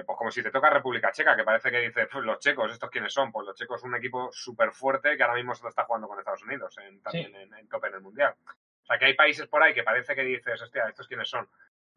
Pues 0.07 0.17
como 0.17 0.31
si 0.31 0.41
te 0.41 0.49
toca 0.49 0.71
República 0.71 1.11
Checa, 1.11 1.35
que 1.35 1.43
parece 1.43 1.69
que 1.69 1.77
dice, 1.79 2.07
"Pues 2.07 2.23
los 2.25 2.39
checos, 2.39 2.71
¿estos 2.71 2.89
quiénes 2.89 3.13
son? 3.13 3.31
Pues 3.31 3.45
los 3.45 3.55
checos 3.55 3.79
son 3.79 3.91
un 3.91 3.97
equipo 3.97 4.31
súper 4.31 4.71
fuerte 4.71 5.15
que 5.15 5.21
ahora 5.21 5.35
mismo 5.35 5.53
se 5.53 5.61
lo 5.61 5.69
está 5.69 5.83
jugando 5.85 6.07
con 6.07 6.17
Estados 6.17 6.41
Unidos, 6.41 6.75
en- 6.79 6.99
también 7.03 7.35
en, 7.35 7.53
en 7.53 7.67
tope 7.69 7.87
en 7.89 7.93
el 7.95 8.01
mundial. 8.01 8.33
O 8.81 8.85
sea, 8.85 8.97
que 8.97 9.05
hay 9.05 9.13
países 9.13 9.45
por 9.47 9.61
ahí 9.61 9.71
que 9.73 9.83
parece 9.83 10.15
que 10.15 10.23
dices, 10.23 10.59
hostia, 10.61 10.87
¿estos 10.89 11.07
quiénes 11.07 11.29
son? 11.29 11.47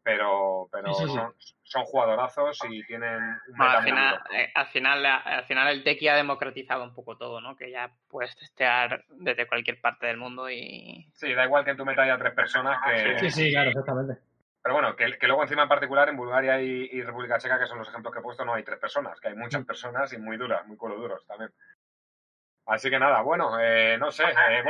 Pero, 0.07 0.69
pero 0.71 0.93
Sí, 0.93 1.03
sí, 1.03 1.09
sí. 1.09 1.15
Son, 1.17 1.33
son 1.63 1.83
jugadorazos 1.83 2.57
y 2.69 2.81
tienen 2.85 3.13
un 3.13 3.57
Bueno, 3.57 3.73
al, 3.73 3.81
muy 3.81 3.91
final, 3.91 4.21
eh, 4.31 4.51
al, 4.55 4.67
final, 4.67 5.05
al 5.05 5.43
final 5.43 5.67
el 5.67 5.83
tequi 5.83 6.07
ha 6.07 6.15
democratizado 6.15 6.85
un 6.85 6.93
poco 6.93 7.17
todo, 7.17 7.41
¿no? 7.41 7.57
Que 7.57 7.69
ya 7.69 7.91
puedes 8.07 8.33
testear 8.37 9.03
desde 9.09 9.47
cualquier 9.47 9.81
parte 9.81 10.07
del 10.07 10.15
mundo 10.15 10.49
y... 10.49 11.11
Sí, 11.13 11.33
da 11.33 11.43
igual 11.43 11.65
que 11.65 11.71
en 11.71 11.77
tu 11.77 11.83
meta 11.83 12.03
haya 12.03 12.17
tres 12.17 12.33
personas 12.33 12.79
que... 12.85 13.19
Sí, 13.19 13.31
sí, 13.31 13.51
claro, 13.51 13.71
exactamente. 13.71 14.21
Pero 14.63 14.75
bueno, 14.75 14.95
que, 14.95 15.17
que 15.17 15.27
luego 15.27 15.43
encima 15.43 15.63
en 15.63 15.69
particular 15.69 16.07
en 16.07 16.15
Bulgaria 16.15 16.61
y, 16.61 16.89
y 16.89 17.01
República 17.01 17.37
Checa, 17.37 17.59
que 17.59 17.67
son 17.67 17.79
los 17.79 17.89
ejemplos 17.89 18.13
que 18.13 18.19
he 18.21 18.23
puesto, 18.23 18.45
no 18.45 18.53
hay 18.53 18.63
tres 18.63 18.79
personas, 18.79 19.19
que 19.19 19.27
hay 19.27 19.35
muchas 19.35 19.65
personas 19.65 20.13
y 20.13 20.19
muy 20.19 20.37
duras, 20.37 20.65
muy 20.67 20.77
culo 20.77 20.95
duros 20.95 21.27
también. 21.27 21.51
Así 22.65 22.89
que 22.89 22.97
nada, 22.97 23.21
bueno, 23.23 23.59
eh, 23.59 23.97
no 23.97 24.09
sé. 24.09 24.23
eh, 24.23 24.63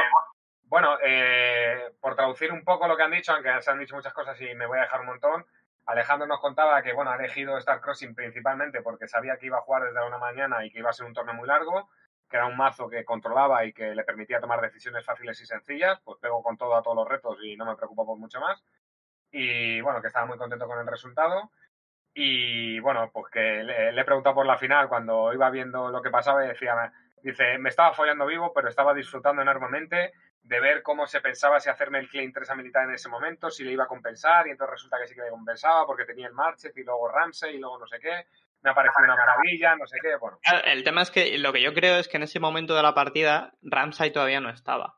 bueno, 0.69 0.97
eh, 1.03 1.91
por 2.01 2.15
traducir 2.15 2.51
un 2.51 2.63
poco 2.63 2.87
lo 2.87 2.97
que 2.97 3.03
han 3.03 3.11
dicho, 3.11 3.33
aunque 3.33 3.61
se 3.61 3.71
han 3.71 3.79
dicho 3.79 3.95
muchas 3.95 4.13
cosas 4.13 4.39
y 4.41 4.53
me 4.53 4.65
voy 4.65 4.79
a 4.79 4.81
dejar 4.81 5.01
un 5.01 5.07
montón, 5.07 5.45
Alejandro 5.85 6.27
nos 6.27 6.41
contaba 6.41 6.81
que 6.81 6.91
bueno, 6.91 7.11
ha 7.11 7.15
elegido 7.15 7.57
Star 7.57 7.79
Crossing 7.79 8.13
principalmente 8.13 8.81
porque 8.81 9.07
sabía 9.07 9.37
que 9.37 9.45
iba 9.45 9.57
a 9.57 9.61
jugar 9.61 9.83
desde 9.83 9.95
la 9.95 10.05
una 10.05 10.17
mañana 10.17 10.65
y 10.65 10.71
que 10.71 10.79
iba 10.79 10.89
a 10.89 10.93
ser 10.93 11.05
un 11.05 11.13
torneo 11.13 11.33
muy 11.33 11.47
largo, 11.47 11.89
que 12.29 12.35
era 12.35 12.45
un 12.45 12.57
mazo 12.57 12.89
que 12.89 13.05
controlaba 13.05 13.63
y 13.63 13.71
que 13.71 13.95
le 13.95 14.03
permitía 14.03 14.41
tomar 14.41 14.59
decisiones 14.59 15.05
fáciles 15.05 15.39
y 15.39 15.45
sencillas, 15.45 16.01
pues 16.03 16.19
pego 16.19 16.43
con 16.43 16.57
todo 16.57 16.75
a 16.75 16.83
todos 16.83 16.97
los 16.97 17.07
retos 17.07 17.37
y 17.41 17.55
no 17.55 17.65
me 17.65 17.77
preocupo 17.77 18.05
por 18.05 18.17
mucho 18.17 18.41
más. 18.41 18.61
Y 19.31 19.79
bueno, 19.79 20.01
que 20.01 20.07
estaba 20.07 20.25
muy 20.25 20.37
contento 20.37 20.67
con 20.67 20.79
el 20.79 20.87
resultado. 20.87 21.51
Y 22.13 22.79
bueno, 22.81 23.09
pues 23.13 23.31
que 23.31 23.63
le, 23.63 23.93
le 23.93 24.01
he 24.01 24.05
preguntado 24.05 24.35
por 24.35 24.45
la 24.45 24.57
final 24.57 24.89
cuando 24.89 25.33
iba 25.33 25.49
viendo 25.49 25.89
lo 25.89 26.01
que 26.01 26.09
pasaba 26.09 26.43
y 26.43 26.49
decía, 26.49 26.91
dice, 27.21 27.57
me 27.59 27.69
estaba 27.69 27.93
follando 27.93 28.25
vivo, 28.25 28.51
pero 28.53 28.67
estaba 28.67 28.93
disfrutando 28.93 29.41
enormemente 29.41 30.11
de 30.47 30.59
ver 30.61 30.81
cómo 30.81 31.05
se 31.07 31.19
pensaba 31.19 31.59
si 31.59 31.69
hacerme 31.69 31.99
el 31.99 32.09
claim 32.09 32.31
3 32.31 32.49
a 32.49 32.55
militar 32.55 32.85
en 32.87 32.93
ese 32.95 33.09
momento, 33.09 33.49
si 33.51 33.63
le 33.63 33.73
iba 33.73 33.83
a 33.83 33.87
compensar, 33.87 34.47
y 34.47 34.51
entonces 34.51 34.71
resulta 34.71 34.97
que 34.99 35.07
sí 35.07 35.13
que 35.15 35.21
le 35.21 35.29
compensaba 35.29 35.85
porque 35.85 36.05
tenía 36.05 36.27
el 36.27 36.33
Marchet 36.33 36.75
y 36.77 36.83
luego 36.83 37.09
Ramsey 37.09 37.55
y 37.55 37.59
luego 37.59 37.77
no 37.79 37.87
sé 37.87 37.99
qué. 37.99 38.25
Me 38.61 38.71
ha 38.71 38.73
parecido 38.73 39.03
una 39.03 39.15
maravilla, 39.15 39.75
no 39.75 39.85
sé 39.85 39.97
qué, 40.01 40.15
bueno. 40.15 40.39
El 40.65 40.83
tema 40.83 41.01
es 41.01 41.11
que 41.11 41.37
lo 41.37 41.51
que 41.53 41.61
yo 41.61 41.73
creo 41.73 41.97
es 41.97 42.07
que 42.07 42.17
en 42.17 42.23
ese 42.23 42.39
momento 42.39 42.75
de 42.75 42.81
la 42.81 42.93
partida 42.93 43.53
Ramsay 43.61 44.11
todavía 44.11 44.39
no 44.41 44.49
estaba. 44.49 44.97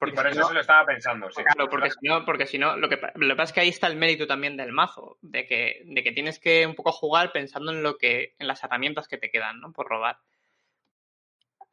Y 0.00 0.12
por 0.12 0.24
si 0.26 0.30
eso 0.30 0.40
no- 0.40 0.48
se 0.48 0.54
lo 0.54 0.60
estaba 0.60 0.86
pensando, 0.86 1.30
sí. 1.30 1.42
Claro, 1.42 1.68
porque 1.70 1.90
si 1.90 2.06
no, 2.06 2.24
porque 2.24 2.46
si 2.46 2.58
no 2.58 2.76
lo, 2.76 2.88
que, 2.88 3.00
lo 3.14 3.28
que 3.28 3.36
pasa 3.36 3.50
es 3.50 3.52
que 3.52 3.60
ahí 3.60 3.68
está 3.68 3.86
el 3.88 3.96
mérito 3.96 4.26
también 4.26 4.56
del 4.56 4.70
mazo, 4.72 5.18
de 5.22 5.46
que, 5.46 5.82
de 5.86 6.02
que 6.02 6.12
tienes 6.12 6.38
que 6.38 6.66
un 6.66 6.74
poco 6.74 6.92
jugar 6.92 7.32
pensando 7.32 7.72
en 7.72 7.82
lo 7.82 7.96
que, 7.96 8.34
en 8.38 8.46
las 8.46 8.62
herramientas 8.62 9.08
que 9.08 9.18
te 9.18 9.30
quedan, 9.30 9.60
¿no? 9.60 9.72
Por 9.72 9.88
robar. 9.88 10.18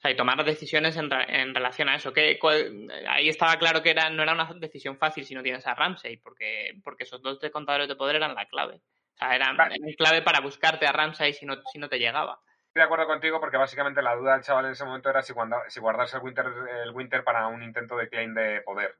Sea, 0.05 0.11
y 0.11 0.15
tomar 0.15 0.43
decisiones 0.43 0.95
en, 0.97 1.11
en 1.11 1.55
relación 1.55 1.89
a 1.89 1.95
eso. 1.95 2.13
Que, 2.13 2.37
cuál- 2.37 2.87
ahí 3.07 3.27
estaba 3.27 3.57
claro 3.57 3.81
que 3.81 3.89
era, 3.89 4.09
no 4.09 4.21
era 4.23 4.33
una 4.33 4.53
decisión 4.55 4.97
fácil 4.97 5.25
si 5.25 5.33
no 5.33 5.41
tienes 5.41 5.65
a 5.65 5.73
Ramsey, 5.73 6.17
porque, 6.17 6.75
porque 6.83 7.03
esos 7.03 7.21
dos 7.21 7.39
de 7.39 7.49
contadores 7.49 7.87
de 7.87 7.95
poder 7.95 8.17
eran 8.17 8.35
la 8.35 8.45
clave. 8.45 8.75
O 8.75 9.17
sea, 9.17 9.35
eran, 9.35 9.55
eran 9.59 9.93
clave 9.97 10.21
para 10.21 10.41
buscarte 10.41 10.85
a 10.85 10.91
Ramsey 10.91 11.33
si 11.33 11.45
no, 11.45 11.55
si 11.71 11.79
no 11.79 11.89
te 11.89 11.97
llegaba. 11.97 12.39
Estoy 12.67 12.81
de 12.81 12.83
acuerdo 12.83 13.07
contigo 13.07 13.39
porque 13.39 13.57
básicamente 13.57 14.01
la 14.01 14.15
duda 14.15 14.33
del 14.33 14.43
chaval 14.43 14.65
en 14.65 14.71
ese 14.73 14.83
momento 14.85 15.09
era 15.09 15.23
si 15.23 15.33
guardarse 15.33 16.17
el 16.17 16.23
winter, 16.23 16.45
el 16.83 16.91
winter 16.91 17.23
para 17.23 17.47
un 17.47 17.63
intento 17.63 17.95
de 17.97 18.09
claim 18.09 18.33
de 18.33 18.61
poder. 18.61 18.95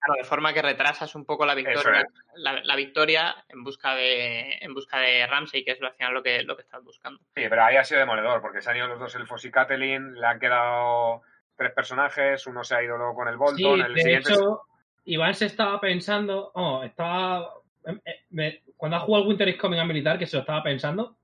Claro, 0.00 0.18
de 0.22 0.24
forma 0.28 0.52
que 0.52 0.62
retrasas 0.62 1.14
un 1.16 1.24
poco 1.24 1.44
la 1.44 1.54
victoria, 1.54 2.06
la, 2.36 2.60
la 2.62 2.76
victoria 2.76 3.34
en 3.48 3.64
busca 3.64 3.94
de 3.96 4.58
en 4.60 4.72
busca 4.72 5.00
de 5.00 5.26
Ramsey, 5.26 5.64
que 5.64 5.72
es 5.72 5.82
al 5.82 5.92
final 5.94 6.14
lo 6.14 6.22
que 6.22 6.42
lo 6.44 6.56
que 6.56 6.62
estás 6.62 6.82
buscando. 6.84 7.18
Sí, 7.34 7.42
pero 7.48 7.64
ahí 7.64 7.76
ha 7.76 7.84
sido 7.84 8.00
demoledor, 8.00 8.40
porque 8.40 8.62
se 8.62 8.70
han 8.70 8.76
ido 8.76 8.86
los 8.86 9.00
dos 9.00 9.14
elfos 9.16 9.44
y 9.44 9.50
Catelyn, 9.50 10.14
le 10.14 10.26
han 10.26 10.38
quedado 10.38 11.22
tres 11.56 11.72
personajes, 11.72 12.46
uno 12.46 12.62
se 12.62 12.76
ha 12.76 12.82
ido 12.84 12.96
luego 12.96 13.14
con 13.16 13.26
el 13.28 13.34
Sí, 13.34 13.38
Bolton, 13.38 13.80
el 13.86 13.94
de 13.94 14.00
siguiente... 14.02 14.32
hecho, 14.32 14.62
Iván 15.06 15.34
se 15.34 15.46
estaba 15.46 15.80
pensando, 15.80 16.52
oh, 16.54 16.84
estaba, 16.84 17.54
eh, 17.86 17.98
eh, 18.04 18.20
me- 18.30 18.62
cuando 18.76 18.98
ha 18.98 19.00
jugado 19.00 19.26
Winter 19.26 19.48
is 19.48 19.56
Coming 19.56 19.80
a 19.80 19.84
militar, 19.84 20.16
que 20.18 20.26
se 20.26 20.36
lo 20.36 20.42
estaba 20.42 20.62
pensando, 20.62 21.16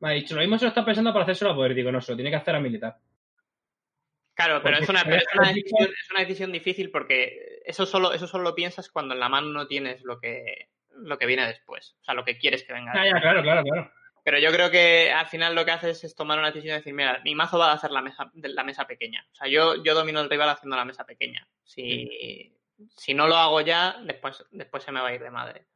me 0.00 0.08
ha 0.08 0.12
dicho, 0.12 0.34
lo 0.34 0.40
mismo 0.40 0.58
se 0.58 0.64
lo 0.64 0.70
está 0.70 0.84
pensando 0.84 1.12
para 1.12 1.22
hacérselo 1.22 1.52
a 1.52 1.54
poder. 1.54 1.74
Digo, 1.74 1.92
no, 1.92 2.00
se 2.00 2.10
lo 2.12 2.16
tiene 2.16 2.30
que 2.30 2.36
hacer 2.36 2.56
a 2.56 2.60
militar. 2.60 2.96
Claro, 4.34 4.60
pero 4.62 4.78
es 4.78 4.88
una, 4.88 5.00
es 5.00 5.24
una 5.34 5.48
decisión, 5.48 5.88
es 5.88 6.10
una 6.10 6.20
decisión 6.20 6.52
difícil 6.52 6.90
porque 6.90 7.55
eso 7.66 7.84
solo, 7.84 8.12
eso 8.12 8.26
solo 8.26 8.44
lo 8.44 8.54
piensas 8.54 8.88
cuando 8.88 9.14
en 9.14 9.20
la 9.20 9.28
mano 9.28 9.48
no 9.48 9.66
tienes 9.66 10.02
lo 10.04 10.20
que, 10.20 10.70
lo 10.90 11.18
que 11.18 11.26
viene 11.26 11.46
después. 11.46 11.96
O 12.00 12.04
sea, 12.04 12.14
lo 12.14 12.24
que 12.24 12.38
quieres 12.38 12.62
que 12.62 12.72
venga. 12.72 12.92
Ah, 12.94 13.04
ya, 13.04 13.20
claro, 13.20 13.42
claro, 13.42 13.62
claro. 13.64 13.92
Pero 14.22 14.38
yo 14.38 14.50
creo 14.50 14.70
que 14.70 15.12
al 15.12 15.26
final 15.26 15.54
lo 15.54 15.64
que 15.64 15.72
haces 15.72 16.02
es 16.04 16.14
tomar 16.14 16.38
una 16.38 16.48
decisión 16.48 16.74
y 16.74 16.78
decir, 16.78 16.94
mira, 16.94 17.20
mi 17.24 17.34
mazo 17.34 17.58
va 17.58 17.70
a 17.70 17.74
hacer 17.74 17.90
la 17.90 18.02
mesa, 18.02 18.30
la 18.34 18.64
mesa 18.64 18.86
pequeña. 18.86 19.26
O 19.32 19.34
sea, 19.34 19.48
yo, 19.48 19.82
yo 19.82 19.94
domino 19.94 20.20
el 20.20 20.30
rival 20.30 20.48
haciendo 20.48 20.76
la 20.76 20.84
mesa 20.84 21.04
pequeña. 21.04 21.46
Si, 21.64 22.52
si 22.96 23.14
no 23.14 23.26
lo 23.26 23.36
hago 23.36 23.60
ya, 23.60 23.96
después, 24.02 24.44
después 24.50 24.82
se 24.82 24.92
me 24.92 25.00
va 25.00 25.08
a 25.08 25.14
ir 25.14 25.22
de 25.22 25.30
madre. 25.30 25.66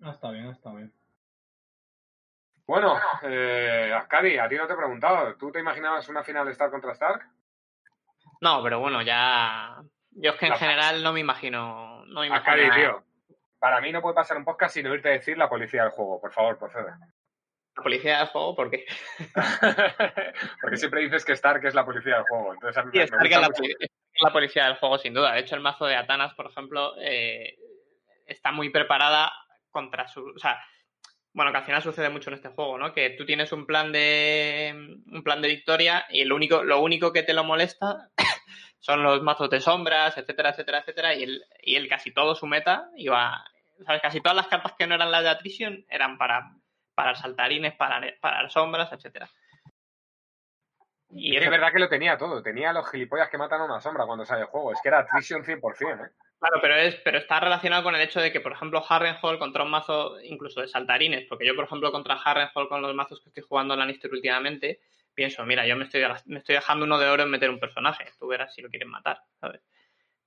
Ah, 0.00 0.10
está 0.10 0.30
bien, 0.30 0.46
está 0.46 0.72
bien. 0.72 0.92
Bueno, 2.66 2.96
eh, 3.22 3.92
Ascari, 3.94 4.38
a 4.38 4.48
ti 4.48 4.56
no 4.56 4.66
te 4.66 4.72
he 4.72 4.76
preguntado, 4.76 5.36
¿tú 5.36 5.50
te 5.50 5.60
imaginabas 5.60 6.08
una 6.08 6.22
final 6.22 6.46
de 6.46 6.52
Star 6.52 6.70
contra 6.70 6.92
Stark? 6.92 7.28
No, 8.42 8.60
pero 8.62 8.80
bueno, 8.80 9.02
ya. 9.02 9.76
Yo 10.10 10.32
es 10.32 10.36
que 10.36 10.46
en 10.46 10.50
La- 10.52 10.58
general 10.58 11.02
no 11.02 11.12
me 11.12 11.20
imagino. 11.20 12.04
No 12.06 12.20
me 12.20 12.26
imagino 12.26 12.56
nada. 12.56 12.74
tío, 12.74 13.04
para 13.58 13.80
mí 13.80 13.92
no 13.92 14.02
puede 14.02 14.16
pasar 14.16 14.36
un 14.36 14.44
podcast 14.44 14.74
sin 14.74 14.86
oírte 14.88 15.08
decir 15.08 15.38
la 15.38 15.48
policía 15.48 15.82
del 15.84 15.92
juego, 15.92 16.20
por 16.20 16.32
favor, 16.32 16.58
procede. 16.58 16.90
La 17.76 17.82
policía 17.82 18.18
del 18.18 18.26
juego, 18.26 18.54
¿por 18.56 18.70
qué? 18.70 18.84
Porque 20.60 20.76
siempre 20.76 21.00
dices 21.02 21.24
que 21.24 21.32
Stark 21.32 21.64
es 21.64 21.74
la 21.74 21.84
policía 21.84 22.16
del 22.16 22.24
juego, 22.24 22.52
entonces 22.54 22.76
a 22.76 22.84
mí 22.84 22.90
Sí, 22.92 22.98
me, 22.98 23.02
me 23.02 23.28
Stark 23.28 23.30
la, 23.30 23.46
es 23.46 24.22
la 24.22 24.32
policía 24.32 24.64
del 24.66 24.76
juego, 24.76 24.98
sin 24.98 25.14
duda. 25.14 25.32
De 25.32 25.40
hecho, 25.40 25.54
el 25.54 25.60
mazo 25.62 25.86
de 25.86 25.96
Atanas, 25.96 26.34
por 26.34 26.46
ejemplo, 26.50 26.94
eh, 27.00 27.56
está 28.26 28.52
muy 28.52 28.70
preparada 28.70 29.32
contra 29.70 30.06
su. 30.08 30.26
O 30.34 30.38
sea, 30.38 30.60
bueno, 31.34 31.50
que 31.50 31.58
al 31.58 31.64
final 31.64 31.82
sucede 31.82 32.10
mucho 32.10 32.30
en 32.30 32.34
este 32.34 32.48
juego, 32.48 32.78
¿no? 32.78 32.92
Que 32.92 33.10
tú 33.10 33.24
tienes 33.24 33.52
un 33.52 33.66
plan 33.66 33.92
de. 33.92 34.98
un 35.06 35.22
plan 35.22 35.40
de 35.40 35.48
victoria 35.48 36.04
y 36.10 36.24
lo 36.24 36.36
único, 36.36 36.62
lo 36.62 36.80
único 36.80 37.12
que 37.12 37.22
te 37.22 37.32
lo 37.32 37.44
molesta 37.44 38.10
son 38.80 39.02
los 39.02 39.22
mazos 39.22 39.48
de 39.50 39.60
sombras, 39.60 40.18
etcétera, 40.18 40.50
etcétera, 40.50 40.78
etcétera. 40.80 41.14
Y 41.14 41.22
él, 41.22 41.44
y 41.62 41.76
él 41.76 41.88
casi 41.88 42.12
todo 42.12 42.34
su 42.34 42.46
meta 42.46 42.90
iba. 42.96 43.44
¿Sabes? 43.86 44.02
Casi 44.02 44.20
todas 44.20 44.36
las 44.36 44.46
cartas 44.46 44.74
que 44.78 44.86
no 44.86 44.94
eran 44.94 45.10
las 45.10 45.22
de 45.22 45.30
Attrition 45.30 45.84
eran 45.88 46.18
para, 46.18 46.54
para 46.94 47.14
saltarines, 47.14 47.74
para, 47.74 48.00
para 48.20 48.48
sombras, 48.48 48.92
etcétera. 48.92 49.28
Y 51.14 51.36
es 51.36 51.50
verdad 51.50 51.72
que 51.72 51.78
lo 51.78 51.88
tenía 51.88 52.16
todo, 52.16 52.42
tenía 52.42 52.72
los 52.72 52.88
gilipollas 52.90 53.28
que 53.28 53.36
matan 53.36 53.60
a 53.60 53.64
una 53.64 53.80
sombra 53.80 54.06
cuando 54.06 54.24
sale 54.24 54.42
el 54.42 54.46
juego, 54.46 54.72
es 54.72 54.80
que 54.82 54.88
era 54.88 55.00
Attrition 55.00 55.44
100%, 55.44 56.06
¿eh? 56.06 56.10
Claro, 56.42 56.58
pero 56.60 56.74
es, 56.74 56.96
pero 57.04 57.18
está 57.18 57.38
relacionado 57.38 57.84
con 57.84 57.94
el 57.94 58.00
hecho 58.00 58.18
de 58.20 58.32
que, 58.32 58.40
por 58.40 58.50
ejemplo, 58.50 58.84
Harrenhal 58.88 59.38
contra 59.38 59.62
un 59.62 59.70
mazo 59.70 60.20
incluso 60.24 60.60
de 60.60 60.66
saltarines, 60.66 61.24
porque 61.28 61.46
yo, 61.46 61.54
por 61.54 61.66
ejemplo, 61.66 61.92
contra 61.92 62.16
Harrenhal 62.16 62.68
con 62.68 62.82
los 62.82 62.92
mazos 62.96 63.20
que 63.20 63.28
estoy 63.28 63.44
jugando 63.44 63.74
en 63.74 63.78
Lannister 63.80 64.10
últimamente, 64.10 64.80
pienso, 65.14 65.44
mira, 65.46 65.64
yo 65.68 65.76
me 65.76 65.84
estoy, 65.84 66.02
me 66.26 66.38
estoy 66.40 66.56
dejando 66.56 66.84
uno 66.84 66.98
de 66.98 67.06
oro 67.08 67.22
en 67.22 67.30
meter 67.30 67.48
un 67.48 67.60
personaje, 67.60 68.06
tú 68.18 68.26
verás 68.26 68.52
si 68.52 68.60
lo 68.60 68.68
quieren 68.70 68.88
matar, 68.88 69.20
¿sabes? 69.40 69.60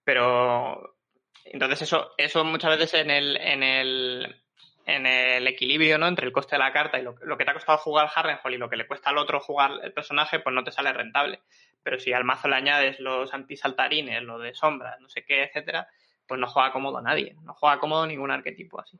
Pero 0.06 0.98
entonces 1.46 1.82
eso, 1.84 2.14
eso 2.18 2.46
muchas 2.46 2.78
veces 2.80 3.02
en 3.02 3.12
el, 3.12 3.36
en 3.38 3.62
el, 3.64 4.42
en 4.86 5.06
el 5.06 5.48
equilibrio, 5.48 5.98
¿no? 5.98 6.08
Entre 6.08 6.26
el 6.26 6.32
coste 6.32 6.56
de 6.56 6.60
la 6.60 6.72
carta 6.72 6.98
y 6.98 7.04
lo, 7.04 7.16
lo 7.24 7.38
que 7.38 7.44
te 7.44 7.52
ha 7.52 7.56
costado 7.56 7.78
jugar 7.80 8.10
Harrenhal 8.16 8.54
y 8.54 8.58
lo 8.58 8.70
que 8.70 8.78
le 8.78 8.88
cuesta 8.88 9.10
al 9.10 9.18
otro 9.18 9.42
jugar 9.42 9.72
el 9.84 9.92
personaje, 9.92 10.40
pues 10.40 10.56
no 10.56 10.64
te 10.64 10.72
sale 10.72 10.94
rentable. 10.94 11.42
Pero 11.84 12.00
si 12.00 12.14
al 12.14 12.24
mazo 12.24 12.48
le 12.48 12.56
añades 12.56 13.00
los 13.02 13.34
antisaltarines, 13.34 14.24
lo 14.24 14.40
de 14.40 14.54
sombras, 14.54 15.00
no 15.02 15.10
sé 15.10 15.26
qué, 15.26 15.44
etcétera, 15.44 15.88
pues 16.28 16.40
no 16.40 16.48
juega 16.48 16.72
cómodo 16.72 17.02
nadie. 17.02 17.36
No 17.44 17.54
juega 17.54 17.80
cómodo 17.80 18.06
ningún 18.08 18.32
arquetipo 18.32 18.80
así. 18.80 19.00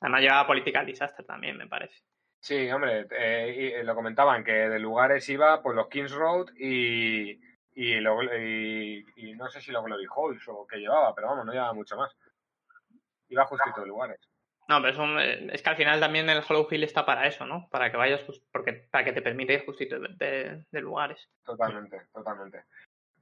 Además 0.00 0.20
lleva 0.22 0.46
Political 0.46 0.86
Disaster 0.86 1.24
también, 1.26 1.56
me 1.56 1.66
parece. 1.66 1.96
Sí, 2.40 2.70
hombre, 2.70 3.06
eh, 3.10 3.54
y, 3.56 3.66
eh, 3.80 3.84
lo 3.84 3.94
comentaban 3.96 4.44
que 4.44 4.52
de 4.52 4.78
lugares 4.78 5.28
iba 5.28 5.60
pues 5.60 5.74
los 5.74 5.88
Kings 5.88 6.12
Road 6.12 6.50
y, 6.56 7.32
y, 7.74 7.94
lo- 8.00 8.22
y, 8.22 9.04
y 9.16 9.34
no 9.34 9.48
sé 9.48 9.60
si 9.60 9.72
los 9.72 9.84
Glory 9.84 10.06
Halls 10.06 10.46
o 10.48 10.64
que 10.66 10.76
llevaba, 10.78 11.14
pero 11.14 11.28
vamos, 11.28 11.46
no 11.46 11.52
llevaba 11.52 11.72
mucho 11.72 11.96
más. 11.96 12.16
Iba 13.28 13.44
justito 13.46 13.80
de 13.80 13.86
lugares. 13.88 14.20
No, 14.68 14.80
pero 14.82 14.92
eso, 14.92 15.18
eh, 15.18 15.48
es 15.52 15.62
que 15.62 15.70
al 15.70 15.76
final 15.76 15.98
también 15.98 16.28
el 16.30 16.44
Hollow 16.46 16.68
Hill 16.70 16.84
está 16.84 17.04
para 17.04 17.26
eso, 17.26 17.44
¿no? 17.46 17.68
Para 17.70 17.90
que 17.90 17.96
vayas, 17.96 18.20
porque, 18.52 18.74
para 18.90 19.04
que 19.04 19.12
te 19.12 19.22
permite 19.22 19.54
ir 19.54 19.64
justito 19.64 19.98
de, 19.98 20.08
de- 20.14 20.64
de 20.70 20.80
lugares. 20.80 21.26
Totalmente, 21.42 22.02
totalmente. 22.12 22.64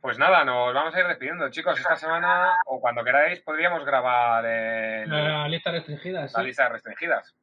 Pues 0.07 0.19
nada, 0.21 0.45
nos 0.45 0.73
vamos 0.73 0.95
a 0.95 1.01
ir 1.01 1.07
despidiendo, 1.09 1.51
chicos. 1.51 1.77
Esta 1.81 1.97
semana, 1.97 2.53
o 2.67 2.81
cuando 2.81 3.03
queráis, 3.03 3.41
podríamos 3.41 3.85
grabar 3.85 4.47
el- 4.47 5.11
La 5.11 5.49
lista 5.49 5.73
restringida, 5.73 6.21
la 6.21 6.29
sí. 6.29 6.43
lista 6.45 6.63
de 6.63 6.69
restringidas. 6.69 7.35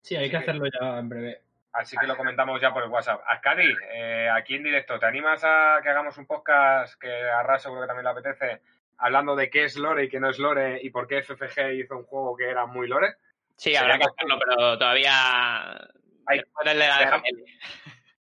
Sí, 0.00 0.16
hay 0.16 0.30
que 0.30 0.38
hacerlo 0.38 0.64
ya 0.80 0.98
en 0.98 1.10
breve. 1.10 1.42
Así 1.74 1.94
que 1.98 2.06
lo 2.06 2.16
comentamos 2.16 2.58
ya 2.58 2.72
por 2.72 2.82
el 2.84 2.88
WhatsApp. 2.88 3.20
Ascadi, 3.28 3.70
eh, 3.92 4.30
aquí 4.32 4.54
en 4.54 4.62
directo, 4.62 4.98
¿te 4.98 5.04
animas 5.04 5.42
a 5.44 5.80
que 5.82 5.90
hagamos 5.90 6.16
un 6.16 6.24
podcast 6.26 6.98
que 6.98 7.12
a 7.12 7.42
Ras 7.42 7.60
seguro 7.62 7.82
que 7.82 7.88
también 7.88 8.04
le 8.04 8.10
apetece, 8.12 8.62
hablando 8.96 9.36
de 9.36 9.50
qué 9.50 9.64
es 9.64 9.76
Lore 9.76 10.04
y 10.04 10.08
qué 10.08 10.20
no 10.20 10.30
es 10.30 10.38
Lore 10.38 10.80
y 10.82 10.88
por 10.88 11.06
qué 11.06 11.18
FFG 11.18 11.74
hizo 11.74 11.98
un 11.98 12.04
juego 12.04 12.34
que 12.34 12.48
era 12.48 12.64
muy 12.64 12.88
Lore? 12.88 13.16
Sí, 13.56 13.76
habrá 13.76 13.98
que 13.98 14.04
hacerlo, 14.06 14.38
pero 14.38 14.78
todavía... 14.78 15.86
Después 16.30 16.64
del 16.66 16.78
de 16.78 16.88
la 16.88 16.98
Deja- 16.98 17.18
DRL. 17.18 17.44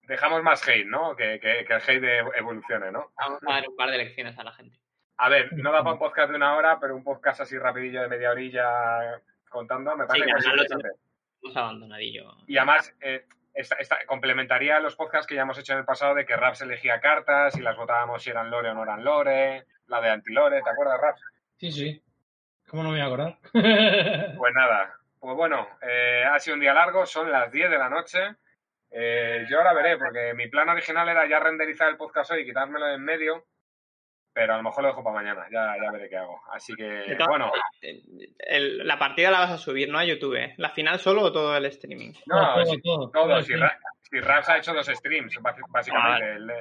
Dejamos 0.06 0.42
más 0.42 0.66
hate, 0.68 0.86
¿no? 0.86 1.14
Que, 1.16 1.38
que, 1.40 1.64
que 1.64 1.72
el 1.74 1.82
hate 1.82 2.36
evolucione, 2.36 2.90
¿no? 2.92 3.12
Vamos 3.16 3.40
a 3.46 3.52
dar 3.54 3.68
un 3.68 3.76
par 3.76 3.90
de 3.90 3.98
lecciones 3.98 4.38
a 4.38 4.44
la 4.44 4.52
gente. 4.52 4.78
A 5.16 5.28
ver, 5.28 5.52
no 5.52 5.70
da 5.72 5.78
para 5.82 5.92
un 5.92 5.98
podcast 5.98 6.30
de 6.30 6.36
una 6.36 6.56
hora, 6.56 6.78
pero 6.80 6.96
un 6.96 7.04
podcast 7.04 7.40
así 7.40 7.56
rapidillo 7.58 8.02
de 8.02 8.08
media 8.08 8.30
orilla 8.32 9.22
contando 9.48 9.96
me 9.96 10.04
Sí, 10.04 10.08
parece 10.08 10.26
que 10.26 10.32
que 10.32 10.48
interesante. 10.50 10.88
tenemos 11.40 11.56
abandonadillo. 11.56 12.34
Y 12.48 12.56
además, 12.56 12.92
eh, 13.00 13.24
esta, 13.54 13.76
esta- 13.76 14.04
complementaría 14.06 14.80
los 14.80 14.96
podcasts 14.96 15.26
que 15.28 15.36
ya 15.36 15.42
hemos 15.42 15.56
hecho 15.58 15.72
en 15.74 15.78
el 15.80 15.84
pasado 15.84 16.14
de 16.16 16.26
que 16.26 16.36
Raps 16.36 16.62
elegía 16.62 17.00
cartas 17.00 17.56
y 17.56 17.60
las 17.62 17.76
votábamos 17.76 18.22
si 18.22 18.30
eran 18.30 18.50
lore 18.50 18.70
o 18.70 18.74
no 18.74 18.82
eran 18.82 19.04
lore, 19.04 19.66
la 19.86 20.00
de 20.00 20.10
antilore, 20.10 20.60
¿te 20.62 20.70
acuerdas, 20.70 21.00
Raps? 21.00 21.22
Sí, 21.58 21.70
sí. 21.70 22.02
¿Cómo 22.68 22.82
no 22.82 22.88
me 22.90 22.96
voy 22.96 23.02
a 23.02 23.06
acordar? 23.06 23.38
Pues 24.36 24.54
nada, 24.54 24.94
pues 25.20 25.36
bueno, 25.36 25.68
eh, 25.82 26.24
ha 26.28 26.38
sido 26.40 26.54
un 26.54 26.60
día 26.60 26.74
largo, 26.74 27.06
son 27.06 27.30
las 27.30 27.52
10 27.52 27.70
de 27.70 27.78
la 27.78 27.88
noche. 27.88 28.34
Eh, 28.96 29.44
yo 29.50 29.58
ahora 29.58 29.72
veré, 29.72 29.98
porque 29.98 30.34
mi 30.34 30.46
plan 30.48 30.68
original 30.68 31.08
era 31.08 31.28
ya 31.28 31.40
renderizar 31.40 31.88
el 31.88 31.96
podcast 31.96 32.30
hoy 32.30 32.42
y 32.42 32.44
quitármelo 32.44 32.86
de 32.86 32.94
en 32.94 33.04
medio, 33.04 33.44
pero 34.32 34.54
a 34.54 34.56
lo 34.56 34.62
mejor 34.62 34.82
lo 34.84 34.88
dejo 34.90 35.02
para 35.02 35.16
mañana, 35.16 35.46
ya, 35.50 35.74
ya 35.82 35.90
veré 35.90 36.08
qué 36.08 36.16
hago. 36.16 36.40
Así 36.52 36.74
que, 36.74 37.16
bueno, 37.26 37.50
el- 37.80 38.86
la 38.86 38.96
partida 38.98 39.30
la 39.32 39.40
vas 39.40 39.50
a 39.50 39.58
subir, 39.58 39.88
¿no? 39.88 39.98
A 39.98 40.04
YouTube. 40.04 40.36
¿eh? 40.36 40.54
¿La 40.58 40.70
final 40.70 40.98
solo 41.00 41.22
o 41.22 41.32
todo 41.32 41.56
el 41.56 41.64
streaming? 41.66 42.12
no, 42.26 42.54
todo, 42.54 42.64
si- 42.66 42.80
todo, 42.82 43.10
todo, 43.10 43.28
todo, 43.28 43.42
si, 43.42 43.52
sí. 43.52 43.58
Ra- 43.58 43.78
si 44.02 44.20
Raps 44.20 44.48
ha 44.48 44.58
hecho 44.58 44.72
dos 44.74 44.86
streams, 44.86 45.36
básicamente, 45.70 46.24
Ah, 46.24 46.36
el 46.36 46.52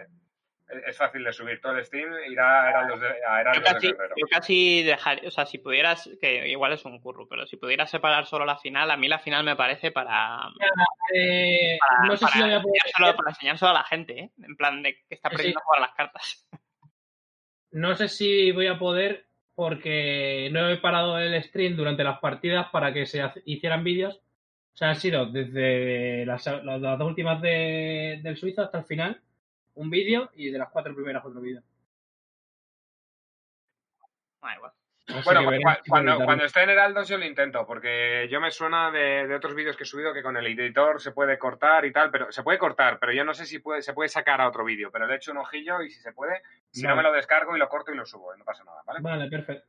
es 0.85 0.97
fácil 0.97 1.23
de 1.23 1.33
subir. 1.33 1.59
Todo 1.61 1.77
el 1.77 1.85
stream 1.85 2.11
irá, 2.29 2.69
eran 2.69 2.87
los 2.89 2.99
de, 2.99 3.07
a- 3.07 3.43
Yo 3.43 3.59
los 3.59 3.63
de 3.69 3.73
casi, 3.73 3.87
Guerrero. 3.87 4.15
yo 4.17 4.25
casi 4.29 4.83
dejaría, 4.83 5.27
o 5.27 5.31
sea, 5.31 5.45
si 5.45 5.57
pudieras, 5.57 6.09
que 6.21 6.47
igual 6.49 6.73
es 6.73 6.83
un 6.85 6.99
curro, 6.99 7.27
pero 7.27 7.45
si 7.47 7.57
pudieras 7.57 7.89
separar 7.91 8.25
solo 8.25 8.45
la 8.45 8.57
final, 8.57 8.89
a 8.91 8.97
mí 8.97 9.07
la 9.07 9.19
final 9.19 9.43
me 9.43 9.55
parece 9.55 9.91
para, 9.91 10.49
Eh, 11.13 11.77
para, 11.79 12.07
no 12.07 12.17
sé 12.17 12.25
si 12.27 12.39
lo 12.39 12.45
voy 12.45 12.53
a 12.55 12.61
poder 12.61 12.75
enseñárselo, 12.85 13.15
para 13.17 13.29
enseñárselo 13.31 13.71
a 13.71 13.73
la 13.73 13.83
gente, 13.83 14.19
¿eh? 14.19 14.31
En 14.43 14.55
plan 14.55 14.81
de 14.83 14.93
que 14.95 15.15
está 15.15 15.29
Sí. 15.29 15.35
aprendiendo 15.35 15.59
a 15.59 15.63
jugar 15.63 15.79
a 15.79 15.85
las 15.87 15.95
cartas. 15.95 16.47
No 17.71 17.95
sé 17.95 18.07
si 18.07 18.51
voy 18.51 18.67
a 18.67 18.77
poder 18.77 19.25
porque 19.55 20.49
no 20.51 20.69
he 20.69 20.77
parado 20.77 21.19
el 21.19 21.41
stream 21.43 21.75
durante 21.75 22.03
las 22.03 22.19
partidas 22.19 22.67
para 22.71 22.93
que 22.93 23.05
se 23.05 23.21
hicieran 23.45 23.83
vídeos. 23.83 24.15
O 24.73 24.75
sea, 24.77 24.89
han 24.89 24.95
sido 24.95 25.27
desde 25.27 26.25
las, 26.25 26.45
las 26.47 26.81
dos 26.81 27.01
últimas 27.01 27.39
de- 27.41 28.19
del 28.23 28.37
Suiza 28.37 28.63
hasta 28.63 28.79
el 28.79 28.85
final 28.85 29.21
un 29.75 29.89
vídeo 29.89 30.29
y 30.35 30.49
de 30.49 30.57
las 30.57 30.69
cuatro 30.69 30.93
primeras 30.95 31.25
otro 31.25 31.41
vídeo. 31.41 31.61
Ah, 34.41 34.55
igual. 34.55 34.71
Así 35.07 35.21
Bueno, 35.25 35.43
cuando, 35.87 36.23
cuando 36.23 36.45
esté 36.45 36.63
en 36.63 36.69
Heraldos 36.69 37.09
yo 37.09 37.17
lo 37.17 37.25
intento, 37.25 37.65
porque 37.67 38.27
yo 38.31 38.39
me 38.39 38.51
suena 38.51 38.89
de, 38.89 39.27
de 39.27 39.35
otros 39.35 39.53
vídeos 39.53 39.75
que 39.75 39.83
he 39.83 39.85
subido 39.85 40.13
que 40.13 40.23
con 40.23 40.37
el 40.37 40.47
editor 40.47 41.01
se 41.01 41.11
puede 41.11 41.37
cortar 41.37 41.85
y 41.85 41.91
tal, 41.91 42.09
pero 42.09 42.31
se 42.31 42.41
puede 42.41 42.57
cortar, 42.57 42.99
pero 42.99 43.11
yo 43.11 43.25
no 43.25 43.33
sé 43.33 43.45
si 43.45 43.59
puede, 43.59 43.81
se 43.81 43.93
puede 43.93 44.07
sacar 44.07 44.39
a 44.39 44.47
otro 44.47 44.63
vídeo, 44.63 44.91
pero 44.91 45.05
le 45.05 45.15
echo 45.15 45.31
un 45.31 45.39
ojillo 45.39 45.81
y 45.81 45.89
si 45.89 45.99
se 45.99 46.13
puede, 46.13 46.41
si 46.71 46.83
no 46.83 46.95
me 46.95 47.03
lo 47.03 47.11
descargo 47.11 47.55
y 47.55 47.59
lo 47.59 47.67
corto 47.67 47.91
y 47.91 47.97
lo 47.97 48.05
subo, 48.05 48.33
y 48.33 48.39
no 48.39 48.45
pasa 48.45 48.63
nada, 48.63 48.81
¿vale? 48.85 48.99
Vale, 49.01 49.29
perfecto. 49.29 49.67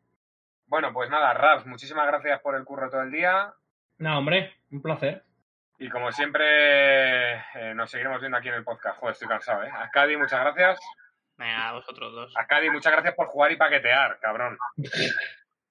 Bueno, 0.66 0.92
pues 0.92 1.10
nada, 1.10 1.34
Raps, 1.34 1.66
muchísimas 1.66 2.06
gracias 2.06 2.40
por 2.40 2.54
el 2.54 2.64
curro 2.64 2.88
todo 2.88 3.02
el 3.02 3.10
día 3.10 3.54
No, 3.98 4.18
hombre, 4.18 4.54
un 4.70 4.82
placer. 4.82 5.24
Y 5.78 5.88
como 5.88 6.12
siempre 6.12 7.32
eh, 7.54 7.72
nos 7.74 7.90
seguiremos 7.90 8.20
viendo 8.20 8.38
aquí 8.38 8.48
en 8.48 8.54
el 8.54 8.64
podcast. 8.64 8.98
Joder, 8.98 9.12
estoy 9.12 9.28
cansado, 9.28 9.62
¿eh? 9.64 9.70
Ascadi, 9.72 10.16
muchas 10.16 10.40
gracias. 10.40 10.80
Venga, 11.36 11.72
vosotros 11.72 12.12
dos. 12.12 12.36
Ascadi, 12.36 12.70
muchas 12.70 12.92
gracias 12.92 13.14
por 13.14 13.26
jugar 13.26 13.50
y 13.52 13.56
paquetear, 13.56 14.18
cabrón. 14.20 14.56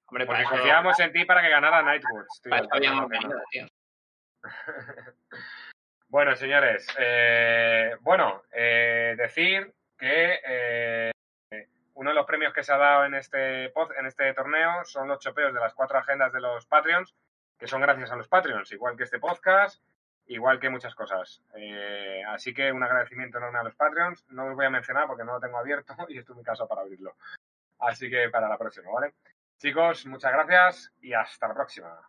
Hombre, 0.08 0.26
Porque 0.26 0.44
confiábamos 0.44 1.00
en 1.00 1.12
ti 1.14 1.26
para 1.26 1.42
que 1.42 1.50
ganara 1.50 1.82
tío. 3.52 3.68
Bueno, 6.08 6.36
señores, 6.36 6.86
eh, 7.00 7.96
bueno, 8.02 8.44
eh, 8.52 9.16
decir 9.18 9.74
que 9.98 10.40
eh, 10.46 11.12
uno 11.96 12.10
de 12.12 12.16
los 12.16 12.26
premios 12.28 12.54
que 12.54 12.62
se 12.62 12.72
ha 12.72 12.78
dado 12.78 13.06
en 13.06 13.16
este 13.16 13.74
pod- 13.74 13.98
en 13.98 14.06
este 14.06 14.32
torneo 14.36 14.86
son 14.86 15.08
los 15.08 15.18
chopeos 15.20 15.54
de 15.56 15.60
las 15.60 15.74
cuatro 15.74 15.98
agendas 15.98 16.32
de 16.32 16.40
los 16.42 16.68
Patreons, 16.68 17.16
que 17.58 17.66
son 17.68 17.82
gracias 17.82 18.12
a 18.12 18.16
los 18.16 18.28
Patreons, 18.28 18.72
igual 18.74 18.96
que 18.96 19.06
este 19.06 19.18
podcast, 19.18 19.82
igual 20.28 20.60
que 20.60 20.70
muchas 20.70 20.96
cosas. 20.96 21.42
Eh, 21.56 22.22
así 22.28 22.54
que 22.54 22.72
un 22.72 22.84
agradecimiento 22.84 23.38
enorme 23.38 23.60
a 23.60 23.64
los 23.64 23.76
Patreons. 23.76 24.26
No 24.30 24.48
os 24.48 24.56
voy 24.56 24.66
a 24.66 24.70
mencionar 24.70 25.08
porque 25.08 25.24
no 25.24 25.34
lo 25.34 25.40
tengo 25.40 25.58
abierto 25.58 25.96
y 26.10 26.18
estoy 26.18 26.34
en 26.34 26.40
mi 26.40 26.44
casa 26.44 26.68
para 26.68 26.82
abrirlo. 26.82 27.16
Así 27.80 28.10
que 28.10 28.30
para 28.30 28.48
la 28.48 28.58
próxima, 28.58 28.92
¿vale? 28.92 29.14
Chicos, 29.58 30.06
muchas 30.06 30.32
gracias 30.32 30.94
y 31.02 31.14
hasta 31.14 31.48
la 31.48 31.54
próxima. 31.54 32.00